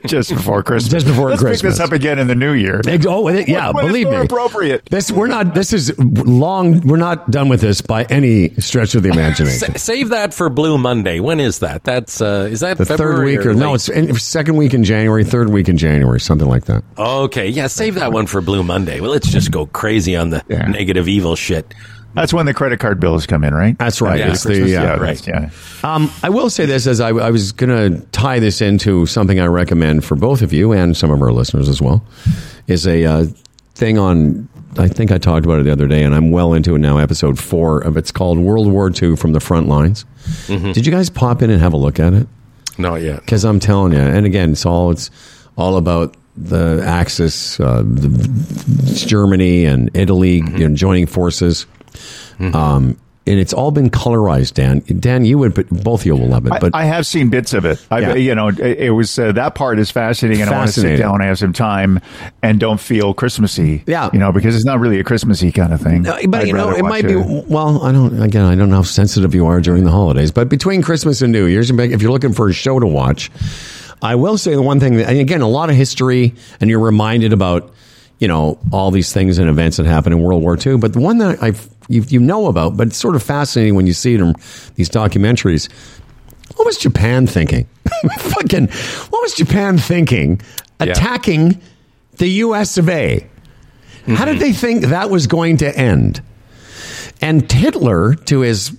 just 0.05 0.33
before 0.33 0.63
Christmas. 0.63 0.91
Just 0.91 1.05
before 1.05 1.27
Christmas. 1.29 1.29
Let's 1.29 1.61
Christmas. 1.61 1.61
pick 1.61 1.71
this 1.71 1.79
up 1.79 1.91
again 1.91 2.19
in 2.19 2.27
the 2.27 2.35
new 2.35 2.53
year. 2.53 2.81
Oh, 3.07 3.29
yeah, 3.29 3.71
When 3.71 3.85
it's 3.85 3.87
believe 3.91 4.09
me. 4.09 4.15
appropriate. 4.15 4.85
This 4.89 5.11
we're 5.11 5.27
not. 5.27 5.53
This 5.53 5.73
is 5.73 5.97
long. 5.99 6.81
We're 6.81 6.97
not 6.97 7.29
done 7.29 7.49
with 7.49 7.61
this 7.61 7.81
by 7.81 8.03
any 8.05 8.49
stretch 8.55 8.95
of 8.95 9.03
the 9.03 9.09
imagination. 9.09 9.71
Sa- 9.73 9.77
save 9.77 10.09
that 10.09 10.33
for 10.33 10.49
Blue 10.49 10.77
Monday. 10.77 11.19
When 11.19 11.39
is 11.39 11.59
that? 11.59 11.83
That's 11.83 12.21
uh, 12.21 12.47
is 12.51 12.61
that 12.61 12.77
the 12.77 12.85
third 12.85 12.97
February 12.97 13.37
week, 13.37 13.45
or 13.45 13.53
no, 13.53 13.73
it's 13.73 13.89
in, 13.89 14.13
second 14.15 14.55
week 14.55 14.73
in 14.73 14.83
January, 14.83 15.23
third 15.23 15.49
week 15.49 15.69
in 15.69 15.77
January, 15.77 16.19
something 16.19 16.47
like 16.47 16.65
that. 16.65 16.83
okay. 16.97 17.47
Yeah, 17.47 17.67
save 17.67 17.95
that 17.95 18.11
one 18.11 18.27
for 18.27 18.41
Blue 18.41 18.63
Monday. 18.63 18.99
Well, 18.99 19.13
let's 19.27 19.33
just 19.33 19.51
go 19.51 19.65
crazy 19.67 20.15
on 20.15 20.29
the 20.29 20.43
Yeah. 20.47 20.67
negative 20.67 21.07
evil 21.07 21.35
shit. 21.35 21.73
That's 22.13 22.33
when 22.33 22.45
the 22.45 22.53
credit 22.53 22.79
card 22.79 22.99
bills 22.99 23.27
come 23.27 23.43
in, 23.43 23.53
right? 23.53 23.77
That's 23.77 24.01
right. 24.01 24.21
After 24.21 24.31
It's 24.31 24.43
the, 24.43 24.69
yeah, 24.69 24.83
yeah, 24.83 24.95
right. 24.95 25.27
Yeah. 25.27 25.49
Um, 25.83 26.09
I 26.23 26.29
will 26.29 26.49
say 26.49 26.65
this 26.65 26.87
as 26.87 26.99
I, 26.99 27.09
I 27.09 27.29
was 27.29 27.51
going 27.51 27.69
to 27.69 27.99
tie 28.07 28.39
this 28.39 28.61
into 28.61 29.05
something 29.05 29.39
I 29.39 29.45
recommend 29.45 30.03
for 30.05 30.15
both 30.15 30.41
of 30.41 30.51
you 30.51 30.71
and 30.71 30.95
some 30.97 31.11
of 31.11 31.21
our 31.21 31.31
listeners 31.31 31.69
as 31.69 31.79
well. 31.81 32.03
Is 32.67 32.87
a 32.87 33.03
uh, 33.05 33.25
thing 33.75 33.97
on. 33.99 34.47
I 34.79 34.87
think 34.87 35.11
I 35.11 35.17
talked 35.17 35.45
about 35.45 35.59
it 35.59 35.63
the 35.63 35.71
other 35.71 35.87
day, 35.87 36.03
and 36.03 36.13
I'm 36.15 36.31
well 36.31 36.53
into 36.53 36.75
it 36.75 36.79
now. 36.79 36.97
Episode 36.97 37.37
four 37.39 37.79
of 37.79 37.97
it's 37.97 38.11
called 38.11 38.37
World 38.39 38.71
War 38.71 38.89
II 38.91 39.15
from 39.15 39.33
the 39.33 39.39
front 39.39 39.67
lines. 39.67 40.05
Did 40.47 40.85
you 40.85 40.91
guys 40.91 41.09
pop 41.09 41.41
in 41.41 41.49
and 41.49 41.61
have 41.61 41.73
a 41.73 41.77
look 41.77 41.99
at 41.99 42.13
it? 42.13 42.27
Not 42.77 43.01
yet. 43.01 43.19
because 43.21 43.43
I'm 43.43 43.59
telling 43.59 43.93
you, 43.93 43.99
and 43.99 44.25
again, 44.25 44.51
it's 44.53 44.65
all 44.65 44.91
it's 44.91 45.09
all 45.55 45.77
about 45.77 46.15
the 46.37 46.83
Axis, 46.85 47.59
uh, 47.59 47.81
the, 47.83 48.09
Germany 49.07 49.65
and 49.65 49.89
Italy 49.95 50.35
you 50.37 50.69
know, 50.69 50.75
joining 50.75 51.07
forces. 51.07 51.65
Um, 52.39 52.97
and 53.27 53.39
it's 53.41 53.51
all 53.51 53.71
been 53.71 53.89
colorized, 53.89 54.53
Dan. 54.53 54.79
Dan, 55.01 55.25
you 55.25 55.37
would, 55.37 55.53
but 55.53 55.69
both 55.69 56.01
of 56.01 56.05
you 56.05 56.15
will 56.15 56.29
love 56.29 56.45
it. 56.45 56.53
But 56.61 56.73
I 56.73 56.85
have 56.85 57.05
seen 57.05 57.29
bits 57.29 57.53
of 57.53 57.65
it. 57.65 57.85
I, 57.91 57.99
Yeah. 57.99 58.13
You 58.15 58.35
know, 58.35 58.47
it, 58.47 58.59
it 58.59 58.91
was 58.91 59.19
uh, 59.19 59.33
that 59.33 59.53
part 59.53 59.79
is 59.79 59.91
fascinating, 59.91 60.41
and 60.41 60.49
I 60.49 60.57
want 60.59 60.71
to 60.71 60.79
sit 60.79 60.97
down 60.97 61.15
and 61.15 61.23
have 61.23 61.37
some 61.37 61.51
time 61.51 61.99
and 62.41 62.57
don't 62.57 62.79
feel 62.79 63.13
Christmassy. 63.13 63.83
Yeah. 63.85 64.09
you 64.13 64.19
know, 64.19 64.31
because 64.31 64.55
it's 64.55 64.63
not 64.63 64.79
really 64.79 64.99
a 65.01 65.03
Christmassy 65.03 65.51
kind 65.51 65.73
of 65.73 65.81
thing. 65.81 66.03
No, 66.03 66.17
but 66.29 66.41
I'd 66.43 66.47
you 66.47 66.53
know, 66.53 66.69
it 66.69 66.83
watch 66.83 66.89
might 66.89 67.05
be. 67.05 67.13
a- 67.13 67.19
Well, 67.19 67.83
I 67.83 67.91
don't. 67.91 68.21
Again, 68.21 68.45
I 68.45 68.55
don't 68.55 68.69
know 68.69 68.77
how 68.77 68.81
sensitive 68.83 69.35
you 69.35 69.45
are 69.47 69.59
during 69.59 69.83
the 69.83 69.91
holidays, 69.91 70.31
but 70.31 70.47
between 70.47 70.81
Christmas 70.81 71.21
and 71.21 71.33
New 71.33 71.47
Year's, 71.47 71.69
if 71.69 72.01
you're 72.01 72.11
looking 72.11 72.31
for 72.33 72.47
a 72.47 72.53
show 72.53 72.79
to 72.79 72.87
watch, 72.87 73.29
I 74.01 74.15
will 74.15 74.37
say 74.37 74.53
the 74.53 74.61
one 74.61 74.79
thing. 74.79 74.97
That, 74.97 75.09
and 75.09 75.19
again, 75.19 75.41
a 75.41 75.47
lot 75.47 75.69
of 75.69 75.75
history, 75.75 76.35
and 76.59 76.69
you're 76.69 76.79
reminded 76.79 77.33
about 77.33 77.73
you 78.19 78.27
know 78.27 78.59
all 78.71 78.91
these 78.91 79.13
things 79.13 79.37
and 79.37 79.49
events 79.49 79.77
that 79.77 79.85
happened 79.85 80.15
in 80.15 80.21
World 80.21 80.41
War 80.41 80.57
II. 80.57 80.77
But 80.77 80.93
the 80.93 80.99
one 80.99 81.17
that 81.19 81.41
I 81.41 81.53
you, 81.87 82.03
you 82.07 82.19
know 82.19 82.47
about, 82.47 82.77
but 82.77 82.87
it's 82.87 82.97
sort 82.97 83.15
of 83.15 83.23
fascinating 83.23 83.75
when 83.75 83.87
you 83.87 83.93
see 83.93 84.13
it 84.13 84.21
in 84.21 84.33
these 84.75 84.89
documentaries. 84.89 85.71
What 86.55 86.65
was 86.65 86.77
Japan 86.77 87.27
thinking? 87.27 87.67
Fucking, 88.19 88.67
what 88.67 89.21
was 89.21 89.33
Japan 89.33 89.77
thinking? 89.77 90.41
Attacking 90.79 91.61
the 92.17 92.27
U.S. 92.27 92.77
of 92.77 92.89
A. 92.89 93.19
How 94.05 94.13
mm-hmm. 94.13 94.25
did 94.25 94.39
they 94.39 94.53
think 94.53 94.85
that 94.85 95.09
was 95.09 95.27
going 95.27 95.57
to 95.57 95.77
end? 95.77 96.21
And 97.21 97.51
Hitler, 97.51 98.15
to 98.15 98.41
his, 98.41 98.75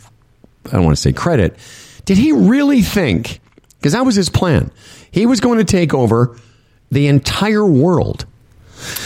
I 0.67 0.73
don't 0.73 0.85
want 0.85 0.97
to 0.97 1.03
say 1.03 1.13
credit, 1.13 1.59
did 2.05 2.17
he 2.17 2.33
really 2.33 2.83
think, 2.83 3.41
because 3.79 3.93
that 3.93 4.05
was 4.05 4.15
his 4.15 4.29
plan, 4.29 4.71
he 5.11 5.27
was 5.27 5.41
going 5.41 5.59
to 5.59 5.65
take 5.65 5.95
over 5.95 6.37
the 6.91 7.07
entire 7.07 7.67
world 7.67 8.25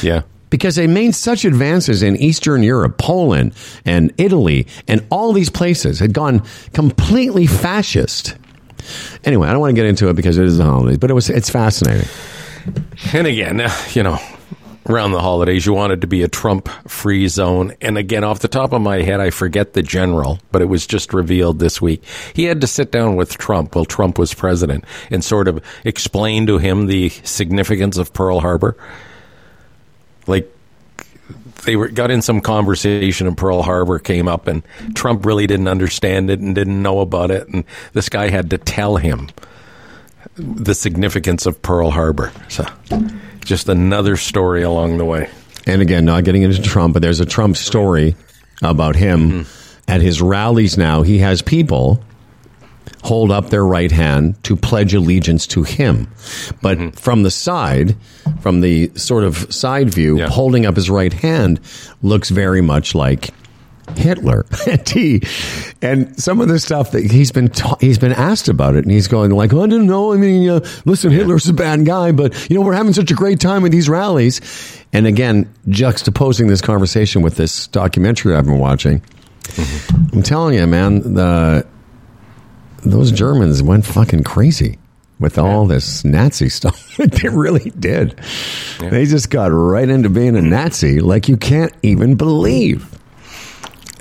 Yeah. 0.02 0.22
because 0.50 0.76
they 0.76 0.86
made 0.86 1.14
such 1.14 1.44
advances 1.44 2.02
in 2.02 2.16
Eastern 2.16 2.62
Europe, 2.62 2.98
Poland, 2.98 3.54
and 3.84 4.12
Italy, 4.18 4.66
and 4.86 5.04
all 5.10 5.32
these 5.32 5.50
places 5.50 5.98
had 5.98 6.12
gone 6.12 6.42
completely 6.72 7.46
fascist. 7.46 8.36
Anyway, 9.24 9.48
I 9.48 9.52
don't 9.52 9.60
want 9.60 9.70
to 9.70 9.80
get 9.80 9.86
into 9.86 10.08
it 10.08 10.14
because 10.16 10.38
it 10.38 10.44
is 10.44 10.58
the 10.58 10.64
holidays, 10.64 10.98
but 10.98 11.10
it 11.10 11.14
was 11.14 11.30
it's 11.30 11.50
fascinating. 11.50 12.08
And 13.12 13.26
again, 13.26 13.62
you 13.92 14.02
know, 14.02 14.18
around 14.88 15.12
the 15.12 15.20
holidays, 15.20 15.64
you 15.64 15.72
wanted 15.72 16.00
to 16.00 16.06
be 16.06 16.22
a 16.22 16.28
Trump 16.28 16.68
free 16.88 17.28
zone. 17.28 17.74
And 17.80 17.96
again, 17.96 18.24
off 18.24 18.40
the 18.40 18.48
top 18.48 18.72
of 18.72 18.82
my 18.82 19.02
head, 19.02 19.20
I 19.20 19.30
forget 19.30 19.72
the 19.72 19.82
general, 19.82 20.40
but 20.50 20.62
it 20.62 20.66
was 20.66 20.86
just 20.86 21.12
revealed 21.12 21.58
this 21.58 21.80
week. 21.80 22.02
He 22.34 22.44
had 22.44 22.60
to 22.60 22.66
sit 22.66 22.90
down 22.90 23.16
with 23.16 23.38
Trump 23.38 23.74
while 23.74 23.84
Trump 23.84 24.18
was 24.18 24.34
president 24.34 24.84
and 25.10 25.24
sort 25.24 25.48
of 25.48 25.62
explain 25.84 26.46
to 26.46 26.58
him 26.58 26.86
the 26.86 27.10
significance 27.10 27.96
of 27.96 28.12
Pearl 28.12 28.40
Harbor. 28.40 28.76
Like, 30.26 30.50
they 31.64 31.76
were, 31.76 31.88
got 31.88 32.10
in 32.10 32.22
some 32.22 32.40
conversation 32.40 33.26
and 33.28 33.36
Pearl 33.36 33.62
Harbor 33.62 34.00
came 34.00 34.26
up 34.26 34.48
and 34.48 34.62
Trump 34.94 35.24
really 35.24 35.46
didn't 35.46 35.68
understand 35.68 36.28
it 36.28 36.40
and 36.40 36.54
didn't 36.54 36.82
know 36.82 37.00
about 37.00 37.30
it. 37.30 37.46
And 37.48 37.64
this 37.92 38.08
guy 38.08 38.30
had 38.30 38.50
to 38.50 38.58
tell 38.58 38.96
him 38.96 39.28
the 40.34 40.74
significance 40.74 41.46
of 41.46 41.60
Pearl 41.62 41.90
Harbor. 41.90 42.32
So, 42.48 42.66
just 43.44 43.68
another 43.68 44.16
story 44.16 44.62
along 44.62 44.98
the 44.98 45.04
way. 45.04 45.28
and 45.66 45.80
again, 45.82 46.04
not 46.04 46.24
getting 46.24 46.42
into 46.42 46.60
Trump, 46.62 46.92
but 46.94 47.02
there's 47.02 47.20
a 47.20 47.26
Trump 47.26 47.56
story 47.56 48.16
about 48.62 48.96
him 48.96 49.46
at 49.88 50.00
his 50.00 50.20
rallies 50.22 50.76
now. 50.78 51.02
He 51.02 51.18
has 51.18 51.42
people 51.42 52.02
hold 53.04 53.30
up 53.32 53.50
their 53.50 53.64
right 53.64 53.90
hand 53.90 54.42
to 54.44 54.54
pledge 54.56 54.94
allegiance 54.94 55.46
to 55.48 55.62
him. 55.64 56.08
But 56.62 56.78
mm-hmm. 56.78 56.90
from 56.90 57.22
the 57.24 57.30
side, 57.30 57.96
from 58.40 58.60
the 58.60 58.90
sort 58.94 59.24
of 59.24 59.52
side 59.52 59.92
view, 59.92 60.18
Yeah. 60.18 60.28
holding 60.28 60.66
up 60.66 60.76
his 60.76 60.88
right 60.88 61.12
hand 61.12 61.60
looks 62.02 62.28
very 62.30 62.60
much 62.60 62.94
like 62.94 63.30
Hitler. 63.96 64.46
and 64.70 64.88
he, 64.88 65.22
and 65.80 66.20
some 66.20 66.40
of 66.40 66.48
the 66.48 66.58
stuff 66.58 66.92
that 66.92 67.10
he's 67.10 67.32
been 67.32 67.48
ta- 67.48 67.76
he's 67.80 67.98
been 67.98 68.12
asked 68.12 68.48
about 68.48 68.76
it, 68.76 68.84
and 68.84 68.90
he's 68.90 69.08
going 69.08 69.30
like, 69.30 69.52
"Oh, 69.52 69.62
"I 69.62 69.66
didn't 69.66 69.86
know. 69.86 70.12
I 70.12 70.16
mean, 70.16 70.48
uh, 70.48 70.60
listen, 70.84 71.10
Hitler's 71.10 71.48
a 71.48 71.52
bad 71.52 71.84
guy, 71.84 72.12
but 72.12 72.50
you 72.50 72.56
know, 72.56 72.62
we're 72.62 72.74
having 72.74 72.92
such 72.92 73.10
a 73.10 73.14
great 73.14 73.40
time 73.40 73.62
with 73.62 73.72
these 73.72 73.88
rallies." 73.88 74.40
And 74.92 75.06
again, 75.06 75.52
juxtaposing 75.68 76.48
this 76.48 76.60
conversation 76.60 77.22
with 77.22 77.36
this 77.36 77.66
documentary 77.68 78.34
I've 78.34 78.44
been 78.44 78.58
watching, 78.58 79.02
I'm 80.12 80.22
telling 80.22 80.54
you, 80.54 80.66
man, 80.66 81.14
the 81.14 81.66
those 82.84 83.12
Germans 83.12 83.62
went 83.62 83.86
fucking 83.86 84.24
crazy 84.24 84.78
with 85.18 85.38
all 85.38 85.66
this 85.66 86.04
Nazi 86.04 86.48
stuff. 86.50 86.96
they 86.96 87.28
really 87.28 87.70
did. 87.70 88.18
They 88.80 89.06
just 89.06 89.30
got 89.30 89.46
right 89.52 89.88
into 89.88 90.10
being 90.10 90.36
a 90.36 90.42
Nazi 90.42 91.00
like 91.00 91.28
you 91.28 91.36
can't 91.36 91.72
even 91.82 92.16
believe. 92.16 92.91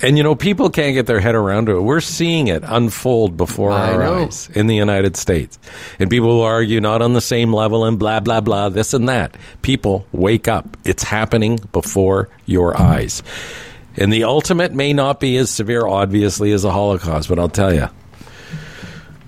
And 0.03 0.17
you 0.17 0.23
know, 0.23 0.33
people 0.35 0.69
can't 0.69 0.93
get 0.93 1.05
their 1.05 1.19
head 1.19 1.35
around 1.35 1.69
it. 1.69 1.79
We're 1.79 2.01
seeing 2.01 2.47
it 2.47 2.63
unfold 2.65 3.37
before 3.37 3.71
I 3.71 3.93
our 3.93 3.99
know. 3.99 4.23
eyes 4.25 4.49
in 4.55 4.67
the 4.67 4.75
United 4.75 5.15
States. 5.15 5.59
And 5.99 6.09
people 6.09 6.29
will 6.29 6.41
argue 6.41 6.81
not 6.81 7.01
on 7.01 7.13
the 7.13 7.21
same 7.21 7.53
level 7.53 7.85
and 7.85 7.99
blah, 7.99 8.19
blah, 8.19 8.41
blah, 8.41 8.69
this 8.69 8.93
and 8.93 9.07
that. 9.09 9.37
People, 9.61 10.07
wake 10.11 10.47
up. 10.47 10.77
It's 10.85 11.03
happening 11.03 11.59
before 11.71 12.29
your 12.45 12.79
eyes. 12.79 13.21
And 13.97 14.11
the 14.11 14.23
ultimate 14.23 14.73
may 14.73 14.93
not 14.93 15.19
be 15.19 15.37
as 15.37 15.49
severe, 15.49 15.85
obviously, 15.85 16.51
as 16.51 16.63
the 16.63 16.71
Holocaust, 16.71 17.29
but 17.29 17.37
I'll 17.37 17.49
tell 17.49 17.73
you, 17.73 17.89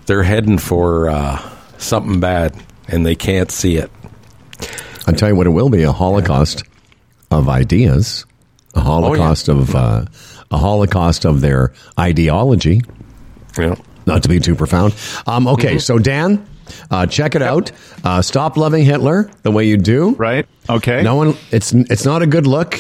they're 0.06 0.24
heading 0.24 0.58
for 0.58 1.10
uh, 1.10 1.40
something 1.78 2.20
bad 2.20 2.56
and 2.88 3.06
they 3.06 3.16
can't 3.16 3.52
see 3.52 3.78
it. 3.78 3.92
I'll 5.08 5.14
tell 5.14 5.30
you 5.30 5.36
what 5.36 5.48
it 5.48 5.52
will 5.52 5.70
be 5.70 5.84
a 5.84 5.92
holocaust 5.92 6.64
of 7.32 7.50
ideas, 7.50 8.26
a 8.74 8.80
holocaust 8.80 9.50
of 9.50 9.76
uh, 9.76 10.06
a 10.54 10.58
holocaust 10.58 11.26
of 11.26 11.42
their 11.42 11.74
ideology. 12.00 12.82
Know? 13.58 13.76
Not 14.06 14.24
to 14.24 14.30
be 14.30 14.40
too 14.40 14.56
profound. 14.56 14.94
Um, 15.28 15.48
okay, 15.48 15.80
so 15.80 15.98
Dan, 16.00 16.46
uh, 16.92 17.06
check 17.08 17.36
it 17.36 17.42
out. 17.42 17.72
Uh, 18.04 18.22
stop 18.22 18.56
loving 18.58 18.84
Hitler 18.86 19.30
the 19.44 19.52
way 19.52 19.66
you 19.66 19.78
do. 19.78 20.12
Right? 20.16 20.46
Okay. 20.70 21.02
No 21.04 21.16
one. 21.16 21.36
It's 21.52 21.74
it's 21.74 22.06
not 22.06 22.22
a 22.22 22.26
good 22.28 22.48
look. 22.48 22.80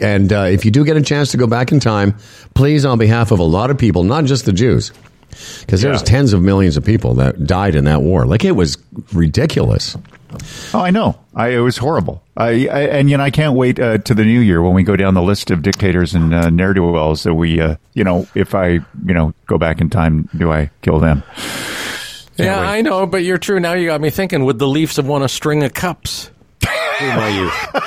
And 0.00 0.32
uh, 0.32 0.42
if 0.42 0.64
you 0.64 0.70
do 0.70 0.84
get 0.84 0.96
a 0.96 1.02
chance 1.02 1.32
to 1.32 1.36
go 1.36 1.46
back 1.48 1.72
in 1.72 1.80
time, 1.80 2.16
please, 2.54 2.84
on 2.84 2.98
behalf 2.98 3.32
of 3.32 3.40
a 3.40 3.44
lot 3.44 3.70
of 3.70 3.78
people, 3.78 4.04
not 4.04 4.24
just 4.26 4.44
the 4.44 4.52
Jews, 4.52 4.92
because 5.60 5.82
there's 5.82 6.00
Yeah. 6.00 6.04
tens 6.04 6.32
of 6.32 6.40
millions 6.42 6.76
of 6.76 6.84
people 6.84 7.14
that 7.14 7.44
died 7.46 7.74
in 7.74 7.84
that 7.86 8.02
war. 8.02 8.24
Like 8.26 8.44
it 8.44 8.52
was 8.52 8.78
ridiculous. 9.12 9.96
Oh, 10.74 10.80
I 10.80 10.90
know. 10.90 11.18
I, 11.34 11.48
it 11.48 11.58
was 11.60 11.76
horrible. 11.76 12.22
I, 12.36 12.66
I 12.68 12.80
and 12.82 13.10
you 13.10 13.16
know 13.16 13.24
I 13.24 13.30
can't 13.30 13.54
wait 13.54 13.78
uh, 13.80 13.98
to 13.98 14.14
the 14.14 14.24
new 14.24 14.40
year 14.40 14.62
when 14.62 14.74
we 14.74 14.82
go 14.82 14.96
down 14.96 15.14
the 15.14 15.22
list 15.22 15.50
of 15.50 15.62
dictators 15.62 16.14
and 16.14 16.34
uh, 16.34 16.50
ne'er 16.50 16.74
do 16.74 16.84
wells 16.84 17.22
that 17.22 17.34
we 17.34 17.60
uh, 17.60 17.76
you 17.94 18.04
know 18.04 18.26
if 18.34 18.54
I 18.54 18.68
you 18.68 19.14
know 19.14 19.32
go 19.46 19.58
back 19.58 19.80
in 19.80 19.90
time, 19.90 20.28
do 20.36 20.52
I 20.52 20.70
kill 20.82 21.00
them? 21.00 21.22
Yeah, 22.36 22.60
wait. 22.60 22.66
I 22.66 22.80
know, 22.82 23.06
but 23.06 23.24
you're 23.24 23.38
true. 23.38 23.58
Now 23.58 23.72
you 23.72 23.86
got 23.86 24.00
me 24.00 24.10
thinking. 24.10 24.44
Would 24.44 24.58
the 24.58 24.68
Leafs 24.68 24.96
have 24.96 25.06
won 25.06 25.22
a 25.22 25.28
string 25.28 25.64
of 25.64 25.74
cups 25.74 26.30
through 26.98 27.08
my 27.08 27.28
youth? 27.28 27.84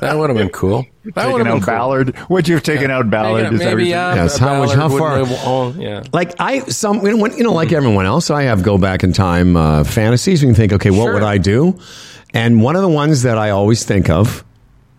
That 0.00 0.16
would 0.16 0.30
have 0.30 0.36
been 0.36 0.48
cool. 0.48 0.84
That 1.14 1.26
would 1.32 1.38
Taking 1.38 1.38
have 1.38 1.38
been 1.38 1.46
out 1.48 1.62
cool. 1.62 1.66
Ballard. 1.74 2.16
Would 2.28 2.48
you 2.48 2.54
have 2.56 2.64
taken 2.64 2.90
out 2.90 3.08
Ballard? 3.08 3.52
Maybe, 3.52 3.64
maybe 3.64 3.82
what. 3.84 4.16
Yes, 4.16 4.36
how 4.36 4.58
much- 4.58 4.70
Ballard 4.74 4.78
how 4.78 4.88
far- 4.98 5.10
wouldn't 5.20 5.28
have- 5.38 5.46
oh, 5.48 5.74
yeah. 5.78 6.02
Like 6.12 6.34
I 6.40 6.60
some 6.60 7.04
you 7.06 7.12
know, 7.12 7.16
when- 7.18 7.36
you 7.36 7.44
know 7.44 7.52
like 7.52 7.72
everyone 7.72 8.04
else, 8.06 8.28
I 8.30 8.42
have 8.44 8.62
go 8.62 8.78
back 8.78 9.04
in 9.04 9.12
time 9.12 9.56
uh, 9.56 9.84
fantasies. 9.84 10.42
You 10.42 10.48
can 10.48 10.54
think, 10.56 10.72
okay, 10.72 10.90
what 10.90 11.04
Sure. 11.04 11.14
would 11.14 11.22
I 11.22 11.38
do? 11.38 11.78
And 12.34 12.62
one 12.62 12.74
of 12.76 12.82
the 12.82 12.88
ones 12.88 13.22
that 13.22 13.38
I 13.38 13.50
always 13.50 13.84
think 13.84 14.10
of, 14.10 14.42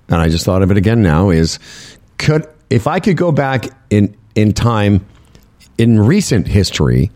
and 0.08 0.18
I 0.22 0.30
just 0.30 0.46
thought 0.46 0.62
of 0.62 0.72
it 0.72 0.78
again 0.78 1.02
now, 1.02 1.30
is 1.32 1.60
could 2.18 2.48
if 2.70 2.88
I 2.88 3.00
could 3.00 3.18
go 3.18 3.32
back 3.32 3.68
in 3.90 4.16
in 4.36 4.54
time 4.54 5.06
in 5.78 6.00
recent 6.00 6.48
history, 6.48 7.12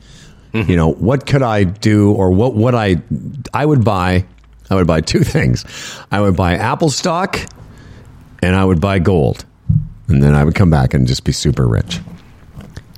you 0.54 0.76
know, 0.76 0.92
what 0.92 1.26
could 1.28 1.44
I 1.44 1.64
do 1.64 2.12
or 2.12 2.32
what 2.32 2.56
would 2.56 2.74
I 2.74 2.98
I 3.54 3.66
would 3.66 3.86
buy 3.86 4.26
I 4.70 4.76
would 4.76 4.88
buy 4.88 5.02
two 5.02 5.20
things. 5.24 5.66
I 6.12 6.22
would 6.22 6.36
buy 6.36 6.56
Apple 6.56 6.90
stock 6.90 7.40
and 8.42 8.56
I 8.56 8.64
would 8.64 8.82
buy 8.82 9.00
gold. 9.00 9.46
And 10.08 10.24
then 10.24 10.34
I 10.34 10.44
would 10.44 10.56
come 10.56 10.70
back 10.70 10.94
and 10.94 11.06
just 11.08 11.24
be 11.26 11.34
super 11.34 11.68
rich. 11.68 12.00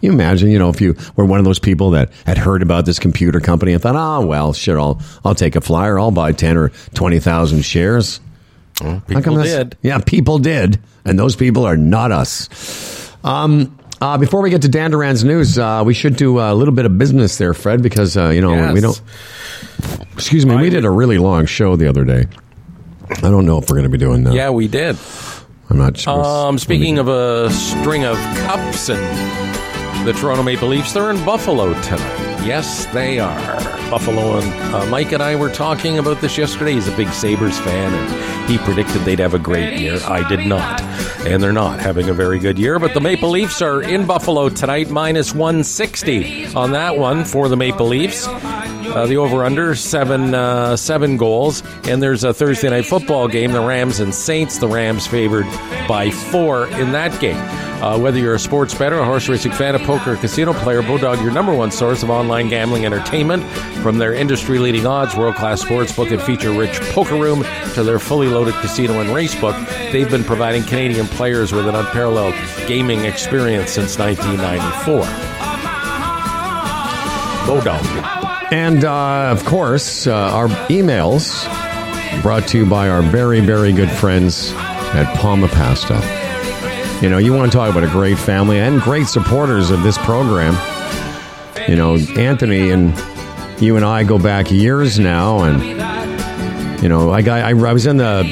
You 0.01 0.11
imagine, 0.13 0.49
you 0.49 0.59
know, 0.59 0.69
if 0.69 0.79
you 0.79 0.95
were 1.15 1.25
one 1.25 1.39
of 1.39 1.45
those 1.45 1.59
people 1.59 1.91
that 1.91 2.11
had 2.25 2.37
heard 2.37 2.61
about 2.61 2.85
this 2.85 2.99
computer 2.99 3.39
company 3.39 3.73
and 3.73 3.81
thought, 3.81 3.95
oh, 3.95 4.25
well, 4.25 4.53
shit, 4.53 4.77
I'll, 4.77 5.01
I'll 5.25 5.35
take 5.35 5.55
a 5.55 5.61
flyer. 5.61 5.99
I'll 5.99 6.11
buy 6.11 6.31
10 6.31 6.55
or 6.55 6.69
20,000 6.93 7.63
shares. 7.63 8.21
How 8.79 8.99
People 8.99 9.41
did. 9.43 9.77
Yeah, 9.81 9.99
people 9.99 10.39
did. 10.39 10.79
And 11.03 11.17
those 11.17 11.35
people 11.35 11.65
are 11.65 11.75
not 11.75 12.11
us. 12.11 13.11
Um, 13.23 13.77
uh, 14.01 14.17
before 14.17 14.41
we 14.41 14.49
get 14.49 14.61
to 14.63 14.69
Dan 14.69 14.91
Duran's 14.91 15.23
news, 15.23 15.57
uh, 15.57 15.84
we 15.85 15.93
should 15.93 16.15
do 16.15 16.39
a 16.39 16.53
little 16.53 16.73
bit 16.73 16.85
of 16.85 16.97
business 16.97 17.38
there, 17.38 17.53
Fred, 17.53 17.81
because, 17.81 18.15
uh, 18.17 18.30
you 18.30 18.41
know, 18.41 18.53
Yes. 18.53 18.73
we 18.73 18.81
don't. 18.81 19.01
Excuse 20.13 20.45
me, 20.45 20.55
we 20.55 20.69
did 20.69 20.85
a 20.85 20.89
really 20.91 21.17
long 21.17 21.45
show 21.45 21.76
the 21.76 21.88
other 21.88 22.03
day. 22.03 22.26
I 23.09 23.30
don't 23.30 23.45
know 23.45 23.57
if 23.57 23.69
we're 23.69 23.76
going 23.77 23.84
to 23.84 23.89
be 23.89 23.97
doing 23.97 24.23
that. 24.26 24.34
Yeah, 24.34 24.49
we 24.51 24.67
did. 24.67 24.97
I'm 25.69 25.77
not 25.77 25.97
sure. 25.97 26.13
Um, 26.23 26.57
speaking 26.57 26.97
of 26.99 27.07
a 27.07 27.49
string 27.51 28.03
of 28.03 28.17
cups 28.45 28.89
and 28.89 30.07
the 30.07 30.13
Toronto 30.13 30.43
Maple 30.43 30.67
Leafs, 30.67 30.93
they're 30.93 31.09
in 31.11 31.23
Buffalo 31.26 31.73
tonight. 31.81 32.45
Yes, 32.45 32.85
they 32.88 33.19
are. 33.19 33.78
Buffalo 33.90 34.38
and 34.38 34.74
uh, 34.76 34.86
Mike 34.88 35.11
and 35.11 35.24
I 35.24 35.36
were 35.36 35.49
talking 35.49 35.98
about 35.98 36.22
this 36.22 36.38
yesterday. 36.38 36.74
He's 36.74 36.88
a 36.88 36.95
big 36.95 37.10
Sabres 37.10 37.57
fan, 37.60 37.94
and 37.94 38.49
he 38.49 38.57
predicted 38.60 39.02
they'd 39.02 39.20
have 39.20 39.34
a 39.34 39.40
great 39.40 39.80
year. 39.80 39.99
I 40.06 40.28
did 40.28 40.45
not. 40.45 40.82
And 41.26 41.41
they're 41.41 41.52
not 41.52 41.80
having 41.80 42.07
a 42.10 42.14
very 42.14 42.40
good 42.40 42.60
year. 42.60 42.80
But 42.80 42.94
the 42.94 43.02
Maple 43.02 43.30
Leafs 43.30 43.61
are 43.61 43.82
in 43.82 44.06
Buffalo 44.06 44.49
tonight, 44.49 44.90
minus 44.90 45.34
160 45.34 46.53
on 46.56 46.72
that 46.72 46.98
one 46.98 47.26
for 47.26 47.49
the 47.49 47.57
Maple 47.57 47.88
Leafs. 47.88 48.28
Uh, 48.28 49.06
the 49.06 49.18
over 49.18 49.44
under 49.44 49.76
seven 49.76 50.34
uh, 50.34 50.76
seven 50.76 51.16
goals, 51.18 51.61
and 51.84 52.02
there's 52.02 52.24
a 52.24 52.34
Thursday 52.34 52.70
night 52.70 52.86
football 52.86 53.28
game. 53.28 53.52
The 53.52 53.61
Rams 53.61 53.99
and 53.99 54.14
Saints. 54.16 54.57
The 54.57 54.68
Rams 54.68 55.06
favored 55.06 55.45
by 55.88 56.10
four 56.10 56.68
in 56.70 56.91
that 56.94 57.20
game. 57.20 57.38
Uh, 57.84 57.98
whether 57.98 58.18
you're 58.20 58.34
a 58.34 58.40
sports 58.40 58.74
bettor, 58.74 58.98
a 58.98 59.06
horse 59.06 59.30
racing 59.30 59.53
fan, 59.53 59.74
a 59.74 59.80
poker 59.80 60.18
casino 60.18 60.53
player, 60.53 60.82
Bodog, 60.82 61.22
your 61.22 61.32
number 61.32 61.53
one 61.53 61.72
source 61.72 62.03
of 62.03 62.10
online 62.10 62.49
gambling 62.49 62.86
entertainment, 62.86 63.41
from 63.81 63.97
their 63.97 64.14
industry-leading 64.14 64.85
odds, 64.85 65.15
world-class 65.15 65.61
sports 65.61 65.95
book, 65.95 66.11
and 66.11 66.22
feature-rich 66.22 66.80
poker 66.91 67.15
room 67.15 67.43
to 67.73 67.84
their 67.84 67.99
fully 67.99 68.27
loaded 68.27 68.53
casino 68.56 68.99
and 68.99 69.14
race 69.14 69.39
book, 69.39 69.56
they've 69.91 70.10
been 70.10 70.23
providing 70.23 70.64
Canadian 70.64 71.07
players 71.07 71.51
with 71.51 71.68
an 71.68 71.76
unparalleled 71.76 72.35
gaming 72.68 73.06
experience 73.06 73.72
since 73.72 73.97
1994. 73.97 75.03
Bodog. 77.45 78.51
And 78.51 78.84
uh, 78.84 79.30
of 79.31 79.45
course, 79.45 80.07
uh, 80.07 80.14
our 80.14 80.47
emails 80.69 81.45
brought 82.22 82.47
to 82.49 82.57
you 82.57 82.65
by 82.65 82.89
our 82.89 83.01
very, 83.01 83.39
very 83.39 83.72
good 83.72 83.91
friends 83.91 84.51
at 84.93 85.15
Palma 85.18 85.47
Pasta. 85.47 85.95
You 87.01 87.10
know, 87.10 87.18
you 87.18 87.34
want 87.34 87.51
to 87.51 87.57
talk 87.57 87.69
about 87.69 87.84
a 87.84 87.91
great 87.91 88.18
family 88.18 88.60
and 88.60 88.81
great 88.81 89.07
supporters 89.07 89.72
of 89.72 89.84
this 89.84 89.97
program. 89.99 90.53
You 91.68 91.76
know, 91.76 91.95
Anthony 92.18 92.72
and 92.72 92.93
you 93.61 93.76
and 93.76 93.86
I 93.86 94.03
go 94.03 94.18
back 94.18 94.52
years 94.52 94.99
now, 94.99 95.44
and 95.44 95.61
you 96.81 96.90
know, 96.90 97.11
I 97.11 97.22
I, 97.22 97.49
I 97.49 97.53
was 97.53 97.86
in 97.86 97.98
the 97.98 98.23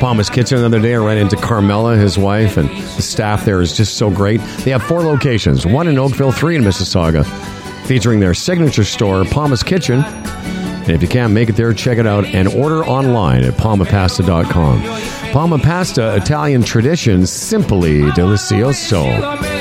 Palma's 0.00 0.30
kitchen 0.30 0.58
the 0.58 0.66
other 0.66 0.80
day. 0.80 0.94
I 0.94 0.98
ran 0.98 1.18
into 1.18 1.36
Carmela, 1.36 1.96
his 1.96 2.16
wife, 2.16 2.56
and 2.56 2.68
the 2.68 3.02
staff 3.02 3.44
there 3.44 3.60
is 3.60 3.76
just 3.76 3.96
so 3.96 4.10
great. 4.10 4.40
They 4.64 4.70
have 4.70 4.82
four 4.82 5.02
locations: 5.02 5.66
one 5.66 5.88
in 5.88 5.98
Oakville, 5.98 6.32
three 6.32 6.56
in 6.56 6.62
Mississauga, 6.62 7.24
featuring 7.86 8.20
their 8.20 8.34
signature 8.34 8.84
store, 8.84 9.24
Palma's 9.24 9.62
Kitchen. 9.62 10.02
And 10.02 10.90
if 10.90 11.02
you 11.02 11.08
can't 11.08 11.34
make 11.34 11.50
it 11.50 11.56
there, 11.56 11.74
check 11.74 11.98
it 11.98 12.06
out 12.06 12.24
and 12.24 12.48
order 12.48 12.82
online 12.84 13.44
at 13.44 13.54
palmapasta.com. 13.54 14.82
Palma 15.32 15.58
Pasta, 15.58 16.16
Italian 16.16 16.62
tradition, 16.62 17.26
simply 17.26 18.00
delicioso. 18.12 19.57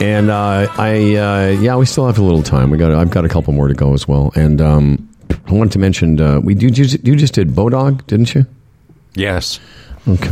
And 0.00 0.30
uh, 0.30 0.66
I, 0.78 1.14
uh, 1.16 1.48
yeah, 1.60 1.76
we 1.76 1.84
still 1.86 2.06
have 2.06 2.18
a 2.18 2.22
little 2.22 2.42
time. 2.42 2.70
We 2.70 2.78
got, 2.78 2.90
I've 2.92 3.10
got 3.10 3.24
a 3.24 3.28
couple 3.28 3.52
more 3.52 3.68
to 3.68 3.74
go 3.74 3.92
as 3.92 4.08
well. 4.08 4.32
And 4.34 4.60
um, 4.60 5.08
I 5.46 5.52
wanted 5.52 5.72
to 5.74 5.78
mention, 5.78 6.18
uh, 6.20 6.40
we 6.40 6.54
you, 6.54 6.70
just- 6.70 7.04
you 7.06 7.16
just 7.16 7.34
did 7.34 7.50
Bodog, 7.50 8.06
didn't 8.06 8.34
you? 8.34 8.46
Yes. 9.14 9.60
Okay. 10.08 10.30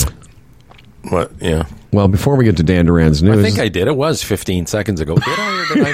What? 1.10 1.32
Yeah. 1.40 1.64
Well, 1.92 2.08
before 2.08 2.36
we 2.36 2.44
get 2.44 2.56
to 2.58 2.62
Dan 2.62 2.86
Duran's 2.86 3.22
news, 3.22 3.38
I 3.38 3.42
think 3.42 3.58
I 3.58 3.68
did. 3.68 3.88
It 3.88 3.96
was 3.96 4.22
15 4.22 4.66
seconds 4.66 5.00
ago. 5.00 5.14
Did 5.16 5.24
I 5.26 5.66
or 5.70 5.74
did 5.74 5.86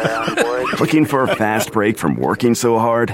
I? 0.00 0.76
Looking 0.80 1.04
for 1.04 1.24
a 1.24 1.34
fast 1.36 1.72
break 1.72 1.98
from 1.98 2.16
working 2.16 2.54
so 2.54 2.78
hard? 2.78 3.10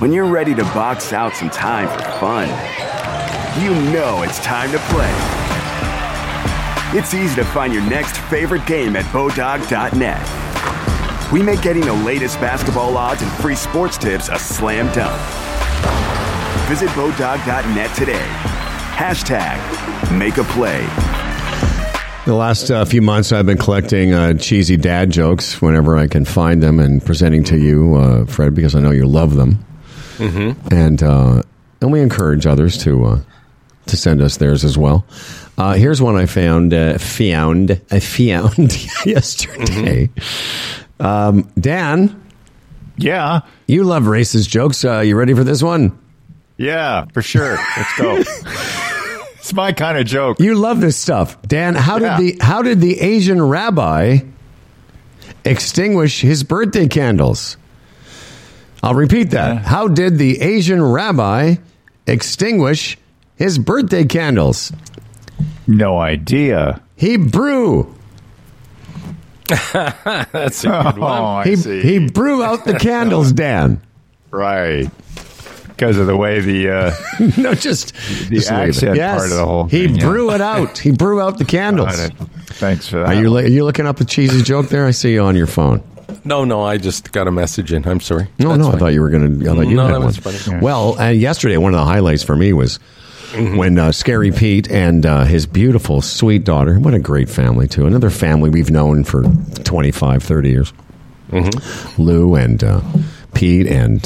When 0.00 0.12
you're 0.12 0.26
ready 0.26 0.54
to 0.54 0.62
box 0.64 1.12
out 1.12 1.34
some 1.34 1.48
time 1.50 1.88
for 1.88 2.04
fun, 2.18 2.48
you 3.62 3.70
know 3.92 4.22
it's 4.22 4.38
time 4.40 4.70
to 4.72 4.78
play. 4.78 5.41
It's 6.94 7.14
easy 7.14 7.34
to 7.36 7.44
find 7.44 7.72
your 7.72 7.82
next 7.88 8.18
favorite 8.18 8.66
game 8.66 8.96
at 8.96 9.06
Bodog.net. 9.06 10.20
We 11.32 11.42
make 11.42 11.62
getting 11.62 11.86
the 11.86 11.94
latest 11.94 12.38
basketball 12.38 12.98
odds 12.98 13.22
and 13.22 13.32
free 13.32 13.54
sports 13.54 13.96
tips 13.96 14.28
a 14.28 14.38
slam 14.38 14.92
dunk. 14.92 15.18
Visit 16.68 16.90
Bodog.net 16.90 17.96
today. 17.96 18.26
Hashtag 18.92 19.58
make 20.18 20.36
a 20.36 20.44
play. 20.44 20.86
The 22.26 22.34
last 22.34 22.70
uh, 22.70 22.84
few 22.84 23.00
months, 23.00 23.32
I've 23.32 23.46
been 23.46 23.56
collecting 23.56 24.12
uh, 24.12 24.34
cheesy 24.34 24.76
dad 24.76 25.10
jokes 25.10 25.62
whenever 25.62 25.96
I 25.96 26.08
can 26.08 26.26
find 26.26 26.62
them 26.62 26.78
and 26.78 27.02
presenting 27.02 27.42
to 27.44 27.56
you, 27.56 27.94
uh, 27.94 28.26
Fred, 28.26 28.54
because 28.54 28.74
I 28.74 28.80
know 28.80 28.90
you 28.90 29.06
love 29.06 29.34
them, 29.36 29.64
mm-hmm. 30.18 30.74
and 30.74 31.02
uh, 31.02 31.42
and 31.80 31.90
we 31.90 32.02
encourage 32.02 32.46
others 32.46 32.76
to 32.84 33.04
uh, 33.06 33.20
to 33.86 33.96
send 33.96 34.20
us 34.22 34.36
theirs 34.36 34.64
as 34.64 34.78
well. 34.78 35.04
Uh, 35.58 35.74
here's 35.74 36.00
one 36.00 36.16
I 36.16 36.26
found 36.26 36.72
uh, 36.72 36.98
found 36.98 37.80
I 37.90 38.00
found 38.00 38.72
yesterday. 39.06 40.08
Um, 41.00 41.50
Dan, 41.58 42.22
Yeah. 42.96 43.40
you 43.66 43.84
love 43.84 44.04
racist 44.04 44.48
jokes. 44.48 44.84
Uh, 44.84 45.00
you 45.00 45.16
ready 45.16 45.34
for 45.34 45.44
this 45.44 45.62
one? 45.62 45.98
Yeah, 46.56 47.06
for 47.12 47.22
sure. 47.22 47.56
Let's 47.76 47.98
go. 47.98 48.16
it's 49.36 49.52
my 49.52 49.72
kind 49.72 49.98
of 49.98 50.06
joke. 50.06 50.38
You 50.40 50.54
love 50.54 50.80
this 50.80 50.96
stuff, 50.96 51.40
Dan. 51.42 51.74
How 51.74 51.98
Yeah. 51.98 52.18
did 52.18 52.38
the 52.38 52.44
how 52.44 52.62
did 52.62 52.80
the 52.80 53.00
Asian 53.00 53.42
rabbi 53.42 54.18
extinguish 55.44 56.20
his 56.20 56.44
birthday 56.44 56.86
candles? 56.88 57.56
I'll 58.82 58.94
repeat 58.94 59.30
that. 59.30 59.54
Yeah. 59.54 59.60
How 59.60 59.88
did 59.88 60.18
the 60.18 60.40
Asian 60.40 60.82
rabbi 60.82 61.56
extinguish 62.06 62.98
his 63.42 63.58
birthday 63.58 64.04
candles? 64.04 64.72
No 65.66 65.98
idea. 65.98 66.80
He 66.96 67.16
brew. 67.16 67.92
That's 69.48 70.64
a 70.64 70.68
good 70.68 70.98
Oh, 70.98 71.00
one. 71.00 71.02
I 71.02 71.44
He 71.44 71.56
see. 71.56 71.80
he 71.82 72.08
brew 72.08 72.42
out 72.42 72.64
the 72.64 72.78
candles, 72.78 73.32
Dan. 73.42 73.80
right. 74.30 74.88
Because 75.68 75.98
of 75.98 76.06
the 76.06 76.16
way 76.16 76.38
the 76.40 76.70
uh, 76.70 76.94
No, 77.38 77.54
just 77.54 77.92
The 77.94 78.36
just 78.36 78.50
leave 78.50 78.60
it. 78.60 78.68
accent 78.68 78.96
Yes. 78.96 79.18
part 79.18 79.30
of 79.32 79.36
the 79.36 79.44
whole 79.44 79.64
He 79.64 79.86
thing, 79.86 79.96
yeah. 79.96 80.04
brew 80.06 80.30
it 80.30 80.40
out. 80.40 80.78
He 80.78 80.92
brew 80.92 81.20
out 81.20 81.38
the 81.38 81.44
candles. 81.44 81.96
Got 81.96 82.10
it. 82.12 82.16
Thanks 82.46 82.86
for 82.88 83.00
that. 83.00 83.08
Are 83.08 83.14
you 83.14 83.30
li- 83.30 83.44
are 83.44 83.48
you 83.48 83.64
looking 83.64 83.86
up 83.86 84.00
a 84.00 84.04
cheesy 84.04 84.42
joke 84.42 84.68
there? 84.68 84.86
I 84.86 84.92
see 84.92 85.12
you 85.14 85.22
on 85.22 85.34
your 85.34 85.48
phone. 85.48 85.82
No, 86.24 86.44
no, 86.44 86.62
I 86.62 86.76
just 86.76 87.10
got 87.10 87.26
a 87.26 87.32
message 87.32 87.72
in. 87.72 87.84
I'm 87.88 87.98
sorry. 88.00 88.28
No, 88.38 88.50
That's 88.50 88.60
no, 88.60 88.68
I 88.68 88.70
fine. 88.72 88.78
thought 88.80 88.86
you 88.92 89.00
were 89.00 89.10
going 89.10 89.40
to. 89.40 89.50
I 89.50 89.54
thought 89.56 89.66
you 89.66 89.74
No, 89.74 89.86
had 89.86 89.94
that 89.94 89.98
one. 89.98 90.06
was 90.06 90.18
funny. 90.18 90.60
Well, 90.60 91.00
uh, 91.00 91.08
yesterday 91.08 91.56
one 91.56 91.74
of 91.74 91.80
the 91.80 91.84
highlights 91.86 92.22
for 92.22 92.36
me 92.36 92.52
was 92.52 92.78
Mm-hmm. 93.32 93.56
when 93.56 93.78
uh, 93.78 93.92
Scary 93.92 94.30
Pete 94.30 94.70
and 94.70 95.06
uh, 95.06 95.24
his 95.24 95.46
beautiful, 95.46 96.02
sweet 96.02 96.44
daughter. 96.44 96.78
What 96.78 96.92
a 96.92 96.98
great 96.98 97.30
family 97.30 97.66
too. 97.66 97.86
Another 97.86 98.10
family 98.10 98.50
we've 98.50 98.70
known 98.70 99.04
for 99.04 99.22
25, 99.64 100.22
30 100.22 100.50
years. 100.50 100.72
Mm-hmm. 101.30 102.02
Lou 102.02 102.34
and 102.34 102.62
uh, 102.62 102.82
Pete 103.32 103.66
and 103.66 104.04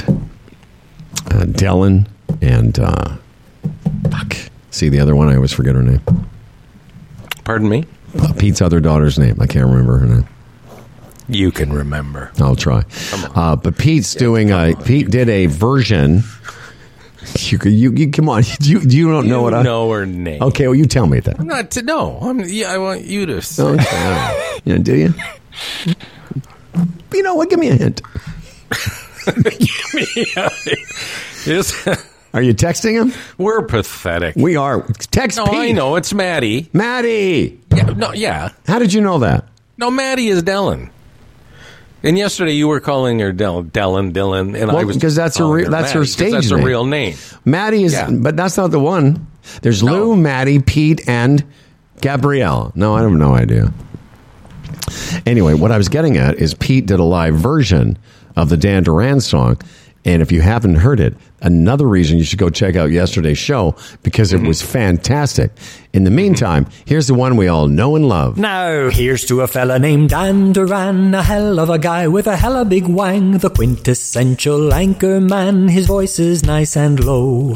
uh, 1.26 1.42
Dylan 1.44 2.06
and 2.40 2.78
uh, 2.78 3.16
fuck. 4.10 4.36
See 4.70 4.88
the 4.90 5.00
other 5.00 5.16
one? 5.16 5.28
I 5.28 5.34
always 5.34 5.52
forget 5.52 5.74
her 5.74 5.82
name. 5.82 6.02
Pardon 7.42 7.68
me? 7.68 7.84
Uh, 8.18 8.32
Pete's 8.34 8.62
other 8.62 8.78
daughter's 8.78 9.18
name. 9.18 9.38
I 9.40 9.46
can't 9.46 9.66
remember 9.66 9.98
her 9.98 10.06
name. 10.06 10.28
You 11.28 11.50
can 11.50 11.72
remember. 11.72 12.30
I'll 12.40 12.54
try. 12.54 12.84
Uh, 13.34 13.56
but 13.56 13.76
Pete's 13.76 14.14
doing 14.14 14.52
a. 14.52 14.74
Pete 14.84 15.10
did 15.10 15.28
a 15.28 15.46
version. 15.46 16.22
You, 17.46 17.58
you, 17.64 17.92
you 17.92 18.10
come 18.10 18.28
on. 18.28 18.42
You 18.60 18.80
you 18.80 19.08
don't 19.08 19.28
know 19.28 19.38
you 19.38 19.42
what 19.42 19.54
I 19.54 19.62
know 19.62 19.90
her 19.92 20.06
name. 20.06 20.42
Okay, 20.42 20.66
well 20.66 20.74
you 20.74 20.86
tell 20.86 21.06
me 21.06 21.20
that. 21.20 21.38
I'm 21.38 21.46
not 21.46 21.70
to 21.72 21.82
know. 21.82 22.18
I'm, 22.22 22.40
yeah, 22.40 22.72
I 22.72 22.78
want 22.78 23.02
you 23.04 23.26
to. 23.26 23.42
Say. 23.42 23.62
Okay. 23.62 24.60
yeah, 24.64 24.78
do 24.78 24.96
you? 24.96 25.14
You 27.12 27.22
know 27.22 27.34
what? 27.34 27.48
Give 27.50 27.58
me 27.58 27.68
a 27.68 27.74
hint. 27.74 28.02
Yes. 31.46 31.86
Are 32.34 32.42
you 32.42 32.52
texting 32.52 32.92
him? 32.92 33.12
We're 33.38 33.62
pathetic. 33.62 34.36
We 34.36 34.56
are. 34.56 34.82
Text 35.10 35.38
no, 35.38 35.46
Pete. 35.46 35.54
I 35.54 35.72
know 35.72 35.96
it's 35.96 36.12
Maddie. 36.12 36.68
Maddie. 36.74 37.58
Yeah, 37.74 37.84
no, 37.84 38.12
yeah, 38.12 38.50
How 38.66 38.78
did 38.78 38.92
you 38.92 39.00
know 39.00 39.18
that? 39.20 39.48
no, 39.78 39.90
Maddie 39.90 40.28
is 40.28 40.42
Dellen. 40.42 40.90
And 42.06 42.16
yesterday 42.16 42.52
you 42.52 42.68
were 42.68 42.80
calling 42.80 43.18
her 43.18 43.32
Del, 43.32 43.64
Dellen, 43.64 44.12
Dylan, 44.12 44.54
and 44.60 44.70
I 44.70 44.74
Well, 44.74 44.86
was 44.86 44.96
because 44.96 45.14
that's 45.16 45.36
her 45.38 45.46
re- 45.46 45.64
that's 45.64 45.92
her 45.92 46.04
stage 46.04 46.32
That's 46.32 46.50
name. 46.50 46.60
a 46.60 46.64
real 46.64 46.84
name. 46.86 47.16
Maddie 47.44 47.82
is, 47.84 47.92
Yeah. 47.92 48.08
but 48.10 48.36
that's 48.36 48.56
not 48.56 48.70
the 48.70 48.78
one. 48.80 49.26
There's 49.62 49.82
Lou, 49.82 50.16
Maddie, 50.16 50.60
Pete, 50.60 51.02
and 51.08 51.44
Gabrielle. 52.00 52.72
No, 52.74 52.94
I 52.94 53.02
have 53.02 53.10
no 53.10 53.34
idea. 53.34 53.72
Anyway, 55.24 55.54
what 55.54 55.72
I 55.72 55.76
was 55.78 55.88
getting 55.88 56.16
at 56.16 56.36
is 56.36 56.54
Pete 56.54 56.86
did 56.86 57.00
a 57.00 57.04
live 57.04 57.34
version 57.34 57.98
of 58.36 58.48
the 58.48 58.56
Dan 58.56 58.82
Duran 58.84 59.20
song. 59.20 59.58
And 60.04 60.22
if 60.22 60.30
you 60.30 60.40
haven't 60.40 60.76
heard 60.76 61.00
it, 61.00 61.16
another 61.40 61.86
reason 61.86 62.18
you 62.18 62.24
should 62.24 62.38
go 62.38 62.50
check 62.50 62.76
out 62.76 62.90
yesterday's 62.90 63.38
show 63.38 63.74
because 64.02 64.32
it 64.32 64.38
mm-hmm. 64.38 64.48
was 64.48 64.62
fantastic. 64.62 65.50
In 65.92 66.04
the 66.04 66.10
mm-hmm. 66.10 66.16
meantime, 66.16 66.66
here's 66.84 67.06
the 67.06 67.14
one 67.14 67.36
we 67.36 67.48
all 67.48 67.68
know 67.68 67.96
and 67.96 68.08
love. 68.08 68.38
Now, 68.38 68.90
here's 68.90 69.24
to 69.26 69.40
a 69.42 69.46
fella 69.46 69.78
named 69.78 70.10
Dan 70.10 70.52
Duran, 70.52 71.14
a 71.14 71.22
hell 71.22 71.58
of 71.58 71.70
a 71.70 71.78
guy 71.78 72.08
with 72.08 72.26
a 72.26 72.36
hella 72.36 72.64
big 72.64 72.86
wang, 72.86 73.38
the 73.38 73.50
quintessential 73.50 74.72
anchor 74.72 75.20
man. 75.20 75.68
His 75.68 75.86
voice 75.86 76.18
is 76.18 76.44
nice 76.44 76.76
and 76.76 77.02
low. 77.04 77.54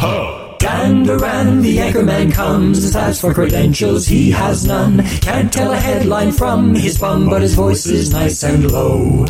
Dan 0.58 1.04
Duran, 1.04 1.62
the 1.62 1.80
anchor 1.80 2.02
man 2.02 2.30
comes. 2.30 2.94
As 2.94 3.20
for 3.20 3.32
credentials, 3.32 4.06
he 4.06 4.30
has 4.30 4.66
none. 4.66 5.02
Can't 5.20 5.50
tell 5.50 5.72
a 5.72 5.76
headline 5.76 6.32
from 6.32 6.74
his 6.74 6.98
bum, 6.98 7.30
but 7.30 7.40
his 7.40 7.54
voice 7.54 7.86
is 7.86 8.12
nice 8.12 8.42
and 8.44 8.70
low. 8.70 9.26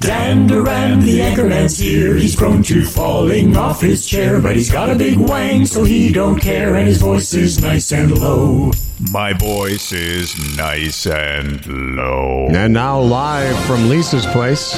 Dan 0.00 0.46
Duran, 0.46 1.00
the 1.00 1.20
anchor 1.22 1.44
man's 1.46 1.78
here. 1.78 2.16
He's 2.16 2.36
prone 2.36 2.62
to 2.64 2.84
falling 2.84 3.56
off 3.56 3.80
his 3.80 4.06
chair, 4.06 4.40
but 4.40 4.56
he's 4.56 4.70
got 4.70 4.90
a 4.90 4.94
big 4.94 5.18
wang, 5.18 5.66
so 5.66 5.84
he 5.84 6.12
don't 6.12 6.38
care, 6.38 6.74
and 6.74 6.86
his 6.86 6.98
voice 7.00 7.34
is 7.34 7.60
nice 7.60 7.92
and 7.92 8.16
low. 8.18 8.72
My 9.12 9.32
voice 9.32 9.92
is 9.92 10.56
nice 10.56 11.06
and 11.06 11.66
low. 11.96 12.46
And 12.50 12.72
now 12.72 13.00
live 13.00 13.58
from 13.66 13.88
Lisa's 13.88 14.26
place. 14.26 14.74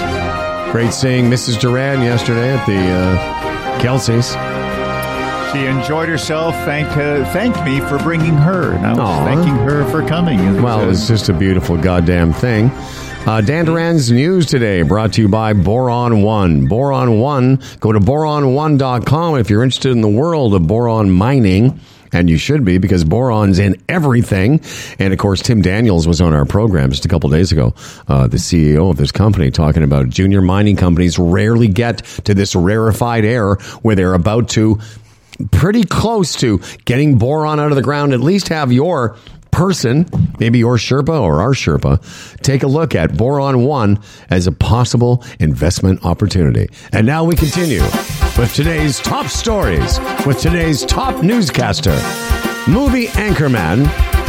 Great 0.72 0.92
seeing 0.92 1.26
Mrs. 1.26 1.60
Duran 1.60 2.00
yesterday 2.02 2.54
at 2.56 2.66
the 2.66 2.76
uh, 2.76 3.80
Kelsey's. 3.80 4.36
She 5.52 5.64
enjoyed 5.64 6.08
herself. 6.08 6.54
Thanked 6.64 6.92
uh, 6.96 7.24
thanked 7.32 7.62
me 7.64 7.80
for 7.80 7.98
bringing 7.98 8.34
her, 8.34 8.72
and 8.72 8.84
I 8.84 8.90
was 8.90 8.98
Aw. 9.00 9.24
thanking 9.24 9.54
her 9.54 9.88
for 9.90 10.06
coming. 10.06 10.40
It 10.40 10.60
Well, 10.60 10.82
it 10.82 10.86
was, 10.86 10.98
was 10.98 11.08
just 11.08 11.28
a 11.28 11.32
beautiful 11.32 11.76
goddamn 11.76 12.32
thing. 12.32 12.70
Uh, 13.26 13.40
Dan 13.40 13.64
Duran's 13.64 14.12
news 14.12 14.46
today 14.46 14.82
brought 14.82 15.14
to 15.14 15.22
you 15.22 15.28
by 15.28 15.52
Boron 15.52 16.22
One. 16.22 16.68
Boron 16.68 17.18
One, 17.18 17.60
go 17.80 17.90
to 17.90 17.98
boron1.com 17.98 19.38
if 19.38 19.50
you're 19.50 19.64
interested 19.64 19.90
in 19.90 20.00
the 20.00 20.08
world 20.08 20.54
of 20.54 20.68
boron 20.68 21.10
mining. 21.10 21.80
And 22.12 22.30
you 22.30 22.38
should 22.38 22.64
be 22.64 22.78
because 22.78 23.02
boron's 23.02 23.58
in 23.58 23.82
everything. 23.88 24.60
And 25.00 25.12
of 25.12 25.18
course, 25.18 25.42
Tim 25.42 25.60
Daniels 25.60 26.06
was 26.06 26.20
on 26.20 26.34
our 26.34 26.44
program 26.44 26.90
just 26.90 27.04
a 27.04 27.08
couple 27.08 27.28
days 27.28 27.50
ago, 27.50 27.74
uh, 28.06 28.28
the 28.28 28.36
CEO 28.36 28.92
of 28.92 28.96
this 28.96 29.10
company, 29.10 29.50
talking 29.50 29.82
about 29.82 30.08
junior 30.08 30.40
mining 30.40 30.76
companies 30.76 31.18
rarely 31.18 31.66
get 31.66 32.04
to 32.26 32.32
this 32.32 32.54
rarefied 32.54 33.24
air 33.24 33.56
where 33.82 33.96
they're 33.96 34.14
about 34.14 34.50
to 34.50 34.78
pretty 35.50 35.82
close 35.82 36.36
to 36.36 36.60
getting 36.84 37.18
boron 37.18 37.58
out 37.58 37.72
of 37.72 37.76
the 37.76 37.82
ground, 37.82 38.14
at 38.14 38.20
least 38.20 38.48
have 38.48 38.72
your 38.72 39.16
person, 39.56 40.06
maybe 40.38 40.58
your 40.58 40.76
Sherpa 40.76 41.18
or 41.18 41.40
our 41.40 41.52
Sherpa, 41.52 41.98
take 42.42 42.62
a 42.62 42.66
look 42.66 42.94
at 42.94 43.16
Boron 43.16 43.64
One 43.64 43.98
as 44.28 44.46
a 44.46 44.52
possible 44.52 45.24
investment 45.40 46.04
opportunity. 46.04 46.68
And 46.92 47.06
now 47.06 47.24
we 47.24 47.34
continue 47.34 47.80
with 48.36 48.52
today's 48.54 49.00
top 49.00 49.28
stories 49.28 49.98
with 50.26 50.38
today's 50.40 50.84
top 50.84 51.22
newscaster, 51.22 51.96
movie 52.68 53.06
anchorman 53.16 53.84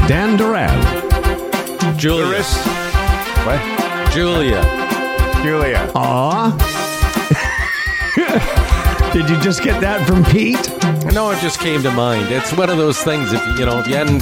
Dan 0.08 0.38
Duran. 0.38 0.80
Julia. 1.98 2.42
what? 3.44 4.14
Julia. 4.14 4.64
Julia. 5.44 5.92
Aw. 5.94 6.54
Did 9.14 9.30
you 9.30 9.38
just 9.42 9.62
get 9.62 9.82
that 9.82 10.08
from 10.08 10.24
Pete? 10.24 10.72
No, 11.14 11.32
it 11.32 11.40
just 11.42 11.60
came 11.60 11.84
to 11.84 11.92
mind. 11.92 12.32
It's 12.32 12.54
one 12.54 12.70
of 12.70 12.78
those 12.78 13.02
things. 13.04 13.34
If 13.34 13.46
you 13.60 13.66
know, 13.66 13.80
if 13.80 13.88
you 13.88 13.96
hadn't, 13.96 14.22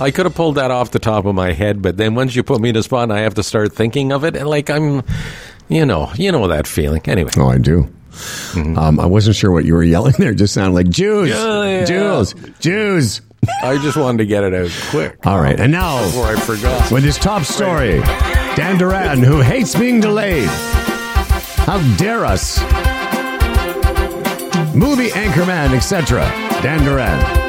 I 0.00 0.10
could 0.10 0.24
have 0.26 0.34
pulled 0.34 0.54
that 0.54 0.70
off 0.70 0.90
the 0.92 0.98
top 0.98 1.26
of 1.26 1.34
my 1.34 1.52
head, 1.52 1.82
but 1.82 1.96
then 1.96 2.14
once 2.14 2.34
you 2.34 2.42
put 2.42 2.60
me 2.60 2.70
in 2.70 2.76
a 2.76 2.82
spot, 2.82 3.10
I 3.10 3.20
have 3.20 3.34
to 3.34 3.42
start 3.42 3.72
thinking 3.72 4.12
of 4.12 4.24
it, 4.24 4.34
and 4.36 4.48
like 4.48 4.70
I'm, 4.70 5.02
you 5.68 5.84
know, 5.84 6.10
you 6.14 6.32
know 6.32 6.48
that 6.48 6.66
feeling. 6.66 7.02
Anyway, 7.04 7.30
Oh, 7.36 7.48
I 7.48 7.58
do. 7.58 7.88
Um, 8.54 8.98
I 8.98 9.06
wasn't 9.06 9.36
sure 9.36 9.50
what 9.52 9.64
you 9.64 9.74
were 9.74 9.84
yelling 9.94 10.14
there. 10.18 10.32
It 10.32 10.36
just 10.36 10.54
sounded 10.54 10.74
like 10.74 10.88
Jews, 10.88 11.28
Yeah, 11.30 11.64
yeah. 11.64 11.84
Jews, 11.84 12.34
Jews. 12.60 13.20
I 13.62 13.78
just 13.78 13.96
wanted 13.96 14.18
to 14.18 14.26
get 14.26 14.44
it 14.44 14.52
out 14.54 14.70
quick. 14.90 15.24
All 15.26 15.40
right, 15.40 15.58
and 15.58 15.72
now 15.72 16.04
Before 16.04 16.26
I 16.26 16.36
forgot. 16.40 16.90
with 16.90 17.04
his 17.04 17.16
top 17.18 17.44
story, 17.44 18.00
Dan 18.56 18.78
Duran, 18.78 19.22
who 19.22 19.40
hates 19.40 19.74
being 19.74 20.00
delayed. 20.00 20.48
How 20.48 21.78
dare 21.96 22.24
us? 22.24 22.58
Movie 24.74 25.08
anchorman, 25.10 25.74
etc. 25.74 26.20
Dan 26.62 26.84
Duran. 26.84 27.39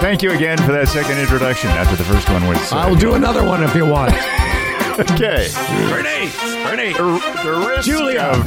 Thank 0.00 0.22
you 0.22 0.32
again 0.32 0.58
for 0.58 0.72
that 0.72 0.88
second 0.88 1.18
introduction. 1.18 1.70
After 1.70 1.96
the 1.96 2.04
first 2.04 2.28
one 2.28 2.46
was, 2.46 2.72
uh, 2.72 2.76
I'll 2.76 2.94
do 2.94 3.14
another 3.14 3.44
one 3.46 3.62
if 3.64 3.74
you 3.74 3.86
want. 3.86 4.12
okay. 5.10 5.48
Bernie, 5.88 6.30
Bernie. 6.62 6.92
The, 6.92 7.20
the 7.42 7.52
risk 7.66 7.86
Julia. 7.88 8.32
of 8.34 8.46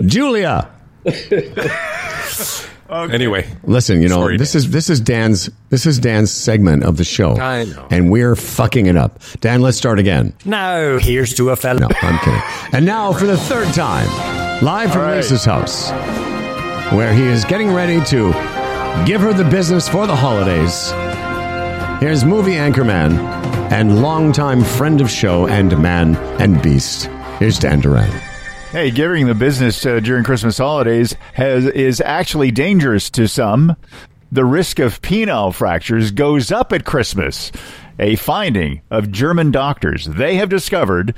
Julia. 0.06 0.70
Anyway, 2.90 3.46
Listen, 3.64 4.00
you 4.02 4.08
know 4.08 4.16
Sorry, 4.16 4.36
this 4.36 4.52
Dan. 4.52 4.58
is 4.60 4.70
this 4.70 4.90
is 4.90 5.00
Dan's 5.00 5.50
this 5.70 5.86
is 5.86 5.98
Dan's 5.98 6.30
segment 6.30 6.84
of 6.84 6.96
the 6.98 7.04
show. 7.04 7.36
I 7.36 7.64
know. 7.64 7.86
and 7.90 8.10
we're 8.10 8.36
fucking 8.36 8.86
it 8.86 8.96
up. 8.96 9.20
Dan, 9.40 9.60
let's 9.60 9.76
start 9.78 9.98
again. 9.98 10.32
No, 10.44 10.98
here's 10.98 11.34
to 11.34 11.50
a 11.50 11.56
fella. 11.56 11.80
No, 11.80 11.88
I'm 12.02 12.18
kidding. 12.20 12.40
And 12.72 12.86
now 12.86 13.12
for 13.12 13.26
the 13.26 13.36
third 13.36 13.72
time, 13.74 14.06
live 14.62 14.92
from 14.92 15.02
All 15.02 15.06
right. 15.08 15.16
Lisa's 15.16 15.44
house, 15.44 15.90
where 16.92 17.14
he 17.14 17.22
is 17.22 17.44
getting 17.44 17.72
ready 17.72 18.04
to 18.06 18.32
give 19.06 19.20
her 19.20 19.32
the 19.32 19.48
business 19.50 19.88
for 19.88 20.06
the 20.06 20.16
holidays. 20.16 20.90
Here's 22.00 22.24
movie 22.24 22.54
anchorman 22.54 23.16
and 23.70 24.02
longtime 24.02 24.64
friend 24.64 25.00
of 25.00 25.08
show 25.08 25.46
and 25.46 25.80
man 25.80 26.16
and 26.40 26.60
beast. 26.60 27.06
Here's 27.38 27.58
Dan 27.58 27.80
Duran. 27.80 28.10
Hey, 28.72 28.90
giving 28.90 29.26
the 29.26 29.34
business 29.34 29.86
uh, 29.86 30.00
during 30.00 30.24
Christmas 30.24 30.58
holidays 30.58 31.14
has 31.34 31.66
is 31.66 32.00
actually 32.00 32.50
dangerous 32.50 33.08
to 33.10 33.28
some. 33.28 33.76
The 34.32 34.44
risk 34.44 34.78
of 34.78 35.00
penile 35.00 35.54
fractures 35.54 36.10
goes 36.10 36.50
up 36.50 36.72
at 36.72 36.84
Christmas. 36.84 37.52
A 37.98 38.16
finding 38.16 38.80
of 38.90 39.12
German 39.12 39.50
doctors. 39.50 40.06
They 40.06 40.36
have 40.36 40.48
discovered 40.48 41.14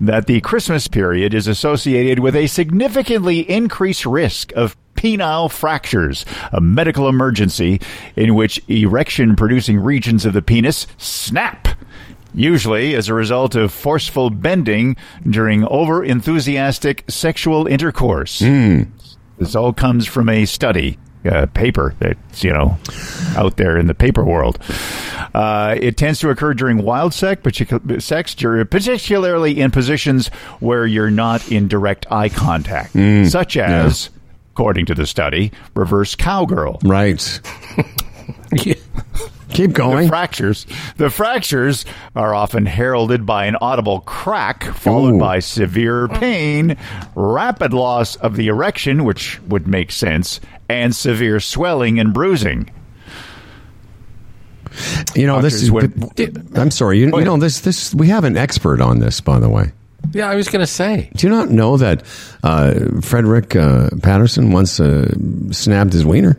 that 0.00 0.26
the 0.26 0.40
Christmas 0.40 0.88
period 0.88 1.32
is 1.32 1.46
associated 1.46 2.18
with 2.18 2.36
a 2.36 2.46
significantly 2.46 3.48
increased 3.50 4.04
risk 4.04 4.52
of 4.52 4.76
penile 4.94 5.50
fractures, 5.50 6.24
a 6.52 6.60
medical 6.60 7.08
emergency 7.08 7.80
in 8.16 8.34
which 8.34 8.60
erection 8.68 9.36
producing 9.36 9.78
regions 9.78 10.24
of 10.24 10.32
the 10.32 10.42
penis 10.42 10.86
snap 10.98 11.68
usually 12.34 12.94
as 12.96 13.08
a 13.08 13.14
result 13.14 13.54
of 13.54 13.72
forceful 13.72 14.28
bending 14.28 14.96
during 15.28 15.64
over 15.68 16.02
enthusiastic 16.04 17.04
sexual 17.08 17.66
intercourse. 17.66 18.40
This 19.38 19.54
all 19.54 19.72
comes 19.72 20.06
from 20.06 20.28
a 20.28 20.44
study. 20.44 20.98
Uh, 21.26 21.46
paper 21.46 21.94
that's 22.00 22.44
you 22.44 22.52
know 22.52 22.76
out 23.34 23.56
there 23.56 23.78
in 23.78 23.86
the 23.86 23.94
paper 23.94 24.22
world. 24.22 24.58
Uh, 25.32 25.74
it 25.80 25.96
tends 25.96 26.20
to 26.20 26.28
occur 26.28 26.52
during 26.52 26.82
wild 26.82 27.14
sex, 27.14 27.40
particu- 27.40 28.02
sex, 28.02 28.34
particularly 28.34 29.58
in 29.58 29.70
positions 29.70 30.28
where 30.60 30.84
you're 30.86 31.10
not 31.10 31.50
in 31.50 31.66
direct 31.66 32.04
eye 32.12 32.28
contact, 32.28 32.92
such 33.26 33.56
as, 33.56 34.10
according 34.54 34.86
to 34.86 34.94
the 34.94 35.04
study, 35.04 35.50
reverse 35.74 36.14
cowgirl. 36.14 36.78
Right. 36.84 37.40
Keep 39.52 39.72
going. 39.72 40.04
The 40.04 40.08
fractures. 40.08 40.64
The 40.96 41.10
fractures 41.10 41.84
are 42.14 42.32
often 42.32 42.64
heralded 42.64 43.26
by 43.26 43.46
an 43.46 43.56
audible 43.56 44.00
crack, 44.02 44.62
followed 44.62 45.14
Ooh. 45.14 45.18
by 45.18 45.40
severe 45.40 46.06
pain, 46.06 46.76
rapid 47.16 47.72
loss 47.72 48.14
of 48.16 48.36
the 48.36 48.46
erection, 48.46 49.02
which 49.02 49.40
would 49.42 49.66
make 49.66 49.90
sense, 49.90 50.38
and 50.68 50.94
severe 50.94 51.40
swelling 51.40 51.98
and 51.98 52.14
bruising. 52.14 52.70
you 55.16 55.26
know 55.26 55.42
this 55.42 55.62
is. 55.62 55.70
Doctors 55.70 56.56
I'm 56.56 56.70
sorry. 56.70 57.00
You, 57.00 57.06
you 57.06 57.24
know 57.24 57.38
this. 57.38 57.58
This 57.60 57.92
we 57.92 58.06
have 58.06 58.22
an 58.22 58.36
expert 58.36 58.80
on 58.80 59.00
this, 59.00 59.20
by 59.20 59.40
the 59.40 59.48
way. 59.48 59.72
Yeah, 60.12 60.28
I 60.28 60.34
was 60.36 60.48
going 60.48 60.60
to 60.60 60.66
say. 60.66 61.10
Do 61.16 61.26
you 61.26 61.32
not 61.32 61.50
know 61.50 61.76
that 61.76 62.02
uh, 62.42 62.74
Frederick 63.00 63.56
uh, 63.56 63.90
Patterson 64.02 64.52
once 64.52 64.78
uh, 64.80 65.12
snapped 65.50 65.92
his 65.92 66.04
wiener? 66.04 66.38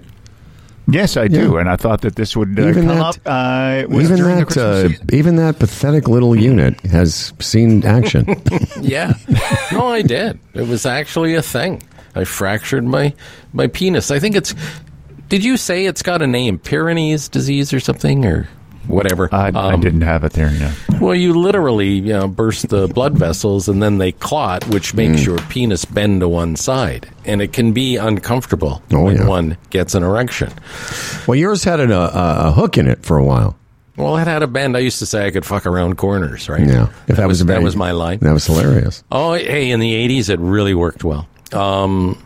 Yes, 0.88 1.18
I 1.18 1.28
do, 1.28 1.54
Yeah. 1.54 1.60
and 1.62 1.70
I 1.70 1.78
thought 1.78 2.02
that 2.02 2.16
this 2.16 2.38
would 2.38 2.60
uh, 2.60 2.68
Even 2.68 2.86
come 2.88 2.98
that- 3.00 3.02
up. 3.02 3.16
Uh, 3.26 3.88
was 3.90 4.06
Even 4.06 4.18
during 4.18 4.40
the 4.40 4.46
that, 4.46 5.02
uh, 5.02 5.16
even 5.16 5.36
that 5.38 5.58
pathetic 5.58 6.08
little 6.08 6.36
unit 6.36 6.80
has 6.82 7.34
seen 7.40 7.84
action. 7.86 8.26
Yeah. 8.82 9.14
No, 9.72 9.88
I 9.88 10.04
did. 10.04 10.40
It 10.54 10.68
was 10.68 10.86
actually 10.86 11.34
a 11.34 11.42
thing. 11.42 11.82
I 12.14 12.24
fractured 12.24 12.84
my 12.84 13.14
my 13.52 13.66
penis. 13.68 14.12
I 14.12 14.20
think 14.20 14.36
it's. 14.36 14.54
Did 15.28 15.44
you 15.44 15.58
say 15.58 15.88
it's 15.88 16.04
got 16.04 16.22
a 16.22 16.28
name? 16.28 16.60
Peyronie's 16.60 17.28
disease 17.30 17.74
or 17.74 17.80
something 17.80 18.26
or 18.26 18.48
whatever? 18.88 19.30
I, 19.32 19.48
I 19.54 19.74
Um, 19.74 19.82
didn't 19.82 20.02
have 20.02 20.24
it 20.24 20.34
there. 20.34 20.52
Well, 21.02 21.16
you 21.16 21.34
literally 21.34 21.90
you 21.94 22.14
know, 22.14 22.28
burst 22.28 22.70
the 22.70 22.88
blood 22.88 23.18
vessels 23.18 23.68
and 23.68 23.82
then 23.82 23.98
they 23.98 24.12
clot, 24.14 24.68
which 24.70 24.94
makes 24.94 25.22
Mm. 25.22 25.26
your 25.26 25.38
penis 25.50 25.86
bend 25.86 26.22
to 26.22 26.28
one 26.30 26.56
side, 26.56 27.08
and 27.26 27.42
it 27.42 27.54
can 27.54 27.72
be 27.74 27.98
uncomfortable 27.98 28.82
Oh, 28.94 29.04
when 29.04 29.18
yeah. 29.18 29.28
one 29.28 29.58
gets 29.70 29.96
an 29.96 30.04
erection. 30.04 30.52
well, 31.28 31.36
yours 31.36 31.64
had 31.64 31.80
an, 31.80 31.92
a, 31.92 32.12
a 32.14 32.52
hook 32.52 32.78
in 32.78 32.88
it 32.88 33.04
for 33.04 33.18
a 33.18 33.24
while. 33.24 33.56
Well, 33.98 34.18
it 34.18 34.28
had 34.28 34.44
a 34.44 34.48
bend. 34.48 34.76
I 34.76 34.82
used 34.82 35.00
to 35.00 35.06
say 35.06 35.26
I 35.26 35.32
could 35.32 35.46
fuck 35.46 35.66
around 35.66 35.96
corners, 35.98 36.50
right? 36.50 36.68
Yeah, 36.68 36.88
if 37.08 37.16
that, 37.16 37.28
was, 37.30 37.40
a 37.42 37.46
that 37.46 37.62
was 37.62 37.76
my 37.78 37.92
line. 37.92 38.20
That 38.20 38.34
was 38.34 38.46
hilarious. 38.46 39.04
Oh, 39.12 39.34
hey, 39.34 39.72
in 39.72 39.80
the 39.80 39.94
80s, 39.94 40.30
it 40.30 40.38
really 40.40 40.74
worked 40.74 41.04
well. 41.06 41.28
Um, 41.54 42.22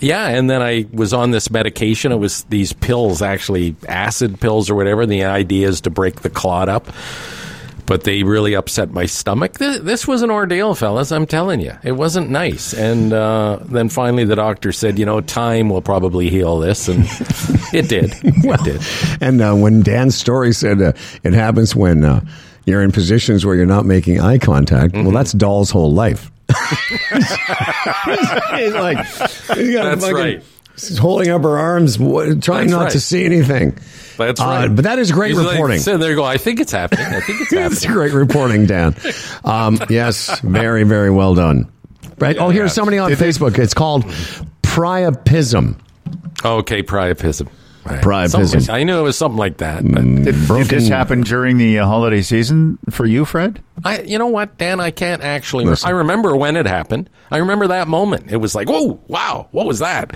yeah, 0.00 0.28
and 0.28 0.48
then 0.50 0.62
I 0.62 0.86
was 0.92 1.12
on 1.12 1.30
this 1.30 1.50
medication. 1.50 2.12
It 2.12 2.16
was 2.16 2.44
these 2.44 2.72
pills, 2.72 3.22
actually 3.22 3.76
acid 3.88 4.40
pills 4.40 4.68
or 4.70 4.74
whatever. 4.74 5.06
The 5.06 5.24
idea 5.24 5.68
is 5.68 5.80
to 5.82 5.90
break 5.90 6.22
the 6.22 6.30
clot 6.30 6.68
up, 6.68 6.86
but 7.86 8.04
they 8.04 8.22
really 8.22 8.54
upset 8.54 8.90
my 8.90 9.06
stomach. 9.06 9.54
This, 9.58 9.78
this 9.80 10.06
was 10.08 10.22
an 10.22 10.30
ordeal, 10.30 10.74
fellas. 10.74 11.10
I'm 11.12 11.26
telling 11.26 11.60
you, 11.60 11.72
it 11.82 11.92
wasn't 11.92 12.30
nice. 12.30 12.72
And 12.72 13.12
uh, 13.12 13.58
then 13.64 13.88
finally, 13.88 14.24
the 14.24 14.36
doctor 14.36 14.72
said, 14.72 14.98
"You 14.98 15.06
know, 15.06 15.20
time 15.20 15.68
will 15.68 15.82
probably 15.82 16.30
heal 16.30 16.58
this," 16.60 16.88
and 16.88 17.04
it 17.72 17.88
did. 17.88 18.12
It 18.22 18.64
did. 18.64 18.80
And 19.20 19.40
uh, 19.42 19.54
when 19.54 19.82
Dan's 19.82 20.14
story 20.14 20.52
said 20.52 20.80
uh, 20.80 20.92
it 21.24 21.32
happens 21.34 21.74
when 21.74 22.04
uh, 22.04 22.24
you're 22.64 22.82
in 22.82 22.92
positions 22.92 23.44
where 23.44 23.54
you're 23.56 23.66
not 23.66 23.86
making 23.86 24.20
eye 24.20 24.38
contact, 24.38 24.94
Mm-hmm. 24.94 25.04
well, 25.04 25.14
that's 25.14 25.32
Doll's 25.32 25.70
whole 25.70 25.92
life. 25.92 26.30
He's 27.14 28.74
like, 28.74 29.06
he's 29.06 29.74
got 29.74 29.86
a 29.86 29.90
That's 29.90 30.00
fucking- 30.02 30.14
right. 30.16 30.42
She's 30.76 30.96
holding 30.98 31.28
up 31.28 31.42
her 31.42 31.58
arms, 31.58 31.98
trying 31.98 32.38
That's 32.40 32.70
not 32.70 32.82
right. 32.84 32.92
to 32.92 33.00
see 33.00 33.24
anything. 33.26 33.76
That's 34.16 34.40
Uh, 34.40 34.44
right. 34.44 34.68
but 34.74 34.84
that 34.84 34.98
is 34.98 35.12
great 35.12 35.28
He's 35.32 35.38
like, 35.38 35.52
reporting. 35.52 35.78
so 35.80 35.98
there 35.98 36.08
you 36.10 36.16
go. 36.16 36.24
I 36.24 36.38
think 36.38 36.58
it's 36.58 36.72
happening. 36.72 37.04
I 37.06 37.20
think 37.20 37.42
it's 37.42 37.50
That's 37.54 37.82
happening. 37.82 37.96
great 37.98 38.12
reporting, 38.14 38.64
Dan. 38.66 38.94
Um, 39.44 39.78
yes, 39.90 40.40
very, 40.40 40.84
very 40.84 41.10
well 41.10 41.34
done. 41.34 41.70
Right. 42.18 42.36
Oh, 42.38 42.48
here's 42.48 42.72
somebody 42.72 42.96
on 42.98 43.10
Facebook. 43.12 43.58
It's 43.58 43.74
called 43.74 44.04
priapism. 44.62 45.74
Okay, 46.44 46.82
priapism. 46.82 47.48
Right. 47.84 48.02
Priapism. 48.02 48.48
Something- 48.50 48.70
I 48.74 48.82
knew 48.82 48.98
it 48.98 49.02
was 49.02 49.16
something 49.16 49.38
like 49.38 49.56
that. 49.58 49.82
But 49.82 50.02
Did, 50.02 50.24
did 50.24 50.66
this 50.66 50.88
happen 50.88 51.22
during 51.22 51.56
the 51.56 51.78
uh, 51.78 51.86
holiday 51.86 52.20
season 52.20 52.78
for 52.90 53.06
you, 53.06 53.24
Fred? 53.24 53.62
I, 53.84 54.02
you 54.02 54.18
know 54.18 54.26
what, 54.26 54.58
Dan? 54.58 54.80
I 54.80 54.90
can't 54.90 55.22
actually. 55.22 55.64
Listen. 55.64 55.88
I 55.88 55.92
remember 55.92 56.36
when 56.36 56.56
it 56.56 56.66
happened. 56.66 57.08
I 57.30 57.38
remember 57.38 57.68
that 57.68 57.88
moment. 57.88 58.30
It 58.30 58.36
was 58.36 58.54
like, 58.54 58.68
whoa, 58.68 59.00
wow, 59.08 59.48
what 59.52 59.66
was 59.66 59.78
that? 59.78 60.14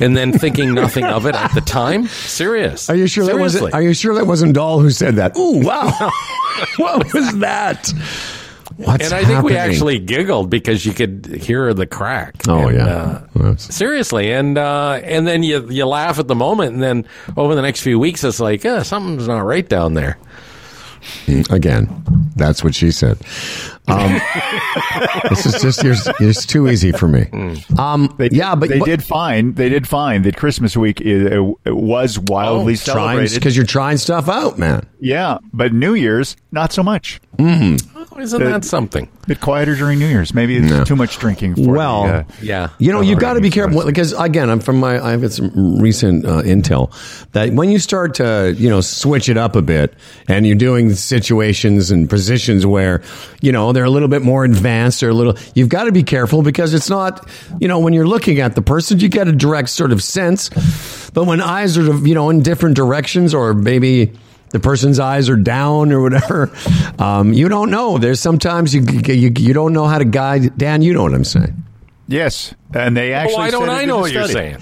And 0.00 0.16
then 0.16 0.32
thinking 0.32 0.74
nothing 0.74 1.04
of 1.04 1.26
it 1.26 1.34
at 1.34 1.54
the 1.54 1.60
time. 1.60 2.06
Serious? 2.08 2.88
Are 2.90 2.96
you 2.96 3.06
sure 3.06 3.24
that 3.26 3.38
wasn't? 3.38 3.74
Are 3.74 3.82
you 3.82 3.94
sure 3.94 4.14
that 4.14 4.26
wasn't 4.26 4.54
Doll 4.54 4.80
who 4.80 4.90
said 4.90 5.16
that? 5.16 5.36
Ooh, 5.36 5.60
wow! 5.64 5.90
what 6.76 7.12
was 7.12 7.38
that? 7.38 7.92
What's 8.78 9.04
and 9.06 9.12
I 9.12 9.24
think 9.24 9.42
we 9.42 9.56
actually 9.56 9.98
giggled 9.98 10.50
because 10.50 10.86
you 10.86 10.92
could 10.92 11.26
hear 11.26 11.74
the 11.74 11.84
crack. 11.84 12.36
Oh 12.46 12.68
And, 12.68 12.76
yeah. 12.78 13.22
uh, 13.38 13.56
seriously, 13.56 14.32
and 14.32 14.56
uh, 14.56 15.00
and 15.02 15.26
then 15.26 15.42
you 15.42 15.68
you 15.68 15.84
laugh 15.84 16.20
at 16.20 16.28
the 16.28 16.36
moment, 16.36 16.74
and 16.74 16.82
then 16.82 17.04
over 17.36 17.56
the 17.56 17.62
next 17.62 17.80
few 17.80 17.98
weeks, 17.98 18.22
it's 18.22 18.38
like, 18.38 18.64
uh, 18.64 18.84
something's 18.84 19.26
not 19.26 19.40
right 19.40 19.68
down 19.68 19.94
there. 19.94 20.16
Again, 21.50 21.88
that's 22.36 22.62
what 22.64 22.74
she 22.74 22.90
said. 22.90 23.18
Um, 23.86 24.20
this 25.30 25.46
is 25.46 25.62
just 25.62 25.82
you're, 25.82 25.94
it's 26.20 26.44
too 26.44 26.68
easy 26.68 26.92
for 26.92 27.08
me. 27.08 27.26
Um, 27.78 28.14
They, 28.18 28.28
yeah, 28.32 28.54
but 28.54 28.68
they 28.68 28.78
but- 28.78 28.84
did 28.86 29.02
find 29.02 29.56
they 29.56 29.68
did 29.68 29.88
find 29.88 30.24
that 30.24 30.36
Christmas 30.36 30.76
week 30.76 31.00
is, 31.00 31.32
uh, 31.32 31.74
was 31.74 32.18
wildly 32.18 32.76
celebrated. 32.76 33.34
because 33.34 33.56
you're 33.56 33.64
trying 33.66 33.96
stuff 33.96 34.28
out, 34.28 34.58
man. 34.58 34.86
yeah, 35.00 35.38
but 35.52 35.72
New 35.72 35.94
Year's 35.94 36.36
not 36.52 36.72
so 36.72 36.82
much. 36.82 37.20
Oh, 37.40 37.76
isn't 38.18 38.38
The- 38.42 38.48
that 38.50 38.64
something? 38.64 39.08
A 39.24 39.26
bit 39.28 39.40
quieter 39.40 39.74
during 39.76 39.98
New 40.00 40.06
Year's. 40.08 40.34
Maybe 40.34 40.56
it's 40.56 40.66
No. 40.70 40.82
too 40.84 40.96
much 40.96 41.18
drinking. 41.18 41.54
For 41.54 41.70
Well, 41.72 42.04
the, 42.04 42.12
uh, 42.14 42.24
Yeah. 42.42 42.68
You 42.78 42.90
know, 42.92 42.98
Oh, 42.98 43.02
you 43.02 43.12
right. 43.14 43.20
got 43.20 43.32
to 43.34 43.40
be 43.40 43.50
careful 43.50 43.84
because 43.84 44.12
again, 44.14 44.50
I'm 44.50 44.60
from 44.60 44.80
my. 44.80 44.98
I've 45.02 45.20
got 45.22 45.32
some 45.32 45.78
recent 45.78 46.24
uh, 46.26 46.42
intel 46.42 46.90
that 47.32 47.52
when 47.52 47.70
you 47.70 47.78
start 47.78 48.14
to 48.16 48.54
you 48.58 48.68
know 48.68 48.80
switch 48.80 49.28
it 49.28 49.36
up 49.36 49.54
a 49.56 49.62
bit 49.62 49.94
and 50.26 50.46
you're 50.46 50.56
doing 50.56 50.87
doing 50.88 50.96
situations 50.96 51.90
and 51.90 52.08
positions 52.08 52.66
where 52.66 53.02
you 53.40 53.52
know 53.52 53.72
they're 53.72 53.84
a 53.84 53.90
little 53.90 54.08
bit 54.08 54.22
more 54.22 54.44
advanced 54.44 55.02
or 55.02 55.10
a 55.10 55.14
little. 55.14 55.36
You've 55.54 55.68
got 55.68 55.84
to 55.84 55.92
be 55.92 56.02
careful 56.02 56.42
because 56.42 56.74
it's 56.74 56.90
not 56.90 57.28
you 57.60 57.68
know 57.68 57.78
when 57.78 57.92
you're 57.92 58.06
looking 58.06 58.40
at 58.40 58.54
the 58.54 58.62
person, 58.62 58.98
you 59.00 59.08
get 59.08 59.28
a 59.28 59.32
direct 59.32 59.68
sort 59.70 59.92
of 59.92 60.02
sense, 60.02 60.50
but 61.10 61.24
when 61.24 61.40
eyes 61.40 61.76
are 61.78 61.96
you 62.06 62.14
know 62.14 62.30
in 62.30 62.42
different 62.42 62.76
directions 62.76 63.34
or 63.34 63.54
maybe 63.54 64.12
the 64.50 64.60
person's 64.60 64.98
eyes 64.98 65.28
are 65.28 65.36
down 65.36 65.92
or 65.92 66.00
whatever. 66.00 66.50
Um, 66.98 67.32
you 67.32 67.48
don't 67.48 67.70
know. 67.70 67.96
There's 67.96 68.18
sometimes 68.18 68.74
you, 68.74 68.82
you 68.82 69.32
you 69.38 69.52
don't 69.52 69.72
know 69.72 69.86
how 69.86 69.98
to 69.98 70.04
guide. 70.04 70.58
Dan, 70.58 70.82
you 70.82 70.92
know 70.92 71.04
what 71.04 71.14
I'm 71.14 71.22
saying. 71.22 71.62
Yes, 72.08 72.56
and 72.74 72.96
they 72.96 73.12
actually. 73.12 73.36
Why 73.36 73.50
don't 73.52 73.68
said 73.68 73.76
it 73.76 73.82
I 73.82 73.84
know 73.84 73.96
the 73.98 74.00
what 74.00 74.12
you're 74.12 74.26
saying? 74.26 74.58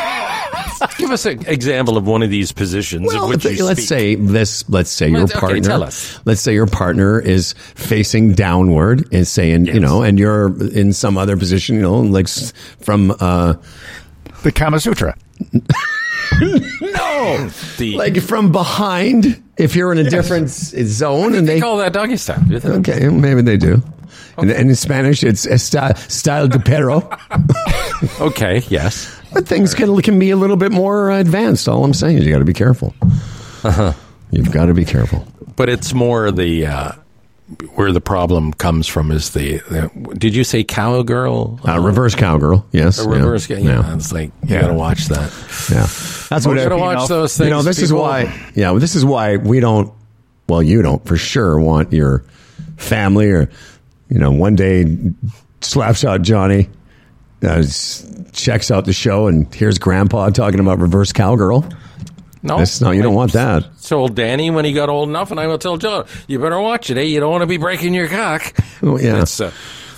Give 0.97 1.11
us 1.11 1.25
an 1.25 1.45
example 1.47 1.97
of 1.97 2.07
one 2.07 2.23
of 2.23 2.29
these 2.29 2.51
positions 2.51 3.13
of 3.13 3.29
which 3.29 3.45
you 3.45 3.63
let's 3.65 3.79
speak. 3.81 3.87
say 3.89 4.15
this. 4.15 4.67
Let's 4.69 4.89
say 4.89 5.09
your 5.09 5.19
Let's- 5.21 5.31
okay, 5.33 5.39
partner. 5.39 5.61
tell 5.61 5.83
us. 5.83 6.19
Let's 6.25 6.41
say 6.41 6.53
your 6.53 6.67
partner 6.67 7.19
is 7.19 7.53
facing 7.75 8.33
downward 8.33 9.07
and 9.13 9.27
saying, 9.27 9.65
you 9.67 9.79
know, 9.79 10.01
and 10.03 10.17
you're 10.19 10.47
in 10.73 10.93
some 10.93 11.17
other 11.17 11.37
position, 11.37 11.75
you 11.75 11.81
know, 11.81 11.99
like 11.99 12.27
from 12.81 13.11
uh, 13.19 13.53
The 14.43 14.51
Kama 14.51 14.79
Sutra. 14.79 15.15
no, 16.41 17.49
The- 17.77 17.95
like 17.97 18.17
from 18.21 18.51
behind. 18.51 19.41
If 19.57 19.75
you're 19.75 19.91
in 19.91 19.99
a 19.99 20.09
different 20.09 20.49
zone, 20.49 21.35
and 21.35 21.47
they 21.47 21.55
they 21.55 21.59
call 21.61 21.77
that 21.77 21.93
doggy 21.93 22.17
style. 22.17 22.41
do 22.47 22.57
they? 22.57 22.69
okay, 22.69 23.09
maybe 23.09 23.43
they 23.43 23.57
do. 23.57 23.83
And, 24.37 24.49
and 24.49 24.69
in 24.69 24.75
Spanish, 24.75 25.23
it's 25.23 25.45
estyle, 25.45 25.95
style 26.09 26.47
de 26.47 26.57
perro. 26.59 27.07
Okay, 28.19 28.63
yes. 28.69 29.15
But 29.33 29.47
things 29.47 29.73
can 29.73 29.99
can 30.01 30.19
be 30.19 30.29
a 30.31 30.35
little 30.35 30.57
bit 30.57 30.71
more 30.71 31.11
advanced. 31.11 31.67
All 31.67 31.83
I'm 31.83 31.93
saying 31.93 32.17
is 32.17 32.25
you 32.25 32.31
got 32.31 32.39
to 32.39 32.45
be 32.45 32.53
careful. 32.53 32.93
Uh-huh. 33.63 33.93
You've 34.31 34.51
got 34.51 34.65
to 34.67 34.73
be 34.73 34.85
careful. 34.85 35.25
But 35.55 35.69
it's 35.69 35.93
more 35.93 36.31
the 36.31 36.65
uh, 36.65 36.91
where 37.75 37.91
the 37.91 38.01
problem 38.01 38.53
comes 38.53 38.87
from 38.87 39.11
is 39.11 39.31
the, 39.31 39.57
the 39.69 40.15
did 40.17 40.33
you 40.35 40.43
say 40.43 40.63
cowgirl? 40.63 41.59
Uh, 41.67 41.79
reverse 41.79 42.15
cowgirl, 42.15 42.65
yes. 42.71 42.99
A 42.99 43.07
reverse, 43.09 43.49
yeah, 43.49 43.57
yeah. 43.57 43.95
It's 43.95 44.11
like 44.13 44.31
you 44.43 44.55
Yeah. 44.55 44.61
got 44.61 44.67
to 44.67 44.73
watch 44.73 45.05
that. 45.07 45.31
Yeah, 45.71 45.81
that's 46.29 46.45
what 46.47 46.57
You 46.57 46.63
got 46.63 46.69
to 46.69 46.77
watch 46.77 47.07
those 47.09 47.37
things. 47.37 47.45
You 47.47 47.51
know, 47.51 47.61
this 47.61 47.79
is 47.79 47.91
why. 47.93 48.23
Yeah, 48.55 48.71
well, 48.71 48.79
this 48.79 48.95
is 48.95 49.05
why 49.05 49.37
we 49.37 49.59
don't. 49.59 49.93
Well, 50.47 50.63
you 50.63 50.81
don't 50.81 51.05
for 51.05 51.15
sure 51.17 51.59
want 51.59 51.93
your 51.93 52.23
family 52.77 53.29
or 53.31 53.49
you 54.09 54.19
know 54.19 54.31
one 54.31 54.55
day 54.55 54.97
slaps 55.61 56.03
out 56.03 56.21
Johnny, 56.21 56.69
uh, 57.43 57.63
checks 58.33 58.71
out 58.71 58.85
the 58.85 58.93
show, 58.93 59.27
and 59.27 59.53
hears 59.53 59.77
Grandpa 59.79 60.29
talking 60.29 60.59
about 60.59 60.79
reverse 60.79 61.11
cowgirl. 61.11 61.65
No, 62.43 62.57
That's, 62.57 62.81
no, 62.81 62.89
you 62.91 63.03
don't 63.03 63.13
want 63.13 63.33
that. 63.33 63.67
Told 63.83 64.15
Danny 64.15 64.49
when 64.49 64.65
he 64.65 64.73
got 64.73 64.89
old 64.89 65.09
enough, 65.09 65.29
and 65.29 65.39
I 65.39 65.45
will 65.47 65.59
tell 65.59 65.77
Joe, 65.77 66.05
you 66.27 66.39
better 66.39 66.59
watch 66.59 66.89
it. 66.89 66.97
Eh? 66.97 67.01
You 67.01 67.19
don't 67.19 67.31
want 67.31 67.43
to 67.43 67.47
be 67.47 67.57
breaking 67.57 67.93
your 67.93 68.07
cock. 68.07 68.53
Oh, 68.81 68.97
yeah. 68.97 69.21
It's, 69.21 69.39
uh, 69.39 69.51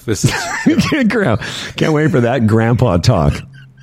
this 0.06 0.26
is 0.26 0.32
Can't 1.78 1.94
wait 1.94 2.12
for 2.12 2.20
that 2.22 2.46
Grandpa 2.48 2.98
talk. 2.98 3.34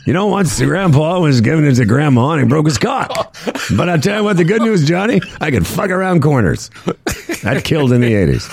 You 0.07 0.13
know, 0.13 0.27
once 0.27 0.59
the 0.59 0.67
Grandpa 0.67 1.21
was 1.21 1.41
giving 1.41 1.65
it 1.65 1.75
to 1.75 1.85
Grandma 1.85 2.33
and 2.33 2.43
he 2.43 2.47
broke 2.49 2.67
his 2.67 2.79
cock. 2.79 3.35
But 3.77 3.89
I 3.89 3.97
tell 3.97 4.19
you 4.19 4.25
what, 4.25 4.37
the 4.37 4.45
good 4.45 4.63
news, 4.63 4.87
Johnny, 4.87 5.21
I 5.41 5.51
could 5.51 5.67
fuck 5.67 5.91
around 5.91 6.23
corners. 6.23 6.71
That 7.43 7.63
killed 7.65 7.93
in 7.93 8.01
the 8.01 8.15
eighties. 8.15 8.47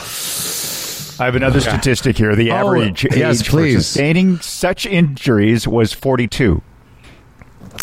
I 1.19 1.25
have 1.25 1.35
another 1.35 1.59
statistic 1.61 2.17
here. 2.17 2.35
The 2.35 2.51
Oh, 2.51 2.55
average 2.55 3.05
yes, 3.15 3.41
age 3.41 3.49
please. 3.49 3.75
for 3.75 3.81
sustaining 3.81 4.39
such 4.39 4.85
injuries 4.85 5.67
was 5.67 5.93
42. 5.93 6.61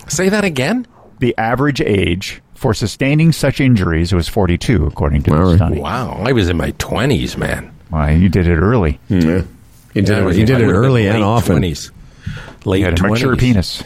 say 0.09 0.29
that 0.29 0.45
again. 0.45 0.87
The 1.21 1.35
average 1.39 1.81
age 1.81 2.43
for 2.55 2.75
sustaining 2.75 3.33
such 3.33 3.61
injuries 3.61 4.13
was 4.13 4.29
42, 4.29 4.87
according 4.87 5.23
to 5.25 5.35
All 5.35 5.51
the 5.51 5.57
study. 5.57 5.79
Wow, 5.81 6.23
I 6.25 6.33
was 6.33 6.49
in 6.49 6.57
my 6.57 6.73
twenties, 6.79 7.37
man. 7.37 7.71
Why, 7.91 8.13
you 8.13 8.29
did 8.29 8.47
it 8.49 8.57
early. 8.57 8.99
You 9.09 9.21
did 9.21 10.11
I 10.11 10.29
it, 10.29 10.37
you 10.37 10.45
did 10.47 10.61
it 10.61 10.65
early 10.73 11.07
and 11.07 11.19
late 11.19 11.25
often. 11.25 11.59
20s. 11.63 11.91
Late 12.65 12.79
You 12.81 12.85
had 12.87 12.99
a 12.99 13.03
mature 13.03 13.37
20s. 13.37 13.39
penis. 13.39 13.83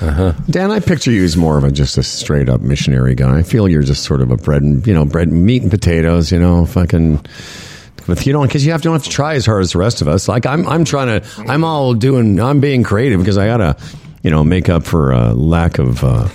Uh-huh. 0.00 0.32
Dan, 0.50 0.70
I 0.70 0.80
picture 0.80 1.10
you 1.10 1.24
as 1.24 1.36
more 1.36 1.56
of 1.58 1.64
a 1.64 1.70
just 1.72 1.96
a 1.98 2.02
straight 2.02 2.48
up 2.48 2.60
missionary 2.60 3.14
guy. 3.14 3.38
I 3.38 3.42
feel 3.42 3.68
you're 3.68 3.82
just 3.82 4.02
sort 4.04 4.20
of 4.20 4.30
a 4.30 4.36
bread 4.36 4.62
and 4.62 4.84
you 4.86 4.92
know 4.94 5.04
bread 5.04 5.30
meat 5.32 5.62
and 5.62 5.70
potatoes. 5.70 6.30
You 6.32 6.38
know, 6.40 6.66
fucking. 6.66 7.24
With 8.06 8.26
you 8.26 8.32
don't 8.32 8.46
because 8.46 8.64
you 8.66 8.72
have 8.72 8.82
to 8.82 8.86
don't 8.88 8.94
have 8.94 9.04
to 9.04 9.10
try 9.10 9.34
as 9.34 9.46
hard 9.46 9.62
as 9.62 9.72
the 9.72 9.78
rest 9.78 10.00
of 10.00 10.08
us. 10.08 10.28
Like 10.28 10.46
I'm, 10.46 10.66
I'm 10.68 10.84
trying 10.84 11.20
to. 11.20 11.28
I'm 11.46 11.64
all 11.64 11.94
doing. 11.94 12.40
I'm 12.40 12.60
being 12.60 12.82
creative 12.82 13.20
because 13.20 13.38
I 13.38 13.46
gotta, 13.46 13.76
you 14.22 14.30
know, 14.30 14.42
make 14.42 14.68
up 14.68 14.84
for 14.84 15.12
uh, 15.12 15.32
lack 15.34 15.78
of. 15.78 16.02
Uh, 16.02 16.28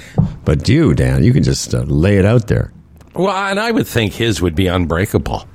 but 0.46 0.68
you, 0.70 0.94
Dan, 0.94 1.24
you 1.24 1.34
can 1.34 1.44
just 1.44 1.74
uh, 1.74 1.82
lay 1.82 2.18
it 2.18 2.26
out 2.26 2.48
there. 2.48 2.72
Well, 3.14 3.36
and 3.36 3.60
I 3.60 3.72
would 3.72 3.88
think 3.88 4.14
his 4.14 4.42
would 4.42 4.56
be 4.56 4.68
unbreakable. 4.68 5.48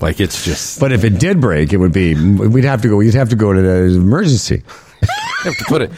Like 0.00 0.20
it's 0.20 0.44
just 0.44 0.80
But 0.80 0.92
if 0.92 1.04
it 1.04 1.18
did 1.18 1.40
break, 1.40 1.72
it 1.72 1.76
would 1.76 1.92
be. 1.92 2.14
We'd 2.14 2.64
have 2.64 2.82
to 2.82 2.88
go. 2.88 3.00
You'd 3.00 3.14
have 3.14 3.30
to 3.30 3.36
go 3.36 3.52
to 3.52 3.60
the 3.60 3.84
emergency. 3.96 4.62
have 5.42 5.56
to 5.56 5.64
put 5.64 5.82
it. 5.82 5.90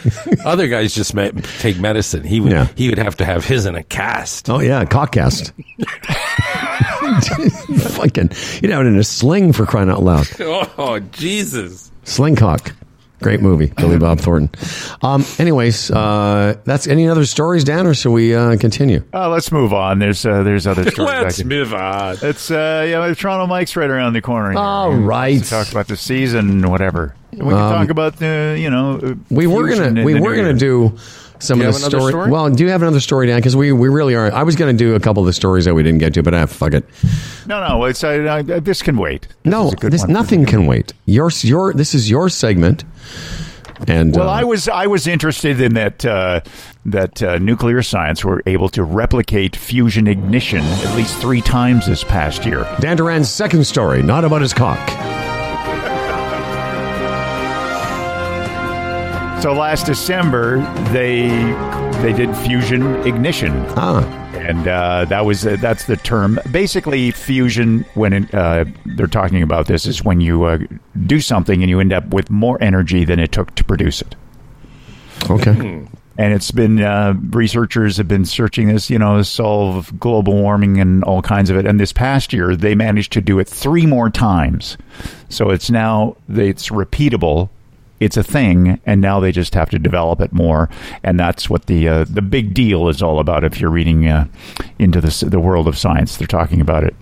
Other 0.45 0.67
guys 0.67 0.93
just 0.93 1.13
ma- 1.13 1.29
take 1.59 1.79
medicine. 1.79 2.23
He 2.23 2.39
would. 2.39 2.51
Yeah. 2.51 2.67
He 2.75 2.89
would 2.89 2.97
have 2.97 3.17
to 3.17 3.25
have 3.25 3.45
his 3.45 3.65
in 3.65 3.75
a 3.75 3.83
cast. 3.83 4.49
Oh 4.49 4.59
yeah, 4.59 4.83
cockcast. 4.85 5.51
Fucking, 7.95 8.29
you 8.61 8.69
know, 8.69 8.81
in 8.81 8.97
a 8.97 9.03
sling 9.03 9.53
for 9.53 9.65
crying 9.65 9.89
out 9.89 10.03
loud. 10.03 10.27
Oh 10.39 10.99
Jesus! 11.11 11.91
Slingcock. 12.05 12.73
Great 13.21 13.39
movie, 13.41 13.67
Billy 13.77 13.97
Bob 13.97 14.19
Thornton. 14.19 14.49
Um, 15.01 15.23
anyways, 15.39 15.89
uh, 15.91 16.57
that's 16.65 16.87
any 16.87 17.07
other 17.07 17.23
stories, 17.25 17.63
Dan, 17.63 17.87
or 17.87 17.93
should 17.93 18.11
we 18.11 18.35
uh, 18.35 18.57
continue? 18.57 19.01
Uh, 19.13 19.29
let's 19.29 19.49
move 19.49 19.71
on. 19.71 19.99
There's 19.99 20.25
uh, 20.25 20.43
there's 20.43 20.67
other 20.67 20.83
stories. 20.91 21.09
Let's 21.23 21.37
could- 21.37 21.45
move 21.47 21.73
on. 21.73 22.17
It's 22.21 22.51
uh, 22.51 22.85
yeah, 22.89 23.07
the 23.07 23.15
Toronto 23.15 23.47
Mike's 23.47 23.75
right 23.77 23.89
around 23.89 24.11
the 24.13 24.21
corner. 24.21 24.51
here. 24.51 24.59
All 24.59 24.89
We 24.91 24.97
right. 24.97 25.41
talk 25.43 25.71
about 25.71 25.87
the 25.87 25.95
season, 25.95 26.69
whatever. 26.69 27.15
We 27.31 27.39
can 27.39 27.49
talk 27.51 27.89
about 27.89 28.17
the 28.17 28.57
you 28.59 28.69
know. 28.69 29.15
We 29.29 29.47
were 29.47 29.69
gonna 29.69 30.03
we 30.03 30.19
were 30.19 30.35
gonna 30.35 30.49
year. 30.49 30.53
do 30.57 30.97
some 31.43 31.59
Do 31.59 31.67
of 31.67 31.73
the 31.73 31.79
story. 31.79 32.11
story? 32.11 32.31
Well, 32.31 32.49
do 32.49 32.63
you 32.63 32.69
have 32.71 32.81
another 32.81 32.99
story, 32.99 33.27
Dan? 33.27 33.37
Because 33.37 33.55
we, 33.55 33.71
we 33.71 33.89
really 33.89 34.15
are. 34.15 34.31
I 34.31 34.43
was 34.43 34.55
gonna 34.55 34.73
do 34.73 34.95
a 34.95 34.99
couple 34.99 35.21
of 35.21 35.27
the 35.27 35.33
stories 35.33 35.65
that 35.65 35.73
we 35.73 35.83
didn't 35.83 35.99
get 35.99 36.13
to, 36.15 36.23
but 36.23 36.33
ah, 36.33 36.45
fuck 36.45 36.73
it. 36.73 36.85
No, 37.45 37.65
no, 37.67 37.83
it's 37.85 38.03
uh, 38.03 38.41
this 38.45 38.81
can 38.81 38.97
wait. 38.97 39.23
This 39.43 39.51
No, 39.51 39.67
is 39.67 39.73
a 39.73 39.75
good 39.75 39.91
this 39.93 40.07
nothing 40.07 40.45
can 40.45 40.65
wait. 40.65 40.93
Your 41.05 41.29
your 41.41 41.73
this 41.73 41.93
is 41.93 42.09
your 42.09 42.29
segment. 42.29 42.83
And 43.87 44.15
Well, 44.15 44.29
uh, 44.29 44.33
I 44.33 44.43
was 44.45 44.69
I 44.69 44.87
was 44.87 45.07
interested 45.07 45.59
in 45.59 45.73
that 45.73 46.05
uh, 46.05 46.41
that 46.85 47.21
uh, 47.21 47.37
nuclear 47.39 47.81
science 47.81 48.23
were 48.23 48.41
able 48.45 48.69
to 48.69 48.83
replicate 48.83 49.55
fusion 49.57 50.07
ignition 50.07 50.59
at 50.63 50.95
least 50.95 51.19
three 51.19 51.41
times 51.41 51.85
this 51.87 52.03
past 52.03 52.45
year. 52.45 52.65
Dan 52.79 52.95
Duran's 52.95 53.29
second 53.29 53.65
story, 53.65 54.01
not 54.01 54.23
about 54.23 54.41
his 54.41 54.53
cock. 54.53 54.79
So 59.43 59.51
last 59.51 59.87
December 59.87 60.59
they 60.93 61.27
they 62.01 62.13
did 62.13 62.33
fusion 62.33 62.95
ignition. 63.05 63.51
Ah, 63.75 64.01
and 64.35 64.65
uh, 64.65 65.03
that 65.09 65.25
was 65.25 65.45
uh, 65.45 65.57
that's 65.59 65.83
the 65.83 65.97
term. 65.97 66.39
Basically, 66.49 67.11
fusion. 67.11 67.85
When 67.93 68.13
it, 68.13 68.33
uh, 68.33 68.63
they're 68.85 69.05
talking 69.07 69.43
about 69.43 69.67
this, 69.67 69.85
is 69.85 70.01
when 70.01 70.21
you 70.21 70.45
uh, 70.45 70.59
do 71.05 71.19
something 71.19 71.61
and 71.61 71.69
you 71.69 71.81
end 71.81 71.91
up 71.91 72.07
with 72.13 72.29
more 72.29 72.57
energy 72.63 73.03
than 73.03 73.19
it 73.19 73.33
took 73.33 73.53
to 73.55 73.65
produce 73.65 74.01
it. 74.01 74.15
okay. 75.29 75.85
And 76.17 76.33
it's 76.33 76.51
been 76.51 76.81
uh, 76.81 77.15
researchers 77.31 77.97
have 77.97 78.07
been 78.07 78.23
searching 78.23 78.69
this, 78.69 78.89
you 78.89 78.97
know, 78.97 79.21
solve 79.23 79.99
global 79.99 80.35
warming 80.35 80.79
and 80.79 81.03
all 81.03 81.21
kinds 81.21 81.49
of 81.49 81.57
it. 81.57 81.65
And 81.65 81.81
this 81.81 81.91
past 81.91 82.31
year, 82.31 82.55
they 82.55 82.75
managed 82.75 83.11
to 83.11 83.19
do 83.19 83.39
it 83.39 83.49
three 83.49 83.87
more 83.87 84.09
times. 84.09 84.77
So 85.27 85.49
it's 85.49 85.69
now 85.69 86.15
it's 86.29 86.69
repeatable. 86.69 87.49
It's 88.03 88.17
a 88.17 88.23
thing, 88.23 88.81
and 88.85 88.99
now 88.99 89.19
they 89.19 89.31
just 89.31 89.55
have 89.55 89.69
to 89.69 89.79
develop 89.79 90.19
it 90.19 90.33
more, 90.33 90.69
and 91.03 91.19
that's 91.19 91.49
what 91.49 91.67
the 91.67 91.87
uh, 91.87 92.05
the 92.05 92.21
big 92.21 92.53
deal 92.53 92.89
is 92.89 93.01
all 93.01 93.19
about. 93.19 93.43
If 93.43 93.59
you're 93.59 93.69
reading 93.69 94.07
uh, 94.07 94.27
into 94.77 94.99
the 94.99 95.25
the 95.29 95.39
world 95.39 95.67
of 95.67 95.77
science, 95.77 96.17
they're 96.17 96.27
talking 96.27 96.59
about 96.59 96.83
it. 96.83 96.95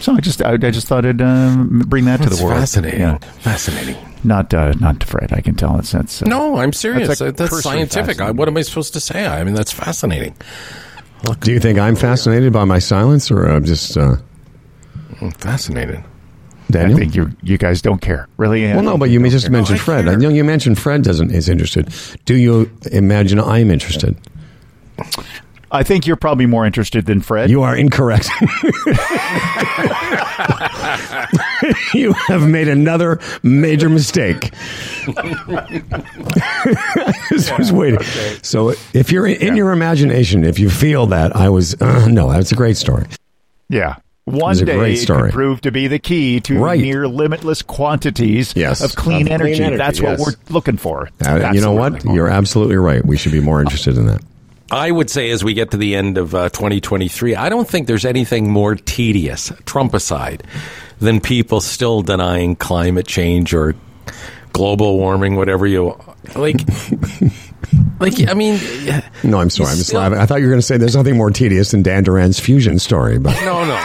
So 0.00 0.14
I 0.14 0.20
just 0.20 0.42
I, 0.42 0.54
I 0.54 0.56
just 0.56 0.88
thought 0.88 1.04
I'd 1.04 1.22
um, 1.22 1.84
bring 1.86 2.06
that 2.06 2.22
to 2.22 2.28
the 2.28 2.42
world. 2.42 2.58
fascinating. 2.58 3.00
Yeah. 3.00 3.18
Fascinating. 3.18 3.96
Not 4.24 4.52
uh, 4.52 4.72
not 4.80 5.00
to 5.00 5.06
Fred. 5.06 5.32
I 5.32 5.40
can 5.40 5.54
tell 5.54 5.78
it's 5.78 5.92
that's 5.92 6.22
uh, 6.22 6.26
No, 6.26 6.56
I'm 6.56 6.72
serious. 6.72 7.06
That's 7.08 7.20
That's, 7.20 7.38
like 7.38 7.50
cursory 7.50 7.62
scientific. 7.62 8.20
I, 8.20 8.30
what 8.32 8.48
am 8.48 8.56
I 8.56 8.62
supposed 8.62 8.92
to 8.94 9.00
say? 9.00 9.26
I 9.26 9.44
mean, 9.44 9.54
that's 9.54 9.72
fascinating. 9.72 10.34
Look, 11.24 11.40
Do 11.40 11.52
you 11.52 11.60
think 11.60 11.78
I'm 11.78 11.96
fascinated 11.96 12.52
by 12.52 12.64
my 12.64 12.78
silence, 12.78 13.30
or 13.30 13.46
I'm 13.46 13.64
just 13.64 13.96
uh, 13.96 14.16
Fascinating. 15.38 16.02
Daniel? 16.70 16.96
I 16.96 17.00
think 17.00 17.14
you 17.14 17.30
you 17.42 17.58
guys 17.58 17.82
don't 17.82 18.00
care, 18.00 18.28
really. 18.36 18.64
well, 18.64 18.82
no, 18.82 18.98
but 18.98 19.10
you 19.10 19.20
just 19.28 19.50
mentioned 19.50 19.78
I 19.78 19.82
Fred. 19.82 20.04
care. 20.04 20.14
I 20.14 20.16
know 20.16 20.28
you 20.28 20.44
mentioned 20.44 20.78
Fred 20.78 21.02
doesn't 21.02 21.30
is 21.30 21.48
interested. 21.48 21.92
Do 22.24 22.36
you 22.36 22.70
imagine 22.92 23.40
I'm 23.40 23.70
interested? 23.70 24.16
I 25.72 25.84
think 25.84 26.04
you're 26.06 26.16
probably 26.16 26.46
more 26.46 26.66
interested 26.66 27.06
than 27.06 27.20
Fred. 27.20 27.48
You 27.48 27.62
are 27.62 27.76
incorrect. 27.76 28.28
you 31.94 32.12
have 32.26 32.48
made 32.48 32.66
another 32.66 33.20
major 33.44 33.88
mistake. 33.88 34.50
I 35.06 35.82
just 37.28 37.56
was 37.56 37.72
waiting. 37.72 38.02
So 38.42 38.74
if 38.92 39.12
you're 39.12 39.26
in, 39.28 39.36
in 39.40 39.56
your 39.56 39.70
imagination, 39.70 40.42
if 40.44 40.58
you 40.58 40.68
feel 40.70 41.06
that 41.06 41.36
I 41.36 41.48
was, 41.48 41.80
uh, 41.80 42.08
no, 42.08 42.32
that's 42.32 42.50
a 42.50 42.56
great 42.56 42.76
story. 42.76 43.06
Yeah. 43.68 43.96
One 44.26 44.52
It's 44.52 44.60
day 44.60 44.76
great 44.76 45.02
it 45.02 45.06
could 45.06 45.30
prove 45.32 45.60
to 45.62 45.72
be 45.72 45.88
the 45.88 45.98
key 45.98 46.40
to 46.40 46.58
Right. 46.58 46.78
near 46.80 47.08
limitless 47.08 47.62
quantities 47.62 48.52
Yes. 48.54 48.80
of 48.82 48.94
clean 48.94 49.22
Of 49.22 49.26
clean 49.26 49.32
energy. 49.32 49.62
energy, 49.62 49.76
That's 49.78 49.98
yes. 50.00 50.18
what 50.20 50.26
we're 50.48 50.54
looking 50.54 50.76
for. 50.76 51.08
Uh, 51.26 51.50
you 51.52 51.60
know 51.60 51.72
what? 51.72 52.04
You're 52.04 52.28
absolutely 52.28 52.76
right. 52.76 53.04
We 53.04 53.16
should 53.16 53.32
be 53.32 53.40
more 53.40 53.60
interested 53.60 53.96
in 53.96 54.06
that. 54.06 54.20
I 54.70 54.92
would 54.92 55.10
say 55.10 55.30
as 55.30 55.42
we 55.42 55.52
get 55.54 55.72
to 55.72 55.76
the 55.76 55.96
end 55.96 56.16
of 56.16 56.32
uh, 56.34 56.48
2023, 56.50 57.34
I 57.34 57.48
don't 57.48 57.66
think 57.68 57.88
there's 57.88 58.04
anything 58.04 58.48
more 58.52 58.76
tedious, 58.76 59.50
Trump 59.66 59.94
aside, 59.94 60.44
than 61.00 61.20
people 61.20 61.60
still 61.60 62.02
denying 62.02 62.54
climate 62.54 63.06
change 63.08 63.52
or 63.52 63.74
global 64.52 64.96
warming, 64.98 65.34
whatever 65.34 65.66
you 65.66 65.98
like. 66.36 66.60
like, 68.00 68.28
I 68.28 68.34
mean, 68.34 68.58
No, 69.22 69.38
I'm 69.40 69.50
sorry. 69.50 69.70
I'm 69.70 69.76
just 69.76 69.88
still- 69.88 70.00
laughing. 70.00 70.18
I 70.18 70.26
thought 70.26 70.36
you 70.40 70.46
were 70.46 70.50
going 70.50 70.60
to 70.60 70.66
say 70.66 70.76
there's 70.76 70.96
nothing 70.96 71.16
more 71.16 71.30
tedious 71.30 71.70
than 71.70 71.82
Dan 71.82 72.02
Duran's 72.02 72.40
fusion 72.40 72.78
story, 72.78 73.18
but 73.18 73.34
no, 73.44 73.64
no, 73.64 73.84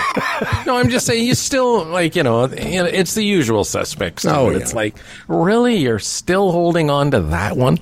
no. 0.65 0.77
I'm 0.77 0.89
just 0.89 1.05
saying 1.05 1.25
you 1.25 1.35
still 1.35 1.83
like 1.85 2.15
you 2.15 2.23
know, 2.23 2.45
it's 2.45 3.13
the 3.15 3.23
usual 3.23 3.63
suspects. 3.63 4.25
Oh, 4.25 4.49
yeah. 4.49 4.57
It's 4.57 4.73
like 4.73 4.95
really 5.27 5.75
you're 5.77 5.99
still 5.99 6.51
holding 6.51 6.89
on 6.89 7.11
to 7.11 7.21
that 7.21 7.57
one. 7.57 7.77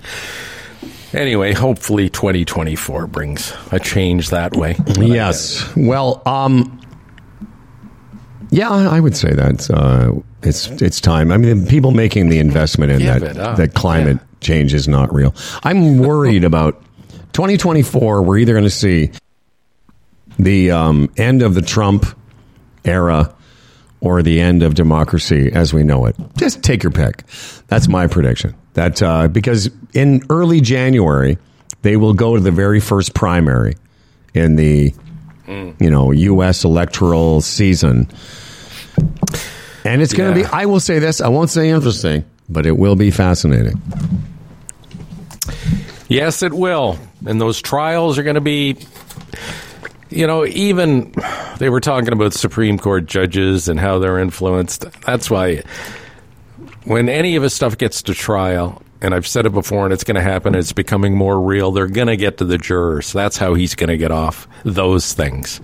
Anyway, 1.13 1.53
hopefully 1.53 2.09
2024 2.09 3.05
brings 3.05 3.53
a 3.71 3.79
change 3.79 4.31
that 4.31 4.55
way. 4.55 4.75
yes. 4.97 5.63
Well, 5.77 6.23
um, 6.25 6.79
yeah, 8.49 8.69
I 8.71 8.99
would 8.99 9.15
say 9.15 9.31
that 9.33 9.69
uh, 9.69 10.13
it's 10.41 10.67
it's 10.81 10.99
time. 11.01 11.31
I 11.31 11.37
mean, 11.37 11.65
people 11.67 11.91
making 11.91 12.29
the 12.29 12.39
investment 12.39 12.91
in 12.91 12.99
Give 12.99 13.19
that 13.35 13.57
that 13.57 13.73
climate 13.73 14.19
change 14.43 14.73
is 14.73 14.87
not 14.87 15.13
real. 15.13 15.33
I'm 15.63 15.97
worried 15.97 16.43
about 16.43 16.81
2024. 17.33 18.21
We're 18.21 18.37
either 18.37 18.53
going 18.53 18.63
to 18.65 18.69
see 18.69 19.11
the 20.39 20.71
um, 20.71 21.11
end 21.17 21.41
of 21.41 21.53
the 21.55 21.61
Trump 21.61 22.05
era 22.85 23.33
or 24.01 24.21
the 24.21 24.39
end 24.41 24.63
of 24.63 24.73
democracy 24.75 25.51
as 25.53 25.73
we 25.73 25.83
know 25.83 26.05
it. 26.05 26.15
Just 26.37 26.61
take 26.63 26.83
your 26.83 26.91
pick. 26.91 27.23
That's 27.67 27.87
my 27.87 28.07
prediction. 28.07 28.53
That 28.73 29.01
uh, 29.01 29.27
because 29.27 29.69
in 29.93 30.23
early 30.29 30.59
January 30.59 31.37
they 31.83 31.95
will 31.97 32.13
go 32.13 32.35
to 32.35 32.41
the 32.41 32.51
very 32.51 32.79
first 32.79 33.13
primary 33.13 33.75
in 34.33 34.55
the 34.55 34.93
you 35.47 35.89
know 35.91 36.11
U.S. 36.11 36.63
electoral 36.63 37.41
season, 37.41 38.07
and 39.85 40.01
it's 40.01 40.13
going 40.13 40.33
to 40.33 40.39
Yeah. 40.39 40.47
be. 40.47 40.53
I 40.53 40.65
will 40.65 40.79
say 40.79 40.99
this. 40.99 41.21
I 41.21 41.27
won't 41.27 41.49
say 41.49 41.69
interesting, 41.69 42.23
but 42.49 42.65
it 42.65 42.77
will 42.77 42.95
be 42.95 43.11
fascinating. 43.11 43.79
Yes, 46.13 46.43
it 46.43 46.53
will. 46.53 46.99
And 47.25 47.41
those 47.41 47.59
trials 47.59 48.19
are 48.19 48.23
going 48.23 48.35
to 48.35 48.41
be, 48.41 48.77
you 50.11 50.27
know, 50.27 50.45
even 50.45 51.11
they 51.57 51.69
were 51.69 51.79
talking 51.79 52.13
about 52.13 52.33
Supreme 52.33 52.77
Court 52.77 53.07
judges 53.07 53.67
and 53.67 53.79
how 53.79 53.97
they're 53.97 54.19
influenced. 54.19 54.85
That's 55.07 55.31
why 55.31 55.63
when 56.83 57.09
any 57.09 57.35
of 57.35 57.41
his 57.41 57.53
stuff 57.53 57.79
gets 57.79 58.03
to 58.03 58.13
trial, 58.13 58.83
and 59.01 59.15
I've 59.15 59.25
said 59.25 59.47
it 59.47 59.53
before 59.53 59.85
and 59.85 59.93
it's 59.93 60.03
going 60.03 60.15
to 60.15 60.21
happen, 60.21 60.53
it's 60.53 60.71
becoming 60.71 61.15
more 61.15 61.41
real, 61.41 61.71
they're 61.71 61.87
going 61.87 62.07
to 62.07 62.15
get 62.15 62.37
to 62.37 62.45
the 62.45 62.59
jurors. 62.59 63.11
That's 63.11 63.37
how 63.37 63.55
he's 63.55 63.73
going 63.73 63.89
to 63.89 63.97
get 63.97 64.11
off 64.11 64.47
those 64.63 65.13
things. 65.13 65.61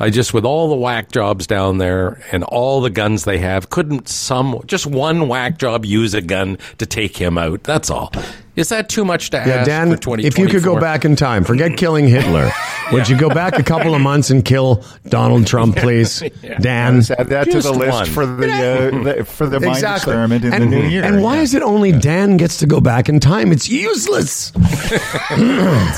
I 0.00 0.10
just, 0.10 0.32
with 0.32 0.44
all 0.44 0.68
the 0.68 0.76
whack 0.76 1.10
jobs 1.10 1.46
down 1.46 1.78
there 1.78 2.22
and 2.30 2.44
all 2.44 2.80
the 2.80 2.90
guns 2.90 3.24
they 3.24 3.38
have, 3.38 3.68
couldn't 3.70 4.08
some, 4.08 4.60
just 4.66 4.86
one 4.86 5.26
whack 5.28 5.58
job 5.58 5.84
use 5.84 6.14
a 6.14 6.20
gun 6.22 6.58
to 6.78 6.86
take 6.86 7.16
him 7.16 7.36
out? 7.36 7.64
That's 7.64 7.90
all. 7.90 8.12
Is 8.54 8.68
that 8.70 8.88
too 8.88 9.04
much 9.04 9.30
to 9.30 9.36
Yeah, 9.38 9.54
ask 9.56 9.66
Dan. 9.66 9.96
for 9.98 10.18
If 10.18 10.36
you 10.38 10.46
could 10.48 10.62
go 10.64 10.78
back 10.80 11.04
in 11.04 11.14
time, 11.16 11.44
forget 11.44 11.76
killing 11.76 12.08
Hitler. 12.08 12.50
Would 12.92 13.08
you 13.08 13.16
go 13.16 13.28
back 13.28 13.58
a 13.58 13.62
couple 13.62 13.94
of 13.94 14.00
months 14.00 14.30
and 14.30 14.44
kill 14.44 14.84
Donald 15.08 15.46
Trump, 15.46 15.76
please, 15.84 16.20
Dan? 16.60 16.96
Let's 16.96 17.10
add 17.12 17.26
that 17.28 17.44
to 17.44 17.50
Just 17.52 17.66
the 17.68 17.72
list 17.78 17.92
one. 17.92 18.06
for 18.06 18.26
the, 18.26 18.50
uh, 18.50 19.02
the 19.16 19.24
for 19.24 19.46
the 19.46 19.60
mind 19.60 19.84
experiment 19.84 20.44
in 20.44 20.52
and, 20.54 20.62
the 20.64 20.66
new 20.76 20.88
year. 20.88 21.04
And 21.04 21.22
why 21.22 21.36
Yeah. 21.36 21.42
is 21.42 21.54
it 21.54 21.62
only 21.62 21.92
Dan 21.92 22.36
gets 22.36 22.56
to 22.58 22.66
go 22.66 22.80
back 22.80 23.08
in 23.08 23.20
time? 23.20 23.52
It's 23.52 23.68
useless. 23.68 24.52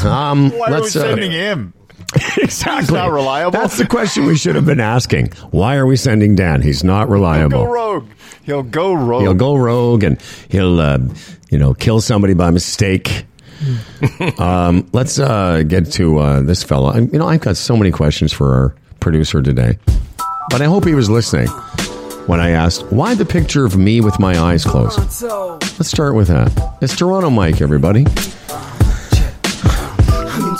um, 0.04 0.50
Why 0.50 0.66
are 0.68 0.70
we 0.70 0.80
let's, 0.80 0.96
uh, 0.96 1.00
sending 1.02 1.30
him? 1.30 1.72
exactly. 2.38 2.80
He's 2.80 2.90
not 2.90 3.12
reliable. 3.12 3.50
That's 3.52 3.78
the 3.78 3.86
question 3.86 4.26
we 4.26 4.36
should 4.36 4.54
have 4.56 4.66
been 4.66 4.80
asking. 4.80 5.28
Why 5.50 5.76
are 5.76 5.86
we 5.86 5.96
sending 5.96 6.34
Dan? 6.34 6.62
He's 6.62 6.82
not 6.82 7.08
reliable. 7.08 7.64
Go 7.64 7.72
rogue. 7.72 8.08
He'll 8.44 8.62
go 8.62 8.92
rogue. 8.94 9.22
He'll 9.22 9.34
go 9.34 9.54
rogue 9.56 10.02
and 10.02 10.20
he'll, 10.48 10.80
uh, 10.80 10.98
you 11.50 11.58
know, 11.58 11.74
kill 11.74 12.00
somebody 12.00 12.34
by 12.34 12.50
mistake. 12.50 13.26
um, 14.38 14.88
let's 14.92 15.18
uh, 15.18 15.62
get 15.66 15.92
to 15.92 16.18
uh, 16.18 16.40
this 16.42 16.62
fellow. 16.62 16.90
I- 16.92 16.98
You 17.00 17.18
know, 17.18 17.28
I've 17.28 17.40
got 17.40 17.56
so 17.56 17.76
many 17.76 17.90
questions 17.90 18.32
for 18.32 18.54
our 18.54 18.74
producer 19.00 19.42
today, 19.42 19.78
but 20.50 20.60
I 20.60 20.64
hope 20.64 20.84
he 20.84 20.94
was 20.94 21.08
listening 21.10 21.48
when 22.26 22.40
I 22.40 22.50
asked 22.50 22.84
why 22.92 23.14
the 23.14 23.24
picture 23.24 23.64
of 23.64 23.76
me 23.76 24.00
with 24.00 24.18
my 24.18 24.38
eyes 24.38 24.64
closed. 24.64 24.98
Let's 25.22 25.88
start 25.88 26.14
with 26.14 26.28
that. 26.28 26.76
It's 26.80 26.96
Toronto 26.96 27.30
Mike, 27.30 27.60
everybody. 27.60 28.04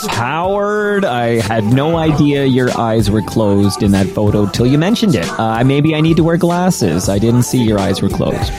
Howard, 0.07 1.05
I 1.05 1.41
had 1.41 1.65
no 1.65 1.97
idea 1.97 2.45
your 2.45 2.77
eyes 2.79 3.11
were 3.11 3.23
closed 3.23 3.83
in 3.83 3.93
that 3.93 4.07
photo 4.07 4.47
till 4.47 4.67
you 4.67 4.79
mentioned 4.79 5.15
it. 5.15 5.29
Uh, 5.39 5.63
maybe 5.65 5.95
I 5.95 6.01
need 6.01 6.17
to 6.17 6.25
wear 6.25 6.37
glasses. 6.37 7.09
I 7.09 7.19
didn't 7.19 7.43
see 7.43 7.63
your 7.63 7.79
eyes 7.79 8.01
were 8.03 8.09
closed. 8.09 8.53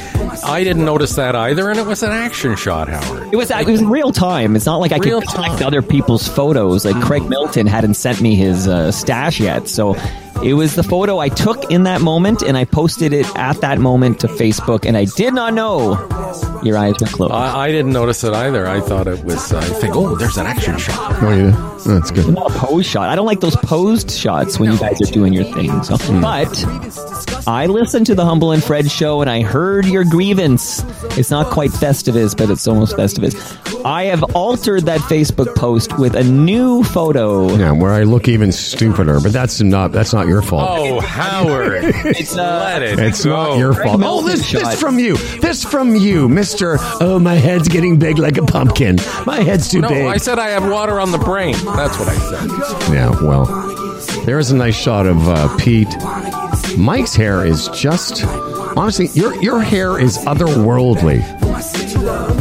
I 0.43 0.63
didn't 0.63 0.85
notice 0.85 1.15
that 1.15 1.35
either, 1.35 1.69
and 1.69 1.77
it 1.79 1.85
was 1.85 2.03
an 2.03 2.11
action 2.11 2.55
shot, 2.55 2.87
Howard. 2.89 3.33
It 3.33 3.35
was 3.35 3.51
it 3.51 3.67
was 3.67 3.83
real 3.83 4.11
time. 4.11 4.55
It's 4.55 4.65
not 4.65 4.77
like 4.77 4.91
I 4.91 4.97
Real 4.97 5.21
could 5.21 5.29
collect 5.29 5.57
time. 5.59 5.67
other 5.67 5.81
people's 5.81 6.27
photos. 6.27 6.85
Like 6.85 7.01
Craig 7.03 7.27
Milton 7.27 7.67
hadn't 7.67 7.95
sent 7.95 8.21
me 8.21 8.35
his 8.35 8.67
uh, 8.67 8.91
stash 8.91 9.39
yet, 9.39 9.67
so 9.67 9.95
it 10.43 10.53
was 10.53 10.75
the 10.75 10.83
photo 10.83 11.19
I 11.19 11.29
took 11.29 11.71
in 11.71 11.83
that 11.83 12.01
moment, 12.01 12.41
and 12.41 12.57
I 12.57 12.65
posted 12.65 13.13
it 13.13 13.27
at 13.35 13.61
that 13.61 13.79
moment 13.79 14.21
to 14.21 14.27
Facebook, 14.27 14.85
and 14.85 14.95
I 14.97 15.05
did 15.05 15.33
not 15.33 15.53
know 15.53 15.93
your 16.63 16.77
eyes 16.77 16.93
were 16.99 17.07
closed. 17.07 17.33
I, 17.33 17.65
I 17.65 17.71
didn't 17.71 17.93
notice 17.93 18.23
it 18.23 18.33
either. 18.33 18.67
I 18.67 18.79
thought 18.81 19.07
it 19.07 19.23
was. 19.23 19.51
I 19.53 19.61
think, 19.63 19.95
oh, 19.95 20.15
there's 20.15 20.37
an 20.37 20.45
action 20.47 20.77
shot. 20.77 21.21
Oh, 21.21 21.29
yeah, 21.31 21.77
that's 21.85 22.11
good. 22.11 22.27
not 22.33 22.51
a 22.51 22.59
pose 22.59 22.85
shot. 22.85 23.09
I 23.09 23.15
don't 23.15 23.25
like 23.25 23.39
those 23.39 23.55
posed 23.57 24.11
shots 24.11 24.59
when 24.59 24.71
you 24.71 24.77
guys 24.77 25.01
are 25.01 25.11
doing 25.11 25.33
your 25.33 25.43
things. 25.45 25.87
So, 25.87 25.97
but 26.21 26.65
I 27.47 27.65
listened 27.65 28.05
to 28.07 28.15
the 28.15 28.23
Humble 28.25 28.51
and 28.51 28.63
Fred 28.63 28.89
show 28.89 29.21
and 29.21 29.29
I 29.29 29.41
heard 29.41 29.85
your 29.85 30.03
grievance. 30.03 30.83
It's 31.17 31.31
not 31.31 31.47
quite 31.47 31.71
Festivus, 31.71 32.35
but 32.37 32.49
it's 32.49 32.67
almost 32.67 32.95
Festivus. 32.95 33.35
I 33.85 34.03
have 34.05 34.23
altered 34.35 34.85
that 34.85 34.99
Facebook 35.01 35.55
post 35.55 35.97
with 35.97 36.15
a 36.15 36.23
new 36.23 36.83
photo. 36.83 37.55
Yeah, 37.55 37.71
where 37.71 37.91
I 37.91 38.03
look 38.03 38.27
even 38.27 38.51
stupider, 38.51 39.19
but 39.19 39.33
that's 39.33 39.59
not 39.61 39.91
that's 39.91 40.13
not 40.13 40.27
your 40.27 40.41
fault. 40.43 40.69
Oh, 40.79 40.99
Howard, 41.01 41.83
It's 41.83 42.37
uh, 42.37 42.59
let 42.63 42.83
it 42.83 42.99
It's 42.99 43.25
go. 43.25 43.31
not 43.31 43.57
your 43.57 43.73
fault. 43.73 44.01
Oh, 44.03 44.21
this, 44.27 44.45
shot. 44.47 44.63
this 44.65 44.79
from 44.79 44.99
you. 44.99 45.17
This 45.41 45.63
from 45.63 45.95
you, 45.95 46.29
Mister. 46.29 46.77
Oh, 46.99 47.17
my 47.19 47.33
head's 47.35 47.67
getting 47.67 47.97
big 47.97 48.19
like 48.19 48.37
a 48.37 48.43
pumpkin. 48.45 48.97
My 49.25 49.37
head's 49.41 49.69
too 49.69 49.81
No, 49.81 49.89
big. 49.89 50.05
I 50.05 50.17
said 50.17 50.37
I 50.37 50.49
have 50.49 50.69
water 50.69 50.99
on 50.99 51.11
the 51.11 51.17
brain. 51.17 51.55
That's 51.75 51.97
what 51.99 52.07
I 52.07 52.15
said. 52.15 52.93
yeah, 52.93 53.09
well, 53.21 53.45
there 54.25 54.39
is 54.39 54.51
a 54.51 54.55
nice 54.55 54.75
shot 54.75 55.05
of 55.05 55.27
uh, 55.27 55.55
Pete. 55.57 55.93
Mike's 56.77 57.15
hair 57.15 57.45
is 57.45 57.67
just 57.69 58.23
honestly, 58.77 59.07
your 59.13 59.35
your 59.41 59.61
hair 59.61 59.99
is 59.99 60.17
otherworldly. 60.19 61.21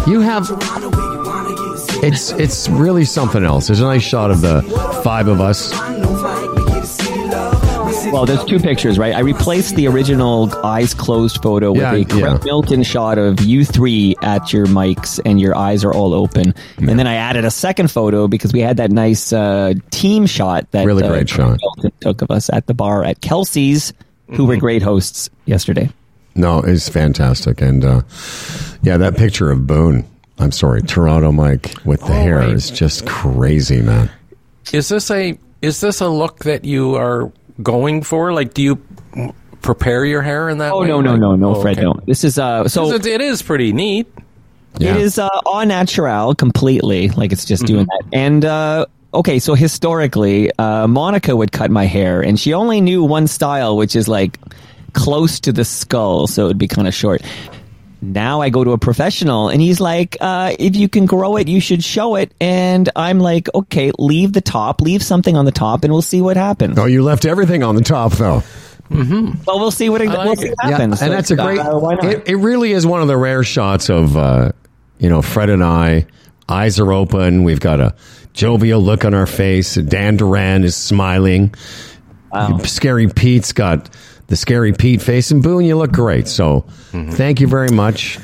You 0.06 0.20
have 0.20 0.48
it's 2.02 2.30
it's 2.32 2.68
really 2.68 3.04
something 3.04 3.44
else. 3.44 3.66
There's 3.66 3.80
a 3.80 3.84
nice 3.84 4.02
shot 4.02 4.30
of 4.30 4.40
the 4.40 4.62
five 5.04 5.28
of 5.28 5.40
us. 5.40 5.70
Well, 8.12 8.26
there's 8.26 8.44
two 8.44 8.58
pictures, 8.58 8.98
right? 8.98 9.14
I 9.14 9.20
replaced 9.20 9.76
the 9.76 9.86
original 9.86 10.52
eyes 10.64 10.94
closed 10.94 11.40
photo 11.42 11.70
with 11.70 11.80
Yeah, 11.80 11.94
a 11.94 12.04
Craig 12.04 12.20
yeah. 12.20 12.38
Milton 12.44 12.82
shot 12.82 13.18
of 13.18 13.40
you 13.40 13.64
three 13.64 14.16
at 14.22 14.52
your 14.52 14.66
mics 14.66 15.20
and 15.24 15.40
your 15.40 15.56
eyes 15.56 15.84
are 15.84 15.92
all 15.92 16.12
open. 16.12 16.54
And 16.78 16.98
then 16.98 17.06
I 17.06 17.14
added 17.14 17.44
a 17.44 17.50
second 17.50 17.90
photo 17.90 18.26
because 18.26 18.52
we 18.52 18.60
had 18.60 18.78
that 18.78 18.90
nice 18.90 19.32
uh, 19.32 19.74
team 19.90 20.26
shot 20.26 20.70
that 20.72 20.86
Really 20.86 21.04
uh, 21.04 21.08
great 21.08 21.28
Craig 21.28 21.28
shot. 21.28 21.58
Milton 21.62 21.92
took 22.00 22.22
of 22.22 22.30
us 22.30 22.50
at 22.50 22.66
the 22.66 22.74
bar 22.74 23.04
at 23.04 23.20
Kelsey's, 23.20 23.92
who 24.32 24.44
were 24.44 24.56
great 24.56 24.82
hosts 24.82 25.30
yesterday. 25.46 25.88
No, 26.34 26.60
it's 26.60 26.88
fantastic, 26.88 27.60
and 27.60 27.84
uh, 27.84 28.02
yeah, 28.82 28.96
that 28.96 29.16
picture 29.16 29.50
of 29.50 29.66
Boon. 29.66 30.06
I'm 30.38 30.52
sorry, 30.52 30.80
Toronto 30.82 31.32
Mike 31.32 31.74
with 31.84 32.00
the 32.00 32.14
hair 32.14 32.38
right. 32.38 32.50
is 32.50 32.70
just 32.70 33.06
crazy, 33.06 33.82
man. 33.82 34.10
Is 34.72 34.88
this 34.88 35.10
a 35.10 35.38
is 35.62 35.80
this 35.80 36.00
a 36.00 36.08
look 36.08 36.44
that 36.44 36.64
you 36.64 36.94
are 36.94 37.30
going 37.62 38.02
for? 38.02 38.32
Like, 38.32 38.54
do 38.54 38.62
you 38.62 38.78
prepare 39.62 40.04
your 40.04 40.22
hair 40.22 40.48
in 40.48 40.58
that? 40.58 40.72
Oh 40.72 40.80
way? 40.82 40.88
no 40.88 41.00
no 41.00 41.16
no 41.16 41.36
no, 41.36 41.56
Oh, 41.56 41.60
Fred, 41.62 41.76
okay. 41.78 41.84
no. 41.84 42.00
This 42.06 42.24
is 42.24 42.38
uh, 42.38 42.68
so 42.68 42.92
it, 42.92 43.06
it 43.06 43.20
is 43.20 43.42
pretty 43.42 43.72
neat. 43.72 44.06
Yeah. 44.78 44.94
It 44.94 45.00
is 45.02 45.18
uh, 45.18 45.28
au 45.46 45.64
natural 45.64 46.34
completely, 46.34 47.08
like 47.08 47.32
it's 47.32 47.44
just 47.44 47.66
doing 47.66 47.86
that. 47.86 48.02
And 48.12 48.44
uh, 48.44 48.86
okay, 49.12 49.38
so 49.40 49.54
historically, 49.54 50.50
uh, 50.58 50.86
Monica 50.86 51.34
would 51.34 51.50
cut 51.52 51.70
my 51.70 51.86
hair, 51.86 52.22
and 52.22 52.38
she 52.38 52.54
only 52.54 52.80
knew 52.80 53.02
one 53.02 53.26
style, 53.26 53.76
which 53.76 53.96
is 53.96 54.06
like 54.06 54.38
close 54.92 55.40
to 55.40 55.52
the 55.52 55.64
skull, 55.64 56.26
so 56.28 56.44
it 56.44 56.48
would 56.48 56.58
be 56.58 56.68
kind 56.68 56.86
of 56.86 56.94
short. 56.94 57.20
Now 58.02 58.40
I 58.40 58.48
go 58.48 58.64
to 58.64 58.72
a 58.72 58.78
professional, 58.78 59.48
and 59.48 59.60
he's 59.60 59.78
like, 59.80 60.16
uh, 60.20 60.54
"If 60.58 60.74
you 60.74 60.88
can 60.88 61.06
grow 61.06 61.36
it, 61.36 61.48
you 61.48 61.60
should 61.60 61.84
show 61.84 62.16
it." 62.16 62.32
And 62.40 62.88
I'm 62.96 63.20
like, 63.20 63.48
"Okay, 63.54 63.92
leave 63.98 64.32
the 64.32 64.40
top, 64.40 64.80
leave 64.80 65.02
something 65.02 65.36
on 65.36 65.44
the 65.44 65.52
top, 65.52 65.84
and 65.84 65.92
we'll 65.92 66.00
see 66.00 66.22
what 66.22 66.36
happens." 66.36 66.78
Oh, 66.78 66.86
you 66.86 67.02
left 67.02 67.24
everything 67.26 67.62
on 67.62 67.74
the 67.76 67.82
top, 67.82 68.12
though. 68.12 68.42
Well, 68.90 69.60
we'll 69.60 69.70
see 69.70 69.88
what, 69.88 70.00
it, 70.00 70.08
we'll 70.08 70.34
see 70.34 70.48
what 70.50 70.70
happens. 70.70 71.00
and 71.00 71.12
that's 71.12 71.30
a 71.30 71.36
great. 71.36 71.60
uh, 71.60 71.78
why 71.78 71.94
not? 71.94 72.04
it, 72.04 72.28
it 72.28 72.36
really 72.36 72.72
is 72.72 72.84
one 72.86 73.02
of 73.02 73.06
the 73.08 73.16
rare 73.16 73.44
shots 73.44 73.88
of, 73.88 74.16
uh, 74.16 74.50
you 74.98 75.08
know, 75.08 75.22
Fred 75.22 75.48
and 75.50 75.62
I. 75.62 76.06
Eyes 76.48 76.80
are 76.80 76.92
open. 76.92 77.44
We've 77.44 77.60
got 77.60 77.78
a 77.78 77.94
jovial 78.32 78.80
look 78.80 79.04
on 79.04 79.14
our 79.14 79.26
face. 79.26 79.76
Dan 79.76 80.16
Duran 80.16 80.64
is 80.64 80.74
smiling. 80.74 81.54
Scary 82.64 83.08
Pete's 83.08 83.52
got 83.52 83.90
the 84.30 84.36
scary 84.36 84.72
Pete 84.72 85.02
face, 85.02 85.30
and 85.30 85.42
Boon, 85.42 85.64
you 85.66 85.76
look 85.76 85.92
great. 85.92 86.26
So, 86.26 86.64
Mm-hmm. 86.92 87.10
thank 87.12 87.40
you 87.40 87.46
very 87.46 87.68
much. 87.68 88.18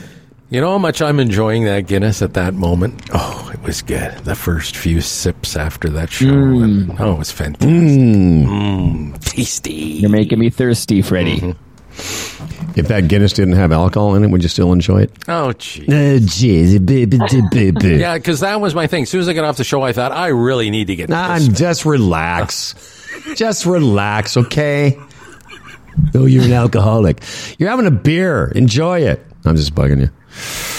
You 0.49 0.61
know 0.61 0.71
how 0.71 0.79
much 0.79 1.03
I'm 1.03 1.19
enjoying 1.21 1.65
that 1.65 1.87
Guinness 1.89 2.23
at 2.23 2.35
that 2.35 2.55
moment? 2.55 3.03
Oh, 3.13 3.51
it 3.53 3.61
was 3.63 3.83
good. 3.83 4.17
The 4.25 4.35
first 4.37 4.77
few 4.77 5.01
sips 5.01 5.57
after 5.57 5.89
that 5.91 6.11
show. 6.11 6.29
and- 6.29 6.95
oh, 7.01 7.13
it 7.15 7.19
was 7.19 7.31
fantastic. 7.33 7.69
Mm, 7.69 9.21
tasty. 9.25 9.73
You're 9.75 10.11
making 10.11 10.39
me 10.39 10.51
thirsty, 10.51 11.03
Freddie. 11.03 11.39
Mm-hmm. 11.41 12.79
If 12.79 12.89
that 12.89 13.09
Guinness 13.09 13.33
didn't 13.33 13.55
have 13.55 13.73
alcohol 13.73 14.15
in 14.17 14.23
it, 14.25 14.31
would 14.31 14.43
you 14.43 14.49
still 14.51 14.73
enjoy 14.73 15.03
it? 15.03 15.13
Oh, 15.29 15.53
gee. 15.55 15.87
Geez, 16.21 16.79
baby, 16.79 17.19
baby. 17.51 17.97
Yeah, 17.97 18.17
because 18.19 18.41
that 18.41 18.61
was 18.61 18.75
my 18.75 18.87
thing. 18.87 19.05
As 19.05 19.11
soon 19.11 19.23
as 19.23 19.29
I 19.29 19.33
got 19.33 19.45
off 19.45 19.57
the 19.57 19.65
show, 19.65 19.83
I 19.83 19.93
thought, 19.93 20.13
I 20.13 20.29
really 20.29 20.71
need 20.71 20.89
to 20.89 20.97
get 20.97 21.09
Nah, 21.09 21.39
this. 21.39 21.49
just 21.49 21.85
relax. 21.87 22.75
just 23.35 23.65
relax, 23.67 24.37
okay? 24.37 24.99
Oh, 26.15 26.27
you're 26.27 26.45
an 26.45 26.53
alcoholic. 26.53 27.23
You're 27.59 27.71
having 27.71 27.87
a 27.87 27.91
beer. 27.91 28.53
Enjoy 28.55 29.01
it. 29.01 29.25
I'm 29.45 29.57
just 29.57 29.75
bugging 29.75 30.01
you. 30.01 30.11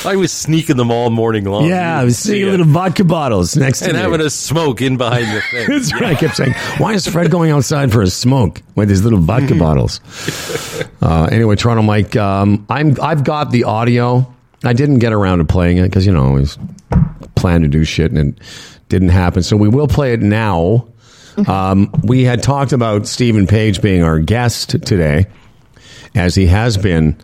I 0.05 0.15
was 0.15 0.31
sneaking 0.31 0.77
them 0.77 0.91
all 0.91 1.09
morning 1.09 1.45
long. 1.45 1.65
yeah, 1.65 1.99
I 1.99 2.03
was 2.03 2.29
it. 2.29 2.45
little 2.45 2.65
vodka 2.65 3.03
bottles 3.03 3.55
next 3.55 3.79
to 3.79 3.85
you. 3.85 3.89
and 3.89 3.97
me. 3.97 4.03
having 4.03 4.21
a 4.25 4.29
smoke 4.29 4.81
in 4.81 4.97
behind 4.97 5.25
the 5.35 5.41
thing. 5.51 5.67
That's 5.69 5.91
right. 5.93 6.03
I 6.03 6.15
kept 6.15 6.35
saying, 6.35 6.53
why 6.77 6.93
is 6.93 7.07
Fred 7.07 7.31
going 7.31 7.49
outside 7.51 7.91
for 7.91 8.01
a 8.03 8.07
smoke 8.07 8.61
with 8.75 8.89
his 8.89 9.03
little 9.03 9.19
vodka 9.19 9.55
bottles? 9.55 9.99
Uh, 11.01 11.27
anyway, 11.31 11.55
Toronto 11.55 11.81
Mike, 11.81 12.15
um, 12.15 12.65
I'm, 12.69 12.95
I've 13.01 13.23
got 13.23 13.49
the 13.51 13.63
audio. 13.63 14.31
I 14.63 14.73
didn't 14.73 14.99
get 14.99 15.11
around 15.13 15.39
to 15.39 15.45
playing 15.45 15.77
it 15.77 15.83
because, 15.83 16.05
you 16.05 16.11
know, 16.11 16.27
I 16.27 16.31
was 16.33 16.59
planned 17.35 17.63
to 17.63 17.69
do 17.69 17.83
shit 17.83 18.11
and 18.11 18.37
it 18.37 18.43
didn't 18.89 19.09
happen. 19.09 19.41
So 19.43 19.57
we 19.57 19.69
will 19.69 19.87
play 19.87 20.13
it 20.13 20.21
now. 20.21 20.87
Um, 21.45 21.91
we 22.03 22.23
had 22.23 22.41
talked 22.41 22.71
about 22.71 23.05
Steven 23.05 23.45
Page 23.45 23.81
being 23.81 24.03
our 24.03 24.19
guest 24.19 24.71
today, 24.85 25.27
as 26.15 26.33
he 26.33 26.47
has 26.47 26.77
been 26.77 27.15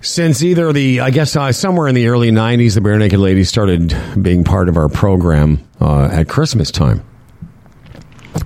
since 0.00 0.42
either 0.44 0.72
the 0.72 1.00
I 1.00 1.10
guess 1.10 1.34
uh, 1.34 1.50
somewhere 1.50 1.88
in 1.88 1.94
the 1.94 2.06
early 2.06 2.30
'90s, 2.30 2.74
the 2.74 2.80
Barenaked 2.80 3.18
Ladies 3.18 3.48
started 3.48 3.96
being 4.20 4.44
part 4.44 4.68
of 4.68 4.76
our 4.76 4.88
program 4.88 5.66
uh, 5.80 6.08
at 6.12 6.28
Christmas 6.28 6.70
time. 6.70 7.04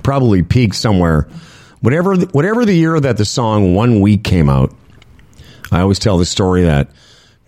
Probably 0.02 0.42
peaked 0.42 0.76
somewhere, 0.76 1.28
whatever 1.80 2.16
whatever 2.16 2.64
the 2.64 2.74
year 2.74 2.98
that 2.98 3.18
the 3.18 3.26
song 3.26 3.74
"One 3.74 4.00
Week" 4.00 4.24
came 4.24 4.48
out. 4.48 4.74
I 5.70 5.80
always 5.80 5.98
tell 5.98 6.16
the 6.16 6.24
story 6.24 6.62
that 6.62 6.90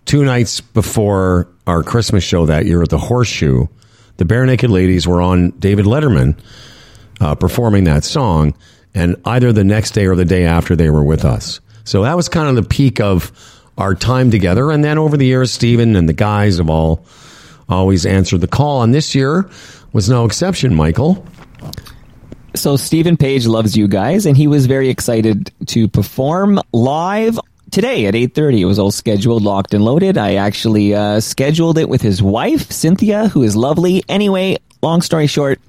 two 0.05 0.25
nights 0.25 0.61
before 0.61 1.49
our 1.67 1.83
Christmas 1.83 2.25
show 2.25 2.45
that 2.47 2.67
year 2.67 2.83
at 2.83 2.91
the 2.91 2.99
Horseshoe, 2.99 3.69
the 4.19 4.25
Barenaked 4.25 4.69
Ladies 4.69 5.07
were 5.07 5.23
on 5.23 5.51
David 5.53 5.87
Letterman 5.87 6.39
uh, 7.21 7.35
performing 7.35 7.85
that 7.85 8.05
song, 8.05 8.55
and 8.95 9.17
either 9.25 9.53
the 9.53 9.65
next 9.65 9.93
day 9.93 10.07
or 10.07 10.17
the 10.17 10.25
day 10.25 10.45
after 10.45 10.77
they 10.77 10.91
were 10.91 11.03
with 11.03 11.25
us. 11.25 11.61
So 11.85 12.03
that 12.03 12.17
was 12.17 12.29
kind 12.29 12.49
of 12.49 12.57
the 12.57 12.69
peak 12.69 13.01
of 13.01 13.33
our 13.77 13.95
time 13.95 14.31
together. 14.31 14.71
And 14.71 14.83
then 14.83 14.99
over 14.99 15.17
the 15.17 15.27
years, 15.27 15.51
Steven 15.53 15.97
and 15.97 16.09
the 16.09 16.13
guys 16.13 16.59
have 16.59 16.71
all 16.71 17.05
always 17.69 18.07
answered 18.07 18.41
the 18.41 18.49
call. 18.49 18.83
And 18.83 18.95
this 18.95 19.15
year 19.15 19.49
was 19.93 20.09
no 20.09 20.25
exception, 20.25 20.75
Michael. 20.75 21.27
So 22.55 22.77
Steven 22.77 23.17
Page 23.17 23.47
loves 23.47 23.77
you 23.77 23.89
guys, 23.89 24.27
and 24.27 24.37
he 24.37 24.47
was 24.47 24.67
very 24.67 24.89
excited 24.89 25.51
to 25.67 25.89
perform 25.89 26.61
live 26.73 27.39
today 27.71 28.07
at 28.07 28.15
8.30 28.15 28.61
it 28.61 28.65
was 28.67 28.79
all 28.79 28.93
scheduled 28.93 29.43
locked 29.43 29.75
and 29.75 29.85
loaded 29.85 30.17
i 30.17 30.35
actually 30.35 30.95
uh, 30.95 31.19
scheduled 31.19 31.77
it 31.77 31.89
with 31.89 32.01
his 32.01 32.23
wife 32.23 32.71
cynthia 32.71 33.27
who 33.27 33.43
is 33.43 33.57
lovely 33.57 34.05
anyway 34.09 34.57
long 34.81 35.03
story 35.03 35.27
short 35.27 35.61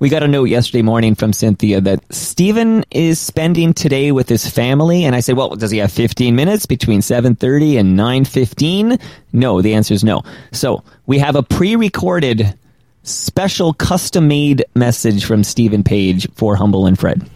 we 0.00 0.08
got 0.08 0.24
a 0.24 0.28
note 0.28 0.48
yesterday 0.48 0.82
morning 0.82 1.14
from 1.14 1.32
cynthia 1.32 1.80
that 1.80 2.02
steven 2.12 2.84
is 2.90 3.20
spending 3.20 3.72
today 3.72 4.10
with 4.10 4.28
his 4.28 4.48
family. 4.48 5.04
And 5.04 5.14
i 5.14 5.20
said 5.20 5.36
well 5.36 5.54
does 5.54 5.70
he 5.70 5.78
have 5.78 5.92
15 5.92 6.34
minutes 6.34 6.66
between 6.66 7.00
7.30 7.00 7.78
and 7.78 7.96
9.15 7.96 9.00
no 9.32 9.62
the 9.62 9.74
answer 9.74 9.94
is 9.94 10.02
no. 10.02 10.22
So 10.50 10.82
we 11.06 11.18
have 11.18 11.36
a 11.36 11.42
pre-recorded 11.42 12.58
special 13.02 13.72
custom-made 13.74 14.64
message 14.74 15.24
from 15.24 15.44
steven 15.44 15.84
page 15.84 16.28
for 16.34 16.56
humble 16.56 16.86
and 16.86 16.98
fred. 16.98 17.28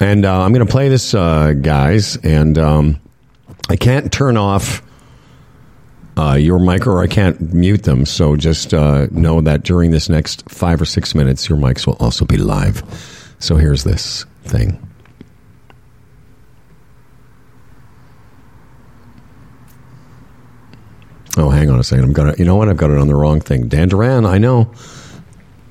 And 0.00 0.24
uh, 0.24 0.42
I'm 0.42 0.52
going 0.52 0.66
to 0.66 0.70
play 0.70 0.88
this, 0.88 1.14
uh, 1.14 1.52
guys. 1.52 2.16
And 2.16 2.58
um, 2.58 3.00
I 3.68 3.76
can't 3.76 4.12
turn 4.12 4.36
off 4.36 4.82
uh, 6.16 6.34
your 6.34 6.58
mic 6.58 6.86
or 6.86 7.02
I 7.02 7.06
can't 7.06 7.52
mute 7.54 7.84
them. 7.84 8.04
So 8.04 8.36
just 8.36 8.74
uh, 8.74 9.06
know 9.10 9.40
that 9.40 9.62
during 9.62 9.90
this 9.90 10.08
next 10.08 10.48
five 10.50 10.80
or 10.80 10.84
six 10.84 11.14
minutes, 11.14 11.48
your 11.48 11.58
mics 11.58 11.86
will 11.86 11.96
also 12.00 12.24
be 12.24 12.36
live. 12.36 12.82
So 13.38 13.56
here's 13.56 13.84
this 13.84 14.24
thing. 14.44 14.78
Oh, 21.38 21.48
hang 21.48 21.70
on 21.70 21.80
a 21.80 21.84
second. 21.84 22.04
I'm 22.04 22.12
gonna. 22.12 22.34
You 22.36 22.44
know 22.44 22.56
what? 22.56 22.68
I've 22.68 22.76
got 22.76 22.90
it 22.90 22.98
on 22.98 23.08
the 23.08 23.14
wrong 23.14 23.40
thing. 23.40 23.68
Dan 23.68 23.88
Duran. 23.88 24.26
I 24.26 24.36
know. 24.36 24.70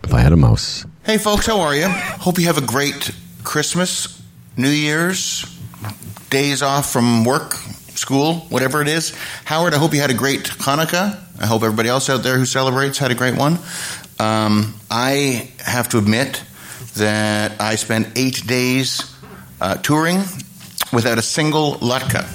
If 0.03 0.11
I 0.11 0.19
had 0.19 0.33
a 0.33 0.37
mouse. 0.37 0.85
Hey, 1.03 1.19
folks, 1.19 1.45
how 1.45 1.61
are 1.61 1.75
you? 1.75 1.87
Hope 1.87 2.39
you 2.39 2.47
have 2.47 2.57
a 2.57 2.65
great 2.65 3.11
Christmas, 3.43 4.21
New 4.57 4.69
Year's, 4.69 5.45
days 6.29 6.61
off 6.63 6.91
from 6.91 7.23
work, 7.23 7.55
school, 8.01 8.39
whatever 8.49 8.81
it 8.81 8.87
is. 8.87 9.15
Howard, 9.45 9.75
I 9.75 9.77
hope 9.77 9.93
you 9.93 10.01
had 10.01 10.09
a 10.09 10.15
great 10.15 10.43
Hanukkah. 10.43 11.19
I 11.39 11.45
hope 11.45 11.61
everybody 11.61 11.87
else 11.87 12.09
out 12.09 12.23
there 12.23 12.35
who 12.35 12.45
celebrates 12.45 12.97
had 12.97 13.11
a 13.11 13.15
great 13.15 13.37
one. 13.37 13.59
Um, 14.19 14.73
I 14.89 15.51
have 15.59 15.89
to 15.89 15.99
admit 15.99 16.43
that 16.95 17.61
I 17.61 17.75
spent 17.75 18.17
eight 18.17 18.45
days 18.47 19.15
uh, 19.61 19.75
touring 19.75 20.17
without 20.91 21.19
a 21.19 21.21
single 21.21 21.75
latke. 21.75 22.25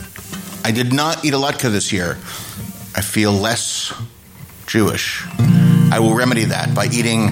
I 0.64 0.70
did 0.70 0.92
not 0.92 1.24
eat 1.24 1.34
a 1.34 1.36
latke 1.36 1.70
this 1.70 1.92
year. 1.92 2.12
I 2.94 3.02
feel 3.02 3.32
less 3.32 3.92
Jewish. 4.66 5.24
I 5.90 5.98
will 5.98 6.14
remedy 6.14 6.44
that 6.44 6.74
by 6.74 6.86
eating 6.86 7.28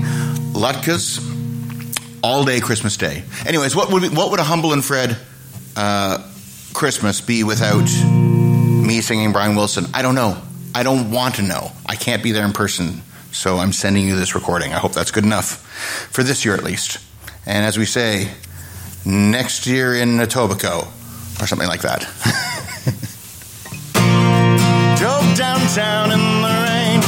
latkes 0.54 1.22
all 2.22 2.44
day 2.44 2.58
Christmas 2.58 2.96
Day. 2.96 3.22
Anyways, 3.46 3.76
what 3.76 3.92
would 3.92 4.16
what 4.16 4.32
would 4.32 4.40
a 4.40 4.44
humble 4.44 4.72
and 4.72 4.84
Fred 4.84 5.16
uh, 5.76 6.18
Christmas 6.72 7.20
be 7.20 7.44
without 7.44 7.88
me 8.84 9.00
singing 9.00 9.32
Brian 9.32 9.56
Wilson? 9.56 9.86
I 9.94 10.02
don't 10.02 10.14
know. 10.14 10.40
I 10.74 10.82
don't 10.82 11.10
want 11.10 11.36
to 11.36 11.42
know. 11.42 11.70
I 11.86 11.96
can't 11.96 12.22
be 12.22 12.32
there 12.32 12.44
in 12.44 12.52
person, 12.52 13.02
so 13.32 13.56
I'm 13.58 13.72
sending 13.72 14.06
you 14.06 14.16
this 14.16 14.34
recording. 14.34 14.72
I 14.72 14.78
hope 14.78 14.92
that's 14.92 15.10
good 15.10 15.24
enough 15.24 15.66
for 16.10 16.22
this 16.22 16.44
year 16.44 16.54
at 16.54 16.64
least. 16.64 16.98
And 17.46 17.64
as 17.64 17.78
we 17.78 17.84
say, 17.84 18.28
next 19.04 19.66
year 19.66 19.94
in 19.94 20.16
Etobicoke 20.18 20.86
or 21.40 21.46
something 21.46 21.68
like 21.68 21.82
that. 21.82 22.00
Drove 24.98 25.36
downtown 25.36 26.10
in 26.12 26.42
the 26.42 26.48
rain, 26.48 27.00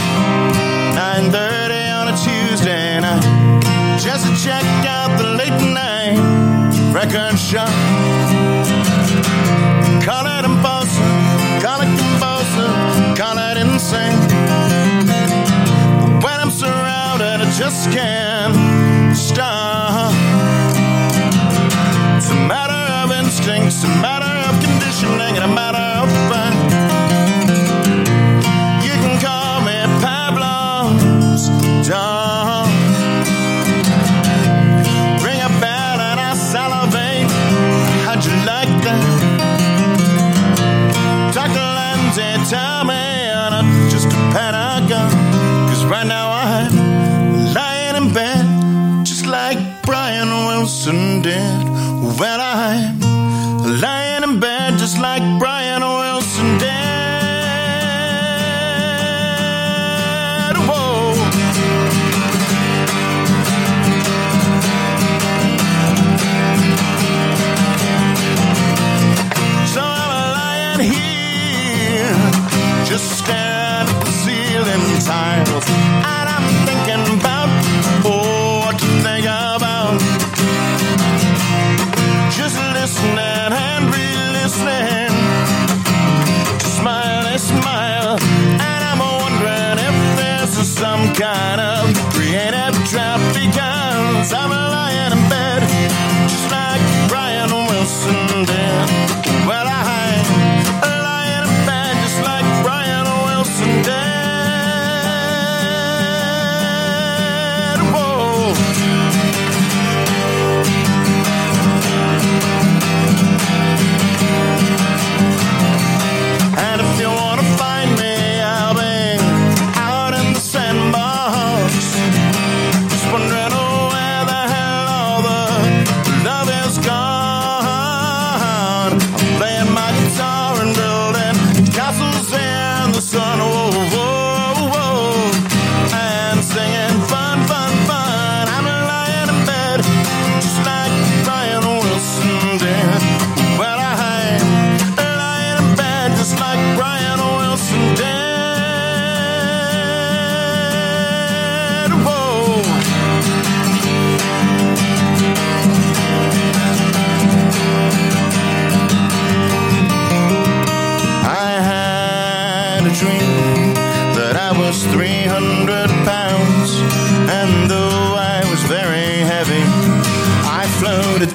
9:30 0.94 2.00
on 2.00 2.08
a 2.08 2.16
Tuesday 2.16 3.00
night, 3.00 3.22
just 4.00 4.26
to 4.26 4.32
check 4.44 4.64
out 4.86 5.16
the 5.18 5.24
late 5.36 5.60
night 5.74 6.18
record 6.92 7.38
shop. 7.38 7.70
Just 17.70 17.90
can't 17.90 19.16
stop. 19.16 20.12
It's 22.16 22.30
a 22.30 22.34
matter 22.46 22.82
of 23.02 23.10
instinct, 23.10 23.66
it's 23.66 23.82
a 23.82 23.88
matter 23.88 24.34
of 24.48 24.54
conditioning, 24.62 25.34
and 25.34 25.44
a 25.50 25.52
matter 25.52 25.85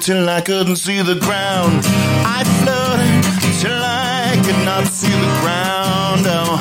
till 0.02 0.28
I 0.28 0.40
couldn't 0.40 0.76
see 0.76 1.00
the 1.00 1.14
ground. 1.14 1.86
I 2.26 2.42
floated 2.58 3.22
till 3.62 3.80
I 3.80 4.34
could 4.44 4.64
not 4.66 4.84
see 4.88 5.12
the 5.12 5.32
ground. 5.40 6.26
Oh, 6.26 6.58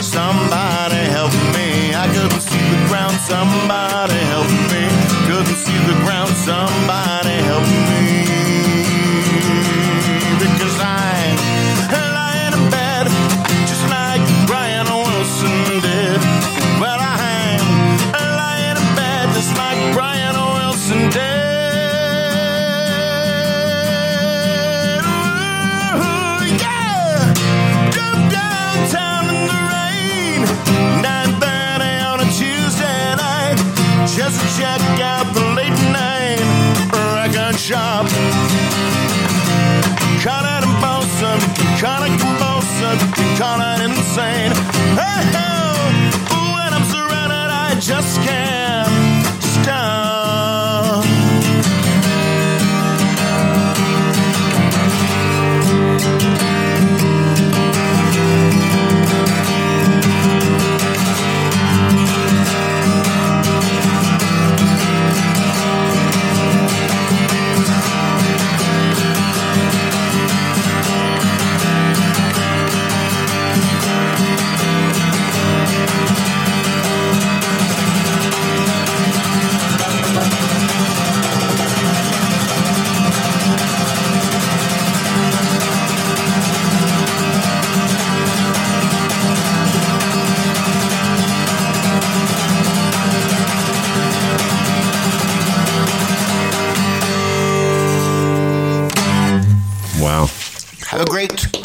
somebody 0.00 1.04
help 1.12 1.34
me! 1.52 1.92
I 1.94 2.06
couldn't 2.14 2.40
see 2.40 2.64
the 2.72 2.80
ground. 2.88 3.12
Somebody 3.28 4.20
help 4.32 4.48
me! 4.72 4.88
Couldn't 5.28 5.60
see 5.64 5.78
the 5.84 6.00
ground. 6.04 6.30
Somebody 6.30 7.21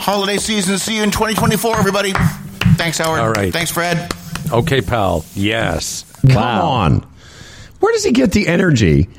holiday 0.08 0.38
season. 0.38 0.78
See 0.78 0.96
you 0.96 1.04
in 1.04 1.12
2024, 1.12 1.78
everybody. 1.78 2.14
Thanks, 2.78 2.98
Howard. 2.98 3.20
All 3.20 3.30
right. 3.32 3.52
Thanks, 3.52 3.72
Fred. 3.72 4.10
Okay, 4.50 4.82
pal. 4.82 5.26
Yes. 5.36 6.06
Come 6.30 6.38
on. 6.38 7.08
Where 7.82 7.92
does 7.92 8.06
he 8.06 8.14
get 8.14 8.32
the 8.32 8.48
energy? 8.48 9.10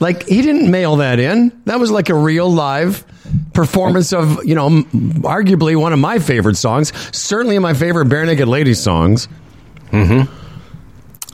Like 0.00 0.26
he 0.26 0.40
didn't 0.40 0.70
mail 0.70 0.96
that 0.96 1.18
in. 1.20 1.52
That 1.66 1.78
was 1.78 1.90
like 1.90 2.08
a 2.08 2.14
real 2.14 2.50
live 2.50 3.04
performance 3.52 4.14
of, 4.14 4.42
you 4.46 4.54
know, 4.54 4.70
arguably 4.70 5.76
one 5.78 5.92
of 5.92 5.98
my 5.98 6.18
favorite 6.18 6.56
songs, 6.56 6.92
certainly 7.14 7.58
my 7.58 7.74
favorite 7.74 8.08
Barenaked 8.08 8.46
Ladies 8.46 8.80
songs. 8.80 9.28
Mm-hmm. 9.90 10.34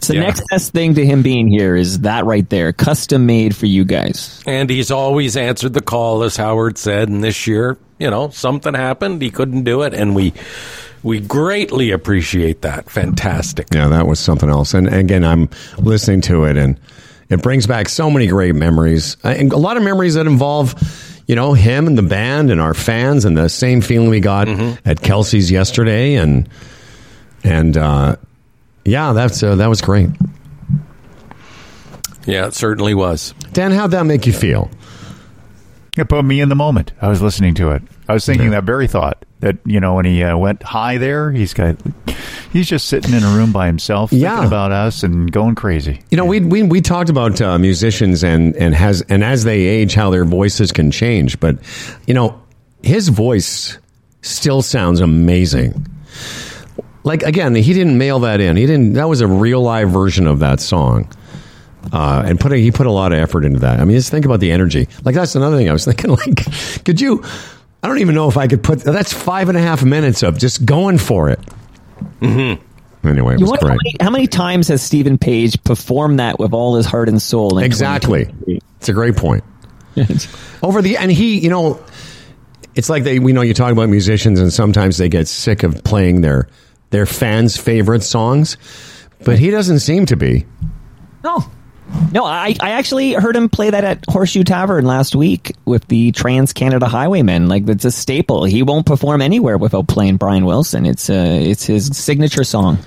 So 0.03 0.13
Yeah. 0.13 0.23
next 0.23 0.43
best 0.51 0.73
thing 0.73 0.95
to 0.95 1.07
him 1.07 1.23
being 1.23 1.47
here 1.49 1.77
is 1.77 2.01
that 2.01 2.25
right 2.27 2.49
there, 2.51 2.73
custom 2.73 3.27
made 3.27 3.55
for 3.55 3.67
you 3.67 3.85
guys. 3.85 4.43
And 4.45 4.69
he's 4.69 4.91
always 4.91 5.37
answered 5.37 5.73
the 5.73 5.81
call, 5.81 6.25
as 6.25 6.37
Howard 6.37 6.77
said. 6.79 7.09
And 7.09 7.23
this 7.23 7.47
year, 7.47 7.79
you 7.99 8.11
know, 8.11 8.31
something 8.31 8.75
happened. 8.75 9.23
He 9.23 9.31
couldn't 9.31 9.65
do 9.65 9.83
it, 9.83 9.95
and 9.95 10.15
we 10.15 10.33
we 11.03 11.21
greatly 11.21 11.93
appreciate 11.93 12.63
that. 12.63 12.91
Fantastic. 12.91 13.69
Yeah, 13.73 13.89
that 13.89 14.09
was 14.09 14.19
something 14.19 14.49
else. 14.49 14.75
And 14.75 14.93
again, 14.93 15.25
I'm 15.25 15.49
listening 15.79 16.21
to 16.23 16.45
it 16.45 16.57
and 16.57 16.81
it 17.29 17.43
brings 17.43 17.67
back 17.67 17.89
so 17.89 18.11
many 18.11 18.27
great 18.27 18.57
memories. 18.57 19.17
And 19.23 19.53
a 19.53 19.57
lot 19.57 19.77
of 19.77 19.85
memories 19.85 20.15
that 20.15 20.27
involve, 20.27 20.75
you 21.29 21.37
know, 21.37 21.53
him 21.55 21.87
and 21.87 21.97
the 21.97 22.03
band 22.03 22.51
and 22.51 22.61
our 22.61 22.75
fans 22.75 23.25
and 23.25 23.37
the 23.37 23.49
same 23.49 23.81
feeling 23.83 24.11
we 24.11 24.19
got 24.19 24.49
at 24.85 25.01
Kelsey's 25.01 25.49
yesterday. 25.49 26.15
And, 26.15 26.49
and, 27.45 27.77
uh, 27.77 28.17
yeah, 28.85 29.13
that's, 29.13 29.43
uh, 29.45 29.57
that 29.57 29.69
was 29.69 29.81
great. 29.81 30.11
Yeah, 32.27 32.47
it 32.47 32.55
certainly 32.55 32.95
was. 32.95 33.33
Dan, 33.53 33.71
how'd 33.71 33.93
that 33.93 34.07
make 34.07 34.27
you 34.27 34.33
feel? 34.33 34.71
It 35.97 36.09
put 36.09 36.25
me 36.25 36.41
in 36.41 36.49
the 36.51 36.55
moment. 36.55 36.93
I 37.01 37.09
was 37.09 37.23
listening 37.23 37.55
to 37.55 37.71
it. 37.71 37.83
I 38.09 38.13
was 38.13 38.25
thinking 38.27 38.51
that 38.51 38.65
very 38.65 38.87
thought 38.87 39.25
that 39.41 39.57
you 39.65 39.81
know 39.81 39.95
when 39.95 40.05
he 40.05 40.23
uh, 40.23 40.37
went 40.37 40.63
high 40.63 40.99
there, 40.99 41.33
he's 41.33 41.55
got 41.55 41.77
he's 42.53 42.69
just 42.69 42.87
sitting 42.87 43.15
in 43.15 43.23
a 43.25 43.29
room 43.35 43.51
by 43.53 43.67
himself, 43.67 44.13
Yeah. 44.13 44.31
thinking 44.31 44.47
about 44.47 44.73
us 44.73 45.03
and 45.03 45.31
going 45.33 45.55
crazy. 45.55 46.01
You 46.11 46.17
know, 46.19 46.25
we 46.27 46.41
we 46.41 46.63
we 46.63 46.81
talked 46.81 47.09
about 47.11 47.41
uh, 47.41 47.59
musicians 47.59 48.23
and 48.23 48.55
and 48.57 48.75
has 48.75 49.03
and 49.09 49.25
as 49.25 49.45
they 49.45 49.61
age, 49.61 49.95
how 49.95 50.11
their 50.11 50.25
voices 50.25 50.71
can 50.71 50.91
change. 50.91 51.41
But 51.41 51.57
you 52.07 52.15
know, 52.15 52.41
his 52.83 53.09
voice 53.09 53.79
still 54.23 54.61
sounds 54.63 55.01
amazing. 55.01 55.87
Like 57.05 57.23
again, 57.23 57.55
he 57.55 57.73
didn't 57.73 57.99
mail 57.99 58.19
that 58.21 58.41
in. 58.41 58.57
He 58.57 58.67
didn't. 58.67 58.95
That 58.95 59.09
was 59.09 59.21
a 59.21 59.27
real 59.29 59.63
live 59.63 59.91
version 59.91 60.27
of 60.27 60.41
that 60.41 60.61
song. 60.61 61.09
Uh, 61.93 62.23
and 62.27 62.41
put 62.41 62.53
a, 62.53 62.57
he 62.57 62.71
put 62.73 62.87
a 62.87 62.91
lot 62.91 63.13
of 63.13 63.19
effort 63.19 63.45
into 63.45 63.61
that. 63.61 63.79
I 63.81 63.85
mean, 63.85 63.97
just 63.97 64.11
think 64.11 64.25
about 64.25 64.41
the 64.41 64.51
energy. 64.51 64.89
Like 65.05 65.15
that's 65.15 65.35
another 65.37 65.57
thing 65.57 65.69
I 65.69 65.73
was 65.73 65.85
thinking. 65.85 66.11
Like, 66.17 66.85
could 66.85 67.01
you? 67.01 67.23
I 67.83 67.89
don't 67.89 67.99
even 67.99 68.15
know 68.15 68.29
if 68.29 68.37
I 68.37 68.49
could 68.49 68.63
put. 68.63 68.81
That's 68.81 69.13
five 69.13 69.49
and 69.49 69.57
a 69.57 69.61
half 69.61 69.85
minutes 69.85 70.23
of 70.23 70.39
just 70.39 70.65
going 70.67 70.99
for 70.99 71.31
it. 71.31 71.39
Mm-hmm. 72.21 73.07
Anyway, 73.07 73.35
it 73.35 73.39
You 73.39 73.45
was 73.45 73.51
wonder 73.51 73.69
how 73.69 73.77
great. 73.77 73.85
many, 73.85 73.97
how 74.01 74.11
many 74.11 74.27
times 74.27 74.67
has 74.69 74.83
Steven 74.83 75.17
Page 75.19 75.63
performed 75.63 76.19
that 76.19 76.41
with 76.41 76.53
all 76.53 76.75
his 76.75 76.87
heart 76.87 77.09
and 77.09 77.23
soul? 77.23 77.59
in 77.59 77.65
Exactly. 77.65 78.29
It's 78.79 78.89
a 78.89 78.93
great 78.93 79.17
point. 79.17 79.45
Over 80.63 80.83
the 80.83 80.97
and 80.97 81.11
he, 81.13 81.39
you 81.39 81.49
know, 81.49 81.81
it's 82.75 82.91
like 82.91 83.05
they 83.05 83.19
we 83.21 83.33
know 83.33 83.43
you 83.43 83.55
talk 83.55 83.71
about 83.71 83.89
musicians 83.89 84.41
and 84.41 84.53
sometimes 84.53 84.97
they 84.99 85.09
get 85.09 85.29
sick 85.29 85.63
of 85.63 85.85
playing 85.85 86.21
their 86.23 86.49
their 86.91 87.07
fans' 87.07 87.57
favorite 87.57 88.03
songs, 88.03 88.57
but 89.25 89.39
he 89.39 89.51
doesn't 89.51 89.79
seem 89.81 90.07
to 90.07 90.17
be. 90.17 90.45
No. 91.23 91.45
No, 92.13 92.25
I, 92.25 92.55
I 92.61 92.71
actually 92.71 93.13
heard 93.13 93.37
him 93.37 93.49
play 93.49 93.71
that 93.71 93.85
at 93.85 94.05
Horseshoe 94.09 94.45
Tavern 94.45 94.85
last 94.87 95.15
week 95.15 95.55
with 95.65 95.87
the 95.89 96.13
Trans 96.13 96.53
Canada 96.53 96.87
Highwaymen. 96.87 97.49
Like 97.49 97.69
it's 97.69 97.85
a 97.85 97.91
staple. 97.91 98.45
He 98.45 98.63
won't 98.63 98.87
perform 98.87 99.23
anywhere 99.23 99.59
without 99.59 99.87
playing 99.89 100.17
Brian 100.17 100.45
Wilson. 100.45 100.87
It's 100.87 101.09
uh, 101.11 101.39
it's 101.41 101.65
his 101.65 101.97
signature 101.97 102.45
song. 102.45 102.79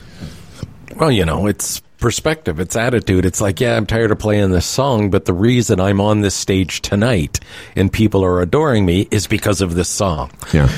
Well, 0.95 1.11
you 1.11 1.25
know, 1.25 1.47
it's 1.47 1.81
perspective, 1.99 2.59
it's 2.59 2.75
attitude. 2.75 3.25
It's 3.25 3.39
like, 3.41 3.59
yeah, 3.59 3.75
I'm 3.75 3.85
tired 3.85 4.11
of 4.11 4.19
playing 4.19 4.51
this 4.51 4.65
song, 4.65 5.09
but 5.09 5.25
the 5.25 5.33
reason 5.33 5.79
I'm 5.79 6.01
on 6.01 6.21
this 6.21 6.35
stage 6.35 6.81
tonight 6.81 7.39
and 7.75 7.91
people 7.91 8.23
are 8.25 8.41
adoring 8.41 8.85
me 8.85 9.07
is 9.11 9.27
because 9.27 9.61
of 9.61 9.75
this 9.75 9.89
song. 9.89 10.31
Yeah. 10.53 10.69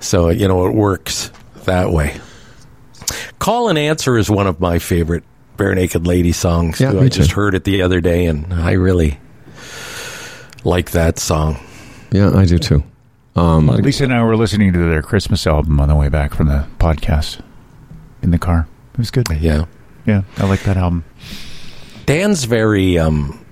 So, 0.00 0.28
you 0.28 0.48
know, 0.48 0.66
it 0.66 0.74
works 0.74 1.30
that 1.64 1.90
way. 1.90 2.18
Call 3.38 3.68
and 3.68 3.78
Answer 3.78 4.18
is 4.18 4.30
one 4.30 4.46
of 4.46 4.60
my 4.60 4.78
favorite 4.78 5.24
Barenaked 5.56 6.06
Lady 6.06 6.32
songs. 6.32 6.80
Yeah, 6.80 6.92
too. 6.92 7.00
me 7.00 7.06
I 7.06 7.08
just 7.08 7.30
too. 7.30 7.36
heard 7.36 7.54
it 7.54 7.64
the 7.64 7.82
other 7.82 8.00
day 8.00 8.26
and 8.26 8.52
I 8.52 8.72
really 8.72 9.18
like 10.64 10.92
that 10.92 11.18
song. 11.18 11.58
Yeah, 12.12 12.32
I 12.34 12.44
do 12.44 12.58
too. 12.58 12.82
Um, 13.34 13.66
Lisa 13.66 14.04
and 14.04 14.14
I 14.14 14.22
were 14.24 14.36
listening 14.36 14.72
to 14.72 14.78
their 14.78 15.02
Christmas 15.02 15.46
album 15.46 15.78
on 15.80 15.88
the 15.88 15.94
way 15.94 16.08
back 16.08 16.32
from 16.34 16.48
the 16.48 16.66
podcast 16.78 17.40
in 18.22 18.30
the 18.30 18.38
car. 18.38 18.66
It 18.94 18.98
was 18.98 19.10
good. 19.10 19.28
Yeah. 19.40 19.66
Yeah, 20.06 20.22
I 20.38 20.46
like 20.46 20.62
that 20.62 20.76
album. 20.76 21.04
Dan's 22.06 22.44
very 22.44 22.98
um 22.98 23.44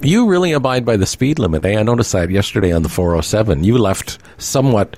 you 0.00 0.28
really 0.28 0.52
abide 0.52 0.84
by 0.84 0.96
the 0.96 1.06
speed 1.06 1.38
limit. 1.38 1.64
Eh? 1.64 1.78
I 1.78 1.82
noticed 1.82 2.12
that 2.12 2.30
yesterday 2.30 2.72
on 2.72 2.82
the 2.82 2.88
407. 2.88 3.64
You 3.64 3.78
left 3.78 4.18
somewhat 4.38 4.96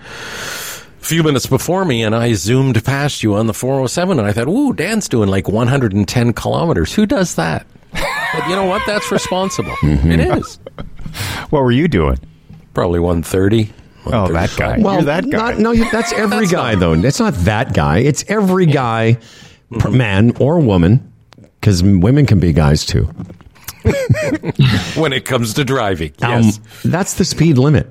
a 1.00 1.04
few 1.04 1.22
minutes 1.22 1.46
before 1.46 1.84
me 1.84 2.02
and 2.02 2.14
I 2.14 2.32
zoomed 2.34 2.82
past 2.84 3.22
you 3.22 3.34
on 3.34 3.46
the 3.46 3.54
407 3.54 4.18
and 4.18 4.26
I 4.28 4.32
thought, 4.32 4.48
"Ooh, 4.48 4.72
Dan's 4.72 5.08
doing 5.08 5.28
like 5.28 5.48
110 5.48 6.32
kilometers. 6.32 6.94
Who 6.94 7.06
does 7.06 7.34
that?" 7.36 7.66
but 7.92 8.48
you 8.48 8.56
know 8.56 8.66
what? 8.66 8.82
That's 8.86 9.10
responsible. 9.10 9.74
It 9.82 10.20
is. 10.38 10.58
What 11.48 11.62
were 11.62 11.72
you 11.72 11.88
doing? 11.88 12.18
Probably 12.74 13.00
130. 13.00 13.72
Oh, 14.06 14.28
that 14.32 14.54
guy. 14.56 14.78
well, 14.78 14.96
You're 14.96 15.04
that 15.04 15.30
guy. 15.30 15.52
Not, 15.52 15.58
no, 15.58 15.74
that's 15.74 16.12
every 16.12 16.40
That's 16.40 16.52
guy 16.52 16.72
not- 16.74 16.80
though. 16.80 16.92
It's 16.92 17.18
not 17.18 17.32
that 17.44 17.72
guy. 17.72 17.98
It's 17.98 18.22
every 18.28 18.66
guy, 18.66 19.16
per 19.78 19.90
man 19.90 20.36
or 20.38 20.60
woman, 20.60 21.10
because 21.60 21.82
women 21.82 22.26
can 22.26 22.38
be 22.38 22.52
guys 22.52 22.84
too. 22.84 23.04
when 24.96 25.12
it 25.12 25.24
comes 25.24 25.54
to 25.54 25.64
driving. 25.64 26.12
Um, 26.22 26.42
Yes. 26.42 26.60
that's 26.84 27.14
the 27.14 27.24
speed 27.24 27.56
limit. 27.58 27.90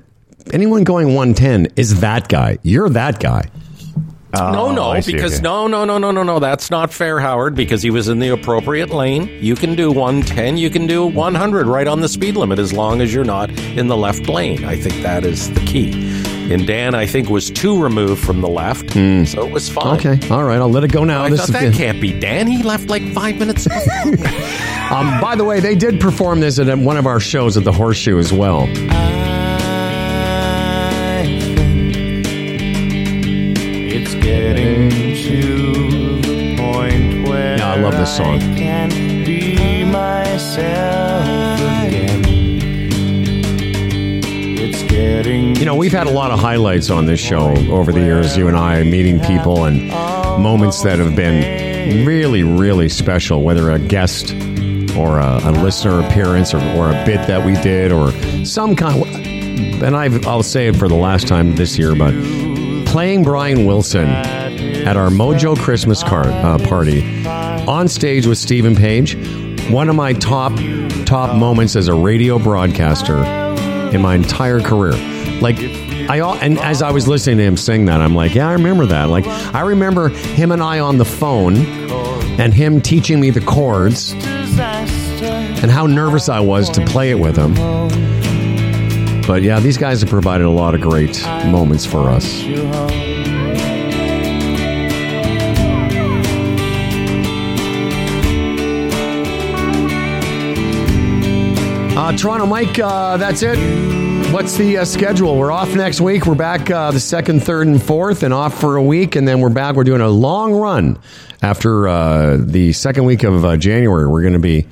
Anyone 0.53 0.83
going 0.83 1.07
110 1.15 1.73
is 1.75 2.01
that 2.01 2.27
guy. 2.27 2.57
You're 2.63 2.89
that 2.89 3.19
guy. 3.19 3.49
no, 4.33 4.71
no, 4.73 4.91
Oh, 4.93 5.01
because 5.05 5.41
no, 5.41 5.65
no, 5.67 5.85
no, 5.85 5.97
no, 5.97 6.11
no, 6.11 6.21
no. 6.23 6.39
That's 6.39 6.69
not 6.69 6.91
fair, 6.93 7.19
Howard. 7.19 7.55
Because 7.55 7.81
he 7.81 7.89
was 7.89 8.09
in 8.09 8.19
the 8.19 8.29
appropriate 8.29 8.89
lane. 8.89 9.29
You 9.41 9.55
can 9.55 9.75
do 9.75 9.91
110. 9.91 10.57
You 10.57 10.69
can 10.69 10.87
do 10.87 11.05
100 11.05 11.67
right 11.67 11.87
on 11.87 12.01
the 12.01 12.09
speed 12.09 12.35
limit 12.35 12.59
as 12.59 12.73
long 12.73 13.01
as 13.01 13.13
you're 13.13 13.23
not 13.23 13.49
in 13.49 13.87
the 13.87 13.97
left 13.97 14.27
lane. 14.29 14.63
I 14.65 14.75
think 14.79 15.01
that 15.03 15.25
is 15.25 15.51
the 15.53 15.61
key. 15.61 15.93
And 16.53 16.67
Dan, 16.67 16.93
I 16.93 17.07
think, 17.07 17.29
was 17.29 17.49
too 17.49 17.81
removed 17.81 18.23
from 18.23 18.41
the 18.41 18.47
left, 18.47 18.91
so 18.91 19.47
it 19.47 19.51
was 19.51 19.67
fine. 19.67 19.97
Okay, 20.05 20.19
all 20.29 20.43
right. 20.43 20.59
I'll 20.59 20.69
let 20.69 20.83
it 20.83 20.91
go 20.91 21.03
now. 21.03 21.23
I 21.23 21.29
This 21.31 21.39
thought 21.39 21.63
is- 21.63 21.71
that 21.71 21.73
can't 21.73 21.99
be 21.99 22.13
Dan. 22.19 22.45
He 22.45 22.61
left 22.61 22.87
like 22.87 23.01
five 23.13 23.37
minutes. 23.37 23.67
before. 23.67 24.29
Um, 24.85 25.19
by 25.19 25.33
the 25.35 25.43
way, 25.43 25.59
they 25.59 25.73
did 25.73 25.99
perform 25.99 26.41
this 26.41 26.59
at 26.59 26.77
one 26.77 26.95
of 26.95 27.07
our 27.07 27.19
shows 27.19 27.57
at 27.57 27.63
the 27.63 27.71
Horseshoe 27.71 28.19
as 28.19 28.31
well. 28.31 28.67
It's 28.69 28.79
this 38.05 38.17
song. 38.17 38.39
can 38.39 38.89
be 39.25 39.83
myself 39.83 41.25
again. 41.87 42.23
It's 44.59 44.83
getting 44.83 45.55
You 45.55 45.65
know, 45.65 45.75
we've 45.75 45.91
had 45.91 46.05
a 46.05 46.11
lot 46.11 46.29
of 46.29 46.39
highlights 46.39 46.91
on 46.91 47.07
this 47.07 47.19
show 47.19 47.55
over 47.71 47.91
the 47.91 48.01
years, 48.01 48.37
you 48.37 48.47
and 48.47 48.55
I, 48.55 48.83
meeting 48.83 49.19
people 49.21 49.65
and 49.65 49.87
moments 49.87 50.83
that 50.83 50.99
have 50.99 51.15
been 51.15 52.05
really, 52.05 52.43
really 52.43 52.89
special, 52.89 53.41
whether 53.41 53.71
a 53.71 53.79
guest 53.79 54.33
or 54.95 55.17
a, 55.19 55.39
a 55.43 55.51
listener 55.63 55.99
appearance 56.01 56.53
or, 56.53 56.59
or 56.75 56.89
a 56.89 57.03
bit 57.05 57.25
that 57.27 57.43
we 57.43 57.53
did 57.61 57.91
or 57.91 58.11
some 58.45 58.75
kind. 58.75 59.03
And 59.83 59.95
I've, 59.95 60.27
I'll 60.27 60.43
say 60.43 60.67
it 60.67 60.75
for 60.75 60.87
the 60.87 60.95
last 60.95 61.27
time 61.27 61.55
this 61.55 61.77
year, 61.77 61.95
but 61.95 62.13
playing 62.85 63.23
Brian 63.23 63.65
Wilson 63.65 64.07
at 64.07 64.95
our 64.95 65.09
Mojo 65.09 65.57
Christmas 65.57 66.03
card, 66.03 66.27
uh, 66.27 66.59
party 66.59 67.01
on 67.67 67.87
stage 67.87 68.25
with 68.27 68.37
Steven 68.37 68.75
Page, 68.75 69.15
one 69.69 69.89
of 69.89 69.95
my 69.95 70.13
top, 70.13 70.53
top 71.05 71.35
moments 71.35 71.75
as 71.75 71.87
a 71.87 71.93
radio 71.93 72.37
broadcaster 72.39 73.17
in 73.93 74.01
my 74.01 74.15
entire 74.15 74.59
career. 74.59 74.93
Like 75.41 75.57
I 76.09 76.19
al- 76.19 76.35
and 76.35 76.59
as 76.59 76.81
I 76.81 76.91
was 76.91 77.07
listening 77.07 77.37
to 77.37 77.43
him 77.43 77.57
sing 77.57 77.85
that, 77.85 77.99
I'm 78.01 78.15
like, 78.15 78.35
yeah, 78.35 78.47
I 78.49 78.53
remember 78.53 78.85
that. 78.87 79.09
Like 79.09 79.25
I 79.27 79.61
remember 79.61 80.09
him 80.09 80.51
and 80.51 80.61
I 80.61 80.79
on 80.79 80.97
the 80.97 81.05
phone 81.05 81.55
and 82.39 82.53
him 82.53 82.81
teaching 82.81 83.19
me 83.19 83.29
the 83.31 83.41
chords 83.41 84.13
and 84.13 85.71
how 85.71 85.87
nervous 85.87 86.29
I 86.29 86.39
was 86.41 86.69
to 86.71 86.85
play 86.85 87.09
it 87.11 87.19
with 87.19 87.35
him. 87.37 87.53
But 89.25 89.41
yeah, 89.41 89.59
these 89.59 89.77
guys 89.77 90.01
have 90.01 90.09
provided 90.09 90.45
a 90.45 90.51
lot 90.51 90.75
of 90.75 90.81
great 90.81 91.23
moments 91.47 91.85
for 91.85 92.09
us. 92.11 92.43
Uh, 102.05 102.15
Toronto 102.15 102.45
Mike, 102.45 102.77
uh, 102.77 103.17
that's 103.17 103.41
it. 103.41 103.57
What's 104.31 104.55
the 104.57 104.77
uh, 104.77 104.85
schedule? 104.85 105.39
We're 105.39 105.51
off 105.51 105.73
next 105.73 105.99
week. 105.99 106.27
We're 106.27 106.35
back 106.35 106.69
uh, 106.69 106.91
the 106.91 106.99
second, 106.99 107.39
third, 107.39 107.65
and 107.65 107.81
fourth, 107.81 108.21
and 108.21 108.31
off 108.31 108.59
for 108.59 108.75
a 108.75 108.83
week, 108.83 109.15
and 109.15 109.27
then 109.27 109.39
we're 109.41 109.49
back. 109.49 109.75
We're 109.75 109.85
doing 109.85 110.01
a 110.01 110.07
long 110.07 110.53
run 110.53 110.99
after 111.41 111.87
uh, 111.87 112.37
the 112.39 112.73
second 112.73 113.05
week 113.05 113.23
of 113.23 113.43
uh, 113.43 113.57
January. 113.57 114.05
We're 114.07 114.21
going 114.21 114.33
to 114.33 114.39
be 114.39 114.67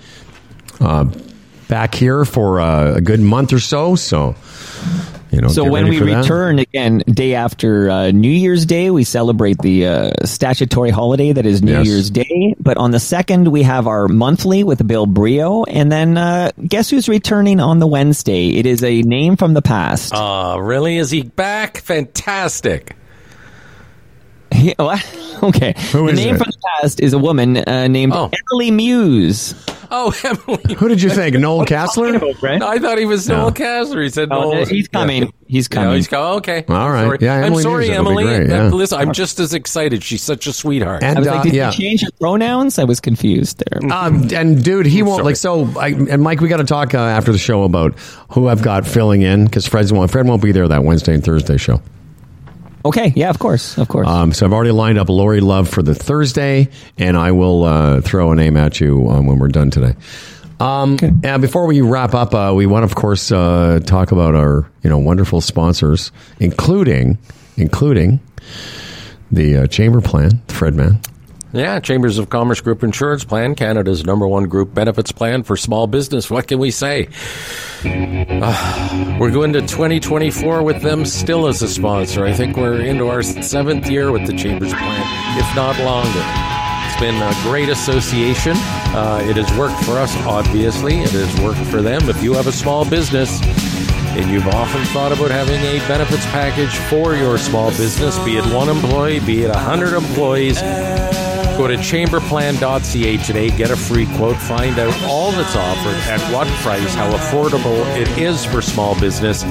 back 1.67 1.95
here 1.95 2.23
for 2.23 2.59
a 2.59 3.01
good 3.01 3.19
month 3.19 3.51
or 3.51 3.59
so. 3.59 3.95
So, 3.95 4.35
you 5.33 5.41
know, 5.41 5.47
So 5.49 5.69
when 5.69 5.89
we 5.89 5.97
for 5.99 6.05
that. 6.05 6.21
return 6.21 6.59
again, 6.59 6.99
day 7.07 7.33
after 7.35 7.89
uh, 7.89 8.11
New 8.11 8.29
Year's 8.29 8.65
Day, 8.65 8.89
we 8.91 9.03
celebrate 9.03 9.57
the 9.57 9.87
uh, 9.87 10.11
statutory 10.25 10.91
holiday 10.91 11.31
that 11.33 11.45
is 11.45 11.61
New 11.63 11.71
Yes. 11.73 11.87
Year's 11.87 12.09
Day. 12.09 12.55
But 12.59 12.77
on 12.77 12.91
the 12.91 12.99
second, 12.99 13.47
we 13.49 13.63
have 13.63 13.87
our 13.87 14.07
monthly 14.07 14.63
with 14.63 14.85
Bill 14.87 15.05
Brioux, 15.07 15.63
and 15.67 15.91
then 15.91 16.17
uh, 16.17 16.51
guess 16.67 16.89
who's 16.89 17.09
returning 17.09 17.59
on 17.59 17.79
the 17.79 17.87
Wednesday? 17.87 18.49
It 18.49 18.65
is 18.65 18.83
a 18.83 19.01
name 19.01 19.35
from 19.35 19.53
the 19.53 19.61
past. 19.61 20.13
uh, 20.13 20.57
really? 20.61 20.97
Is 20.97 21.11
he 21.11 21.23
back? 21.23 21.77
Fantastic. 21.79 22.95
He- 24.53 24.75
what? 24.77 25.03
okay, 25.43 25.73
Who 25.91 26.05
the 26.07 26.13
is 26.13 26.19
name 26.19 26.35
it? 26.35 26.37
from 26.37 26.47
the 26.51 26.57
past 26.81 26.99
is 27.01 27.13
a 27.13 27.19
woman 27.19 27.57
uh, 27.57 27.87
named 27.87 28.13
Oh. 28.15 28.29
Emily 28.51 28.71
Muse. 28.71 29.53
Oh, 29.95 30.11
Emily. 30.23 30.73
Who 30.75 30.87
did 30.87 31.01
you 31.03 31.09
think? 31.11 31.35
Noel 31.37 31.65
Castler? 31.65 32.13
No, 32.59 32.67
I 32.67 32.79
thought 32.79 32.97
he 32.97 33.05
was 33.05 33.27
Noel 33.29 33.51
Castler. 33.51 34.01
He 34.03 34.09
said 34.09 34.29
Oh, 34.31 34.51
Noel. 34.53 34.65
he's 34.65 34.87
coming. 34.87 35.31
He's 35.45 35.67
Yeah, 35.71 35.75
coming. 35.75 35.95
he's 35.97 36.07
co- 36.07 36.37
okay. 36.37 36.65
All 36.67 36.89
right. 36.89 37.03
Sorry. 37.03 37.17
Yeah, 37.21 37.35
I'm 37.35 37.43
Emily 37.45 37.61
sorry, 37.63 37.87
News, 37.87 37.97
that'll 37.97 38.05
be 38.05 38.09
Emily. 38.23 38.23
great, 38.23 38.49
Uh, 38.51 38.55
yeah. 38.55 38.69
Listen, 38.69 38.99
I'm 38.99 39.11
just 39.13 39.39
as 39.39 39.53
excited. 39.53 40.03
She's 40.03 40.23
such 40.23 40.47
a 40.47 40.53
sweetheart. 40.53 41.03
And 41.03 41.17
I 41.17 41.19
was 41.19 41.27
like, 41.27 41.39
uh, 41.41 41.43
did 41.43 41.53
yeah. 41.53 41.69
you 41.71 41.77
change 41.77 42.01
your 42.01 42.11
pronouns? 42.19 42.79
I 42.79 42.85
was 42.85 42.99
confused 42.99 43.61
there. 43.69 43.91
Um, 43.91 44.29
and 44.33 44.63
dude, 44.63 44.87
he 44.87 45.03
won't 45.03 45.25
like 45.25 45.35
so. 45.35 45.65
I, 45.77 45.89
and 45.89 46.23
Mike, 46.23 46.41
we 46.41 46.47
got 46.47 46.57
to 46.57 46.63
talk 46.63 46.95
uh, 46.95 46.97
after 46.99 47.31
the 47.31 47.37
show 47.37 47.63
about 47.63 47.93
who 48.29 48.47
I've 48.47 48.63
got 48.63 48.87
filling 48.87 49.21
in 49.21 49.45
because 49.45 49.67
Fred's 49.67 49.93
won't. 49.93 50.09
Fred 50.09 50.25
won't 50.27 50.41
be 50.41 50.53
there 50.53 50.67
that 50.69 50.83
Wednesday 50.83 51.13
and 51.13 51.23
Thursday 51.23 51.57
show. 51.57 51.81
Okay, 52.85 53.13
yeah, 53.15 53.29
of 53.29 53.39
course, 53.39 53.77
of 53.77 53.87
course. 53.87 54.07
Um, 54.07 54.33
so 54.33 54.45
I've 54.45 54.53
already 54.53 54.71
lined 54.71 54.97
up 54.97 55.07
Lori 55.09 55.39
Love 55.39 55.69
for 55.69 55.81
the 55.81 55.95
Thursday, 55.95 56.67
and 56.97 57.15
I 57.15 57.31
will 57.31 57.63
uh, 57.63 58.01
throw 58.01 58.31
a 58.31 58.35
name 58.35 58.57
at 58.57 58.81
you 58.81 59.07
um, 59.09 59.25
when 59.25 59.39
we're 59.39 59.47
done 59.47 59.69
today. 59.71 59.95
Um, 60.59 60.97
And 61.23 61.41
before 61.41 61.65
we 61.65 61.81
wrap 61.81 62.13
up, 62.13 62.33
uh, 62.33 62.53
we 62.55 62.65
want, 62.65 62.83
of 62.85 62.95
course, 62.95 63.31
uh, 63.31 63.79
talk 63.85 64.11
about 64.11 64.35
our 64.35 64.69
you 64.83 64.89
know 64.89 64.97
wonderful 64.97 65.41
sponsors, 65.41 66.11
including 66.39 67.17
including 67.57 68.19
the 69.31 69.57
uh, 69.57 69.67
Chamber 69.67 70.01
Plan, 70.01 70.41
Fred 70.47 70.75
Man. 70.75 70.99
Yeah, 71.53 71.79
Chambers 71.79 72.17
of 72.17 72.29
Commerce 72.31 72.61
Group 72.61 72.81
Insurance 72.81 73.23
Plan, 73.23 73.53
Canada's 73.53 74.03
number 74.03 74.27
one 74.27 74.45
group 74.45 74.73
benefits 74.73 75.11
plan 75.11 75.43
for 75.43 75.55
small 75.55 75.85
business. 75.85 76.27
What 76.27 76.47
can 76.47 76.57
we 76.57 76.71
say? 76.71 77.09
Uh, 77.85 79.17
we're 79.19 79.29
going 79.29 79.53
to 79.53 79.61
2024 79.61 80.63
with 80.63 80.81
them 80.81 81.05
still 81.05 81.47
as 81.47 81.61
a 81.61 81.67
sponsor. 81.67 82.25
I 82.25 82.33
think 82.33 82.57
we're 82.57 82.81
into 82.81 83.07
our 83.07 83.21
seventh 83.21 83.87
year 83.87 84.11
with 84.11 84.25
the 84.25 84.33
Chambers 84.35 84.73
plan, 84.73 85.37
if 85.37 85.55
not 85.55 85.77
longer. 85.79 86.23
It's 86.87 86.99
been 86.99 87.21
a 87.21 87.33
great 87.43 87.69
association. 87.69 88.53
Uh, 88.95 89.23
it 89.29 89.35
has 89.37 89.55
worked 89.55 89.79
for 89.83 89.99
us, 89.99 90.15
obviously. 90.25 91.01
It 91.01 91.11
has 91.11 91.41
worked 91.41 91.69
for 91.69 91.83
them. 91.83 92.09
If 92.09 92.23
you 92.23 92.33
have 92.33 92.47
a 92.47 92.51
small 92.51 92.83
business 92.89 93.39
and 94.15 94.29
you've 94.31 94.47
often 94.47 94.83
thought 94.85 95.11
about 95.11 95.29
having 95.29 95.61
a 95.61 95.77
benefits 95.87 96.25
package 96.27 96.75
for 96.89 97.13
your 97.15 97.37
small 97.37 97.69
business, 97.71 98.17
be 98.25 98.37
it 98.37 98.45
one 98.53 98.69
employee, 98.69 99.19
be 99.19 99.43
it 99.43 99.49
a 99.51 99.57
hundred 99.57 99.93
employees, 99.95 100.59
go 101.57 101.67
to 101.67 101.75
chamberplan.ca 101.75 103.17
today, 103.17 103.49
get 103.49 103.71
a 103.71 103.75
free 103.75 104.05
quote, 104.15 104.37
find 104.37 104.77
out 104.79 104.93
all 105.03 105.31
that's 105.31 105.55
offered, 105.55 105.95
at 106.11 106.19
what 106.33 106.47
price, 106.61 106.93
how 106.93 107.11
affordable 107.11 107.85
it 107.95 108.07
is 108.17 108.45
for 108.45 108.61
small 108.61 108.99
business, 108.99 109.43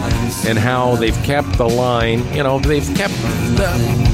and 0.47 0.59
how 0.59 0.97
they've 0.97 1.21
kept 1.23 1.57
the 1.59 1.69
line. 1.69 2.27
You 2.35 2.43
know, 2.43 2.59
they've 2.59 2.87
kept 2.95 3.15
the 3.57 4.13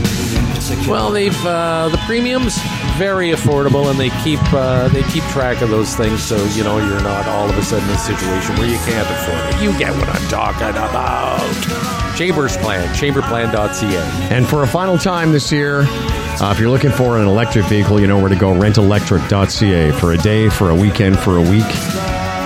well, 0.87 1.11
they've 1.11 1.47
uh, 1.47 1.89
the 1.89 1.99
premiums 1.99 2.59
very 2.97 3.31
affordable, 3.31 3.91
and 3.91 3.99
they 3.99 4.11
keep 4.23 4.41
uh, 4.53 4.89
they 4.89 5.03
keep 5.05 5.23
track 5.25 5.63
of 5.63 5.71
those 5.71 5.95
things, 5.95 6.23
so 6.23 6.37
you 6.55 6.65
know 6.65 6.79
you're 6.79 7.03
not 7.03 7.27
all 7.27 7.49
of 7.49 7.57
a 7.57 7.63
sudden 7.63 7.89
in 7.89 7.95
a 7.95 7.99
situation 7.99 8.57
where 8.57 8.69
you 8.69 8.79
can't 8.79 9.09
afford 9.09 9.55
it. 9.55 9.63
You 9.63 9.79
get 9.79 9.95
what 9.95 10.09
I'm 10.09 10.29
talking 10.29 10.69
about. 10.71 11.98
Chambers 12.19 12.57
Plan, 12.57 12.85
chamberplan.ca. 12.97 14.35
And 14.35 14.45
for 14.45 14.65
a 14.65 14.67
final 14.67 14.99
time 14.99 15.31
this 15.31 15.53
year, 15.53 15.83
uh, 15.83 16.51
if 16.53 16.59
you're 16.59 16.69
looking 16.69 16.91
for 16.91 17.17
an 17.17 17.29
electric 17.29 17.67
vehicle, 17.67 18.01
you 18.01 18.09
know 18.09 18.19
where 18.19 18.29
to 18.29 18.35
go 18.35 18.53
rentelectric.ca 18.53 19.93
for 19.93 20.13
a 20.13 20.19
day, 20.19 20.49
for 20.49 20.71
a 20.71 20.75
weekend, 20.75 21.17
for 21.17 21.37
a 21.37 21.41
week. 21.41 21.63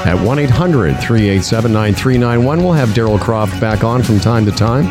At 0.04 0.22
1 0.22 0.38
800 0.40 1.00
387 1.00 1.72
9391. 1.72 2.62
We'll 2.62 2.72
have 2.74 2.90
Daryl 2.90 3.18
Croft 3.18 3.58
back 3.62 3.82
on 3.82 4.02
from 4.02 4.20
time 4.20 4.44
to 4.44 4.52
time. 4.52 4.84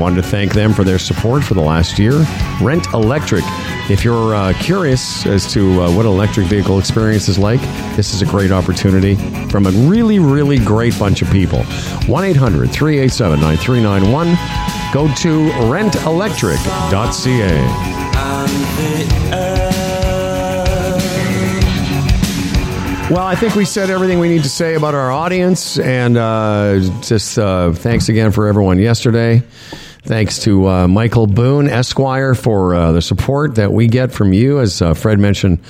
Wanted 0.00 0.22
to 0.22 0.28
thank 0.28 0.52
them 0.52 0.72
for 0.72 0.82
their 0.82 0.98
support 0.98 1.44
for 1.44 1.54
the 1.54 1.60
last 1.60 1.96
year. 2.00 2.26
Rent 2.60 2.84
Electric. 2.94 3.44
If 3.90 4.04
you're 4.04 4.34
uh, 4.34 4.52
curious 4.60 5.26
as 5.26 5.52
to 5.52 5.82
uh, 5.82 5.92
what 5.94 6.06
electric 6.06 6.46
vehicle 6.46 6.78
experience 6.78 7.28
is 7.28 7.38
like, 7.38 7.60
this 7.96 8.14
is 8.14 8.22
a 8.22 8.26
great 8.26 8.52
opportunity 8.52 9.16
from 9.48 9.66
a 9.66 9.70
really, 9.70 10.18
really 10.20 10.58
great 10.58 10.96
bunch 10.98 11.20
of 11.20 11.30
people. 11.30 11.64
1 12.06 12.24
800 12.24 12.70
387 12.70 13.40
9391. 13.40 14.28
Go 14.92 15.08
to 15.14 15.50
rentelectric.ca. 15.70 17.92
Well, 23.10 23.26
I 23.26 23.34
think 23.34 23.54
we 23.56 23.66
said 23.66 23.90
everything 23.90 24.20
we 24.20 24.28
need 24.30 24.42
to 24.44 24.48
say 24.48 24.74
about 24.74 24.94
our 24.94 25.10
audience, 25.10 25.78
and 25.78 26.16
uh, 26.16 26.78
just 27.02 27.38
uh, 27.38 27.72
thanks 27.72 28.08
again 28.08 28.32
for 28.32 28.46
everyone 28.46 28.78
yesterday. 28.78 29.42
Thanks 30.04 30.40
to 30.40 30.68
uh, 30.68 30.88
Michael 30.88 31.28
Boon, 31.28 31.68
Esquire, 31.68 32.34
for 32.34 32.74
uh, 32.74 32.90
the 32.92 33.00
support 33.00 33.54
that 33.54 33.72
we 33.72 33.86
get 33.86 34.10
from 34.12 34.32
you, 34.32 34.58
as 34.58 34.82
uh, 34.82 34.94
Fred 34.94 35.20
mentioned 35.20 35.60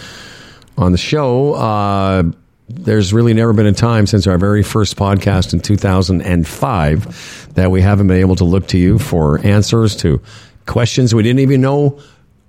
on 0.78 0.92
the 0.92 0.98
show. 0.98 1.52
Uh, 1.52 2.22
there's 2.68 3.12
really 3.12 3.34
never 3.34 3.52
been 3.52 3.66
a 3.66 3.72
time 3.72 4.06
since 4.06 4.26
our 4.26 4.38
very 4.38 4.62
first 4.62 4.96
podcast 4.96 5.52
in 5.52 5.60
2005 5.60 7.54
that 7.54 7.70
we 7.70 7.82
haven't 7.82 8.06
been 8.06 8.20
able 8.20 8.36
to 8.36 8.44
look 8.44 8.68
to 8.68 8.78
you 8.78 8.98
for 8.98 9.38
answers 9.44 9.96
to 9.96 10.22
questions 10.64 11.14
we 11.14 11.22
didn't 11.22 11.40
even 11.40 11.60
know 11.60 12.00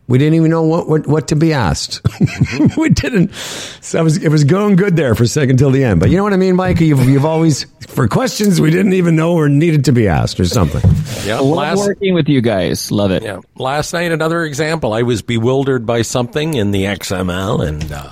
we 0.07 0.17
didn't 0.17 0.33
even 0.35 0.51
know 0.51 0.63
what 0.63 0.87
what, 0.87 1.07
what 1.07 1.27
to 1.29 1.35
be 1.35 1.53
asked. 1.53 2.01
we 2.77 2.89
didn't. 2.89 3.33
So 3.33 3.99
it 3.99 4.03
was, 4.03 4.23
it 4.23 4.29
was 4.29 4.43
going 4.43 4.75
good 4.75 4.95
there 4.95 5.15
for 5.15 5.23
a 5.23 5.27
second 5.27 5.57
till 5.57 5.71
the 5.71 5.83
end. 5.83 5.99
But 5.99 6.09
you 6.09 6.17
know 6.17 6.23
what 6.23 6.33
I 6.33 6.37
mean, 6.37 6.55
Mike? 6.55 6.79
You've, 6.81 7.07
you've 7.07 7.25
always 7.25 7.65
for 7.87 8.07
questions 8.07 8.59
we 8.59 8.71
didn't 8.71 8.93
even 8.93 9.15
know 9.15 9.33
or 9.33 9.49
needed 9.49 9.85
to 9.85 9.91
be 9.91 10.07
asked 10.07 10.39
or 10.39 10.45
something. 10.45 10.81
Yeah, 11.25 11.39
Love 11.39 11.57
last, 11.57 11.79
working 11.79 12.13
with 12.13 12.27
you 12.27 12.41
guys. 12.41 12.91
Love 12.91 13.11
it. 13.11 13.23
yeah, 13.23 13.39
last 13.55 13.93
night 13.93 14.11
another 14.11 14.43
example. 14.43 14.93
I 14.93 15.03
was 15.03 15.21
bewildered 15.21 15.85
by 15.85 16.01
something 16.01 16.53
in 16.53 16.71
the 16.71 16.83
XML, 16.83 17.65
and 17.67 17.91
uh, 17.91 18.11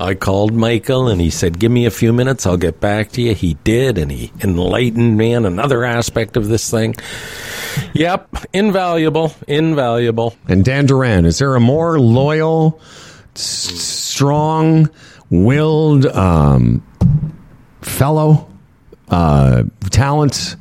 I 0.00 0.14
called 0.14 0.52
Michael, 0.54 1.08
and 1.08 1.20
he 1.20 1.28
said, 1.30 1.58
"Give 1.58 1.70
me 1.70 1.84
a 1.84 1.90
few 1.90 2.12
minutes, 2.12 2.46
I'll 2.46 2.56
get 2.56 2.80
back 2.80 3.12
to 3.12 3.22
you." 3.22 3.34
He 3.34 3.54
did, 3.64 3.98
and 3.98 4.10
he 4.10 4.32
enlightened 4.42 5.16
me 5.18 5.34
on 5.34 5.44
another 5.44 5.84
aspect 5.84 6.36
of 6.38 6.48
this 6.48 6.70
thing. 6.70 6.94
Yep, 7.92 8.46
invaluable, 8.54 9.34
invaluable. 9.46 10.34
And 10.48 10.64
Dan 10.64 10.86
Duran, 10.86 11.26
is 11.26 11.38
there 11.38 11.54
a 11.54 11.60
more 11.60 12.00
loyal, 12.00 12.80
s- 13.36 13.42
strong 13.42 14.88
willed 15.28 16.06
um, 16.06 16.82
fellow 17.82 18.48
uh, 19.10 19.64
talent? 19.90 20.56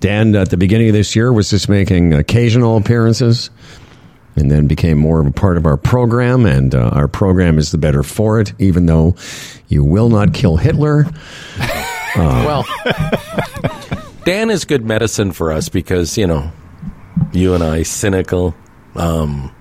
Dan, 0.00 0.34
at 0.34 0.50
the 0.50 0.56
beginning 0.56 0.88
of 0.88 0.94
this 0.94 1.14
year, 1.16 1.32
was 1.32 1.50
just 1.50 1.68
making 1.68 2.12
occasional 2.14 2.76
appearances 2.76 3.50
and 4.36 4.50
then 4.50 4.66
became 4.66 4.98
more 4.98 5.20
of 5.20 5.26
a 5.26 5.30
part 5.32 5.56
of 5.56 5.66
our 5.66 5.76
program. 5.76 6.44
And 6.46 6.74
uh, 6.74 6.90
our 6.92 7.08
program 7.08 7.58
is 7.58 7.72
the 7.72 7.78
better 7.78 8.02
for 8.02 8.38
it, 8.40 8.52
even 8.58 8.86
though 8.86 9.16
you 9.68 9.82
will 9.82 10.08
not 10.08 10.32
kill 10.34 10.56
Hitler. 10.56 11.06
Well, 12.16 12.64
Dan 14.24 14.48
is 14.48 14.64
good 14.64 14.86
medicine 14.86 15.32
for 15.32 15.52
us 15.52 15.68
because 15.68 16.16
you 16.16 16.26
know, 16.26 16.50
you 17.32 17.52
and 17.52 17.62
I 17.62 17.82
cynical, 17.82 18.54
um, 18.94 19.54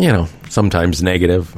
you 0.00 0.08
know, 0.10 0.28
sometimes 0.48 1.02
negative, 1.02 1.54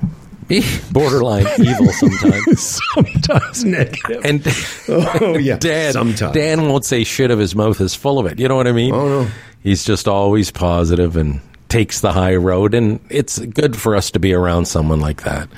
borderline 0.93 1.47
evil 1.60 1.93
sometimes. 1.93 2.80
Sometimes 2.94 3.64
negative. 3.64 4.24
And 4.24 4.47
Oh, 4.88 5.38
yeah. 5.38 5.59
Dan, 5.59 5.93
Sometimes. 5.93 6.34
Dan 6.34 6.68
won't 6.68 6.84
say 6.84 7.05
shit 7.05 7.30
if 7.30 7.38
his 7.38 7.55
mouth 7.55 7.80
is 7.80 7.94
full 7.94 8.18
of 8.18 8.26
it. 8.26 8.40
You 8.40 8.48
know 8.48 8.56
what 8.56 8.66
I 8.66 8.72
mean? 8.72 8.94
Oh, 8.94 9.22
no. 9.22 9.28
He's 9.62 9.84
just 9.84 10.09
always 10.09 10.51
positive 10.51 11.16
and 11.16 11.40
takes 11.68 12.01
the 12.01 12.12
high 12.12 12.36
road, 12.36 12.74
and 12.74 13.01
it's 13.10 13.38
good 13.38 13.76
for 13.76 13.97
us 13.97 14.10
to 14.12 14.18
be 14.18 14.32
around 14.32 14.66
someone 14.66 15.01
like 15.01 15.22
that. 15.24 15.48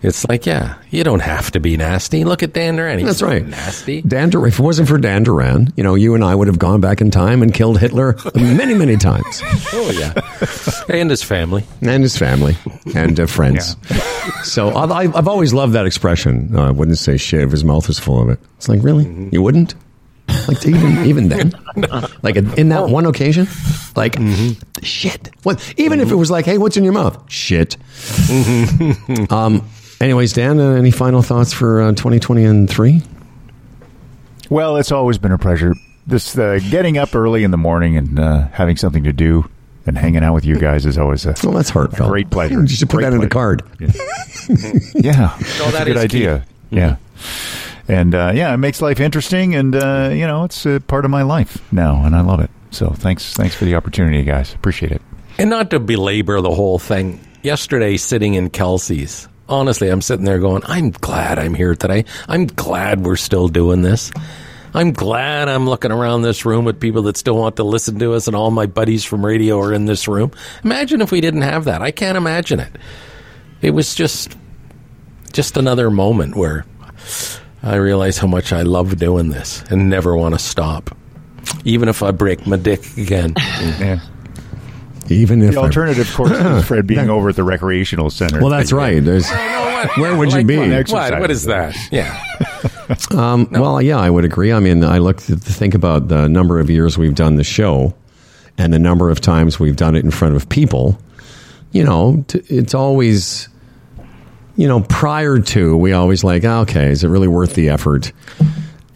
It's 0.00 0.24
like, 0.28 0.46
yeah, 0.46 0.76
you 0.90 1.02
don't 1.02 1.22
have 1.22 1.50
to 1.50 1.58
be 1.60 1.76
nasty. 1.76 2.24
Look 2.24 2.44
at 2.44 2.52
Dan 2.52 2.76
Duran. 2.76 3.04
That's 3.04 3.20
right. 3.20 3.44
Nasty. 3.44 4.00
Dan 4.02 4.30
Duran, 4.30 4.46
if 4.52 4.60
it 4.60 4.62
wasn't 4.62 4.88
for 4.88 4.96
Dan 4.96 5.24
Duran, 5.24 5.72
you 5.76 5.82
know, 5.82 5.96
you 5.96 6.14
and 6.14 6.22
I 6.22 6.36
would 6.36 6.46
have 6.46 6.60
gone 6.60 6.80
back 6.80 7.00
in 7.00 7.10
time 7.10 7.42
and 7.42 7.52
killed 7.52 7.80
Hitler 7.80 8.16
many, 8.36 8.74
many 8.74 8.96
times. 8.96 9.42
Oh 9.72 9.90
yeah, 9.90 10.12
and 10.88 11.10
his 11.10 11.22
family. 11.22 11.64
and 11.82 12.02
his 12.02 12.16
family 12.16 12.56
and 12.94 13.18
uh, 13.18 13.26
friends. 13.26 13.76
So 14.44 14.74
I've, 14.74 14.90
I've 14.90 15.16
I've 15.16 15.28
always 15.28 15.52
loved 15.52 15.72
that 15.74 15.84
expression. 15.86 16.54
Uh, 16.56 16.68
I 16.68 16.70
wouldn't 16.70 16.98
say 16.98 17.16
shit 17.16 17.40
if 17.42 17.50
his 17.50 17.64
mouth 17.64 17.86
was 17.88 17.98
full 17.98 18.20
of 18.22 18.28
it. 18.28 18.38
It's 18.56 18.68
like, 18.68 18.82
really? 18.82 19.04
Mm-hmm. 19.04 19.28
You 19.32 19.42
wouldn't? 19.42 19.74
Like 20.48 20.64
even 20.66 21.04
even 21.06 21.28
then, 21.28 21.52
like 22.22 22.36
in 22.36 22.70
that 22.70 22.88
one 22.88 23.04
occasion, 23.06 23.46
like 23.94 24.14
Mm-hmm. 24.16 24.82
shit. 24.82 25.30
What? 25.42 25.74
Even 25.76 26.00
if 26.00 26.10
it 26.10 26.14
was 26.16 26.30
like, 26.30 26.44
hey, 26.46 26.58
what's 26.58 26.76
in 26.76 26.84
your 26.84 26.92
mouth? 26.94 27.30
Shit. 27.30 27.76
Mm-hmm. 28.26 29.32
um. 29.32 29.68
Anyways, 30.00 30.32
Dan, 30.32 30.60
uh, 30.60 30.70
any 30.74 30.92
final 30.92 31.22
thoughts 31.22 31.52
for 31.52 31.82
uh, 31.82 31.90
2023? 31.90 33.02
Well, 34.48 34.76
it's 34.76 34.92
always 34.92 35.18
been 35.18 35.32
a 35.32 35.38
pleasure. 35.38 35.74
This 36.06 36.38
uh, 36.38 36.60
getting 36.70 36.96
up 36.98 37.14
early 37.16 37.42
in 37.44 37.50
the 37.50 37.56
morning 37.56 37.96
and 37.96 38.18
uh, 38.18 38.46
having 38.52 38.76
something 38.76 39.02
to 39.04 39.12
do 39.12 39.50
and 39.86 39.98
hanging 39.98 40.22
out 40.22 40.34
with 40.34 40.44
you 40.44 40.56
guys 40.56 40.86
is 40.86 40.96
always 40.98 41.26
a 41.26 41.34
Well, 41.42 41.52
that's 41.52 41.70
heartfelt. 41.70 42.10
great 42.10 42.30
pleasure. 42.30 42.60
You 42.60 42.68
should 42.68 42.88
put 42.88 42.98
Great 42.98 43.10
that 43.10 43.12
in 43.16 43.24
a 43.24 43.28
pleasure. 43.28 43.56
card. 43.58 43.62
Yeah, 44.94 45.36
No, 45.58 45.70
that's 45.70 45.72
that 45.72 45.88
a 45.88 45.92
good 45.92 45.96
is 45.96 46.10
key. 46.12 46.26
idea. 46.28 46.46
Yeah, 46.70 46.96
and 47.88 48.14
uh, 48.14 48.32
yeah, 48.34 48.52
it 48.54 48.58
makes 48.58 48.80
life 48.80 49.00
interesting, 49.00 49.54
and 49.54 49.74
uh, 49.74 50.10
you 50.12 50.26
know, 50.26 50.44
it's 50.44 50.66
a 50.66 50.80
part 50.80 51.04
of 51.04 51.10
my 51.10 51.22
life 51.22 51.60
now, 51.72 52.04
and 52.04 52.14
I 52.14 52.20
love 52.20 52.40
it. 52.40 52.50
So 52.70 52.90
thanks, 52.90 53.34
thanks 53.34 53.54
for 53.54 53.64
the 53.64 53.74
opportunity, 53.74 54.22
guys. 54.22 54.54
Appreciate 54.54 54.92
it. 54.92 55.02
And 55.38 55.50
not 55.50 55.70
to 55.70 55.80
belabor 55.80 56.40
the 56.40 56.54
whole 56.54 56.78
thing, 56.78 57.20
yesterday 57.42 57.96
sitting 57.96 58.34
in 58.34 58.50
Kelsey's, 58.50 59.28
honestly, 59.48 59.88
I'm 59.88 60.02
sitting 60.02 60.24
there 60.24 60.38
going, 60.38 60.62
I'm 60.66 60.90
glad 60.90 61.38
I'm 61.38 61.54
here 61.54 61.74
today. 61.74 62.04
I'm 62.28 62.46
glad 62.46 63.04
we're 63.04 63.16
still 63.16 63.48
doing 63.48 63.82
this. 63.82 64.10
I'm 64.74 64.92
glad 64.92 65.48
I'm 65.48 65.66
looking 65.66 65.92
around 65.92 66.22
this 66.22 66.44
room 66.44 66.66
with 66.66 66.78
people 66.78 67.02
that 67.02 67.16
still 67.16 67.38
want 67.38 67.56
to 67.56 67.64
listen 67.64 67.98
to 68.00 68.12
us, 68.12 68.26
and 68.26 68.36
all 68.36 68.50
my 68.50 68.66
buddies 68.66 69.02
from 69.04 69.24
radio 69.24 69.58
are 69.60 69.72
in 69.72 69.86
this 69.86 70.06
room. 70.06 70.32
Imagine 70.62 71.00
if 71.00 71.10
we 71.10 71.22
didn't 71.22 71.42
have 71.42 71.64
that. 71.64 71.80
I 71.80 71.90
can't 71.90 72.18
imagine 72.18 72.60
it. 72.60 72.72
It 73.62 73.70
was 73.70 73.94
just, 73.94 74.36
just 75.32 75.56
another 75.56 75.90
moment 75.90 76.36
where 76.36 76.66
I 77.62 77.76
realize 77.76 78.18
how 78.18 78.26
much 78.28 78.52
I 78.52 78.62
love 78.62 78.96
doing 78.96 79.30
this 79.30 79.62
and 79.70 79.88
never 79.90 80.16
want 80.16 80.34
to 80.34 80.38
stop, 80.38 80.96
even 81.64 81.88
if 81.88 82.02
I 82.02 82.10
break 82.12 82.46
my 82.46 82.56
dick 82.56 82.96
again. 82.96 83.34
Yeah. 83.80 84.00
Even 85.10 85.40
if 85.40 85.54
The 85.54 85.60
alternative, 85.60 86.06
of 86.06 86.14
course, 86.14 86.32
is 86.32 86.64
Fred 86.68 86.86
being 86.86 87.08
over 87.08 87.30
at 87.30 87.36
the 87.36 87.42
recreational 87.42 88.10
center. 88.10 88.40
well, 88.40 88.50
that's 88.50 88.72
right. 88.72 89.02
There's 89.02 89.26
Where 89.96 90.14
would 90.14 90.30
you 90.32 90.38
Like 90.38 90.46
be? 90.46 90.58
What? 90.58 90.90
What, 90.90 91.20
what 91.20 91.30
is 91.30 91.44
that? 91.44 91.74
Yeah. 91.90 92.22
Um, 93.12 93.48
Well, 93.50 93.80
yeah, 93.80 93.96
I 93.98 94.10
would 94.10 94.26
agree. 94.26 94.52
I 94.52 94.60
mean, 94.60 94.84
I 94.84 94.98
look 94.98 95.16
to 95.22 95.36
think 95.36 95.74
about 95.74 96.08
the 96.08 96.28
number 96.28 96.60
of 96.60 96.68
years 96.68 96.98
we've 96.98 97.14
done 97.14 97.36
the 97.36 97.44
show 97.44 97.94
and 98.58 98.70
the 98.72 98.78
number 98.78 99.08
of 99.08 99.20
times 99.22 99.58
we've 99.58 99.76
done 99.76 99.94
it 99.96 100.04
in 100.04 100.10
front 100.10 100.36
of 100.36 100.46
people. 100.50 100.98
You 101.72 101.84
know, 101.84 102.22
t- 102.28 102.42
it's 102.48 102.74
always, 102.74 103.48
you 104.58 104.66
know, 104.66 104.80
prior 104.80 105.38
to, 105.38 105.76
we 105.76 105.92
always 105.92 106.24
like, 106.24 106.44
"Ah, 106.44 106.62
okay, 106.62 106.90
is 106.90 107.04
it 107.04 107.08
really 107.08 107.28
worth 107.28 107.54
the 107.54 107.68
effort? 107.68 108.12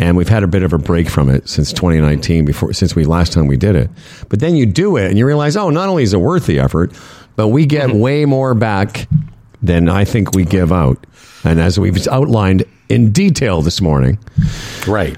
And 0.00 0.16
we've 0.16 0.28
had 0.28 0.42
a 0.42 0.48
bit 0.48 0.64
of 0.64 0.72
a 0.72 0.78
break 0.78 1.08
from 1.08 1.30
it 1.30 1.48
since 1.48 1.72
2019, 1.72 2.44
before 2.44 2.72
since 2.72 2.96
we 2.96 3.04
last 3.04 3.32
time 3.32 3.46
we 3.46 3.56
did 3.56 3.76
it. 3.76 3.88
But 4.28 4.40
then 4.40 4.56
you 4.56 4.66
do 4.66 4.96
it 4.96 5.08
and 5.08 5.16
you 5.16 5.24
realize, 5.24 5.56
oh, 5.56 5.70
not 5.70 5.88
only 5.88 6.02
is 6.02 6.12
it 6.12 6.18
worth 6.18 6.46
the 6.46 6.58
effort, 6.58 6.92
but 7.36 7.48
we 7.48 7.64
get 7.64 7.94
way 7.94 8.24
more 8.24 8.54
back 8.54 9.08
than 9.62 9.88
I 9.88 10.04
think 10.04 10.34
we 10.34 10.44
give 10.44 10.72
out. 10.72 10.98
And 11.44 11.60
as 11.60 11.78
we've 11.78 12.08
outlined 12.08 12.64
in 12.88 13.12
detail 13.12 13.62
this 13.62 13.80
morning, 13.80 14.18
Right. 14.88 15.16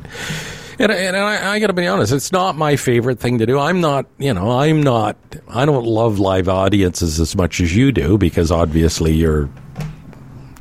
And, 0.78 0.92
and 0.92 1.16
I, 1.16 1.54
I 1.54 1.58
got 1.60 1.68
to 1.68 1.72
be 1.72 1.86
honest, 1.86 2.12
it's 2.12 2.32
not 2.32 2.56
my 2.56 2.76
favorite 2.76 3.18
thing 3.18 3.38
to 3.38 3.46
do. 3.46 3.58
I'm 3.58 3.80
not, 3.80 4.04
you 4.18 4.34
know, 4.34 4.50
I'm 4.50 4.82
not, 4.82 5.16
I 5.48 5.64
don't 5.64 5.86
love 5.86 6.18
live 6.18 6.50
audiences 6.50 7.18
as 7.20 7.34
much 7.34 7.60
as 7.62 7.74
you 7.74 7.92
do 7.92 8.18
because 8.18 8.50
obviously 8.50 9.14
you're 9.14 9.48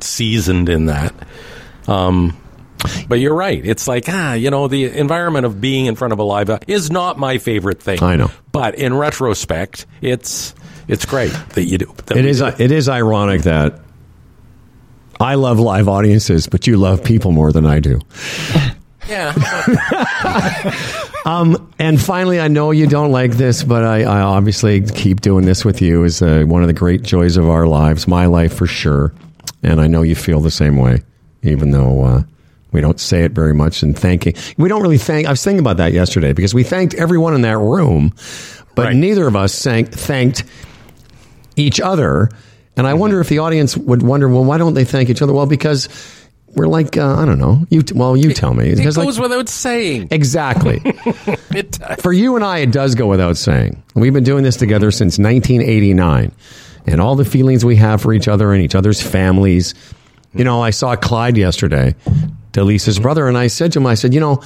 seasoned 0.04 0.68
in 0.68 0.86
that. 0.86 1.14
Um, 1.88 2.36
but 3.08 3.18
you're 3.20 3.34
right. 3.34 3.64
It's 3.64 3.88
like, 3.88 4.04
ah, 4.08 4.34
you 4.34 4.50
know, 4.50 4.68
the 4.68 4.84
environment 4.84 5.46
of 5.46 5.60
being 5.60 5.86
in 5.86 5.94
front 5.96 6.12
of 6.12 6.18
a 6.18 6.22
live 6.22 6.50
is 6.66 6.90
not 6.90 7.18
my 7.18 7.38
favorite 7.38 7.82
thing. 7.82 8.02
I 8.02 8.16
know. 8.16 8.30
But 8.52 8.74
in 8.76 8.94
retrospect, 8.94 9.86
it's 10.00 10.54
it's 10.86 11.06
great 11.06 11.32
that 11.50 11.64
you 11.64 11.78
do. 11.78 11.94
that 12.06 12.16
It 12.16 12.26
is. 12.26 12.40
do. 12.40 12.46
It 12.58 12.70
is 12.72 12.88
ironic 12.88 13.42
that 13.42 13.80
I 15.18 15.36
love 15.36 15.58
live 15.58 15.88
audiences, 15.88 16.46
but 16.46 16.66
you 16.66 16.76
love 16.76 17.02
people 17.02 17.32
more 17.32 17.52
than 17.52 17.66
I 17.66 17.80
do. 17.80 18.00
Yeah. 19.06 19.34
Um, 21.26 21.72
and 21.78 21.98
finally, 21.98 22.38
I 22.38 22.48
know 22.48 22.70
you 22.70 22.86
don't 22.86 23.10
like 23.10 23.32
this, 23.32 23.62
but 23.62 23.82
I, 23.82 24.02
I 24.02 24.20
obviously 24.20 24.82
keep 24.82 25.22
doing 25.22 25.46
this 25.46 25.64
with 25.64 25.80
you 25.80 26.04
is 26.04 26.20
uh, 26.20 26.44
one 26.46 26.60
of 26.62 26.66
the 26.68 26.74
great 26.74 27.02
joys 27.02 27.38
of 27.38 27.48
our 27.48 27.66
lives, 27.66 28.06
my 28.06 28.26
life 28.26 28.52
for 28.54 28.66
sure. 28.66 29.14
And 29.64 29.80
I 29.80 29.86
know 29.86 30.02
you 30.02 30.14
feel 30.14 30.40
the 30.40 30.50
same 30.50 30.76
way, 30.76 31.02
even 31.42 31.70
though 31.70 32.04
uh, 32.04 32.22
we 32.72 32.80
don't 32.80 33.00
say 33.00 33.22
it 33.24 33.32
very 33.32 33.54
much. 33.54 33.82
And 33.82 33.98
thanking, 33.98 34.34
we 34.58 34.68
don't 34.68 34.82
really 34.82 34.98
thank. 34.98 35.26
I 35.26 35.30
was 35.30 35.42
thinking 35.42 35.60
about 35.60 35.78
that 35.78 35.92
yesterday 35.92 36.32
because 36.32 36.54
we 36.54 36.62
thanked 36.62 36.94
everyone 36.94 37.34
in 37.34 37.40
that 37.42 37.58
room, 37.58 38.12
but 38.74 38.86
Right. 38.86 38.96
neither 38.96 39.26
of 39.26 39.36
us 39.36 39.60
thank, 39.62 39.90
thanked 39.92 40.44
each 41.56 41.80
other. 41.80 42.28
And 42.76 42.86
I 42.86 42.94
wonder 42.94 43.20
if 43.20 43.28
the 43.28 43.38
audience 43.38 43.76
would 43.76 44.02
wonder, 44.02 44.28
well, 44.28 44.44
why 44.44 44.58
don't 44.58 44.74
they 44.74 44.84
thank 44.84 45.08
each 45.08 45.22
other? 45.22 45.32
Well, 45.32 45.46
because 45.46 45.88
we're 46.56 46.66
like, 46.66 46.96
uh, 46.96 47.16
I 47.16 47.24
don't 47.24 47.38
know. 47.38 47.64
You, 47.70 47.82
t- 47.82 47.94
well, 47.94 48.16
you 48.16 48.32
tell 48.34 48.52
me. 48.54 48.68
it 48.70 48.82
goes 48.82 48.96
like, 48.96 49.16
without 49.18 49.48
saying. 49.48 50.08
exactly. 50.10 50.82
It, 51.54 51.78
For 52.00 52.12
you 52.12 52.34
and 52.34 52.44
I, 52.44 52.58
it 52.58 52.72
does 52.72 52.96
go 52.96 53.06
without 53.06 53.36
saying. 53.36 53.80
We've 53.94 54.12
been 54.12 54.24
doing 54.24 54.42
this 54.42 54.56
together 54.56 54.90
since 54.90 55.20
1989, 55.20 56.32
and 56.86 57.00
all 57.00 57.16
the 57.16 57.24
feelings 57.24 57.64
we 57.64 57.76
have 57.76 58.00
for 58.00 58.12
each 58.12 58.28
other 58.28 58.52
and 58.52 58.62
each 58.62 58.74
other's 58.74 59.02
families. 59.02 59.74
You 60.34 60.44
know, 60.44 60.62
I 60.62 60.70
saw 60.70 60.96
Clyde 60.96 61.36
yesterday, 61.36 61.94
Delisa's 62.52 62.98
brother, 62.98 63.28
and 63.28 63.38
I 63.38 63.46
said 63.46 63.72
to 63.72 63.78
him, 63.78 63.86
I 63.86 63.94
said, 63.94 64.12
you 64.12 64.20
know, 64.20 64.42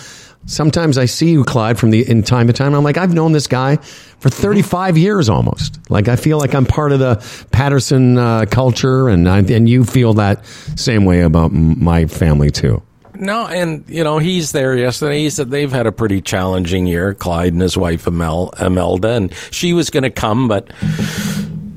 sometimes 0.46 0.98
I 0.98 1.06
see 1.06 1.30
you, 1.30 1.44
Clyde, 1.44 1.78
from 1.78 1.90
the 1.90 2.08
in 2.08 2.22
time 2.22 2.46
to 2.48 2.52
time. 2.52 2.74
I'm 2.74 2.84
like, 2.84 2.96
I've 2.96 3.14
known 3.14 3.32
this 3.32 3.46
guy 3.46 3.76
for 3.76 4.28
35 4.28 4.98
years 4.98 5.28
almost. 5.28 5.78
Like, 5.90 6.08
I 6.08 6.16
feel 6.16 6.38
like 6.38 6.54
I'm 6.54 6.66
part 6.66 6.92
of 6.92 6.98
the 6.98 7.46
Patterson 7.52 8.18
uh, 8.18 8.44
culture, 8.50 9.08
and 9.08 9.28
I, 9.28 9.38
and 9.38 9.68
you 9.68 9.84
feel 9.84 10.14
that 10.14 10.44
same 10.76 11.04
way 11.04 11.22
about 11.22 11.52
m- 11.52 11.82
my 11.82 12.06
family 12.06 12.50
too. 12.50 12.82
No, 13.14 13.46
and 13.48 13.84
you 13.88 14.04
know 14.04 14.18
he's 14.18 14.52
there 14.52 14.76
yesterday. 14.76 15.18
He 15.20 15.30
said 15.30 15.50
they've 15.50 15.72
had 15.72 15.86
a 15.86 15.92
pretty 15.92 16.20
challenging 16.20 16.86
year. 16.86 17.14
Clyde 17.14 17.52
and 17.52 17.60
his 17.60 17.76
wife 17.76 18.06
Amel, 18.06 18.52
Imelda, 18.60 19.10
and 19.10 19.34
she 19.50 19.72
was 19.72 19.90
going 19.90 20.04
to 20.04 20.10
come, 20.10 20.46
but 20.46 20.70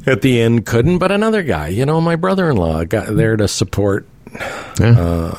at 0.06 0.22
the 0.22 0.42
end 0.42 0.66
couldn't. 0.66 0.98
But 1.00 1.12
another 1.12 1.44
guy, 1.44 1.68
you 1.70 1.86
know, 1.86 2.02
my 2.02 2.16
brother-in-law, 2.16 2.86
got 2.86 3.16
there 3.16 3.36
to 3.38 3.48
support 3.48 4.08
Yeah. 4.80 5.00
uh, 5.00 5.38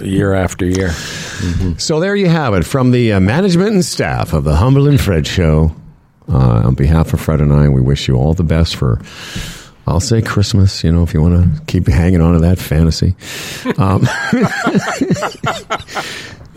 year 0.00 0.34
after 0.34 0.64
year. 0.66 0.90
So 1.78 2.00
there 2.00 2.14
you 2.16 2.28
have 2.28 2.54
it 2.54 2.64
from 2.64 2.90
the 2.92 3.12
uh, 3.14 3.20
management 3.20 3.72
and 3.72 3.84
staff 3.84 4.32
of 4.32 4.44
the 4.44 4.56
Humble 4.56 4.86
and 4.88 5.00
Fred 5.00 5.26
Show. 5.26 5.74
Uh, 6.28 6.62
on 6.66 6.74
behalf 6.74 7.12
of 7.12 7.20
Fred 7.20 7.40
and 7.40 7.52
I, 7.52 7.68
we 7.68 7.80
wish 7.80 8.06
you 8.08 8.14
all 8.14 8.32
the 8.32 8.44
best 8.44 8.76
for, 8.76 9.00
I'll 9.88 9.98
say 10.00 10.22
Christmas. 10.22 10.84
You 10.84 10.92
know, 10.92 11.02
if 11.02 11.12
you 11.12 11.20
want 11.20 11.56
to 11.56 11.64
keep 11.66 11.88
hanging 11.88 12.20
on 12.20 12.34
to 12.34 12.40
that 12.40 12.58
fantasy, 12.58 13.16
um, 13.76 14.06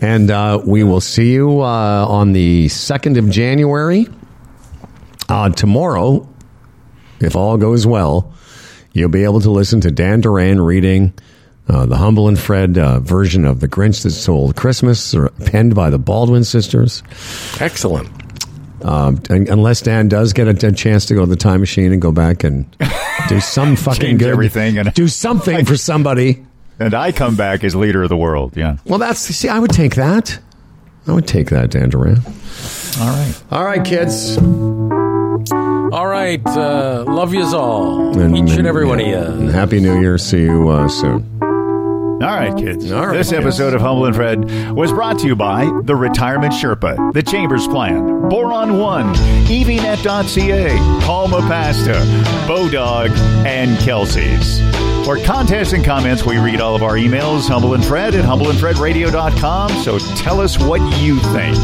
and 0.00 0.30
uh, 0.30 0.62
we 0.64 0.84
will 0.84 1.00
see 1.00 1.32
you 1.32 1.60
uh, 1.60 2.06
on 2.08 2.32
the 2.32 2.68
second 2.68 3.16
of 3.16 3.28
January 3.28 4.06
uh, 5.28 5.50
tomorrow. 5.50 6.26
If 7.20 7.36
all 7.36 7.56
goes 7.56 7.86
well, 7.86 8.32
you'll 8.92 9.08
be 9.08 9.24
able 9.24 9.40
to 9.40 9.50
listen 9.50 9.80
to 9.82 9.90
Dan 9.90 10.20
Duran 10.20 10.60
reading 10.60 11.12
uh, 11.68 11.86
the 11.86 11.96
Humble 11.96 12.28
and 12.28 12.38
Fred 12.38 12.78
uh, 12.78 13.00
version 13.00 13.44
of 13.44 13.60
The 13.60 13.68
Grinch 13.68 14.02
That 14.04 14.10
Stole 14.10 14.52
Christmas, 14.52 15.14
or 15.14 15.30
penned 15.46 15.74
by 15.74 15.90
the 15.90 15.98
Baldwin 15.98 16.44
sisters. 16.44 17.02
Excellent. 17.60 18.08
Um, 18.84 19.20
and, 19.30 19.48
unless 19.48 19.80
Dan 19.80 20.08
does 20.08 20.32
get 20.32 20.46
a, 20.46 20.68
a 20.68 20.72
chance 20.72 21.06
to 21.06 21.14
go 21.14 21.20
to 21.20 21.26
the 21.26 21.36
time 21.36 21.60
machine 21.60 21.92
and 21.92 22.00
go 22.00 22.12
back 22.12 22.44
and 22.44 22.66
do 23.28 23.40
some 23.40 23.74
fucking 23.74 24.18
good, 24.18 24.28
everything 24.28 24.78
and- 24.78 24.92
do 24.94 25.08
something 25.08 25.64
for 25.64 25.76
somebody. 25.76 26.44
And 26.78 26.94
I 26.94 27.10
come 27.10 27.36
back 27.36 27.64
as 27.64 27.74
leader 27.74 28.02
of 28.02 28.10
the 28.10 28.16
world. 28.18 28.54
Yeah. 28.56 28.76
Well, 28.84 28.98
that's 28.98 29.18
see, 29.18 29.48
I 29.48 29.58
would 29.58 29.70
take 29.72 29.94
that. 29.94 30.38
I 31.06 31.12
would 31.12 31.26
take 31.26 31.48
that, 31.50 31.70
Dan 31.70 31.88
Duran. 31.88 32.20
All 33.00 33.06
right. 33.08 33.42
All 33.50 33.64
right, 33.64 33.84
kids. 33.84 34.36
All 35.92 36.06
right, 36.06 36.44
uh, 36.46 37.04
love 37.06 37.32
yous 37.32 37.52
all, 37.54 38.18
And- 38.18 38.36
each 38.36 38.56
and 38.58 38.66
every 38.66 38.84
yeah. 38.84 38.88
one 38.90 39.00
of 39.00 39.06
you. 39.06 39.16
And 39.16 39.48
Happy 39.50 39.80
New 39.80 40.00
Year. 40.00 40.18
See 40.18 40.42
you 40.42 40.68
uh, 40.68 40.88
soon. 40.88 41.24
All 41.42 42.18
right, 42.34 42.56
kids. 42.56 42.90
All 42.90 43.06
right, 43.06 43.16
this 43.16 43.30
kids. 43.30 43.40
episode 43.44 43.74
of 43.74 43.80
Humble 43.82 44.06
and 44.06 44.16
Fred 44.16 44.72
was 44.72 44.90
brought 44.90 45.18
to 45.20 45.26
you 45.26 45.36
by 45.36 45.70
the 45.84 45.94
Retirement 45.94 46.52
Sherpa, 46.54 47.12
the 47.12 47.22
Chambers 47.22 47.66
Plan, 47.68 48.28
Boron 48.28 48.78
One, 48.78 49.14
EVNet.ca, 49.46 50.76
Palma 51.06 51.40
Pasta, 51.42 51.92
Bodog, 52.48 53.10
and 53.46 53.78
Kelsey's. 53.80 54.60
For 55.06 55.18
contests 55.24 55.72
and 55.72 55.84
comments, 55.84 56.24
we 56.24 56.38
read 56.38 56.60
all 56.60 56.74
of 56.74 56.82
our 56.82 56.94
emails, 56.94 57.46
Humble 57.48 57.74
and 57.74 57.84
Fred 57.84 58.14
at 58.14 58.24
humbleandfredradio.com. 58.24 59.70
So 59.84 59.98
tell 60.16 60.40
us 60.40 60.58
what 60.58 60.80
you 61.00 61.18
think. 61.32 61.56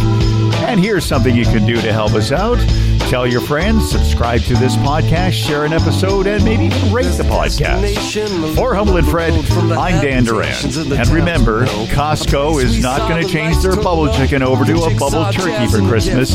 And 0.68 0.78
here's 0.78 1.04
something 1.04 1.34
you 1.34 1.44
can 1.44 1.66
do 1.66 1.74
to 1.80 1.92
help 1.92 2.12
us 2.12 2.30
out. 2.30 2.58
Tell 3.12 3.26
your 3.26 3.42
friends, 3.42 3.90
subscribe 3.90 4.40
to 4.44 4.54
this 4.54 4.74
podcast, 4.76 5.32
share 5.32 5.66
an 5.66 5.74
episode, 5.74 6.26
and 6.26 6.42
maybe 6.42 6.64
even 6.64 6.90
rate 6.90 7.12
the 7.18 7.24
podcast. 7.24 8.56
For 8.56 8.74
Humble 8.74 8.96
and 8.96 9.06
Fred, 9.06 9.34
I'm 9.52 10.02
Dan 10.02 10.24
Duran. 10.24 10.54
And 10.98 11.08
remember, 11.08 11.66
Costco 11.66 12.64
is 12.64 12.80
not 12.80 13.10
going 13.10 13.22
to 13.22 13.30
change 13.30 13.58
their 13.58 13.76
bubble 13.76 14.10
chicken 14.14 14.42
over 14.42 14.64
to 14.64 14.84
a 14.84 14.98
bubble 14.98 15.30
turkey 15.30 15.66
for 15.66 15.86
Christmas. 15.86 16.32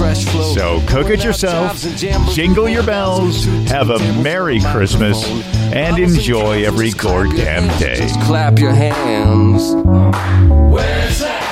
So 0.53 0.79
cook 0.85 1.09
it 1.09 1.23
yourself, 1.23 1.81
jingle 2.29 2.69
your 2.69 2.83
bells, 2.83 3.45
have 3.69 3.89
a 3.89 3.97
Merry 4.21 4.59
Christmas, 4.59 5.27
and 5.73 5.97
enjoy 5.97 6.63
every 6.63 6.91
goddamn 6.91 7.75
day. 7.79 8.07
Clap 8.25 8.59
your 8.59 8.73
hands. 8.73 9.73
Where's 10.71 11.21
that? 11.21 11.46